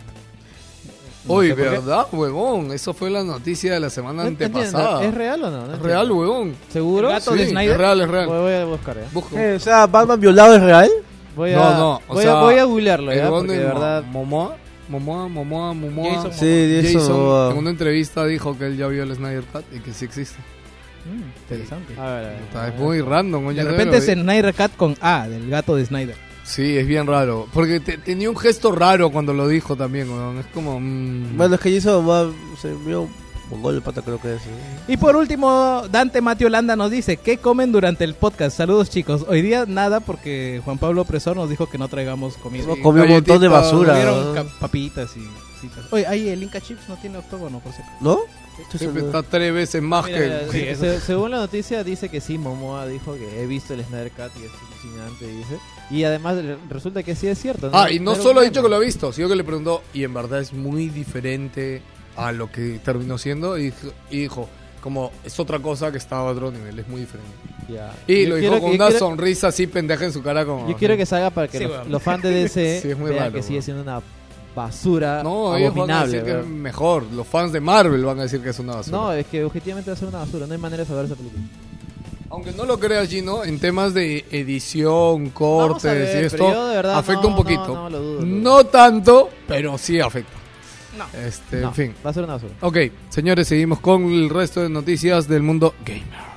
[1.26, 1.52] No Uy.
[1.52, 2.72] ¿verdad, huevón?
[2.72, 5.03] Eso fue la noticia de la semana No antepasada.
[5.06, 5.68] ¿Es real o no?
[5.68, 6.56] No ¿Es real, huevón?
[6.72, 7.07] ¿Seguro?
[7.10, 7.72] El gato Sí, de Snyder.
[7.72, 8.27] es real, es real.
[8.27, 8.98] Voy, a buscar.
[9.36, 10.90] Eh, o sea, Batman violado es real.
[11.40, 13.60] Voy a, No, no, o voy, sea, a, voy a googlearlo el ya, huevón porque
[13.60, 14.03] de verdad...
[14.11, 14.57] Momoa
[14.90, 16.14] Momoa, Momoa, Momoa.
[16.16, 17.52] Jason Sí, Jason Momoa.
[17.52, 20.38] en una entrevista dijo que él ya vio el Snyder Cut y que sí existe.
[21.06, 21.94] Mm, interesante.
[21.98, 22.41] A ver, a ver.
[22.48, 23.53] Está, es muy random.
[23.56, 24.14] De repente es vi.
[24.22, 26.16] Snyder Cat con A, del gato de Snyder.
[26.44, 27.48] Sí, es bien raro.
[27.53, 30.40] Porque te- tenía un gesto raro cuando lo dijo también, weón.
[30.40, 30.80] Es como...
[30.80, 33.07] mm, Bueno, es que Jason Momoa se vio
[33.49, 34.41] mongol el pata creo que es.
[34.41, 34.49] ¿eh?
[34.88, 38.55] Y por último, Dante Mateo Landa nos dice, ¿qué comen durante el podcast?
[38.57, 39.26] Saludos chicos.
[39.27, 42.65] Hoy día nada porque Juan Pablo Opresor nos dijo que no traigamos comida.
[42.81, 43.95] Comido un montón de basura.
[44.59, 45.21] Papitas y
[45.61, 45.85] citas.
[45.91, 47.91] Oye, ahí el Inca Chips no tiene octógono, por cierto.
[48.01, 48.19] ¿No?
[48.77, 50.47] siempre está tres veces más Mira, que...
[50.51, 54.11] Sí, se- según la noticia dice que sí, Momoa dijo que he visto el Snyder
[54.11, 55.57] Cut y es alucinante, dice.
[55.89, 57.69] Y además re- resulta que sí es cierto.
[57.73, 60.03] Ah, y no solo ha dicho que lo ha visto, sino que le preguntó, y
[60.03, 61.81] en verdad es muy diferente
[62.20, 64.50] a lo que terminó siendo, y dijo, y dijo,
[64.82, 67.32] como es otra cosa que está a otro nivel, es muy diferente.
[67.68, 67.94] Ya.
[68.08, 70.68] Y Yo lo dijo con una quiero- sonrisa así pendeja en su cara como...
[70.70, 71.91] Yo quiero que salga para que Sí, los, weón.
[71.91, 73.64] los fans de DC Sí, es muy vean raro, que sigue weón.
[73.64, 74.02] siendo una
[74.56, 76.12] basura No, ellos van a abominable.
[76.22, 78.98] decir que es mejor, los fans de Marvel van a decir que es una basura.
[78.98, 81.16] No, es que objetivamente va a ser una basura, no hay manera de saber esa
[81.16, 81.44] película.
[82.32, 87.24] Aunque no lo creas, Gino, en temas de edición, cortes ver, y esto, verdad afecta
[87.24, 87.68] no, un poquito.
[87.68, 88.66] no, no lo dudo, lo No dudo.
[88.68, 90.34] tanto, pero sí afecta.
[90.99, 91.05] No.
[91.17, 91.95] Este, No, en fin.
[92.05, 92.53] Va a ser una basura.
[92.59, 92.77] Ok,
[93.07, 96.30] señores, seguimos con el resto de noticias del mundo gamer.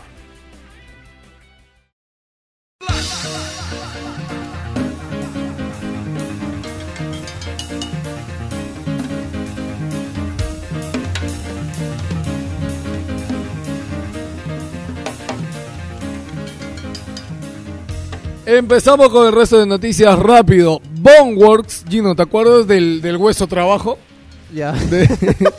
[18.46, 20.80] Empezamos con el resto de noticias rápido.
[21.00, 23.98] Boneworks, Gino, ¿te acuerdas del, del hueso trabajo?
[24.52, 24.72] Ya.
[24.90, 25.08] De-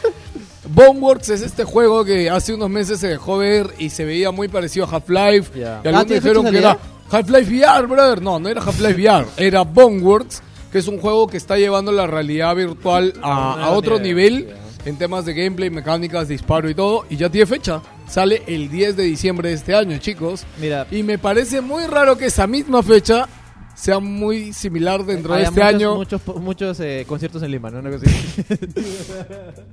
[0.70, 4.48] Boneworks es este juego que hace unos meses se dejó ver y se veía muy
[4.48, 5.60] parecido a Half-Life.
[5.60, 6.78] Y algunos Ah, ¿tiene dijeron que era
[7.12, 8.22] Half-Life VR, brother.
[8.22, 10.42] No, no era Half-Life VR, era Boneworks,
[10.72, 14.56] que es un juego que está llevando la realidad virtual a, a otro nivel
[14.86, 17.06] en temas de gameplay, mecánicas, disparo y todo.
[17.10, 17.82] Y ya tiene fecha.
[18.10, 20.46] Sale el 10 de diciembre de este año, chicos.
[20.60, 23.28] Mira, Y me parece muy raro que esa misma fecha
[23.76, 25.96] sea muy similar dentro de este muchos, año.
[25.96, 27.82] Muchos, muchos eh, conciertos en Lima, ¿no?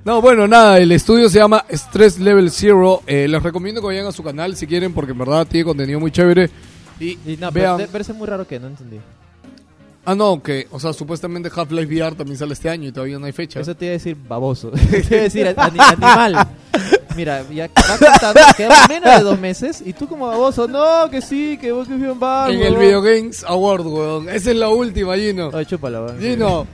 [0.05, 3.03] No, bueno, nada, el estudio se llama Stress Level Zero.
[3.07, 6.01] Eh, les recomiendo que vayan a su canal si quieren, porque en verdad tiene contenido
[6.01, 6.51] muy chévere.
[6.99, 7.77] Y, Y no, pero vean.
[7.79, 8.99] te parece muy raro que no entendí.
[10.05, 13.27] Ah, no, que, o sea, supuestamente Half-Life VR también sale este año y todavía no
[13.27, 13.61] hay fecha.
[13.61, 14.71] Eso te iba a decir baboso.
[14.91, 16.49] te iba a decir ani- animal.
[17.17, 21.21] Mira, ya va contando, quedan menos de dos meses y tú como baboso, no, que
[21.21, 22.51] sí, que vos que bien va.
[22.51, 24.29] en el Video Games Award, weón.
[24.29, 25.51] Esa es la última, Gino.
[25.53, 26.21] Ay, chúpala, weón.
[26.21, 26.67] Gino,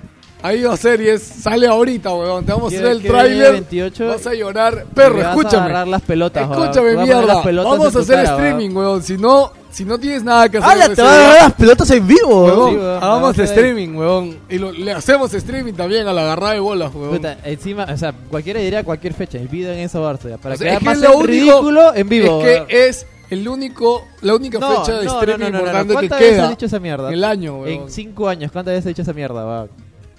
[0.43, 2.45] hay dos series, sale ahorita, weón.
[2.45, 3.53] Te vamos a hacer el tráiler.
[3.53, 4.87] 28 Vas a llorar.
[4.95, 5.87] Perro, vas escúchame.
[5.87, 6.51] las pelotas.
[6.51, 7.23] Escúchame, mierda.
[7.23, 9.03] las pelotas Vamos a hacer cara, streaming, weón.
[9.03, 10.71] Si no, si no tienes nada que hacer.
[10.71, 10.85] ¡Hala!
[10.87, 12.45] en Te van a dar las pelotas en vivo!
[12.47, 12.97] Huevón, Sí, weón.
[13.05, 14.39] hagamos streaming, huevón.
[14.49, 17.17] Y lo- le hacemos streaming también a la agarrada de bolas, huevón.
[17.19, 20.55] Puta, encima, o sea, cualquiera diría cualquier fecha, el video en esa Barça, ya, para
[20.55, 22.41] O sea, quedar es que más es lo ridículo en vivo.
[22.41, 22.67] Es weón.
[22.67, 25.89] que es el único, la única No, fecha de no, streaming no, no, no, importante
[25.89, 27.09] que ¿Cuántas veces queda has dicho esa mierda?
[27.09, 27.83] en el año, huevón.
[27.85, 29.45] En cinco años, ¿cuántas veces has dicho esa mierda?
[29.45, 29.67] Va?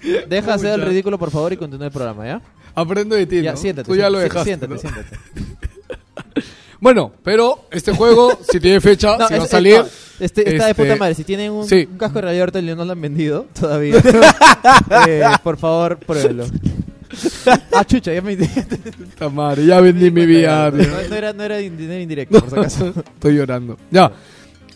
[0.28, 2.40] Deja de hacer el ridículo, por favor, y continúa el programa, ¿ya?
[2.76, 3.56] Aprendo de ti, Ya, ¿no?
[3.56, 3.88] siéntate.
[3.90, 4.78] Tú ya lo siéntate, dejaste, Siéntate, ¿no?
[4.78, 5.67] siéntate.
[6.80, 9.78] Bueno, pero este juego, si tiene fecha, No, si va a es- salir...
[9.78, 9.86] no,
[10.20, 11.14] este, está de este, puta madre.
[11.14, 11.88] Si tienen un, sí.
[11.90, 13.96] un casco de realidad virtual y no lo han vendido todavía,
[15.08, 16.46] eh, por favor, pruébelo.
[17.72, 20.72] ah, chucha, ya me Puta madre, ya vendí mi VR.
[20.86, 22.88] no, no era, no era in- dinero indirecto, por si acaso.
[23.14, 23.76] Estoy llorando.
[23.90, 24.12] Ya.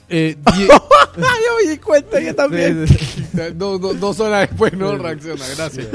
[0.09, 0.67] Eh, die-
[1.17, 2.87] ya me di cuenta, yo también.
[2.89, 3.25] Sí, sí.
[3.55, 5.87] Do- do- dos horas después no reacciona, gracias.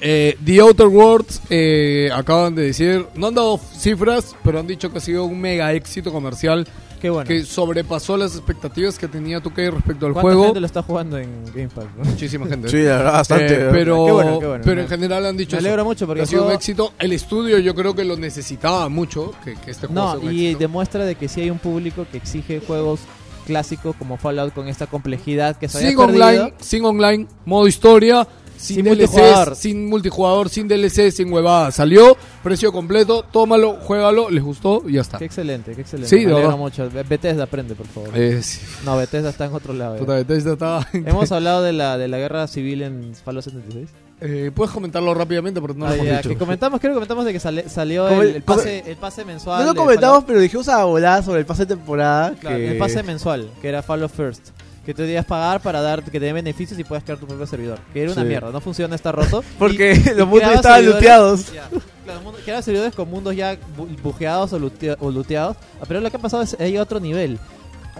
[0.00, 4.90] Eh, The Outer Worlds eh, acaban de decir, no han dado cifras, pero han dicho
[4.90, 6.66] que ha sido un mega éxito comercial
[7.02, 7.26] Qué bueno.
[7.28, 10.44] que sobrepasó las expectativas que tenía 2K respecto al ¿Cuánta juego.
[10.44, 11.84] gente lo está jugando en Game Pass?
[11.98, 12.04] no?
[12.04, 12.68] Muchísima gente.
[12.68, 13.54] Sí, la verdad, bastante.
[13.54, 14.64] Eh, pero, Qué bueno, qué bueno.
[14.64, 16.56] pero en general han dicho Me eso, alegro mucho porque que ha sido un todo-
[16.56, 16.92] éxito.
[16.98, 20.34] El estudio yo creo que lo necesitaba mucho, que, que este juego No, sea un
[20.34, 20.58] y éxito.
[20.60, 23.00] demuestra de que sí hay un público que exige juegos
[23.46, 26.24] clásicos como Fallout con esta complejidad que se había sin perdido.
[26.24, 28.26] online, sin online, modo historia,
[28.60, 29.56] sin, Sin DLCs, multijugador.
[29.56, 31.70] sin multijugador, sin DLC, sin huevada.
[31.70, 35.18] Salió, precio completo, tómalo, juégalo, les gustó y ya está.
[35.18, 36.08] Qué excelente, qué excelente.
[36.16, 36.56] Sí, Me verdad.
[36.56, 36.88] mucho.
[36.90, 38.10] Be- Bethesda aprende, por favor.
[38.14, 39.96] Eh, sí, No, Bethesda está en otro lado.
[39.96, 43.88] puta, Bethesda estaba- Hemos hablado de la, de la guerra civil en Fallout 76.
[44.22, 46.28] Eh, Puedes comentarlo rápidamente porque no lo Ah, hemos ya, dicho.
[46.28, 49.60] que comentamos, creo que comentamos de que sale- salió el, el- pase, el pase mensual.
[49.64, 50.26] No lo comentamos, Fallout.
[50.26, 52.34] pero dijimos a volar sobre el pase de temporada.
[52.38, 52.72] Claro, que...
[52.72, 54.48] el pase mensual, que era Fallout First.
[54.84, 57.46] Que tú debías pagar para dar que te den beneficios y puedas crear tu propio
[57.46, 57.78] servidor.
[57.92, 58.28] Que era una Sí.
[58.28, 59.44] mierda, no funciona, está roto.
[59.58, 61.52] Porque Y- y los mundos estaban looteados.
[61.52, 61.68] Ya,
[62.04, 65.56] claro, mundo- servidores con mundos ya bu- bujeados o, lutea- o looteados.
[65.80, 67.38] Ah, Pero lo que ha pasado es hay otro nivel.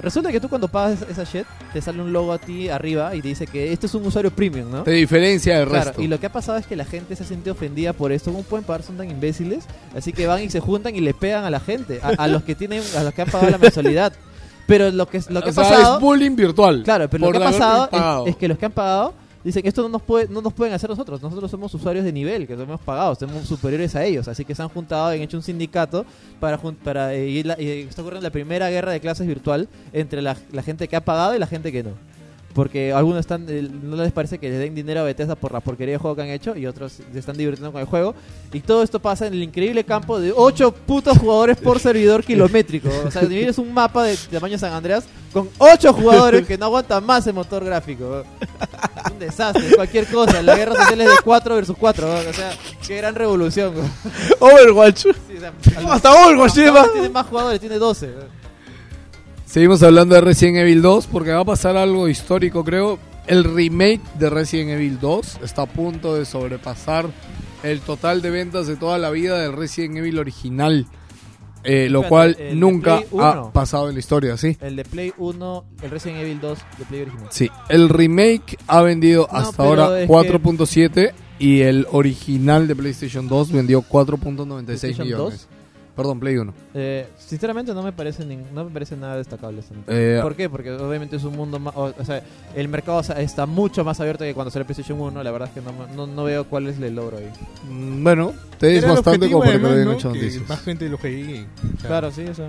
[0.01, 1.45] Resulta que tú cuando pagas esa shit,
[1.75, 4.31] te sale un logo a ti arriba y te dice que este es un usuario
[4.31, 4.83] premium, ¿no?
[4.85, 6.01] Te diferencia del Claro, resto.
[6.03, 8.31] y lo que ha pasado es que la gente se sentido ofendida por esto.
[8.33, 8.83] ¿Cómo pueden pagar?
[8.83, 9.65] Son tan imbéciles.
[9.95, 12.45] Así que van y se juntan y le pegan a la gente, a, a los
[12.45, 14.13] que tienen, a los que han pagado la mensualidad.
[14.71, 15.95] Pero lo que, lo que o ha sea, pasado.
[15.97, 16.83] es bullying virtual.
[16.85, 19.81] Claro, pero lo que ha pasado es, es que los que han pagado dicen esto
[19.83, 21.21] no nos puede, no nos pueden hacer nosotros.
[21.23, 24.29] Nosotros somos usuarios de nivel, que hemos pagado, somos superiores a ellos.
[24.29, 26.05] Así que se han juntado y han hecho un sindicato
[26.39, 30.23] para para eh, y, la- y está ocurriendo la primera guerra de clases virtual entre
[30.23, 31.91] la, la gente que ha pagado y la gente que no.
[32.53, 35.61] Porque algunos están eh, no les parece que les den dinero a Bethesda por la
[35.61, 38.15] porquería de juego que han hecho y otros se están divirtiendo con el juego.
[38.53, 42.89] Y todo esto pasa en el increíble campo de 8 putos jugadores por servidor kilométrico.
[43.07, 47.05] O sea, es un mapa de tamaño San Andreas con 8 jugadores que no aguantan
[47.07, 48.25] más el motor gráfico.
[49.07, 50.43] Es un desastre, cualquier cosa.
[50.43, 52.09] La guerra social es de 4 versus 4.
[52.09, 52.53] O sea,
[52.87, 53.75] qué gran revolución.
[54.41, 55.03] Overwatch.
[55.03, 56.93] Sí, o sea, Hasta Overwatch tiene más.
[56.93, 58.40] tiene más jugadores, tiene 12.
[59.51, 62.99] Seguimos hablando de Resident Evil 2 porque va a pasar algo histórico, creo.
[63.27, 67.07] El remake de Resident Evil 2 está a punto de sobrepasar
[67.63, 70.87] el total de ventas de toda la vida del Resident Evil original.
[71.63, 73.51] eh, lo cual nunca ha 1.
[73.53, 74.57] pasado en la historia, ¿sí?
[74.63, 77.27] El de Play 1, el Resident Evil 2 de Play original.
[77.31, 82.75] Sí, el remake ha vendido No, hasta ahora es que- 4.7 y el original de
[82.77, 85.49] PlayStation 2 vendió 4.96 PlayStation millones.
[86.01, 86.55] Perdón, Play 1.
[86.75, 89.63] Eh, sinceramente no me parece nin- no me parece nada destacable.
[89.87, 90.49] Eh, ¿Por qué?
[90.49, 92.23] Porque obviamente es un mundo más, o, o sea,
[92.57, 95.49] el mercado o sea, está mucho más abierto que cuando salió PlayStation 1, la verdad
[95.49, 97.31] es que no, no, no veo cuál es el logro ahí.
[97.69, 99.93] Mm, Bueno, te es Era el bastante objetivo, como para que lo además, hayan ¿no?
[99.99, 100.49] hecho Que noticias.
[100.49, 101.47] Más gente lo juegue.
[101.77, 102.49] o sea, Claro, sí, o sea,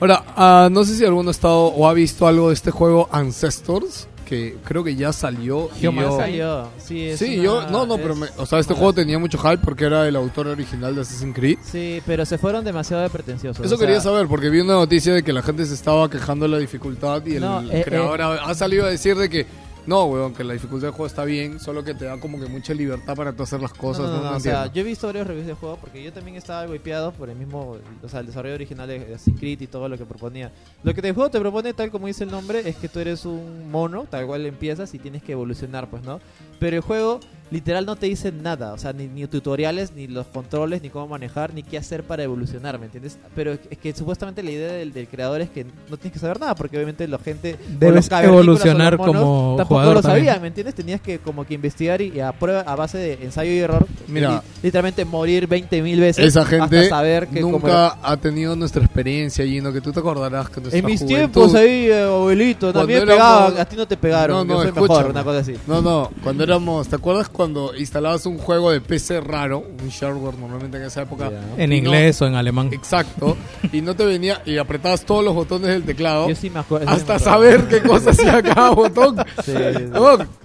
[0.00, 3.08] Ahora, ah, no sé si alguno ha estado o ha visto algo de este juego
[3.12, 5.68] Ancestors, que creo que ya salió.
[5.78, 6.68] y Yo salió.
[6.78, 8.76] Sí, es Sí, una- yo, no, no, pero es- me- o sea, este Ah.
[8.76, 11.58] juego tenía mucho hype porque era el autor original de Assassin's Creed.
[11.62, 13.64] Sí, pero se fueron demasiado de pretenciosos.
[13.66, 16.08] Eso o sea, quería saber, porque vi una noticia de que la gente se estaba
[16.08, 18.38] quejando de la dificultad y el No, eh, creador eh.
[18.42, 19.46] ha salido a decir de que
[19.86, 22.46] no, weón, que la dificultad del juego está bien, solo que te da como que
[22.46, 24.06] mucha libertad para tú hacer las cosas.
[24.06, 26.36] No, No, no, o sea, yo he visto varios reviews de juego porque yo también
[26.36, 29.66] estaba golpeado por el mismo, o sea, el desarrollo original de de Assassin's Creed y
[29.66, 30.52] todo lo que proponía.
[30.82, 33.24] Lo que el juego te propone, tal como dice el nombre, es que tú eres
[33.24, 36.20] un mono, tal cual empiezas y tienes que evolucionar, pues, ¿no?
[36.58, 37.20] Pero el juego
[37.52, 41.06] literal no te dice nada, o sea, ni, ni tutoriales, ni los controles, ni cómo
[41.08, 43.18] manejar, ni qué hacer para evolucionar, ¿me entiendes?
[43.34, 46.40] Pero es que supuestamente la idea del, del creador es que no tienes que saber
[46.40, 47.58] nada, porque obviamente la gente...
[47.78, 50.24] Debes los evolucionar los monos como Tampoco jugador lo también.
[50.26, 50.74] sabían, ¿me entiendes?
[50.74, 53.86] Tenías que como que investigar y, y a prueba, a base de ensayo y error,
[54.08, 54.30] Mira.
[54.36, 58.56] li- literalmente morir 20 mil veces Esa gente hasta saber que como nunca ha tenido
[58.56, 62.68] nuestra experiencia, Gino, que tú te acordarás que en mis juventud- tiempos ahí, eh, abuelito,
[62.68, 64.80] a Cuando mí me éramos- pegaban, a ti no te pegaron, No, no, yo soy
[64.82, 65.54] mejor, una cosa así.
[65.66, 67.41] No, no, cuando éramos, ¿te acuerdas cuando
[67.78, 71.30] instalabas un juego de PC raro, un shareware normalmente en esa época?
[71.56, 72.70] En y no- inglés o en alemán.
[72.72, 73.36] Exacto,
[73.72, 76.86] y no te venía y apretabas todos los botones del teclado Yo sí me acuerdo.
[76.86, 77.32] sí me hasta acuerdo.
[77.32, 79.16] saber qué cosa hacía cada botón.
[79.44, 79.52] Sí.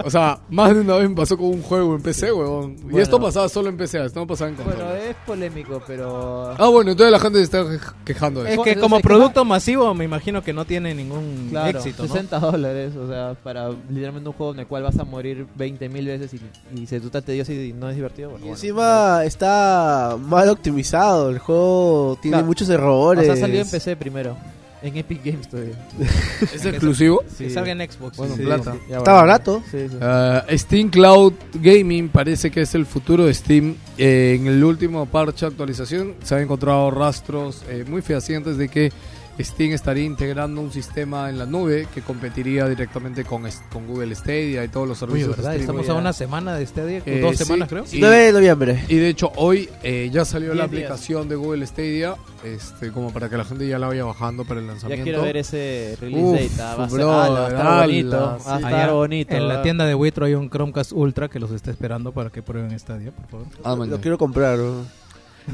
[0.04, 2.76] O sea, más de una vez me pasó con un juego en PC, huevón.
[2.80, 3.00] Y Bueno.
[3.00, 4.76] esto pasaba solo en PC, esto no pasaba en consola.
[4.86, 6.54] Bueno, es polémico, pero...
[6.58, 7.64] Ah, bueno, entonces la gente se está
[8.06, 8.64] quejando de Es eso.
[8.64, 12.10] que como producto masivo me imagino que no tiene ningún Claro, éxito, ¿no?
[12.10, 15.90] 60 dólares, o sea, para literalmente un juego en el cual vas a morir 20
[15.90, 16.42] mil veces y,
[16.80, 18.30] y se resulta tedioso y no es divertido.
[18.32, 21.30] Bueno, Y bueno, encima está mal optimizado.
[21.30, 22.48] El juego tiene Claro.
[22.48, 23.26] muchos O errores.
[23.26, 24.36] sea, salió en PC primero.
[24.80, 25.74] En Epic Games todavía.
[26.54, 27.24] ¿Es exclusivo?
[27.36, 28.16] Que salga en Xbox.
[28.16, 28.44] Bueno, sí.
[28.44, 28.76] plata.
[28.88, 29.16] Ya, Está bueno.
[29.28, 29.64] barato.
[29.72, 29.98] Sí, sí.
[30.00, 33.76] Ah, Steam Cloud Gaming parece que es el futuro de Steam.
[33.98, 38.70] Eh, en el último parche de actualización se han encontrado rastros eh, muy fehacientes de
[38.70, 38.92] que
[39.40, 44.64] Steam estaría integrando un sistema en la nube que competiría directamente con, con Google Stadia
[44.64, 45.30] y todos los servicios.
[45.32, 45.56] de ¿verdad?
[45.56, 45.80] streaming.
[45.82, 47.84] Estamos a una semana de día, Eh, dos sí, semanas creo.
[47.92, 48.84] y- 9 de noviembre.
[48.88, 50.86] Y de hecho hoy eh, ya salió la días.
[50.86, 54.60] aplicación de Google Stadia, este, como para que la gente ya la vaya bajando para
[54.60, 55.04] el Ya lanzamiento.
[55.04, 56.62] quiero ver ese release Uf, date.
[56.62, 58.18] ah, Va a, ser, bro, ala, va a estar ala, bonito.
[58.20, 59.36] Va a estar Allá bonito.
[59.36, 59.46] En ah.
[59.48, 62.78] la tienda de Witro hay un Chromecast Ultra que los está esperando para que prueben
[62.80, 63.48] Stadia, por favor.
[63.64, 64.02] Ah, Lo ya.
[64.02, 64.58] quiero comprar.
[64.58, 64.86] ¿no?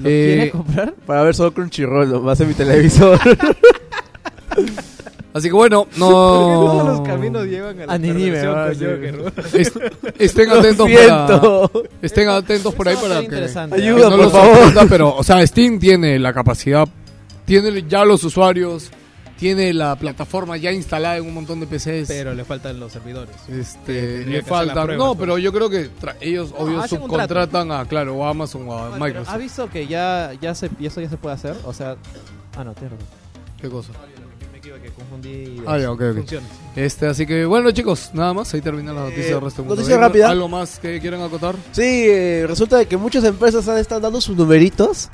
[0.01, 0.93] ¿Lo Eh, quiere comprar?
[1.05, 3.19] Para ver solo Crunchyroll nomás en mi televisor.
[5.33, 7.03] Así que bueno, no.
[7.43, 8.85] llevan A Ninive, va, sí.
[9.57, 9.77] Est-
[10.19, 11.69] estén atentos Siento.
[11.73, 13.75] para, estén atentos por ahí para que, interesante.
[13.77, 14.55] que Ayuda, no por los favor.
[14.57, 16.87] sorprenda, pero o sea Steam tiene la capacidad
[17.45, 18.91] tiene ya los usuarios
[19.37, 23.35] tiene la plataforma ya instalada en un montón de PCs Pero le faltan los servidores.
[23.49, 26.79] este le que hacer falta la prueba, no pero yo creo que tra- ellos obvio
[26.81, 29.87] hacen un subcontratan a claro o a Amazon o a pero Microsoft ¿Ha visto que
[29.87, 31.55] ya, ya se, y eso ya se puede hacer?
[31.65, 31.95] O sea...
[32.55, 33.07] Ah, no, tienes razón.
[33.59, 33.89] qué cosa
[34.51, 35.61] Me equivoqué, confundí...
[35.65, 36.15] ah ya ok, ok.
[36.17, 36.49] Funciones.
[36.75, 39.67] este así que bueno chicos nada más ahí terminan las noticias Eh, del resto del
[39.69, 39.75] mundo.
[39.75, 40.29] noticia ¿Algo- rápida.
[40.29, 44.21] algo más que quieran acotar Sí, eh, resulta de que muchas empresas han estado dando
[44.21, 45.09] sus numeritos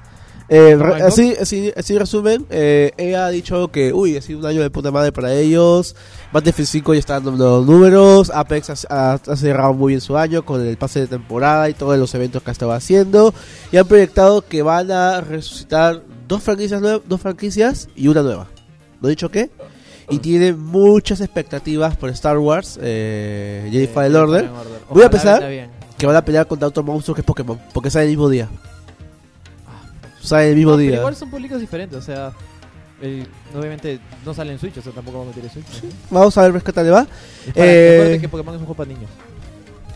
[0.50, 4.62] Eh, así, así, así resumen, eh, ella ha dicho que, uy, ha sido un año
[4.62, 5.96] de puta madre para ellos.
[6.34, 8.32] Battlefield 5 ya está dando los números.
[8.34, 11.74] Apex ha, ha- ha cerrado muy bien su año con el pase de temporada y
[11.76, 13.34] todos los eventos que ha estado haciendo.
[13.72, 18.48] Y han proyectado que van a resucitar dos franquicias, dos franquicias y una nueva.
[19.02, 19.52] ¿No he dicho qué?
[20.10, 24.46] Y tiene muchas expectativas por Star Wars, eh, Jedi Eh, Fallen Order.
[24.46, 24.80] Order.
[24.90, 25.44] Voy a pensar
[25.96, 28.50] que van a pelear contra otro monstruo que es Pokémon, porque sale el mismo día.
[30.22, 30.98] Sale el mismo No, pero día.
[31.00, 32.32] igual son públicos diferentes, o sea,
[33.02, 33.28] el-
[33.58, 35.84] obviamente no sale en Switch, o sea, tampoco vamos a meter en Switch.
[35.84, 36.20] ¿no?
[36.20, 37.08] Vamos a ver qué tal le va.
[37.48, 39.10] Es Eh, que Pokémon es un juego para niños.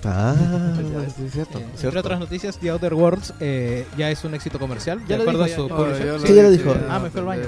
[0.05, 0.35] Ah,
[1.15, 1.57] sí, es cierto.
[1.59, 1.99] Eh, es entre cierto.
[1.99, 4.99] otras noticias, The Outer Worlds eh, ya es un éxito comercial.
[5.07, 6.19] Ya de acuerdo a su publisher.
[6.27, 6.75] Sí, ya lo dijo.
[6.89, 7.43] Ah, me fui al baño.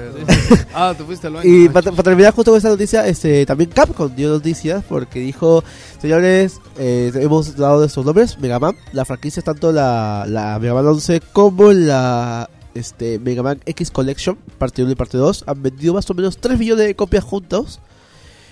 [0.74, 1.44] Ah, te fuiste al baño.
[1.50, 5.62] Y para, para terminar justo con esta noticia, este, también Capcom dio noticias porque dijo,
[6.00, 10.86] señores, eh, hemos dado estos nombres, Mega Man, la franquicia tanto la, la Mega Man
[10.86, 15.94] 11 como la este, Mega Man X Collection, parte 1 y parte 2, han vendido
[15.94, 17.80] más o menos 3 millones de copias juntos.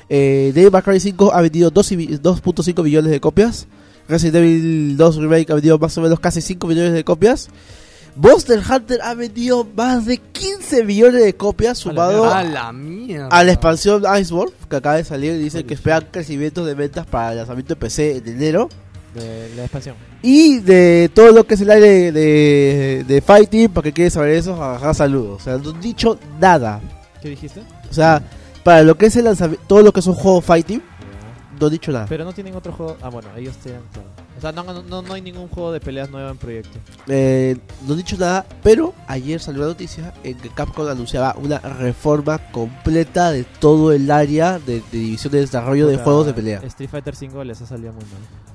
[0.08, 3.66] Eh, Devil May Cry 5 ha vendido 2 y bi- 2.5 millones de copias.
[4.08, 7.48] Resident Evil 2 Remake ha vendido más o menos casi 5 millones de copias.
[8.16, 13.26] Monster Hunter ha vendido más de 15 millones de copias sumado A la mierda.
[13.28, 17.06] a la expansión Iceborne que acaba de salir y dicen que esperan crecimiento de ventas
[17.06, 18.68] para el lanzamiento de PC en enero
[19.14, 19.96] De la expansión.
[20.22, 24.30] y de todo lo que es el aire de, de Fighting para que quieres saber
[24.30, 26.80] eso ajá, saludos o sea no han dicho nada
[27.22, 27.62] ¿Qué dijiste?
[27.88, 28.22] o sea
[28.64, 30.82] para lo que es el lanzamiento todo lo que es un juego Fighting
[31.60, 32.96] no han dicho nada Pero no tienen otro juego.
[33.00, 33.80] Ah, bueno, ellos tienen.
[33.92, 34.08] claro.
[34.36, 36.80] O sea, no, no, no hay ningún juego de peleas nuevo en proyecto.
[37.06, 41.58] Eh, no han dicho nada pero ayer salió la noticia en que Capcom anunciaba una
[41.60, 46.60] reforma completa de todo el área de, de división de desarrollo de juegos de pelea
[46.64, 48.53] Street Fighter 5 les ha salido muy mal.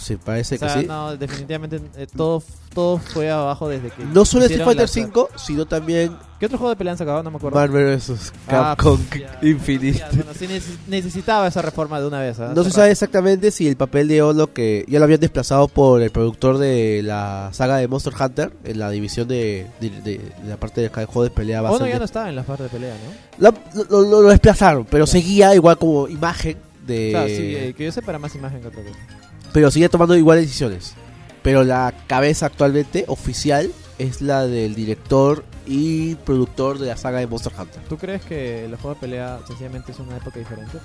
[0.00, 2.42] Sí parece O sea, que sí no, definitivamente eh, todo,
[2.74, 4.04] todo fue abajo desde que.
[4.04, 7.22] No solo Street Fighter 5, sino también ¿Qué otro juego de pelea han sacado?
[7.22, 7.58] No me acuerdo.
[7.58, 8.32] Marvel vs.
[8.48, 9.98] Ah, Capcom ya, Infinite.
[9.98, 12.40] ya, bueno, sí neces- necesitaba esa reforma de una vez.
[12.40, 12.52] ¿ah?
[12.56, 16.00] No se sabe exactamente si el papel de Olo, que ya lo habían desplazado por
[16.00, 20.48] el productor de la saga de Monster Hunter, en la división de, de- de- de
[20.48, 22.94] la parte del juego de pelea, ser ya no estaba en la parte de pelea,
[23.38, 23.50] ¿no?
[23.90, 26.56] Lo, lo- lo desplazaron, pero seguía igual como imagen
[26.86, 27.08] de.
[27.10, 28.98] Claro, sí, eh, que yo sé para más imagen que otra cosa.
[29.52, 30.94] Pero sigue tomando igual decisiones.
[31.42, 37.26] Pero la cabeza actualmente, oficial, es la del director y productor de la saga de
[37.26, 37.82] Monster Hunter.
[37.88, 40.78] ¿Tú crees que los juegos de pelea sencillamente es una época diferente?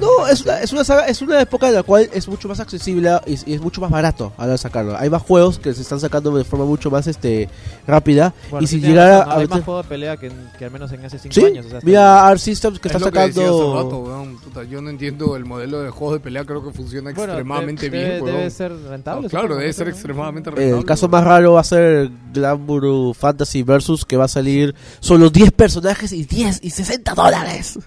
[0.00, 2.48] No, se es una, es una saga, es una época en la cual es mucho
[2.48, 4.96] más accesible y, y es mucho más barato a la hora de sacarlo.
[4.96, 7.48] Hay más juegos que se están sacando de forma mucho más este
[7.86, 9.32] rápida Bueno, y si llegara razón, ¿no?
[9.34, 11.66] a Hay más juegos de pelea que, que al menos en hace 5 Sí, años.
[11.66, 14.62] o sea, mira Art Systems que Es está lo que hace sacando rato, weón, puta,
[14.64, 17.98] yo no entiendo el modelo de juegos de pelea, creo que funciona Bueno, extremadamente de-
[17.98, 19.28] bien, debe, debe ser rentable.
[19.28, 19.92] Claro, debe no ser ¿no?
[19.92, 20.78] extremadamente rentable.
[20.78, 21.10] el caso weón.
[21.12, 26.12] más raro va a ser Glambour Fantasy Versus que va a salir solo 10 personajes
[26.12, 27.78] y 10 y 60 dólares.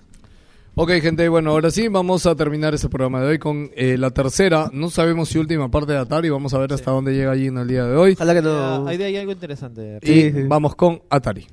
[0.76, 4.10] Ok, gente, bueno, ahora sí vamos a terminar este programa de hoy con eh, la
[4.10, 7.46] tercera, no sabemos si última parte de Atari, vamos a ver hasta dónde llega allí
[7.46, 8.14] en el día de hoy.
[8.14, 8.88] Ojalá que no.
[8.88, 10.00] Hay ahí algo interesante.
[10.02, 10.44] Y Sí, sí.
[10.48, 11.46] vamos con Atari.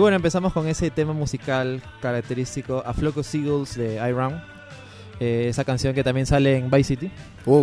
[0.00, 4.40] Bueno, empezamos con ese tema musical característico a Flock of Seagulls de iRound.
[5.22, 7.10] Eh, esa canción que también sale en Vice City,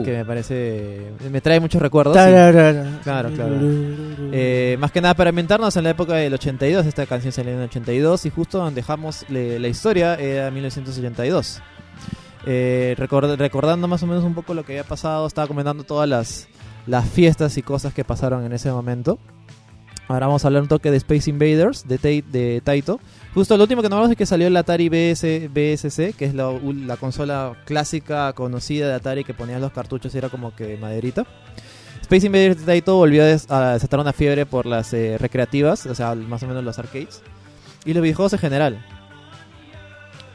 [0.04, 1.08] que me parece.
[1.32, 2.16] me trae muchos recuerdos.
[2.28, 2.34] sí.
[3.04, 3.56] Claro, claro.
[4.32, 7.58] Eh, más que nada para ambientarnos en la época del 82, esta canción salió en
[7.58, 11.60] el 82 y justo donde dejamos le- la historia era 1982.
[12.46, 16.08] Eh, record- recordando más o menos un poco lo que había pasado, estaba comentando todas
[16.08, 16.48] las,
[16.86, 19.18] las fiestas y cosas que pasaron en ese momento.
[20.08, 23.00] Ahora vamos a hablar un toque de Space Invaders de, Tai- de Taito.
[23.34, 26.52] Justo lo último que nombramos es que salió el Atari BS, BSC, que es la,
[26.86, 31.26] la consola clásica conocida de Atari que ponían los cartuchos y era como que maderita.
[32.02, 33.26] Space Invaders de Taito volvió a
[33.74, 37.22] desatar una fiebre por las eh, recreativas, o sea, más o menos los arcades.
[37.84, 38.86] Y los videojuegos en general.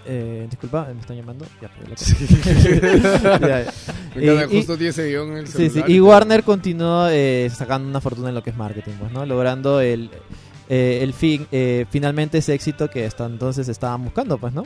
[0.06, 1.44] Eh, disculpa, me están llamando.
[1.60, 1.90] Ya, ya,
[3.34, 3.72] encanta,
[4.16, 7.08] Y- y- justo tiene ese guion en el Sí, sí, celular Y y Warner continuó
[7.08, 9.24] eh, sacando una fortuna en lo que es marketing, pues, ¿no?
[9.26, 10.10] Logrando el,
[10.68, 14.64] eh, el fin, eh, finalmente ese éxito que hasta entonces estaban buscando, pues, ¿no?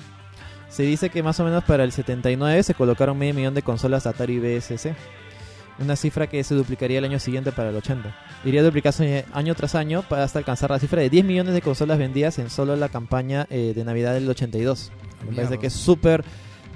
[0.69, 4.07] Se dice que más o menos para el 79 se colocaron medio millón de consolas
[4.07, 4.95] Atari BSC.
[5.79, 8.15] Una cifra que se duplicaría el año siguiente para el 80.
[8.45, 11.99] Iría duplicarse año tras año para hasta alcanzar la cifra de 10 millones de consolas
[11.99, 14.91] vendidas en solo la campaña eh, de Navidad del 82.
[15.21, 15.57] Me parece Mierda.
[15.59, 16.25] que es súper...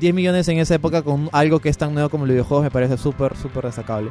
[0.00, 2.70] 10 millones en esa época con algo que es tan nuevo como los videojuegos me
[2.70, 4.10] parece súper, súper destacable.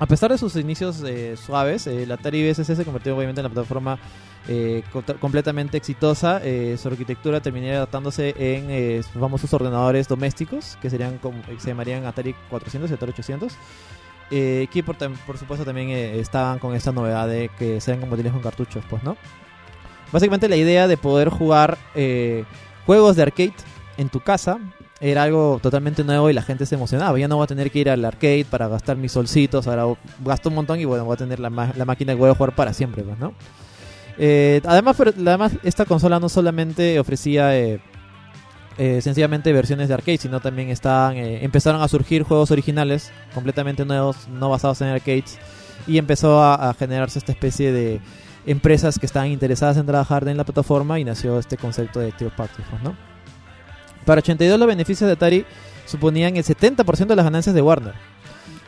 [0.00, 3.44] A pesar de sus inicios eh, suaves, eh, la Atari VSC se convirtió obviamente en
[3.44, 3.98] la plataforma
[4.46, 6.40] eh, co- completamente exitosa.
[6.44, 11.68] Eh, su arquitectura terminaría adaptándose en eh, sus famosos ordenadores domésticos, que serían como, se
[11.68, 13.52] llamarían Atari 400 y Atari 800.
[14.30, 14.96] eh, que por,
[15.26, 19.02] por supuesto también eh, estaban con esta novedad de que sean compatibles con cartuchos, pues,
[19.02, 19.16] ¿no?
[20.12, 22.44] Básicamente la idea de poder jugar eh,
[22.86, 23.54] juegos de arcade
[23.96, 24.58] en tu casa
[25.00, 27.18] era algo totalmente nuevo y la gente se emocionaba.
[27.18, 29.84] Ya no voy a tener que ir al arcade para gastar mis solcitos, ahora
[30.24, 32.54] gasto un montón y bueno, voy a tener la, la máquina que voy a jugar
[32.54, 33.34] para siempre, pues, ¿no?
[34.18, 37.80] Eh, además, además, esta consola no solamente ofrecía eh,
[38.76, 44.28] eh, sencillamente versiones de arcade, sino también estaban, empezaron a surgir juegos originales completamente nuevos,
[44.28, 45.38] no basados en arcades,
[45.86, 48.00] y empezó a, generarse esta especie de
[48.44, 52.34] empresas que estaban interesadas en trabajar en la plataforma y nació este concepto de Third
[52.34, 52.96] Party, pues, ¿no?
[54.08, 55.44] Para 82 los beneficios de Atari
[55.84, 57.92] suponían el 70% de las ganancias de Warner.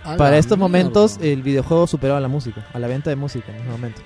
[0.04, 0.68] A Para estos mierda.
[0.68, 4.00] momentos el videojuego superaba a la música, a la venta de música en ese momento.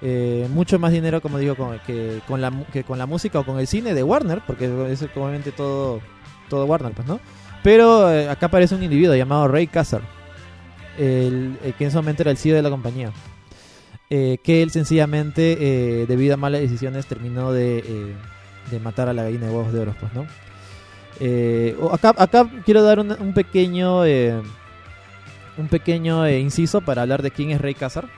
[0.00, 3.40] Eh, mucho más dinero, como digo, con, que, con la, mu- que con la música
[3.40, 6.00] o con el cine de Warner, porque es obviamente todo,
[6.48, 7.20] todo Warner, pues, ¿no?
[7.62, 10.02] Pero eh, acá aparece un individuo llamado Ray Kassar,
[10.98, 13.10] el, el que en ese momento era el CEO de la compañía.
[14.10, 18.14] Eh, que él sencillamente, eh, debido a malas decisiones, terminó de, eh,
[18.70, 20.26] de matar a la gallina de huevos de oro, pues, ¿no?
[21.20, 24.40] Eh, acá, acá quiero dar un, pequeño eh,
[25.58, 28.08] un pequeño eh, inciso para hablar de quién es Ray Kassar,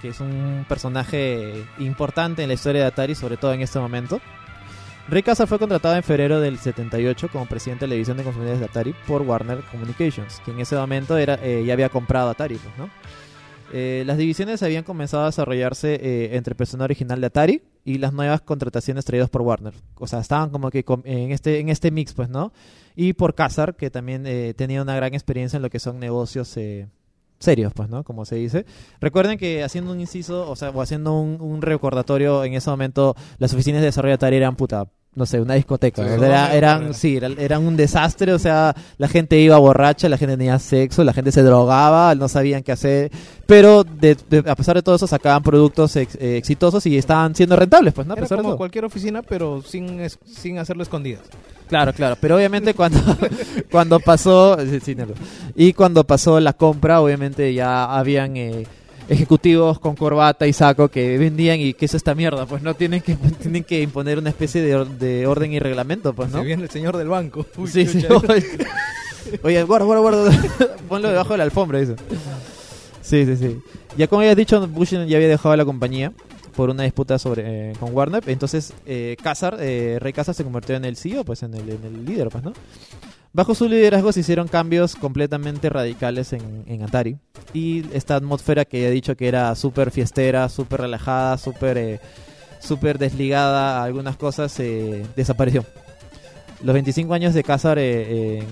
[0.00, 4.20] que es un personaje importante en la historia de Atari, sobre todo en este momento.
[5.08, 8.60] Ray Kassar fue contratado en febrero del 78 como presidente de la división de consumidores
[8.60, 12.56] de Atari por Warner Communications, que en ese momento era, eh, ya había comprado Atari,
[12.56, 12.90] pues, ¿no?
[13.72, 17.98] Eh, las divisiones habían comenzado a desarrollarse eh, entre el personal original de Atari y
[17.98, 19.74] las nuevas contrataciones traídas por Warner.
[19.96, 22.52] O sea, estaban como que en este, en este mix, pues, ¿no?
[22.96, 26.56] Y por Kazar, que también eh, tenía una gran experiencia en lo que son negocios
[27.38, 28.04] serios, pues, ¿no?
[28.04, 28.64] Como se dice.
[29.00, 33.14] Recuerden que haciendo un inciso, o sea, o haciendo un, un recordatorio, en ese momento
[33.38, 34.88] las oficinas de desarrollo de Atari eran puta.
[35.18, 36.02] No sé, una discoteca.
[36.06, 36.24] Sí.
[36.24, 38.32] era- eran, sí, era- eran un desastre.
[38.32, 42.28] O sea, la gente iba borracha, la gente tenía sexo, la gente se drogaba, no
[42.28, 43.10] sabían qué hacer.
[43.46, 47.34] Pero de- de- a pesar de todo eso, sacaban productos ex- eh, exitosos y estaban
[47.34, 48.14] siendo rentables, pues, ¿no?
[48.14, 48.58] A Era pesar de como todo.
[48.58, 51.22] cualquier oficina, pero sin, es- sin hacerlo escondidas.
[51.68, 52.98] Claro, claro, pero obviamente cuando,
[53.70, 55.14] cuando pasó, sí, sí, Nelo.
[55.54, 58.66] y cuando pasó la compra, obviamente ya habían eh,
[59.08, 63.00] ejecutivos con corbata y saco que vendían y que es esta mierda, pues no tienen
[63.00, 66.38] que tienen que imponer una especie de, or- de orden y reglamento, pues no.
[66.40, 67.46] Se viene el señor del banco.
[67.56, 68.44] Uy, Sí, sí, oye,
[69.42, 71.96] oye, guarda, guarda, guarda, ponlo debajo de la alfombra, eso.
[73.02, 73.58] Sí, sí, sí.
[73.96, 76.12] Ya como habías dicho, Bush ya había dejado la compañía
[76.54, 78.22] por una disputa sobre eh, con Warner.
[78.26, 81.84] Entonces, eh, Kazar, eh, Ray Kazar se convirtió en el CEO, pues en el, en
[81.84, 82.52] el líder, pues, ¿no?
[83.38, 87.18] Bajo su liderazgo se hicieron cambios completamente radicales en, en Atari.
[87.54, 92.00] Y esta atmósfera que he dicho que era súper fiestera, súper relajada, súper eh,
[92.58, 95.64] súper desligada a algunas cosas, eh, desapareció.
[96.64, 98.42] Los 25 años de Kazar eh,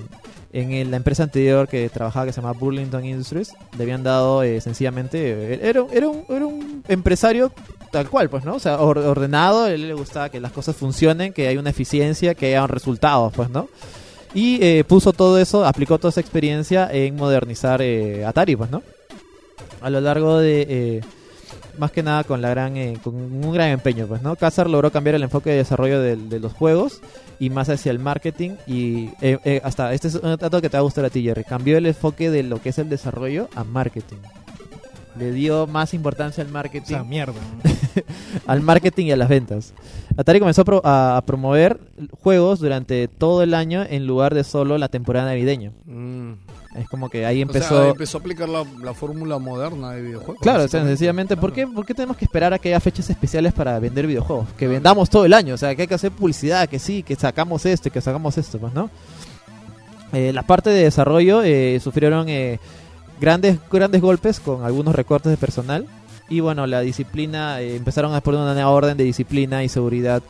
[0.52, 4.44] en, en la empresa anterior que trabajaba, que se llamaba Burlington Industries, le habían dado
[4.44, 5.18] eh, sencillamente...
[5.54, 7.50] eh, Era, era, un, era un empresario
[7.90, 8.54] tal cual, pues, ¿no?
[8.54, 11.70] O sea, or- ordenado, a él le gustaba que las cosas funcionen, que haya una
[11.70, 13.68] eficiencia, que haya resultados, pues, ¿no?
[14.36, 18.82] Y eh, puso todo eso, aplicó toda esa experiencia en modernizar eh, Atari, pues, ¿no?
[19.80, 20.66] A lo largo de...
[20.68, 21.00] eh,
[21.78, 24.90] más que nada con la gran eh, con un gran empeño pues no Kazar logró
[24.90, 27.02] cambiar el enfoque de desarrollo del- de, los juegos
[27.38, 29.10] y más hacia el marketing y
[29.62, 31.84] hasta este es un dato que te va a gustar a ti Jerry cambió el
[31.84, 34.16] enfoque de lo que es el desarrollo a marketing
[35.18, 37.40] le dio más importancia al marketing Esa mierda.
[38.46, 39.72] al marketing y a las ventas.
[40.16, 41.78] Atari comenzó a, pro- a- promover
[42.22, 45.72] juegos durante todo el año en lugar de solo la temporada navideña.
[45.84, 46.32] Mm.
[46.76, 47.88] Es como que ahí O sea, empezó...
[47.90, 50.42] empezó a aplicar la, la fórmula moderna de videojuegos.
[50.42, 53.08] Claro, o sea, sencillamente, ¿por qué, ¿por qué tenemos que esperar a que haya fechas
[53.08, 54.48] especiales para vender videojuegos?
[54.58, 57.16] Que vendamos todo el año, o sea, que hay que hacer publicidad, que sí, que
[57.16, 58.90] sacamos esto, y que sacamos esto, pues, ¿no?
[60.12, 62.60] Eh, la parte de desarrollo eh, sufrieron eh,
[63.20, 65.86] grandes, grandes golpes con algunos recortes de personal
[66.28, 70.22] y bueno, la disciplina, eh, empezaron a poner una nueva orden de disciplina y seguridad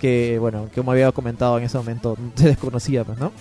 [0.00, 3.32] que, bueno, que como había comentado en ese momento, se desconocía, pues, ¿no?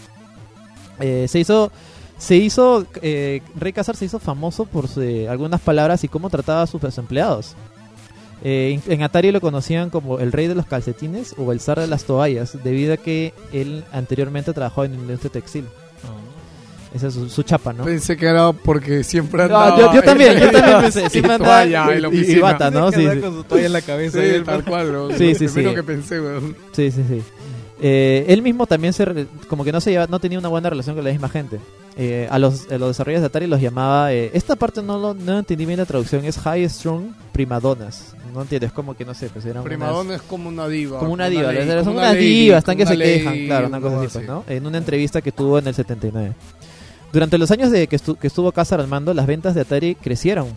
[1.00, 1.72] Eh, se hizo
[2.18, 6.62] se hizo eh, Rey Casar se hizo famoso por eh, algunas palabras y cómo trataba
[6.62, 7.56] a sus empleados.
[8.46, 11.88] En, en Atari lo conocían como el rey de los calcetines o el zar de
[11.88, 15.66] las toallas, debido a que él anteriormente trabajó en la industria textil.
[16.94, 17.86] Esa es su, su chapa, ¿no?
[17.86, 19.78] Pensé que era porque siempre No, andaba...
[19.80, 22.92] yo- yo también, yo también pensé, siempre andaba toalla y- y- y bata, ¿no?
[22.92, 23.20] Sí, sí.
[23.20, 24.20] con su toalla en la cabeza.
[24.20, 25.10] Sí, y el- tal cual, bro.
[25.18, 25.76] Sí, sí, primero sí.
[25.76, 26.56] que pensé, weón.
[26.72, 27.22] Sí, sí, sí.
[27.82, 30.70] Eh, él mismo también se re- como que no se lleva, no tenía una buena
[30.70, 31.60] relación con la misma gente.
[31.98, 35.14] Eh, a los a los desarrolladores de Atari los llamaba eh, esta parte no lo
[35.14, 38.16] no entendí bien la traducción es High Strong Primadonas.
[38.34, 40.98] No entiendes como que no sé, pues eran unas- Primadonna es como una diva.
[41.00, 43.82] como una diva, son como unas lady, divas, están que se una quejan, claro, una
[43.82, 44.44] cosa así, pues, ¿no?
[44.48, 46.34] En una entrevista que tuvo en el 79.
[47.14, 49.96] Durante los años de que, estu- que estuvo Casar al mando, las ventas de Atari
[49.96, 50.48] crecieron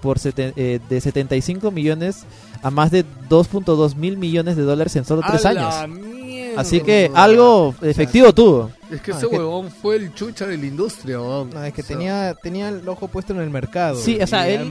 [0.00, 2.24] por sete- eh, de 75 millones
[2.62, 5.88] a más de 2.2 mil millones de dólares en solo tres ¡A años.
[5.88, 6.60] mierda!
[6.60, 8.70] Así que algo efectivo tuvo.
[8.90, 11.16] Es que Ah, ese es que- huevón fue el chucha de la industria.
[11.16, 13.96] No, es que O sea, tenía, tenía el ojo puesto en el mercado.
[14.00, 14.68] Sí, o sea, él,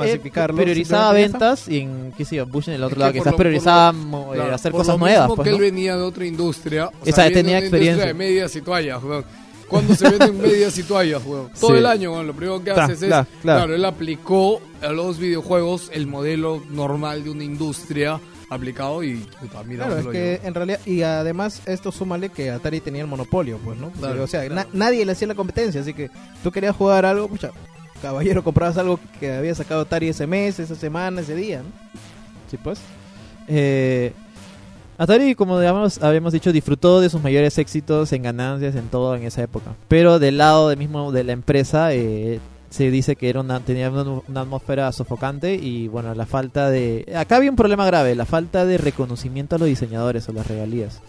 [0.55, 3.31] priorizaba ventas y en, qué sé yo, Bush en el otro Es lado que quizás
[3.33, 5.27] lo- priorizaba lo- eh, claro, hacer por cosas lo nuevas.
[5.27, 6.85] mismo Pues, él venía de otra industria.
[7.01, 8.05] O sea, tenía de una industria experiencia.
[8.05, 9.25] de medias y toallas, weón.
[9.74, 11.50] Cuando se venden medias y toallas, weón.
[11.60, 11.77] Todo Sí.
[11.77, 12.27] el año, weón.
[12.27, 13.08] Lo primero que haces es.
[13.08, 13.76] claro, Claro, claro.
[13.76, 18.19] él aplicó a los videojuegos el modelo normal de una industria
[18.50, 19.16] aplicado y.
[19.16, 23.02] Puta, mira, Claro, es lo que en realidad, y además esto súmale que Atari tenía
[23.02, 23.90] el monopolio, pues, ¿no?
[23.92, 24.56] Claro, o sea, claro.
[24.56, 26.11] na- nadie le hacía la competencia, así que
[26.43, 27.50] tú querías jugar algo, pucha,
[28.02, 31.69] caballero, comprabas algo que había sacado Atari ese mes, esa semana, ese día, ¿no?
[32.52, 32.80] Sí, pues.
[33.48, 34.14] Eh,
[34.97, 39.41] Atari, como habíamos, dicho, disfrutó de sus mayores éxitos en ganancias en todo en esa
[39.41, 39.72] época.
[39.88, 42.39] Pero del lado de mismo de la empresa eh,
[42.69, 47.11] se dice que era una, tenía una atmósfera sofocante y bueno, la falta de...
[47.15, 50.99] Acá había un problema grave, la falta de reconocimiento a los diseñadores o las regalías.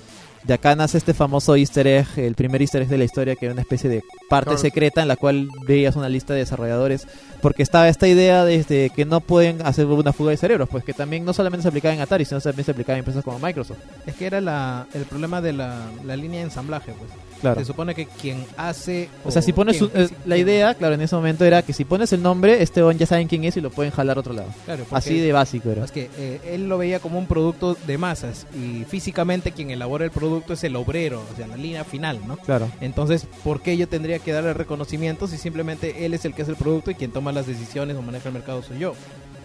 [0.44, 3.46] De acá nace este famoso easter egg, el primer easter egg de la historia, que
[3.46, 4.58] era una especie de parte Claro.
[4.58, 7.06] secreta en la cual veías una lista de desarrolladores,
[7.40, 10.84] porque estaba esta idea de este, que no pueden hacer una fuga de cerebros, pues
[10.84, 13.38] que también no solamente se aplicaba en Atari, sino también se aplicaba en empresas como
[13.38, 13.78] Microsoft.
[14.06, 17.10] Es que era la, el problema de la, la línea de ensamblaje, pues.
[17.44, 17.60] Claro.
[17.60, 19.08] Se supone que quien hace...
[19.24, 21.72] O sea, si pones quien- un- eh, la idea, claro, en ese momento era que
[21.72, 24.20] si pones el nombre, este on ya saben quién es y lo pueden jalar a
[24.20, 24.48] otro lado.
[24.64, 25.84] Claro, Así de básico era.
[25.84, 30.04] Es que eh, él lo veía como un producto de masas y físicamente quien elabora
[30.04, 32.36] el producto es el obrero, o sea, la línea final, ¿no?
[32.38, 32.70] Claro.
[32.80, 36.52] Entonces, ¿por qué yo tendría que darle reconocimiento si simplemente él es el que hace
[36.52, 38.94] el producto y quien toma las decisiones o maneja el mercado soy yo?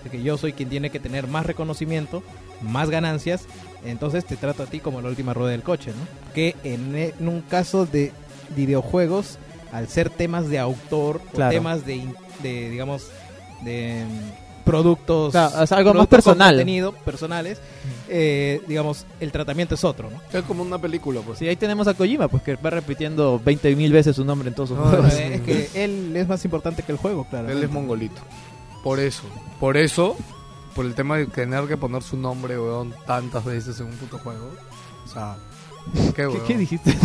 [0.10, 2.24] Que yo soy quien tiene que tener más reconocimiento,
[2.62, 3.44] más ganancias,
[3.86, 6.34] entonces te trato a ti como la última rueda del coche, ¿no?
[6.34, 8.12] Que en, e- en un caso de
[8.56, 9.38] videojuegos,
[9.72, 11.50] al ser temas de autor Claro.
[11.50, 12.04] o temas de,
[12.44, 13.08] de, digamos,
[13.64, 16.56] de mm, productos, Claro, algo más productos personal.
[16.56, 17.60] contenido personales,
[18.08, 20.20] eh, digamos, el tratamiento es otro, ¿no?
[20.38, 21.40] Es como una película, pues.
[21.40, 24.70] Sí, ahí tenemos a Kojima, pues que va repitiendo 20.000 veces su nombre en todos
[24.70, 25.14] sus juegos.
[25.14, 27.50] es que él es más importante que el juego, claro.
[27.50, 28.22] Él es mongolito.
[28.84, 29.24] Por eso.
[29.60, 30.16] Por eso.
[30.76, 34.18] Por el tema de tener que poner su nombre, weón, tantas veces en un puto
[34.20, 34.50] juego.
[35.06, 35.38] O sea.
[36.16, 36.46] ¿Qué, weón?
[36.46, 36.96] ¿Qué dijiste?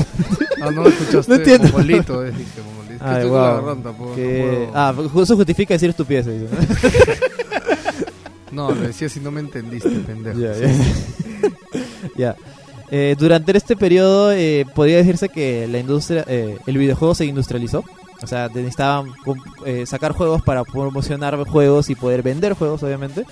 [0.61, 1.29] Ah, no lo escuchaste.
[1.33, 1.65] No entiendo.
[1.65, 2.25] Dije, mongolito.
[2.25, 2.63] Es que
[3.01, 6.43] Ay, con la Que- no Ah, eso justifica decir estupideces.
[6.43, 6.49] ¿no?
[8.53, 10.39] No, lo decía si no me entendiste, pendejo.
[10.39, 10.69] Ya, ya.
[12.17, 12.37] Ya.
[12.91, 17.83] Eh, durante este periodo eh, podría decirse que la industria, eh, el videojuego se industrializó.
[18.23, 19.13] O sea, necesitaban
[19.67, 23.25] eh, sacar juegos para promocionar juegos y poder vender juegos, obviamente.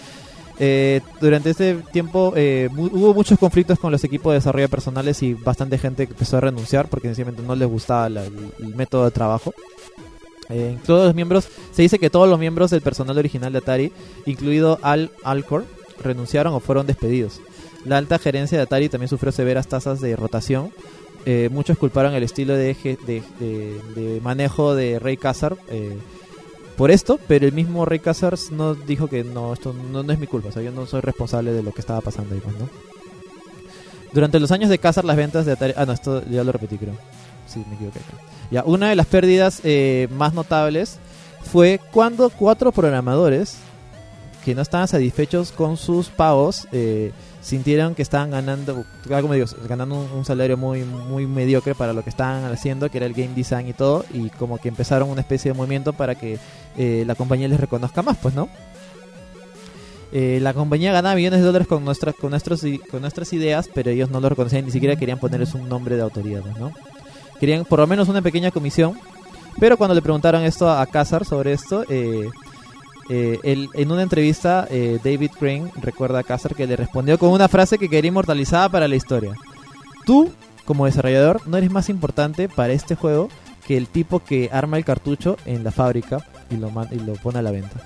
[0.58, 5.32] Eh, durante este tiempo eh, hubo muchos conflictos con los equipos de desarrollo personales y
[5.34, 9.10] bastante gente empezó a renunciar porque sencillamente no les gustaba la- el, el método de
[9.12, 9.54] trabajo.
[10.50, 13.92] Eh, todos los miembros, se dice que todos los miembros del personal original de Atari,
[14.26, 15.64] incluido Al Alcor,
[16.02, 17.40] renunciaron o fueron despedidos.
[17.86, 20.70] La alta gerencia de Atari también sufrió severas tasas de rotación.
[21.24, 22.74] Eh, muchos culparon el estilo de,
[23.06, 23.22] de-
[23.94, 25.96] de- manejo de Ray Kassar eh,
[26.76, 30.26] por esto, pero el mismo Ray Kassar no dijo que no, esto no, es mi
[30.26, 32.68] culpa, o sea, yo no soy responsable de lo que estaba pasando ahí, pues, ¿no?
[34.12, 35.74] Durante los años de Kassar las ventas de Atari...
[35.76, 36.94] Ah, no, esto ya lo repetí, creo.
[37.46, 38.00] Sí, me equivoqué.
[38.50, 40.98] Ya, una de las pérdidas eh, más notables
[41.50, 43.56] fue cuando cuatro programadores
[44.44, 49.96] que no estaban satisfechos con sus pagos, eh, sintieron que estaban ganando, como digo, ganando
[49.96, 53.34] un, un salario muy, muy mediocre para lo que estaban haciendo, que era el game
[53.34, 56.38] design y todo, y como que empezaron una especie de movimiento para que
[56.76, 58.48] eh, la compañía les reconozca más, pues, ¿no?
[60.12, 63.90] Eh, la compañía ganaba millones de dólares con nuestras con nuestros con nuestras ideas, pero
[63.90, 66.72] ellos no lo reconocían, ni siquiera querían ponerles un nombre de autoridad, ¿no?
[67.40, 68.98] Querían por lo menos una pequeña comisión,
[69.58, 72.28] pero cuando le preguntaron esto a Cazar sobre esto, eh,
[73.14, 77.46] eh, en una entrevista eh, David Crane recuerda a Cazar que le respondió con una
[77.46, 79.34] frase que quería inmortalizada para la historia.
[80.06, 80.32] Tú,
[80.64, 83.28] como desarrollador, no eres más importante para este juego
[83.66, 86.70] que el tipo que arma el cartucho en la fábrica y lo,
[87.22, 87.82] pone a la venta.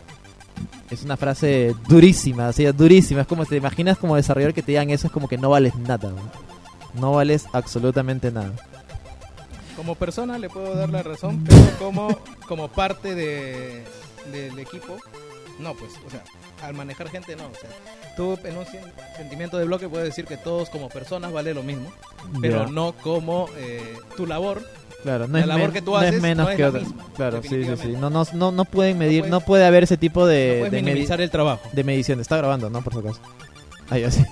[0.90, 3.22] Es una frase durísima, así, durísima.
[3.22, 5.74] Es como te imaginas como desarrollador que te digan eso, es como que no vales
[5.74, 6.10] nada.
[6.10, 7.00] ¿no?
[7.00, 8.52] No vales absolutamente nada.
[9.74, 13.82] Como persona le puedo dar la razón, pero como parte de,
[14.32, 14.96] del equipo,
[15.58, 16.22] no, pues, o sea,
[16.62, 17.44] al manejar gente, no.
[17.46, 17.70] O sea,
[18.16, 21.62] tú en un sen- sentimiento de bloque puedes decir que todos como personas vale lo
[21.62, 21.90] mismo,
[22.40, 24.62] pero no como eh, tu labor.
[25.02, 26.68] Claro, no la es, labor que tú no haces es menos no es que la
[26.68, 26.80] otra.
[26.80, 27.88] misma, claro, sí, sí, sí.
[27.98, 31.20] No, no, no, no pueden medir, no puede haber ese tipo de, No de minimizar
[31.20, 31.68] el trabajo.
[31.72, 32.20] de medición.
[32.20, 32.82] Está grabando, ¿no?
[32.82, 33.20] Por si acaso.
[33.88, 34.24] Ahí, así.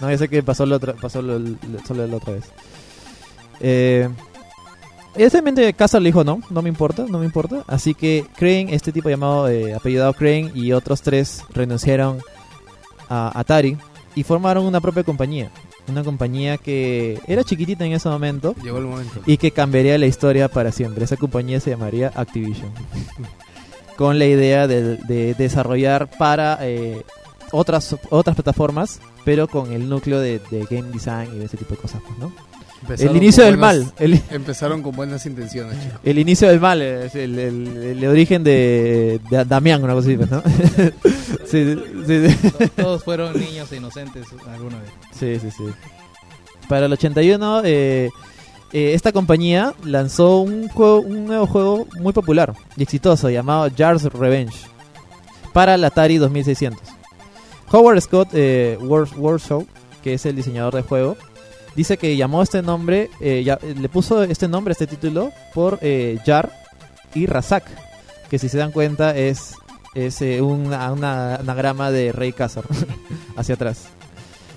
[0.00, 2.44] No, yo sé que pasó, la otra, pasó lo- lo- solo la otra vez.
[3.60, 4.08] Eh,
[5.14, 7.64] evidentemente Casar le dijo no, no me importa, no me importa.
[7.66, 12.18] Así que Crane, este tipo llamado, eh, apellidado Crane y otros tres renunciaron
[13.08, 13.76] a Atari
[14.14, 15.50] y formaron una propia compañía.
[15.86, 19.20] Una compañía que era chiquitita en ese momento Llegó el momento.
[19.26, 21.04] y que cambiaría la historia para siempre.
[21.04, 22.70] Esa compañía se llamaría Activision.
[23.96, 27.02] Con la idea de, de desarrollar para eh,
[27.52, 31.80] otras otras plataformas, pero con el núcleo de, de game design y ese tipo de
[31.80, 32.32] cosas, pues, ¿no?
[32.84, 33.92] Empezaron el inicio del buenas- mal.
[33.98, 36.00] El, Empezaron con buenas intenciones, chicos.
[36.04, 40.16] el inicio del mal, es el, el- el origen de, de Damián, una cosa así,
[40.18, 40.42] pues, ¿no?
[41.46, 42.48] sí, sí, sí.
[42.50, 44.90] Todos- Todos fueron niños e inocentes alguna vez.
[45.18, 45.64] Sí, sí, sí.
[46.68, 48.10] Para el 81, eh,
[48.72, 54.04] eh, esta compañía lanzó un, juego, un nuevo juego muy popular y exitoso llamado Jar's
[54.04, 54.56] Revenge
[55.52, 56.80] para el Atari 2600.
[57.70, 59.66] Howard Scott eh, Warshaw,
[60.02, 61.16] que es el diseñador del juego,
[61.76, 66.18] dice que llamó este nombre, eh, ya- le puso este nombre, este título, por eh,
[66.26, 66.52] Jar
[67.14, 67.64] y Razak,
[68.30, 69.54] que si se dan cuenta es,
[69.94, 72.64] es eh, una, una anagrama de Rey Khazar
[73.36, 73.84] hacia atrás.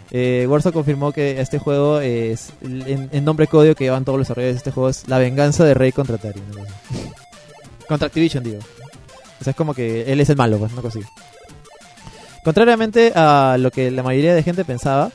[0.09, 4.55] Eh, Warsaw confirmó que este juego es en nombre código que llevan todos los desarrolladores
[4.55, 6.41] de este juego es la venganza de Rey contra Atari.
[6.55, 6.63] ¿no?
[7.89, 8.59] contra Activision, digo.
[9.39, 11.07] O sea, es como que él es el malo, pues, no consigo.
[12.43, 15.11] Contrariamente a lo que la mayoría de gente pensaba,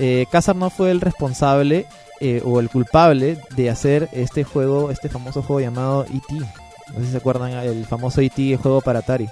[0.00, 1.86] eh, Kazar no fue el responsable
[2.20, 6.34] eh, o el culpable de hacer este juego, este famoso juego llamado E.T.
[6.34, 8.52] No sé si se acuerdan, el famoso E.T.
[8.52, 9.28] el juego para Atari.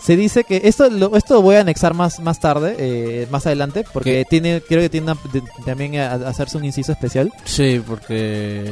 [0.00, 3.46] Se dice que esto lo, esto lo voy a anexar más más tarde, eh, más
[3.46, 7.32] adelante, porque tiene creo que tiene una- de- también a, a hacerse un inciso especial.
[7.44, 8.64] Sí, porque...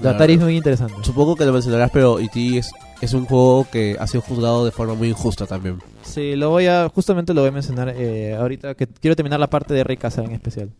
[0.00, 0.94] La Atari es muy interesante.
[1.02, 2.58] Supongo que lo mencionarás, pero E.T.
[2.58, 2.70] es,
[3.00, 5.78] es un juego que ha sido juzgado de forma muy injusta también.
[6.02, 9.48] Sí, lo voy a justamente lo voy a mencionar eh, ahorita que quiero terminar la
[9.48, 10.70] parte de Ray Kazar en especial.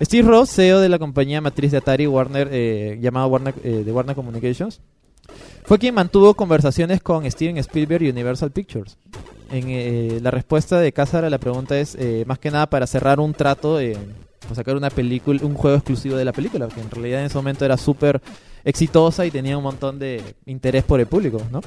[0.00, 3.92] Steve Ross, CEO de la compañía matriz de Atari Warner eh, llamada Warner eh, de
[3.92, 4.80] Warner Communications,
[5.64, 8.96] fue quien mantuvo conversaciones con Steven Spielberg y Universal Pictures.
[9.50, 13.18] En, eh, la respuesta de Kazar a la pregunta es más que nada para cerrar
[13.18, 13.78] un trato,
[14.56, 17.64] sacar una película, un juego exclusivo de la película, que en realidad en ese momento
[17.64, 18.20] era súper
[18.64, 21.60] exitosa y tenía un montón de interés por el público, ¿no?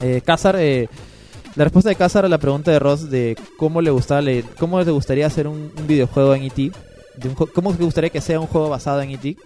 [0.00, 0.88] Eh, Kazar, eh,
[1.56, 4.22] la respuesta de Kazar a la pregunta de Ross de cómo le gustaba
[4.58, 6.72] cómo le gustaría hacer un, videojuego en E.T.,
[7.54, 9.36] cómo le gustaría que sea un juego basado en E.T.,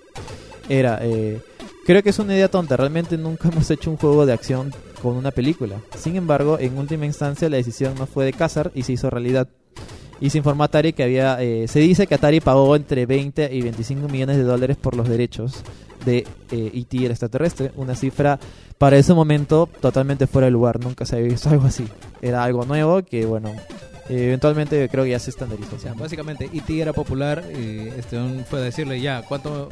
[0.69, 1.41] era, eh,
[1.85, 5.17] creo que es una idea tonta, realmente nunca hemos hecho un juego de acción con
[5.17, 5.77] una película.
[5.99, 9.49] Sin embargo, en última instancia la decisión no fue de Kazar y se hizo realidad.
[10.21, 13.55] Y se informó a Atari que había, eh, se dice que Atari pagó entre 20
[13.55, 15.63] y 25 millones de dólares por los derechos
[16.05, 16.99] de eh, E.T.
[16.99, 18.39] el extraterrestre, una cifra
[18.79, 21.87] para ese momento totalmente fuera de lugar, nunca se había visto algo así.
[22.23, 23.51] Era algo nuevo que, bueno,
[24.09, 25.77] eh, eventualmente creo que ya se estandarizó.
[25.77, 26.81] O sea, básicamente E.T.
[26.81, 28.19] era popular y este
[28.49, 29.69] fue decirle ya, ¿cuánto,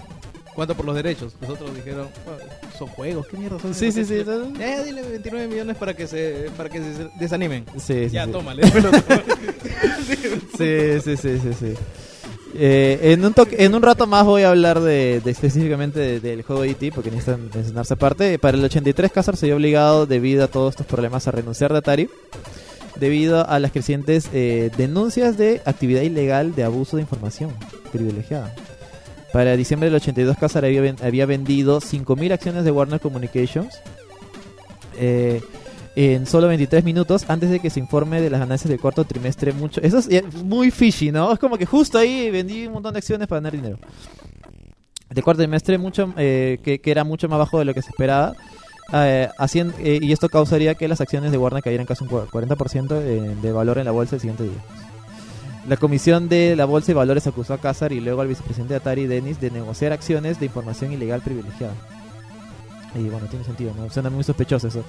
[0.55, 1.35] ¿cuánto por los derechos?
[1.41, 3.75] Los otros dijeron, "Ah, son juegos, ¿qué mierda son?
[3.75, 4.53] Sí, sí, sí, derechos?".
[4.59, 7.65] Ya, ya, dile 29 millones para que se, para que se desanimen.
[7.79, 8.33] Sí, sí, ya, sí.
[8.33, 8.63] tómale.
[10.57, 11.75] Sí, sí, sí, sí, sí.
[12.55, 16.21] Eh, en, un toque- en un rato más voy a hablar de, de específicamente de-
[16.21, 16.93] del juego de E.T.
[16.93, 18.39] porque necesitan mencionarse aparte.
[18.39, 21.79] Para el 83 Kazar se vio obligado debido a todos estos problemas a renunciar de
[21.79, 22.11] Atari
[23.01, 27.53] debido a las crecientes eh, denuncias de actividad ilegal de abuso de información
[27.91, 28.55] privilegiada.
[29.33, 33.75] Para diciembre del 82 Kazar había, ven- había vendido 5.000 acciones de Warner Communications.
[34.99, 35.41] Eh,
[35.95, 39.53] en solo 23 minutos antes de que se informe de las ganancias del cuarto trimestre.
[39.53, 41.33] Mucho, eso es eh, muy fishy, ¿no?
[41.33, 43.79] Es como que justo ahí vendí un montón de acciones para ganar dinero.
[45.11, 47.91] De cuarto trimestre, mucho, eh, que, que era mucho más bajo de lo que se
[47.91, 48.33] esperaba.
[48.95, 52.27] Eh, hacien- eh, y esto causaría que las acciones de Warner cayeran casi un cua-
[52.29, 54.63] 40% eh, de valor en la bolsa el siguiente día.
[55.69, 58.79] La comisión de la bolsa y valores acusó a Casar y luego al vicepresidente de
[58.79, 61.75] Atari, Dennis, de negociar acciones de información ilegal privilegiada.
[62.95, 63.89] Y bueno, tiene sentido, ¿no?
[63.89, 64.85] Suena muy sospechoso eso.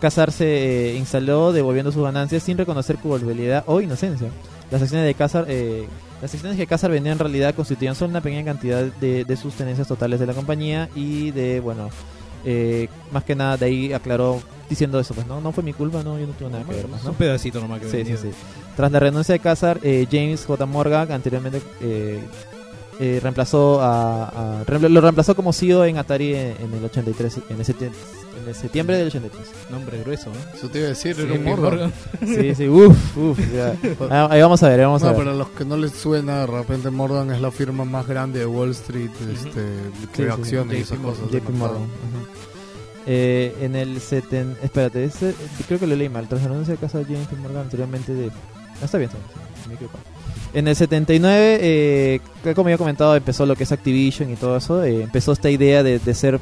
[0.00, 4.28] Casar se eh, instaló devolviendo sus ganancias sin reconocer culpabilidad o inocencia.
[4.70, 5.86] Las acciones de Casar, eh,
[6.22, 9.54] las acciones que Casar vendía en realidad constituían solo una pequeña cantidad de, de sus
[9.54, 11.90] tenencias totales de la compañía y de, bueno,
[12.44, 16.02] eh, más que nada de ahí aclaró diciendo eso, pues no, no fue mi culpa,
[16.02, 16.86] no, yo no tuve nada que ver.
[16.86, 17.10] pues, Es ¿no?
[17.10, 18.16] un pedacito nomás que Sí, sí, vendió.
[18.18, 18.30] sí.
[18.76, 20.64] Tras la renuncia de Casar, eh, James J.
[20.66, 22.20] Morgan anteriormente eh,
[23.00, 27.66] eh, reemplazó a, lo reemplazó como CEO en Atari en, en el 83, en el,
[27.66, 27.90] septi-
[28.40, 29.46] en el septiembre del 83.
[29.70, 30.56] Nombre grueso, ¿no?
[30.58, 31.64] Eso te iba a decir, Sí, era un Morgan.
[31.70, 31.92] Morgan.
[32.26, 33.38] Sí, sí, uff, uff.
[34.10, 35.24] Ah, Ahí vamos a ver, ahí vamos a No, ver.
[35.24, 38.46] para los que no les suena, de repente Morgan es la firma más grande de
[38.46, 39.50] Wall Street, este,
[40.14, 41.30] Sí, de sí, acciones y JP esas cosas.
[41.30, 41.50] JP.
[41.50, 41.82] Morgan.
[41.82, 41.88] ujú.
[43.06, 44.56] Eh, en el seten...
[44.62, 45.34] Espérate, ese-
[45.66, 46.28] creo que lo leí mal.
[46.28, 48.26] Tras la renuncia de casa de James Morgan anteriormente de...
[48.28, 50.04] No, está bien, está bien, me he equivocado.
[50.54, 54.36] En el 79, eh, que como ya he comentado, empezó lo que es Activision y
[54.36, 54.84] todo eso.
[54.84, 56.38] eh, empezó esta idea de, de ser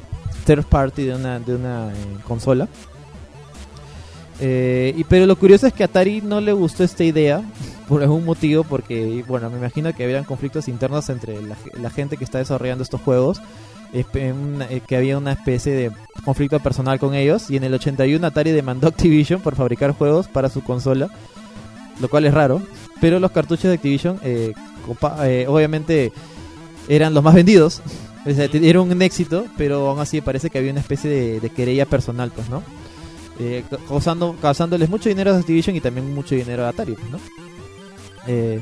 [0.50, 1.94] third party de una, de una eh,
[2.26, 2.66] consola.
[4.40, 7.42] Eh, y pero lo curioso es que a Atari no le gustó esta idea
[7.88, 11.90] por algún motivo, porque bueno, me imagino que habrían conflictos internos entre la, ge- la
[11.90, 13.40] gente que está desarrollando estos juegos,
[13.92, 14.04] eh,
[14.86, 15.92] que había una especie de
[16.24, 20.48] conflicto personal con ellos, y en el 81 Atari demandó Activision por fabricar juegos para
[20.48, 21.10] su consola,
[22.00, 22.62] lo cual es raro,
[23.00, 24.18] pero los cartuchos de Activision
[25.46, 26.12] obviamente
[26.88, 27.82] eran los más vendidos,
[28.26, 31.50] o sea, era un éxito, pero aún así parece que había una especie de, de
[31.50, 32.62] querella personal, pues, ¿no?
[33.38, 37.10] Eh, ca- causando, causándoles mucho dinero a Activision y también mucho dinero a Atari, pues,
[37.10, 37.18] ¿no?
[38.26, 38.60] Eh,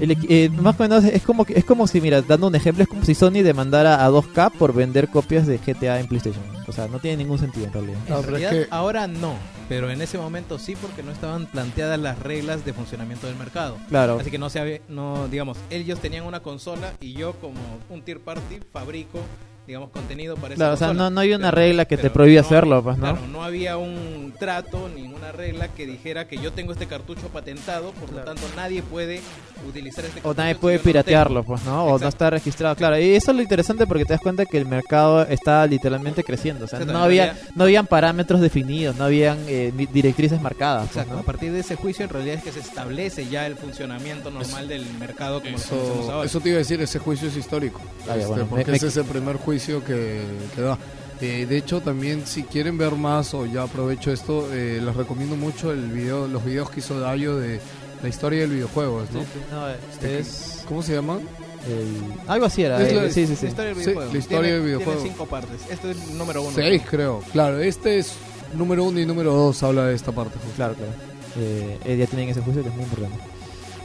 [0.00, 2.82] el eh, más o menos es como que- es como si mira dando un ejemplo
[2.82, 6.72] es como si Sony demandara a 2K por vender copias de GTA en PlayStation o
[6.72, 9.34] sea no tiene ningún sentido en realidad En realidad, ahora no,
[9.68, 13.76] pero en ese momento sí porque no estaban planteadas las reglas de funcionamiento del mercado.
[13.88, 14.18] Claro.
[14.20, 17.58] Así que no se había- no digamos, ellos tenían una consola y yo como
[17.90, 19.20] un tier party fabrico
[19.66, 22.10] digamos contenido para esa Claro, o sea, no- no hay una Pero- regla que te
[22.10, 23.12] prohíbe hacerlo, pues, ¿no?
[23.12, 27.28] Claro, no había un trato ni una regla que dijera que yo tengo este cartucho
[27.28, 29.20] patentado, por lo tanto nadie puede
[29.66, 32.76] utilizar este o cartucho nadie si puede no piratearlo pues no o no está registrado
[32.76, 36.22] claro y eso es lo interesante porque te das cuenta que el mercado está literalmente
[36.22, 40.90] creciendo o sea no había no habían parámetros definidos no habían eh, directrices marcadas pues,
[40.96, 41.20] Exacto, ¿no?
[41.20, 44.68] a partir de ese juicio en realidad es que se establece ya el funcionamiento normal
[44.68, 46.26] del mercado como lo Eso, ahora.
[46.26, 47.80] eso te iba a decir, ese juicio es histórico.
[48.08, 50.22] Ah, Este, bueno, porque me- me- ese es el primer juicio que,
[50.54, 50.78] que da.
[51.20, 55.34] Eh, de hecho, también si quieren ver más o ya aprovecho esto, eh, les recomiendo
[55.36, 57.58] mucho el video, los videos que hizo Dayo de
[58.02, 59.00] la historia del videojuego.
[59.12, 59.20] ¿no?
[59.20, 61.18] Sí, sí, no, Este, es- ¿Cómo se llama?
[61.66, 64.12] El- algo así era Es eh, la- sí sí sí La historia del videojuego.
[64.12, 64.92] la historia Tiene- del videojuego.
[65.00, 65.60] Tiene cinco partes.
[65.70, 66.52] Este es el número uno.
[66.54, 67.22] Seis, creo.
[67.32, 68.12] Claro, este es
[68.54, 70.34] número uno y número dos habla de esta parte.
[70.38, 70.54] justo.
[70.56, 70.92] Claro, claro.
[71.38, 73.18] Eh, eh, ya tienen ese juicio que es muy importante.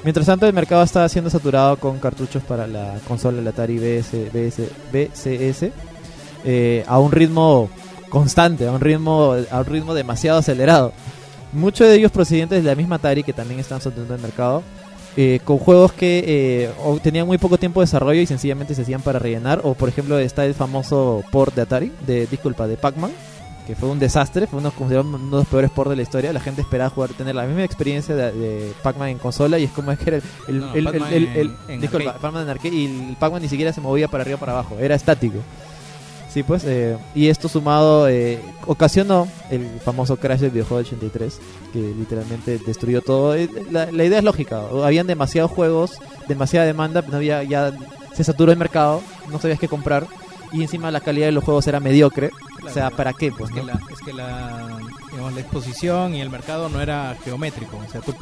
[0.04, 4.32] Mientras tanto, el mercado está siendo saturado con cartuchos para la consola el Atari BS,
[4.34, 5.72] BS, BCS
[6.44, 7.70] eh, a un ritmo
[8.10, 10.92] constante, a un ritmo, a un ritmo demasiado acelerado.
[11.54, 14.64] Muchos de ellos procedentes de la misma Atari que también están saturando el mercado.
[15.18, 16.70] eh, con juegos que eh,
[17.04, 19.62] tenían muy poco tiempo de desarrollo y sencillamente se hacían para rellenar.
[19.64, 23.12] O por ejemplo está el famoso port de Atari, de disculpa, de Pac-Man,
[23.74, 26.34] que fue un desastre, fue uno, uno de los peores ports de la historia.
[26.34, 29.72] La gente esperaba jugar, tener la misma experiencia de, de Pac-Man en consola y es
[29.72, 32.10] como es que era el, el, No, el- el- Pac-Man el- en- el- en disculpa,
[32.10, 32.22] arcade.
[32.22, 34.76] Pac-Man en arcade y el Pac-Man ni siquiera se movía para arriba o para abajo,
[34.80, 35.38] era estático.
[36.30, 41.40] Sí, pues, eh, y esto sumado eh, ocasionó el famoso crash del videojuego del 83,
[41.74, 43.36] que literalmente destruyó todo.
[43.36, 45.92] Eh, La, la idea es lógica, habían demasiados juegos,
[46.30, 47.74] demasiada demanda, no había ya
[48.14, 50.08] se saturó el mercado, no sabías qué comprar
[50.52, 52.32] y encima la calidad de los juegos era mediocre.
[52.66, 53.32] o sea, ¿para qué?
[53.32, 54.80] Pues, es, que la, es que la,
[55.12, 57.78] digamos, la exposición y el mercado no era geométrico.
[57.78, 58.14] O sea, tú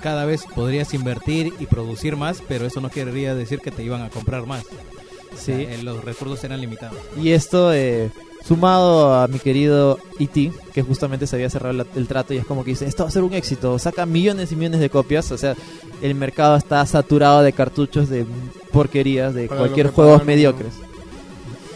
[0.00, 4.02] cada vez podrías invertir y producir más, pero eso no querría decir que te iban
[4.02, 4.64] a comprar más.
[4.64, 5.52] Sí.
[5.52, 6.98] O sea, eh, los recursos eran limitados.
[7.20, 8.10] Y esto, eh,
[8.44, 12.46] sumado a mi querido E.T., que justamente se había cerrado la- el trato y es
[12.46, 15.30] como que dice, esto va a ser un éxito, saca millones y millones de copias,
[15.30, 15.54] o sea,
[16.02, 18.24] el mercado está saturado de cartuchos de
[18.72, 20.72] porquerías, de Para cualquier pagaron, mediocres.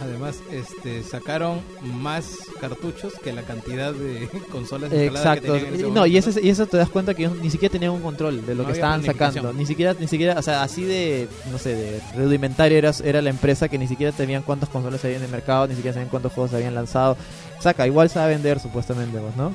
[0.05, 2.27] Además, este, sacaron más
[2.61, 5.53] cartuchos que la cantidad de consolas instaladas que Exacto.
[5.55, 7.93] tenían en ese No, y eso, y eso te das cuenta que ni siquiera tenían
[7.93, 9.53] un control de lo No que estaban sacando.
[9.53, 13.31] Ni siquiera, ni siquiera, o sea, así de, no sé, de rudimentario era, era la
[13.31, 16.33] empresa que ni siquiera tenían cuántas consolas había en el mercado, ni siquiera sabían cuántos
[16.33, 17.17] juegos habían lanzado.
[17.61, 19.55] Saca, igual sabe vender supuestamente, pues, ¿no?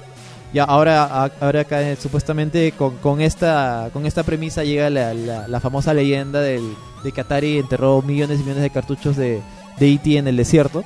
[0.52, 5.14] Y ahora, a- ahora acá eh, supuestamente con, con esta con esta premisa llega la,
[5.14, 6.64] la- la famosa leyenda del,
[7.03, 9.42] de que Atari enterró millones y millones de cartuchos de,
[9.80, 10.17] de E.T.
[10.17, 10.83] en el desierto,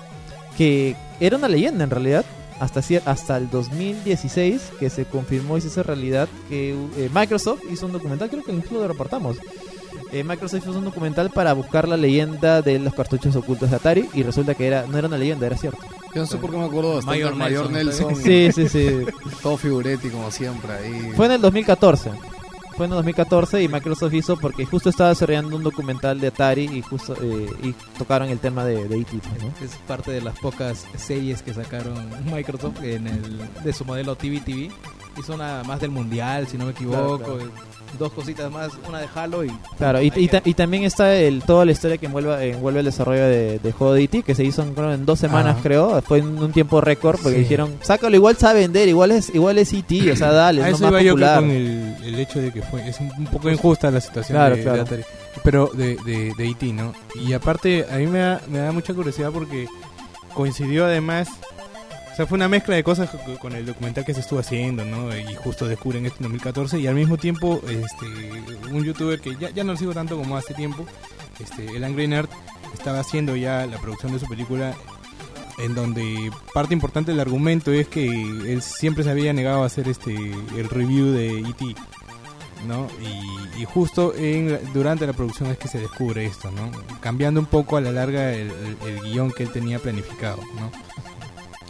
[0.58, 2.26] que era una leyenda en realidad,
[2.60, 7.62] hasta, cier- hasta el 2016 que se confirmó y se hizo realidad que eh, Microsoft
[7.72, 9.38] hizo un documental, creo que incluso lo reportamos.
[10.12, 14.10] Eh, Microsoft hizo un documental para buscar la leyenda de los cartuchos ocultos de Atari
[14.14, 15.80] y resulta que era no era una leyenda, era cierto.
[16.14, 18.24] Yo no sé por qué me acuerdo bastante Mayor Mayor Nelson, Nelson.
[18.24, 19.06] Sí, sí, sí.
[19.42, 21.12] Todo figuretti como siempre ahí.
[21.16, 22.12] Fue en el 2014.
[22.76, 26.64] Fue en el 2014 y Microsoft hizo porque justo estaba desarrollando un documental de Atari
[26.64, 29.18] y justo eh, y tocaron el tema de, de E.T.
[29.42, 29.66] ¿no?
[29.66, 34.40] Es parte de las pocas series que sacaron Microsoft en el de su modelo TV
[34.40, 34.72] TV.
[35.20, 37.38] Hizo una más del mundial, si no me equivoco.
[37.38, 37.52] Claro,
[38.00, 41.44] Dos cositas más, una de Halo y Claro, y, y ta- y también está el,
[41.44, 44.24] toda la historia que envuelve, envuelve el desarrollo de, de juego de E.T.
[44.24, 45.62] que se hizo en, creo, en dos semanas, Ah.
[45.62, 46.02] creo.
[46.02, 47.44] Fue en un tiempo récord porque Sí.
[47.44, 50.86] dijeron, sácalo, igual sabe vender, igual es igual es E.T., o sea, dale, es eso
[50.86, 51.40] lo más popular.
[51.42, 54.62] con el, el hecho de que fue es un, poco injusta la situación Claro, de,
[54.62, 54.82] de claro.
[54.82, 55.04] Atari.
[55.44, 56.94] Pero de, de, de E.T., ¿no?
[57.16, 59.68] Y aparte, a mí me da, me da mucha curiosidad porque
[60.34, 61.28] coincidió además...
[62.14, 64.86] O sea, fue una mezcla de cosas co- con el documental que se estuvo haciendo,
[64.86, 65.16] ¿no?
[65.18, 68.06] Y justo descubren esto en 2014 y al mismo tiempo este
[68.72, 70.86] un youtuber que ya, ya no lo sigo tanto como hace tiempo,
[71.40, 72.30] este el Angry Nerd,
[72.74, 74.76] estaba haciendo ya la producción de su película
[75.58, 79.88] en donde parte importante del argumento es que él siempre se había negado a hacer
[79.88, 81.76] este el review de E.T.,
[82.68, 82.88] ¿no?
[83.60, 86.72] Y, justo en, durante la producción es que se descubre esto, ¿no?
[87.02, 90.72] Cambiando un poco a la larga el, el- el guion que él tenía planificado, ¿no?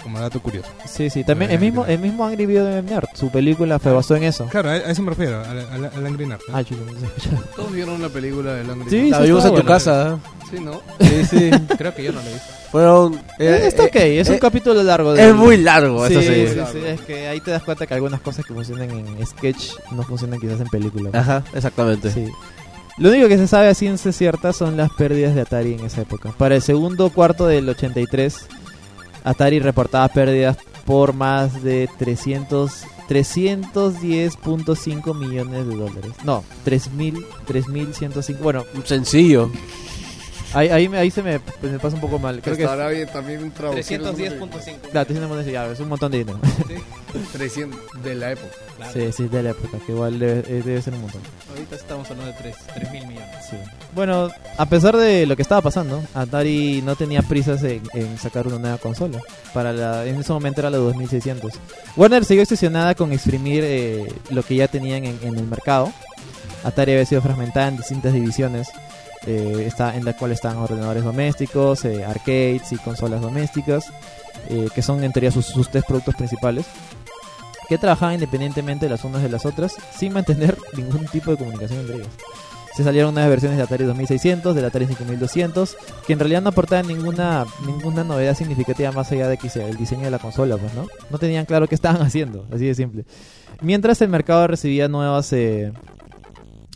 [0.04, 0.68] Como dato curioso.
[0.86, 4.16] Sí, sí, también el mismo, Angry el mismo Angry Video Nerd, su película fue basó
[4.18, 4.46] en eso.
[4.48, 6.42] Claro, a, a eso me refiero, al, al, al Angry Nerd.
[6.50, 6.58] ¿no?
[6.58, 7.42] Ah, se escucha.
[7.56, 9.12] Todos vieron la película del Angry Sí, Birds?
[9.12, 9.70] La sí, vimos en tu bueno.
[9.70, 10.20] casa.
[10.52, 10.82] Sí, ¿no?
[11.00, 11.52] Sí, sí.
[11.78, 12.48] creo que yo no lo he visto.
[12.72, 13.16] Fueron.
[13.40, 15.14] Eh, está ok, es un eh, capítulo largo.
[15.14, 16.48] de Es muy largo, sí, eso sí.
[16.48, 19.72] sí, sí, es que ahí te das cuenta que algunas cosas que funcionan en sketch
[19.92, 21.10] no funcionan quizás en película.
[21.14, 21.18] ¿no?
[21.20, 22.12] Ajá, exactamente.
[22.12, 22.28] Sí.
[22.98, 26.02] Lo único que se sabe a ciencia cierta son las pérdidas de Atari en esa
[26.02, 26.32] época.
[26.38, 28.46] Para el segundo cuarto del 83,
[29.24, 36.11] Atari reportaba pérdidas por más de 300 310.5 millones de dólares.
[36.24, 38.42] No, 3000 3105.
[38.42, 39.52] Bueno, Sencillo.
[40.54, 42.42] Ahí, ahí, me- ahí se, me, me pasa un poco mal.
[42.42, 44.02] Creo que es, Estará bien también traducir.
[44.02, 44.80] 310.5.
[44.92, 46.40] claro, 300 ya, es un montón de dinero.
[47.32, 48.48] 300 de la época.
[48.92, 51.22] Sí, sí, de la época, que igual debe, eh, debe ser un montón.
[51.52, 53.30] Ahorita estamos hablando de 3, 3 mil millones.
[53.50, 53.56] Sí.
[53.96, 58.48] Bueno, a pesar de lo que estaba pasando, Atari no tenía prisas en, en sacar
[58.48, 59.20] una nueva consola.
[59.54, 61.52] Para la, en ese momento era la 2600.
[61.96, 65.94] Warner siguió obsesionada con exprimir eh, lo que ya tenían en, en el mercado.
[66.64, 68.70] Atari había sido fragmentada en distintas divisiones,
[69.26, 73.85] eh, está, en la cual están ordenadores domésticos, eh, arcades y consolas domésticas,
[74.50, 76.66] eh, que son en teoría sus, sus tres productos principales
[77.69, 81.95] que trabajaban independientemente las unas de las otras sin mantener ningún tipo de comunicación entre
[81.98, 82.10] ellas.
[82.76, 85.77] Se salieron nuevas versiones de Atari 2600, del Atari 5200,
[86.08, 89.77] que en realidad no aportaban ninguna ninguna novedad significativa más allá de que sea el
[89.77, 90.88] diseño de la consola, pues, ¿no?
[91.11, 93.06] No tenían claro qué estaban haciendo, así de simple.
[93.61, 95.72] Mientras el mercado recibía nuevas eh,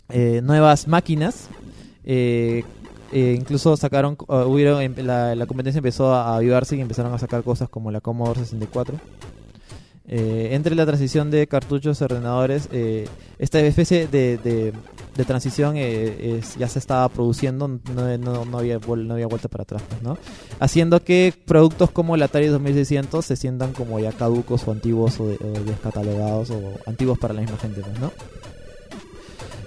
[0.08, 1.48] eh, nuevas máquinas,
[2.08, 2.64] eh,
[3.12, 7.42] eh, incluso sacaron, uh, hubieron, em- la, competencia empezó a avivarse y empezaron a sacar
[7.44, 8.96] cosas como la Commodore 64.
[10.10, 13.06] Eh, entre la transición de cartuchos a ordenadores, eh,
[13.38, 14.72] esta especie de, de-
[15.26, 15.76] transición
[16.58, 18.58] ya se estaba produciendo, no, no
[19.14, 20.16] había vuelta para atrás, pues, ¿no?
[20.60, 25.28] Haciendo que productos como el Atari 2600 se sientan como ya caducos o antiguos o,
[25.28, 28.10] de- o descatalogados o antiguos para la misma gente, pues, ¿no?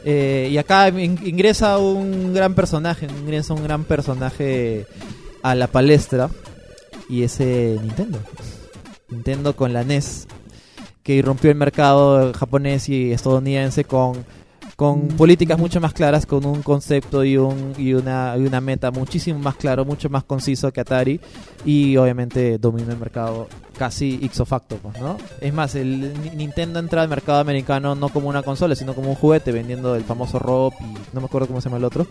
[0.04, 4.86] Eh, y acá in- ingresa un gran personaje, ingresa un gran personaje
[5.44, 6.30] a la palestra
[7.10, 8.20] y ese Nintendo.
[9.10, 10.28] Nintendo con la NES
[11.04, 14.26] que irrumpió el mercado japonés y estadounidense con,
[14.76, 18.90] con políticas mucho más claras, con un concepto y, un, y, una, y una meta
[18.92, 21.20] muchísimo más claro, mucho más conciso que Atari.
[21.66, 25.18] Y obviamente dominó el mercado casi ipso facto, pues, ¿no?
[25.40, 29.10] Es más, el Ni- Nintendo entra al mercado americano no como una consola, sino como
[29.10, 32.08] un juguete vendiendo el famoso Rob y no me acuerdo cómo se llama el otro,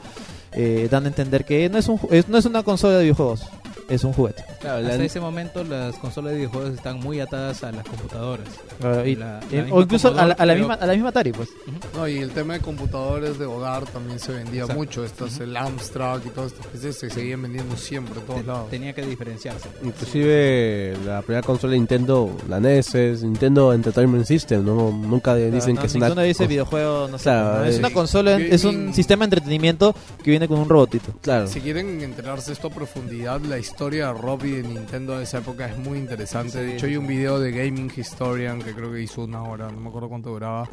[0.52, 3.46] eh, dando a entender que no es, un, no es una consola de videojuegos,
[3.90, 4.42] es un juguete.
[4.60, 8.46] Claro, la- Hasta ese momento las consolas de videojuegos están muy atadas a las computadoras.
[8.80, 11.32] Claro, y- La- la eh, o incluso a a la misma, a la misma Atari,
[11.32, 11.48] pues.
[11.94, 14.78] No, y el tema de computadores de hogar también se vendía Exacto.
[14.80, 15.04] mucho.
[15.04, 18.70] Estas, el Amstrad y todas estas cosas se seguían vendiendo siempre en todos Te- lados.
[18.70, 19.68] tenía que diferenciarse.
[19.82, 24.90] Inclusive la primera consola de Nintendo, la NES, es Nintendo Entertainment System, ¿no?
[24.90, 26.06] Nunca dicen No, que es una...
[26.06, 27.64] ninguno dice videojuego, no sé, Claro, ¿no?
[27.64, 31.12] es eh, una consola, es un y- sistema de entretenimiento que viene con un robotito.
[31.22, 31.46] Claro.
[31.46, 35.38] Si quieren enterarse esto a profundidad, la historia de Rob y de Nintendo de esa
[35.38, 36.62] época es muy interesante.
[36.62, 39.80] de hecho, hay un video de Gaming Historian que creo que hizo una hora, no
[39.80, 40.68] me acuerdo cuánto duraba,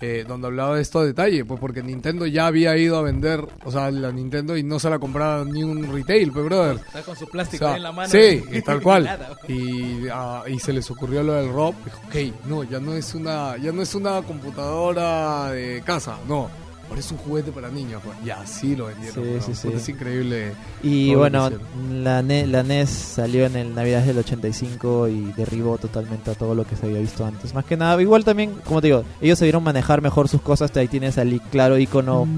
[0.00, 3.72] eh, donde hablaba de estos detalles, pues porque Nintendo ya había ido a vender, o
[3.72, 6.76] sea, la Nintendo y no se la compraba ni un retail, pues, brother.
[6.86, 8.10] Está con su plástico O sea, en la mano.
[8.10, 9.04] Sí, y tal cual.
[9.04, 9.38] Nada.
[9.48, 11.74] Y, ah, y se les ocurrió lo del Rob.
[11.82, 16.63] Dijo, ok, no, ya no es una, ya no es una computadora de casa, no.
[16.88, 18.02] Ahora es un juguete para niños.
[18.04, 18.16] pues.
[18.24, 19.24] Y así lo vendieron.
[19.24, 19.66] Sí, sí, sí.
[19.68, 20.52] Puta, Es increíble.
[20.82, 21.50] Y bueno,
[21.90, 26.54] la, Ne- la NES salió en el Navidad del 85 y derribó totalmente a todo
[26.54, 27.54] lo que se había visto antes.
[27.54, 30.76] Más que nada, igual también, como te digo, ellos se vieron manejar mejor sus cosas.
[30.76, 32.28] Ahí tienes al claro icono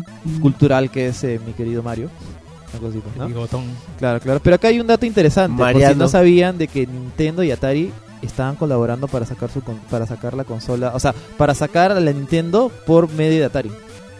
[0.41, 2.09] cultural que es eh, mi querido Mario.
[2.75, 3.27] Algo así, pues, ¿no?
[3.29, 3.65] Bigotón.
[3.99, 4.41] Claro, claro.
[4.43, 5.57] Pero acá hay un dato interesante.
[5.57, 5.95] Por si Mariano.
[6.05, 7.91] no sabían de que Nintendo y Atari
[8.23, 12.01] estaban colaborando para sacar su con- para sacar la consola, o sea, para sacar a
[12.01, 13.71] la Nintendo por medio de Atari.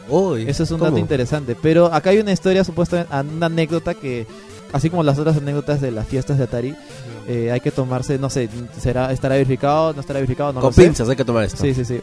[0.09, 0.91] Uy, Eso es un ¿cómo?
[0.91, 1.57] dato interesante.
[1.61, 4.27] Pero acá hay una historia, supuestamente, una anécdota que,
[4.73, 6.75] así como las otras anécdotas de las fiestas de Atari,
[7.29, 8.49] eh, hay que tomarse, no sé,
[8.81, 10.85] será estará verificado, no estará verificado, no Con lo sé.
[10.85, 11.63] pinzas hay que tomar esto.
[11.63, 12.01] Sí, sí, sí.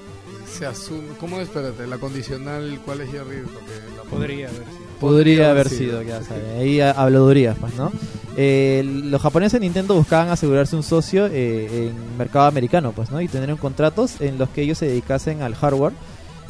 [0.52, 1.44] Se asume, ¿Cómo es?
[1.48, 3.42] Espérate, la condicional, ¿cuál es Jerry?
[3.42, 5.00] Porque la- Podría haber sido.
[5.00, 6.44] Podría haber sido, ya saben.
[6.60, 7.92] Ahí ha- habladurías, pues, ¿no?
[8.38, 13.20] Eh, los japoneses de Nintendo buscaban asegurarse un socio eh, en mercado americano, pues, ¿no?
[13.22, 15.94] Y tener contratos en los que ellos se dedicasen al hardware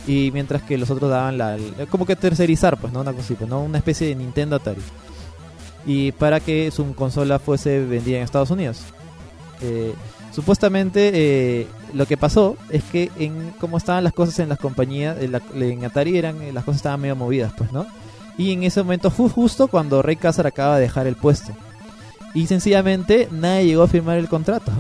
[0.08, 1.58] y mientras que los otros daban la...
[1.90, 3.02] como que tercerizar, pues, ¿no?
[3.02, 3.62] Una cosa así, pues, ¿no?
[3.62, 4.82] Una especie de Nintendo Atari.
[5.86, 8.80] Y para que su consola fuese vendida en Estados Unidos.
[9.62, 9.94] Eh,
[10.34, 15.18] supuestamente eh, lo que pasó es que en cómo estaban las cosas en las compañías,
[15.22, 15.42] en, la-
[15.88, 17.86] Atari eran, eh, las cosas estaban medio movidas, pues, ¿no?
[18.38, 21.54] Y en ese momento fue justo cuando Ray Kassar acaba de dejar el puesto.
[22.34, 24.72] Y sencillamente nadie llegó a firmar el contrato.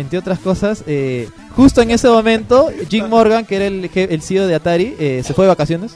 [0.00, 4.46] Entre otras cosas, eh, justo en ese momento, Jim Morgan, que era el, el CEO
[4.46, 5.92] de Atari, eh, se fue de vacaciones.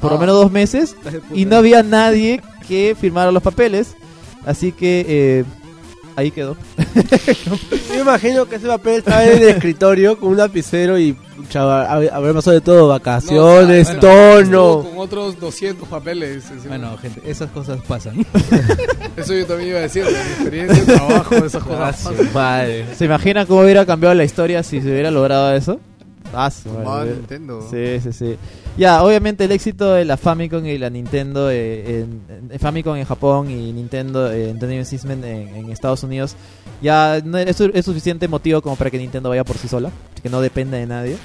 [0.00, 0.20] Por lo Ah.
[0.20, 0.96] menos dos meses.
[1.32, 3.94] Y no había nadie que firmara los papeles.
[4.46, 5.44] Así que eh,
[6.16, 6.56] ahí quedó.
[7.94, 11.16] Yo imagino que ese papel estaba en el escritorio con un lapicero y
[11.48, 14.82] chaval, haber pasado de todo, vacaciones, No, o sea, tono.
[14.88, 16.44] Con otros 200 papeles.
[16.50, 16.76] encima.
[16.76, 18.24] Bueno, gente, esas cosas pasan.
[19.16, 21.78] Eso yo también iba a decir, de mi experiencia de trabajo, esas Ah, cosas.
[22.08, 22.32] pasan.
[22.32, 22.84] madre.
[22.96, 25.78] ¿Se imaginan cómo hubiera cambiado la historia si se hubiera logrado eso?
[26.36, 26.50] Ah,
[26.84, 27.14] madre.
[27.16, 27.66] Nintendo.
[27.70, 28.36] Sí, sí, sí.
[28.76, 33.04] Ya, obviamente el éxito de la Famicom y la Nintendo, eh, en, en- Famicom en
[33.04, 36.34] Japón y Nintendo eh, Entertainment System en, en Estados Unidos,
[36.82, 39.90] ya no es, es suficiente motivo como para que Nintendo vaya por sí sola,
[40.22, 41.16] que no dependa de nadie.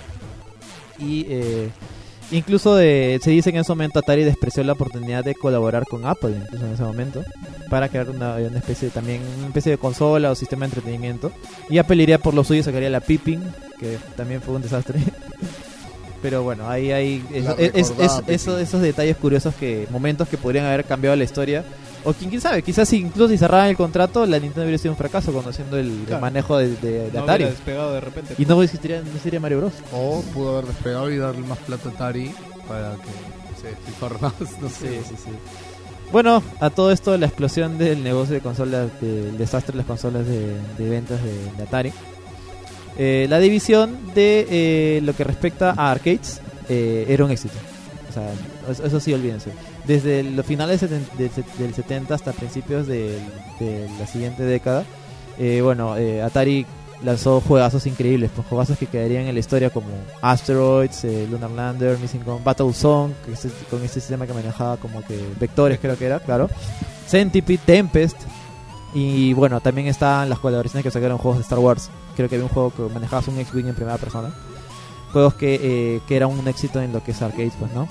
[1.00, 1.70] Y eh,
[2.32, 6.06] incluso de- se dice que en ese momento Atari despreció la oportunidad de colaborar con
[6.06, 7.24] Apple, incluso en ese momento,
[7.70, 11.32] para crear una, una especie de, también una especie de consola o sistema de entretenimiento.
[11.70, 13.42] Y Apple iría por lo suyo, sacaría la Pippin,
[13.80, 15.00] que también fue un desastre.
[16.22, 18.36] Pero bueno, ahí hay es- es- recordada es- Pippin.
[18.36, 21.64] eso- esos detalles curiosos que momentos que podrían haber cambiado la historia.
[22.06, 24.92] O quién, quién sabe, quizás si incluso si cerraban el contrato, la Nintendo hubiera sido
[24.94, 27.44] un fracaso conociendo el, manejo de, de- de No Atari.
[27.44, 28.36] despegado de repente.
[28.38, 29.74] Y no existiría, no existiría Mario Bros.
[29.94, 32.32] O pudo haber despegado y darle más plata a Atari
[32.68, 34.34] para que se despilfarre más.
[34.62, 34.88] No sé.
[34.90, 35.30] Sí, sí, sí.
[36.12, 40.26] Bueno, a todo esto, la explosión del negocio de consolas, del desastre de las consolas
[40.26, 41.92] de, de ventas de, de Atari.
[42.98, 47.54] Eh, la división de eh, lo que respecta a arcades eh, era un éxito.
[48.10, 49.52] O sea, eso sí, olvídense.
[49.90, 53.18] Desde los finales del, del, del 70 hasta principios de
[54.00, 54.86] la siguiente década,
[55.40, 56.64] eh, bueno, eh, Atari
[57.02, 59.88] lanzó juegazos increíbles, pues juegazos que quedarían en la historia como
[60.22, 64.78] Asteroids, eh, Lunar Lander, Missing con Battle Song, que es- con este sistema que manejaba
[64.78, 66.50] como que vectores creo que era, claro.
[67.08, 68.18] Centipede, Tempest.
[68.94, 71.90] Y bueno, también estaban las colaboraciones que sacaron juegos de Star Wars.
[72.16, 74.32] Creo que había un juego que manejabas un X-Wing en primera persona.
[75.14, 77.88] Juegos que, que eran un éxito en lo que es arcades, pues, ¿no?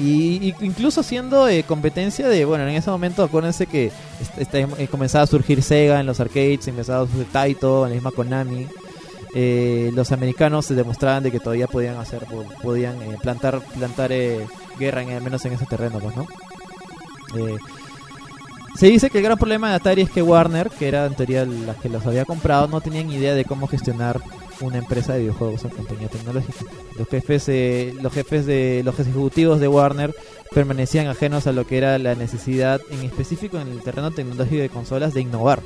[0.00, 4.88] Y, incluso siendo eh, competencia de, bueno, en ese momento acuérdense que est- este, eh,
[4.88, 8.66] comenzaba a surgir Sega en los arcades, empezaba a surgir Taito, la misma Konami.
[9.34, 14.12] Eh, los americanos se demostraban de que todavía podían hacer, po- podían eh, plantar, plantar
[14.12, 14.46] eh,
[14.78, 16.26] guerra, en, al menos en ese terreno, pues, ¿no?
[18.78, 21.44] Se dice que el gran problema de Atari es que Warner, que era en teoría
[21.44, 24.20] la que los había comprado, no tenían idea de cómo gestionar
[24.60, 26.64] una empresa de videojuegos o compañía tecnológica.
[26.96, 30.14] Los jefes, eh, los jefes de los ejecutivos de Warner
[30.54, 34.68] permanecían ajenos a lo que era la necesidad, en específico en el terreno tecnológico de
[34.68, 35.60] consolas, de innovar.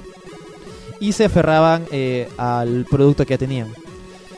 [0.98, 3.68] Y se aferraban eh, al producto que tenían.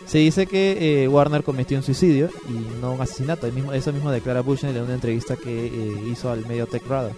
[0.04, 3.46] Se dice que eh, Warner cometió un suicidio y no un asesinato.
[3.46, 6.84] El mismo, eso mismo declara Bushnell en una entrevista que eh, hizo al medio Tech
[6.88, 7.12] Radar.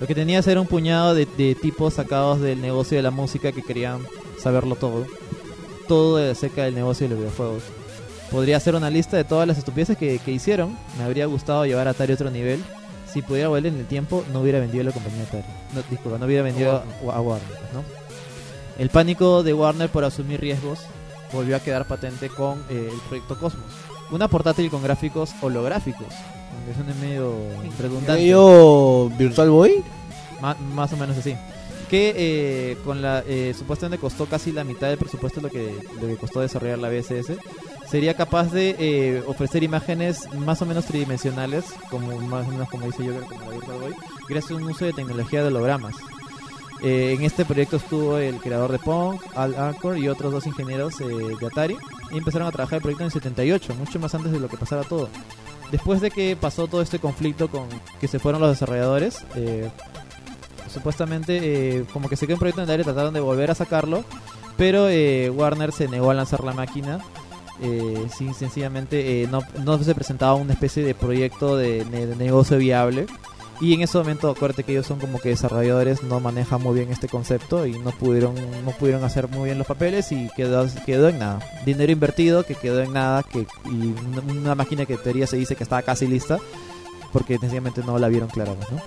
[0.00, 3.52] Lo que tenía era un puñado de, de tipos sacados del negocio de la música
[3.52, 4.00] que querían
[4.38, 5.06] saberlo todo.
[5.86, 7.62] Todo acerca del negocio de los videojuegos.
[8.30, 10.76] Podría hacer una lista de todas las estupideces que, que hicieron.
[10.96, 12.62] Me habría gustado llevar a Atari a otro nivel
[13.12, 15.44] si pudiera volver en el tiempo, no hubiera vendido la compañía Atari.
[15.74, 17.82] No, disculpa, no hubiera vendido a, a Warner, ¿no?
[18.78, 20.78] El pánico de Warner por asumir riesgos
[21.32, 23.66] volvió a quedar patente con eh, el proyecto Cosmos.
[24.10, 26.08] Una portátil con gráficos holográficos.
[26.66, 27.32] Aunque suene medio
[27.78, 28.12] redundante.
[28.12, 29.82] ¿Medio Virtual Boy?
[30.40, 31.34] Ma- más o menos así.
[31.88, 35.74] Que eh, con la eh, supuestamente costó casi la mitad del presupuesto de lo que,
[36.00, 37.32] lo que costó desarrollar la BSS.
[37.90, 42.86] Sería capaz de eh, ofrecer imágenes más o menos tridimensionales, como más o menos como
[42.86, 43.92] dice yo, como la Virtual Boy,
[44.28, 45.96] gracias a un uso de tecnología de hologramas.
[46.82, 51.00] Eh, en este proyecto estuvo el creador de Pong, Al Anchor y otros dos ingenieros
[51.00, 51.04] eh,
[51.40, 51.76] de Atari.
[52.12, 54.56] Y empezaron a trabajar el proyecto en el 78, mucho más antes de lo que
[54.56, 55.08] pasara todo.
[55.70, 57.68] Después de que pasó todo este conflicto con
[58.00, 59.70] que se fueron los desarrolladores, eh,
[60.72, 61.38] supuestamente
[61.78, 64.04] eh, como que se quedó un proyecto en el aire, trataron de volver a sacarlo,
[64.56, 67.00] pero eh, Warner se negó a lanzar la máquina.
[68.16, 71.84] Sin, sencillamente no, no se presentaba una especie de proyecto de
[72.16, 73.04] negocio viable.
[73.60, 76.90] Y en ese momento, acuérdate que ellos son como que desarrolladores, no manejan muy bien
[76.90, 81.10] este concepto y no pudieron, no pudieron hacer muy bien los papeles y quedó, quedó
[81.10, 81.40] en nada.
[81.66, 83.94] Dinero invertido que quedó en nada que, y
[84.30, 86.38] una, máquina que en teoría se dice que estaba casi lista
[87.12, 88.80] porque sencillamente no la vieron clara, ¿no?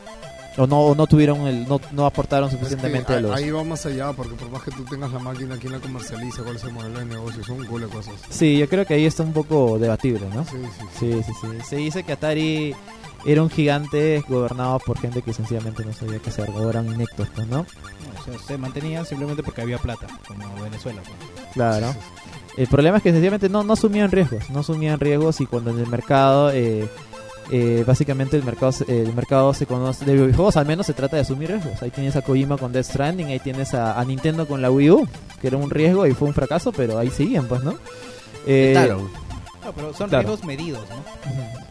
[0.55, 3.35] O no, o no tuvieron el, no, no aportaron Es que suficientemente a los...
[3.35, 6.43] Ahí va más allá, porque por más que tú tengas la máquina, ¿quién la comercializa?
[6.43, 7.43] ¿Cuál es el modelo de negocio?
[7.43, 8.13] Son un de cosas.
[8.29, 10.45] Sí, yo creo que ahí está un poco debatible, ¿no?
[10.45, 10.57] Sí,
[10.99, 11.23] sí, sí.
[11.25, 11.47] sí, sí.
[11.67, 12.75] Se dice que Atari
[13.25, 17.27] era un gigante gobernado por gente que sencillamente no sabía qué hacer, o eran inectos,
[17.35, 17.61] pues, ¿no?
[17.61, 21.01] O sea, se mantenían simplemente porque había plata, como Venezuela.
[21.03, 21.47] pues.
[21.53, 21.93] Claro.
[22.57, 25.79] El problema es que sencillamente no, no asumían riesgos, no asumían riesgos y cuando en
[25.79, 26.87] el mercado, eh,
[27.51, 31.15] eh, básicamente el mercado, se- el mercado se conoce, de videojuegos al menos se trata
[31.15, 31.81] de asumir riesgos.
[31.81, 34.91] Ahí tienes a Kojima con Death Stranding, ahí tienes a, a Nintendo con la Wii
[34.91, 35.07] U,
[35.41, 37.73] que era un riesgo y fue un fracaso, pero ahí siguen, pues, ¿no?
[38.45, 38.73] Eh,
[39.65, 40.27] No, pero son claro.
[40.27, 41.03] riesgos medidos, ¿no?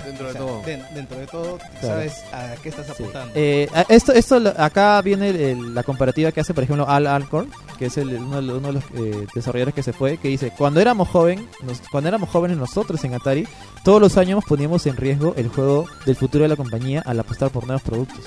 [0.05, 0.63] Dentro de O sea, todo.
[0.63, 1.87] den- dentro de todo, Claro.
[1.87, 3.33] sabes a qué estás apuntando.
[3.37, 7.07] Eh, a- esto, esto acá viene el- el- la comparativa que hace, por ejemplo, Al
[7.07, 10.17] Alcorn, que es el- uno, de los- uno de los eh, desarrolladores que se fue,
[10.19, 13.47] que dice, cuando éramos joven, nos- cuando éramos jóvenes nosotros en Atari,
[13.85, 17.51] todos los años poníamos en riesgo el juego del futuro de la compañía al apostar
[17.51, 18.25] por nuevos productos.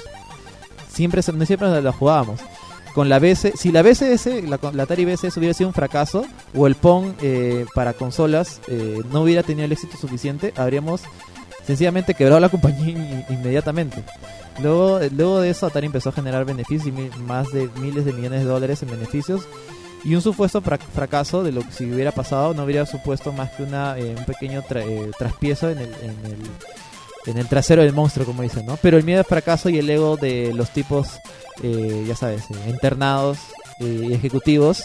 [0.90, 2.40] Siempre, siempre la jugábamos.
[2.96, 6.26] Con la BS, si la BSS, la, la Atari BSS hubiera sido un fracaso,
[6.56, 11.02] o el Pong eh, para consolas eh, no hubiera tenido el éxito suficiente, habríamos
[11.68, 14.02] sencillamente quebrado la compañía in- inmediatamente.
[14.64, 18.14] Luego, luego de eso, Atari empezó a generar beneficios, y mi- más de miles de
[18.14, 19.42] millones de dólares en beneficios.
[20.06, 23.50] Y un supuesto fra- fracaso de lo que si hubiera pasado no hubiera supuesto más
[23.52, 26.38] que una, eh, un pequeño tra- eh, traspiezo en el, en, el,
[27.26, 28.78] en el trasero del monstruo, como dicen, ¿no?
[28.78, 31.20] Pero el miedo al fracaso y el ego de los tipos,
[31.64, 33.38] eh, ya sabes, eh, internados
[33.80, 34.84] eh, y ejecutivos,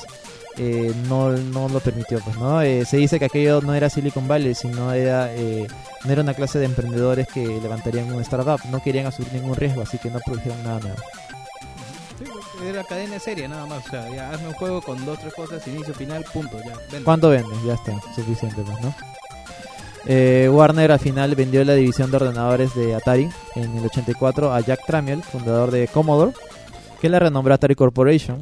[0.57, 2.61] eh, no, no lo permitió, pues, ¿no?
[2.63, 5.67] Eh, se dice que aquello no era Silicon Valley, sino era, eh,
[6.05, 9.83] no era una clase de emprendedores que levantarían una startup, no querían asumir ningún riesgo,
[9.83, 10.99] así que no produjeron nada nuevo.
[12.19, 12.27] Sí,
[12.67, 13.87] era cadena seria nada más.
[13.87, 16.59] O sea, ya hazme un juego con dos, tres cosas, inicio, final, punto.
[16.59, 17.05] Ya, vende.
[17.05, 17.55] ¿Cuánto vende?
[17.65, 18.95] Ya está, suficiente, pues, ¿no?
[20.07, 24.61] Eh, Warner al final vendió la división de ordenadores de Atari en el 84 a
[24.61, 26.33] Jack Tramiel, fundador de Commodore,
[27.01, 28.39] que la renombró Atari Corporation.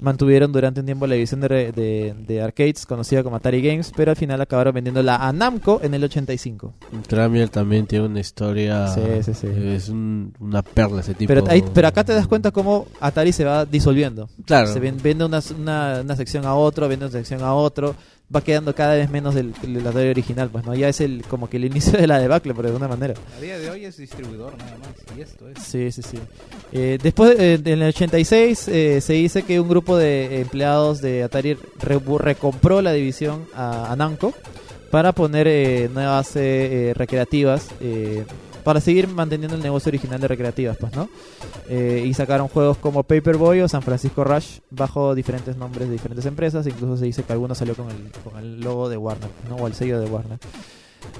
[0.00, 4.10] Mantuvieron durante un tiempo la división de, de- de arcades conocida como Atari Games, pero
[4.10, 6.74] al final acabaron vendiéndola a Namco en el 85.
[7.06, 8.88] Tramiel también tiene una historia.
[8.88, 9.46] Sí, sí, sí.
[9.46, 11.28] Es un- una perla ese tipo.
[11.32, 14.28] Pero, ahí- pero acá te das cuenta cómo Atari se va disolviendo.
[14.44, 14.70] Claro.
[14.70, 17.94] Se ven- vende una, una, una sección a otro, vende una sección a otro.
[18.34, 20.48] Va quedando cada vez menos del, del Atari original.
[20.50, 23.14] Pues no ya es el como que el inicio de la debacle, por alguna manera.
[23.36, 25.16] A día de hoy es distribuidor nada más.
[25.16, 25.62] Y esto es.
[25.62, 26.18] Sí, sí, sí.
[26.72, 31.22] Eh, después, eh, en el 86, eh, se dice que un grupo de empleados de
[31.22, 34.32] Atari re- recompró la división a, a Namco
[34.90, 37.68] para poner nuevas recreativas,
[38.64, 41.08] para seguir manteniendo el negocio original de recreativas, pues, ¿no?
[41.68, 46.24] Eh, y sacaron juegos como Paperboy o San Francisco Rush bajo diferentes nombres de diferentes
[46.26, 46.66] empresas.
[46.66, 49.56] Incluso se dice que alguno salió con el, con el logo de Warner, ¿no?
[49.56, 50.38] O el sello de Warner.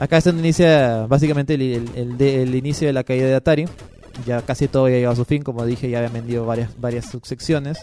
[0.00, 3.66] Acá es donde inicia básicamente el, el- el el inicio de la caída de Atari.
[4.26, 7.06] Ya casi todo ya llegado a su fin, como dije, ya habían vendido varias, varias
[7.10, 7.78] subsecciones.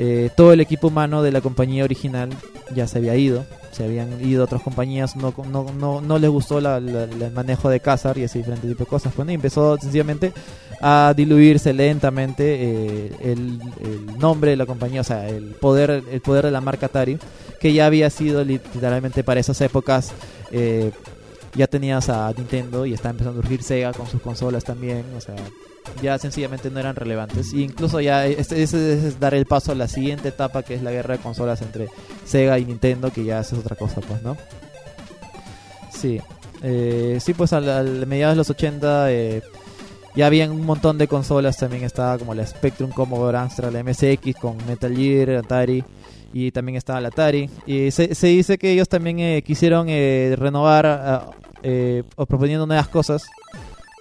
[0.00, 2.30] Eh, todo el equipo humano de la compañía original
[2.74, 3.44] ya se había ido.
[3.72, 7.68] Se habían ido otras compañías, no, no, no, no les gustó la- la- el manejo
[7.68, 9.14] de Kazar y así diferentes tipos de cosas.
[9.16, 10.32] Bueno, y empezó sencillamente
[10.80, 16.20] a diluirse lentamente eh, el, el nombre de la compañía, o sea, el poder, el
[16.20, 17.18] poder de la marca Atari,
[17.60, 20.12] que ya había sido literalmente para esas épocas.
[20.52, 20.90] eh,
[21.54, 25.20] ya tenías a Nintendo y está empezando a surgir Sega con sus consolas también, o
[25.20, 25.34] sea,
[26.02, 27.52] ya sencillamente no eran relevantes.
[27.52, 30.82] Y incluso ya ese ese es dar el paso a la siguiente etapa que es
[30.82, 31.88] la guerra de consolas entre
[32.24, 34.36] Sega y Nintendo, que ya es otra cosa, pues, ¿no?
[35.90, 36.20] Sí.
[36.62, 39.42] Eh, sí, pues al, mediados de los 80 eh,
[40.16, 44.36] Ya habían un montón de consolas, también estaba como la Spectrum, Commodore, Amstrad, la MSX
[44.40, 45.84] con Metal Gear, Atari
[46.32, 47.48] y también estaba la Atari.
[47.66, 51.30] Y se, dice que ellos también eh, quisieron eh, renovar ah,
[52.16, 53.24] o proponiendo nuevas cosas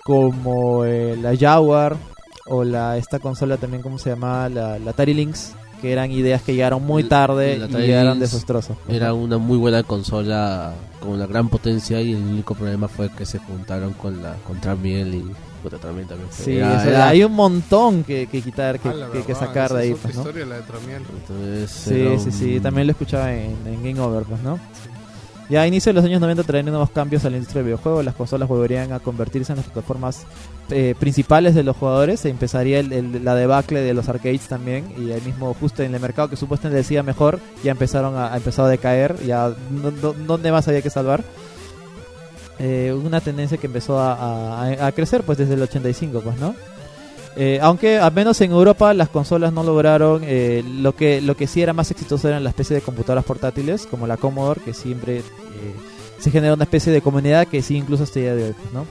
[0.07, 1.97] como eh, la Jaguar
[2.45, 4.47] o la esta consola también, ¿cómo se llama?
[4.47, 8.17] La, la Atari Lynx, que eran ideas que llegaron muy tarde La y Atari eran
[8.17, 8.77] desastrosas.
[8.87, 10.71] Era una muy buena consola
[11.01, 14.75] con una gran potencia y el único problema fue que se juntaron con la contra
[14.77, 15.25] Miel y
[15.61, 18.79] puta, también también fue- Sí, era- o sea, era- hay un montón que, que quitar,
[18.79, 19.93] que, Ah, la que- que verdad, sacar de ahí.
[19.93, 20.21] Pues, ¿no?
[20.21, 21.03] historia, la de Tramiel.
[21.19, 24.57] Entonces, Sí, sí, sí, también lo escuchaba en, en Game Over, pues, ¿no?
[25.49, 28.03] Ya a inicio de los años 90 traerían nuevos cambios a la industria del videojuego,
[28.03, 30.25] las consolas volverían a convertirse en las plataformas
[30.69, 34.91] eh, principales de los jugadores, se empezaría el- el- la debacle de los arcades también,
[34.97, 38.37] y ahí mismo justo en el mercado que supuestamente decía mejor, ya empezaron a, a
[38.37, 41.23] empezar a decaer, ya no, ¿dónde más había que salvar?
[42.59, 46.55] Eh, una tendencia que empezó a, a- a crecer pues desde el 85, pues, ¿no?
[47.39, 51.45] Eh, aunque al menos en Europa las consolas no lograron eh, lo que lo que
[51.45, 55.17] sí era más exitoso eran la especie de computadoras portátiles como la Commodore que siempre
[55.19, 55.23] eh,
[56.17, 58.85] se generó una especie de comunidad que sí incluso hasta el día de hoy ¿no?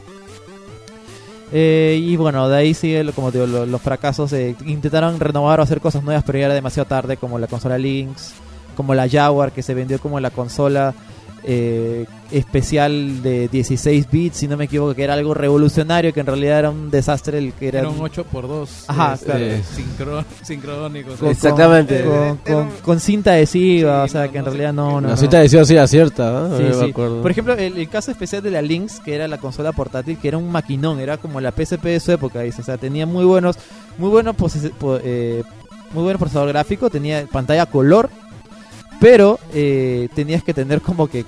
[1.52, 4.32] Y bueno de ahí sigue como digo, lo- los fracasos
[4.64, 8.32] intentaron renovar o hacer cosas nuevas pero ya era demasiado tarde como la consola Lynx
[8.76, 10.94] como la Jaguar que se vendió como la consola
[11.48, 16.26] eh, especial de 16 bits, si no me equivoco, que era algo revolucionario, que en
[16.26, 17.38] realidad era un desastre.
[17.38, 19.44] El que era, Era un 8x2 Ajá, este, claro.
[19.76, 21.12] sincro- sincrónico.
[21.14, 22.02] Con- Exactamente.
[22.02, 24.72] Con, Eh, con- era un- con cinta adhesiva, o sea, no, que en no realidad
[24.72, 25.08] no, no.
[25.08, 25.16] La no.
[25.16, 26.56] cita decía sí acierta, ¿no?
[26.56, 26.90] Sí, Yo me sí.
[26.90, 27.22] acuerdo.
[27.22, 30.28] Por ejemplo, el, el caso especial de la Lynx, que era la consola portátil, que
[30.28, 32.60] era un maquinón, era como la PSP de su época, dice.
[32.60, 33.56] o sea, tenía muy buenos,
[33.98, 35.44] muy buenos, pose- po- eh,
[35.92, 38.10] muy buen procesador gráfico, tenía pantalla color,
[39.00, 41.24] pero eh, tenías que tener como que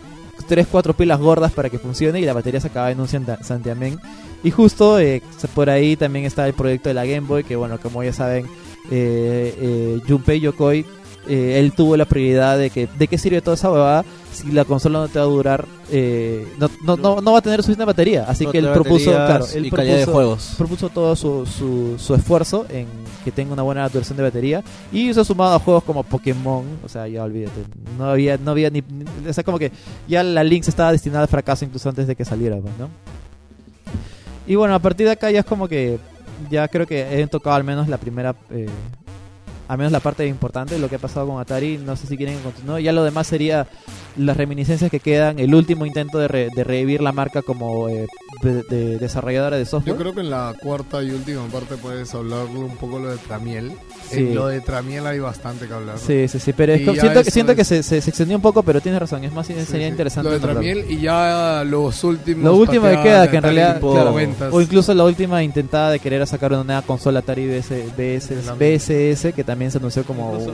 [0.46, 3.98] 3, 4 pilas gordas para que funcione y la batería se acababa en un santiamén.
[4.42, 5.22] Y justo eh,
[5.54, 8.46] por ahí también está el proyecto de la Game Boy, que bueno, como ya saben,
[8.90, 10.84] eh, eh, Junpei Yokoi,
[11.28, 14.64] eh, él tuvo la prioridad de que de qué sirve toda esa huevada si la
[14.64, 17.84] consola no te va a durar, eh, no, no, no, no va a tener suficiente
[17.84, 18.24] batería.
[18.28, 20.54] Así que él propuso, claro, él y calidad de propuso- juegos.
[20.56, 22.86] propuso todo su, su, su esfuerzo en
[23.24, 26.88] que tenga una buena duración de batería y eso sumado a juegos como Pokémon, o
[26.88, 27.64] sea, ya olvídate,
[27.98, 29.72] no había, no había ni, ni- o sea, como que
[30.06, 32.88] ya la Lynx estaba destinada al fracaso incluso antes de que saliera, pues, ¿no?
[34.46, 35.98] Y bueno, a partir de acá ya es como que
[36.50, 38.66] ya creo que he tocado al menos la primera, eh,
[39.68, 41.78] al menos la parte importante de lo que ha pasado con Atari.
[41.78, 42.78] No sé si quieren que continúe.
[42.80, 43.66] Ya lo demás sería
[44.16, 48.06] las reminiscencias que quedan, el último intento de, re- de revivir la marca como eh,
[48.42, 49.94] de, de desarrolladora de software.
[49.94, 53.18] Yo creo que en la cuarta y última parte puedes hablar un poco lo de
[53.18, 53.72] Tramiel.
[54.10, 54.18] Sí.
[54.20, 55.94] En lo de Tramiel hay bastante que hablar.
[55.96, 56.00] ¿no?
[56.00, 58.34] Sí, sí, sí, pero es que siento, que siento que es- se, se, se extendió
[58.36, 59.82] un poco, pero tienes razón, es más sería sí.
[59.84, 60.30] interesante.
[60.30, 60.40] Lo de.
[60.40, 62.42] Tramiel y ya los últimos.
[62.44, 64.48] Lo último que queda, que en realidad, claro, 90s.
[64.50, 69.32] o incluso la última intentada de querer sacar una nueva consola Atari BS, BS, BSS,
[69.34, 70.52] que también se anunció como Incluso-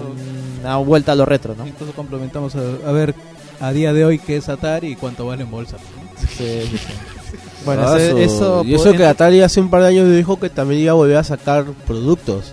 [0.60, 1.66] una vuelta a lo retro, ¿no?
[1.66, 3.14] Incluso complementamos a, a ver
[3.60, 5.76] a día de hoy qué es Atari y cuánto vale en bolsa.
[6.18, 7.36] Sí, sí, sí.
[7.64, 10.80] Bueno, Ah, eso, y eso que Atari hace un par de años dijo que también
[10.82, 12.52] iba a volver a sacar productos.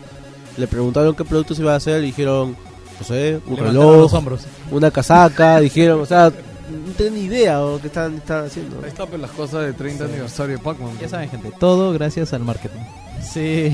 [0.57, 2.55] Le preguntaron qué productos iba a hacer y dijeron,
[2.99, 4.41] no sé, un reloj, los hombros.
[4.71, 8.77] una casaca, dijeron, o sea, no tienen ni idea o qué están, están haciendo.
[8.83, 10.91] Ahí está pues las cosas de 30 aniversario de Pac-Man.
[11.01, 12.79] Ya saben, gente, todo gracias al marketing.
[13.21, 13.71] Sí.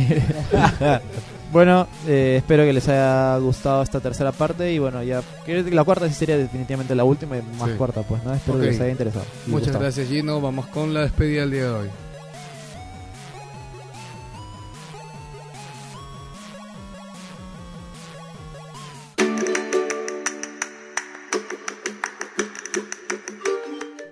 [1.52, 5.84] bueno, eh, espero que les haya gustado esta tercera parte y bueno, ya que la
[5.84, 7.76] cuarta sí sería definitivamente la última y más Sí.
[7.78, 8.34] corta, pues, ¿no?
[8.34, 9.26] Espero que les haya interesado.
[9.46, 9.80] Muchas gustado.
[9.84, 10.42] gracias Gino.
[10.42, 11.88] Vamos con la despedida del día de hoy.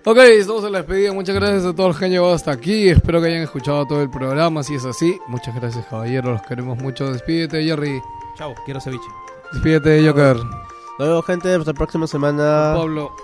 [0.07, 1.13] Ok, estamos en la despedida.
[1.13, 2.89] Muchas gracias a todos los que han llegado hasta aquí.
[2.89, 4.61] Espero que hayan escuchado todo el programa.
[4.61, 6.33] Si es así, muchas gracias, caballeros.
[6.33, 7.11] Los queremos mucho.
[7.11, 7.99] Despídete, Jerry.
[8.37, 9.07] Chao, quiero ceviche.
[9.53, 10.37] Despídete, Joker.
[10.37, 12.73] Nos vemos, gente, hasta la próxima semana.
[12.75, 13.15] Pablo.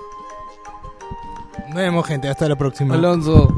[1.67, 2.27] Nos vemos, gente.
[2.29, 2.95] Hasta la próxima.
[2.95, 3.53] Alonso.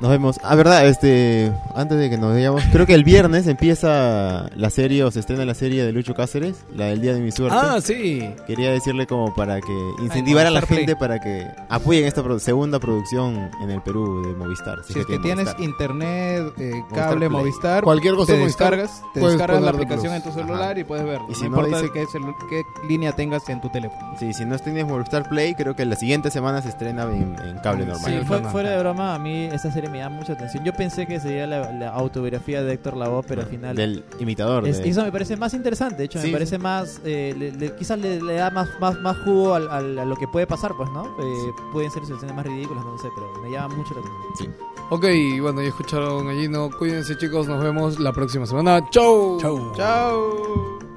[0.00, 0.38] Nos vemos.
[0.44, 5.02] Ah, verdad, este, antes de que nos vayamos, creo que el viernes empieza la serie
[5.02, 7.56] o se estrena la serie de Lucho Cáceres, la del Día de mi Suerte.
[7.60, 8.30] Ah, sí.
[8.46, 12.78] Quería decirle como para que incentivar a la gente para que apoyen esta pro- segunda
[12.78, 14.78] producción en el Perú de Movistar.
[14.86, 15.60] Si es que tienes Movistar.
[15.64, 17.28] internet, eh, cable.
[17.28, 20.14] Movistar, Cualquier cosa te Movistar, descargas, te descargas la aplicación plus.
[20.14, 20.78] en tu celular Ajá.
[20.80, 21.26] y puedes verlo.
[21.28, 22.06] Y si no, no, importa dice-
[22.48, 24.14] qué, línea tengas en tu teléfono.
[24.16, 27.58] Sí, si no tienes Movistar Play, creo que la siguiente semana se estrena en, en
[27.64, 28.12] cable normal.
[28.12, 30.64] Sí, fue- fuera de broma, a mí esta serie me llama mucha atención.
[30.64, 33.76] Yo pensé que sería la, la autobiografía de Héctor Lavoe, pero al final...
[33.76, 34.66] Del imitador.
[34.66, 36.62] Es- de- Eso me parece más interesante, de hecho, Sí, me parece sí.
[36.62, 40.04] más, eh, le- le- quizás le, le da más, más, más jugo al- al- a
[40.04, 41.04] lo que puede pasar, pues, ¿no?
[41.04, 44.54] Eh, pueden ser situaciones más ridículas, no sé, pero me llama mucho la atención.
[44.90, 45.04] Ok,
[45.42, 46.70] bueno, ya escucharon Gallino.
[46.78, 47.46] Cuídense, chicos.
[47.46, 48.80] Nos vemos la próxima semana.
[48.90, 49.38] Chau.
[49.40, 49.72] Chau.
[49.76, 50.87] Chao.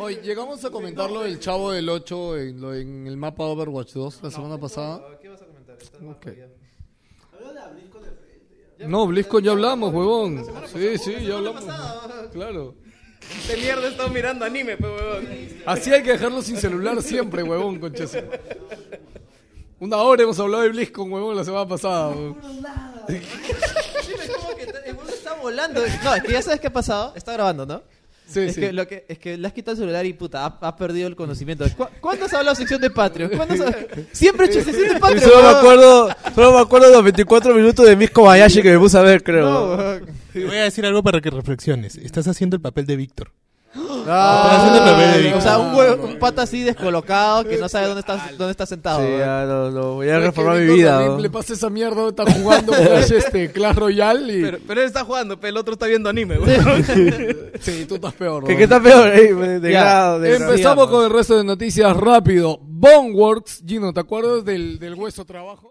[0.00, 3.92] Hoy llegamos a comentar lo del Chavo del 8 en, lo- en el mapa Overwatch
[3.92, 5.02] 2 la semana pasada.
[5.20, 5.76] ¿Qué vas a comentar?
[6.08, 6.26] Ok.
[8.88, 10.42] No, BlizzCon ya hablamos, huevón.
[10.72, 11.64] Sí, sí, ya hablamos.
[12.32, 12.74] Claro.
[13.42, 15.28] Este mierda está mirando anime, pe huevón.
[15.66, 18.18] Así hay que dejarlo sin celular siempre, huevón, conchazo.
[19.80, 22.08] Una hora hemos hablado de BlizzCon, huevón, la semana pasada.
[22.08, 22.38] huevón.
[23.08, 23.20] Dime,
[24.34, 25.80] ¿cómo que te- el mundo está volando?
[26.02, 27.12] No, es que ya sabes qué ha pasado.
[27.14, 27.82] Está grabando, ¿no?
[28.32, 28.60] Sí, es, sí.
[28.60, 31.08] Que lo que, es que le has quitado el celular y puta, ha, ha perdido
[31.08, 31.64] el conocimiento.
[31.76, 33.30] ¿Cu- ¿Cuándo has hablado sección de Patreon?
[33.36, 33.74] ¿Cuándo has-
[34.12, 35.22] Siempre he hecho sección de Y Patreon.
[35.30, 38.78] solo me acuerdo, solo me acuerdo de los 24 minutos de Miss Kobayashi que me
[38.78, 39.50] puse a ver, creo.
[39.50, 40.06] No, huevón.
[40.32, 41.96] Te voy a decir algo para que reflexiones.
[41.96, 43.32] Estás haciendo el papel de Víctor.
[43.74, 45.38] Ah, Víctor.
[45.38, 48.66] o sea, un, huevo- un pata así descolocado que no sabe dónde está, dónde está
[48.66, 49.00] sentado.
[49.00, 51.18] Sí, ya no, no, voy a ¿Sabes reformar mi vida.
[51.18, 54.42] Le pasa esa mierda, está jugando Clash, este, Clash Royale y...
[54.42, 56.38] Pero, pero él está jugando, pe, el otro está viendo anime.
[57.60, 58.44] Sí, tú estás peor.
[58.46, 59.08] ¿Qué, qué está peor?
[59.08, 60.50] Ey, de Ya, grado, de grado.
[60.52, 62.58] Empezamos con el resto de noticias rápido.
[62.62, 65.68] Boneworks, Gino, ¿te acuerdas del, del hueso trabajo?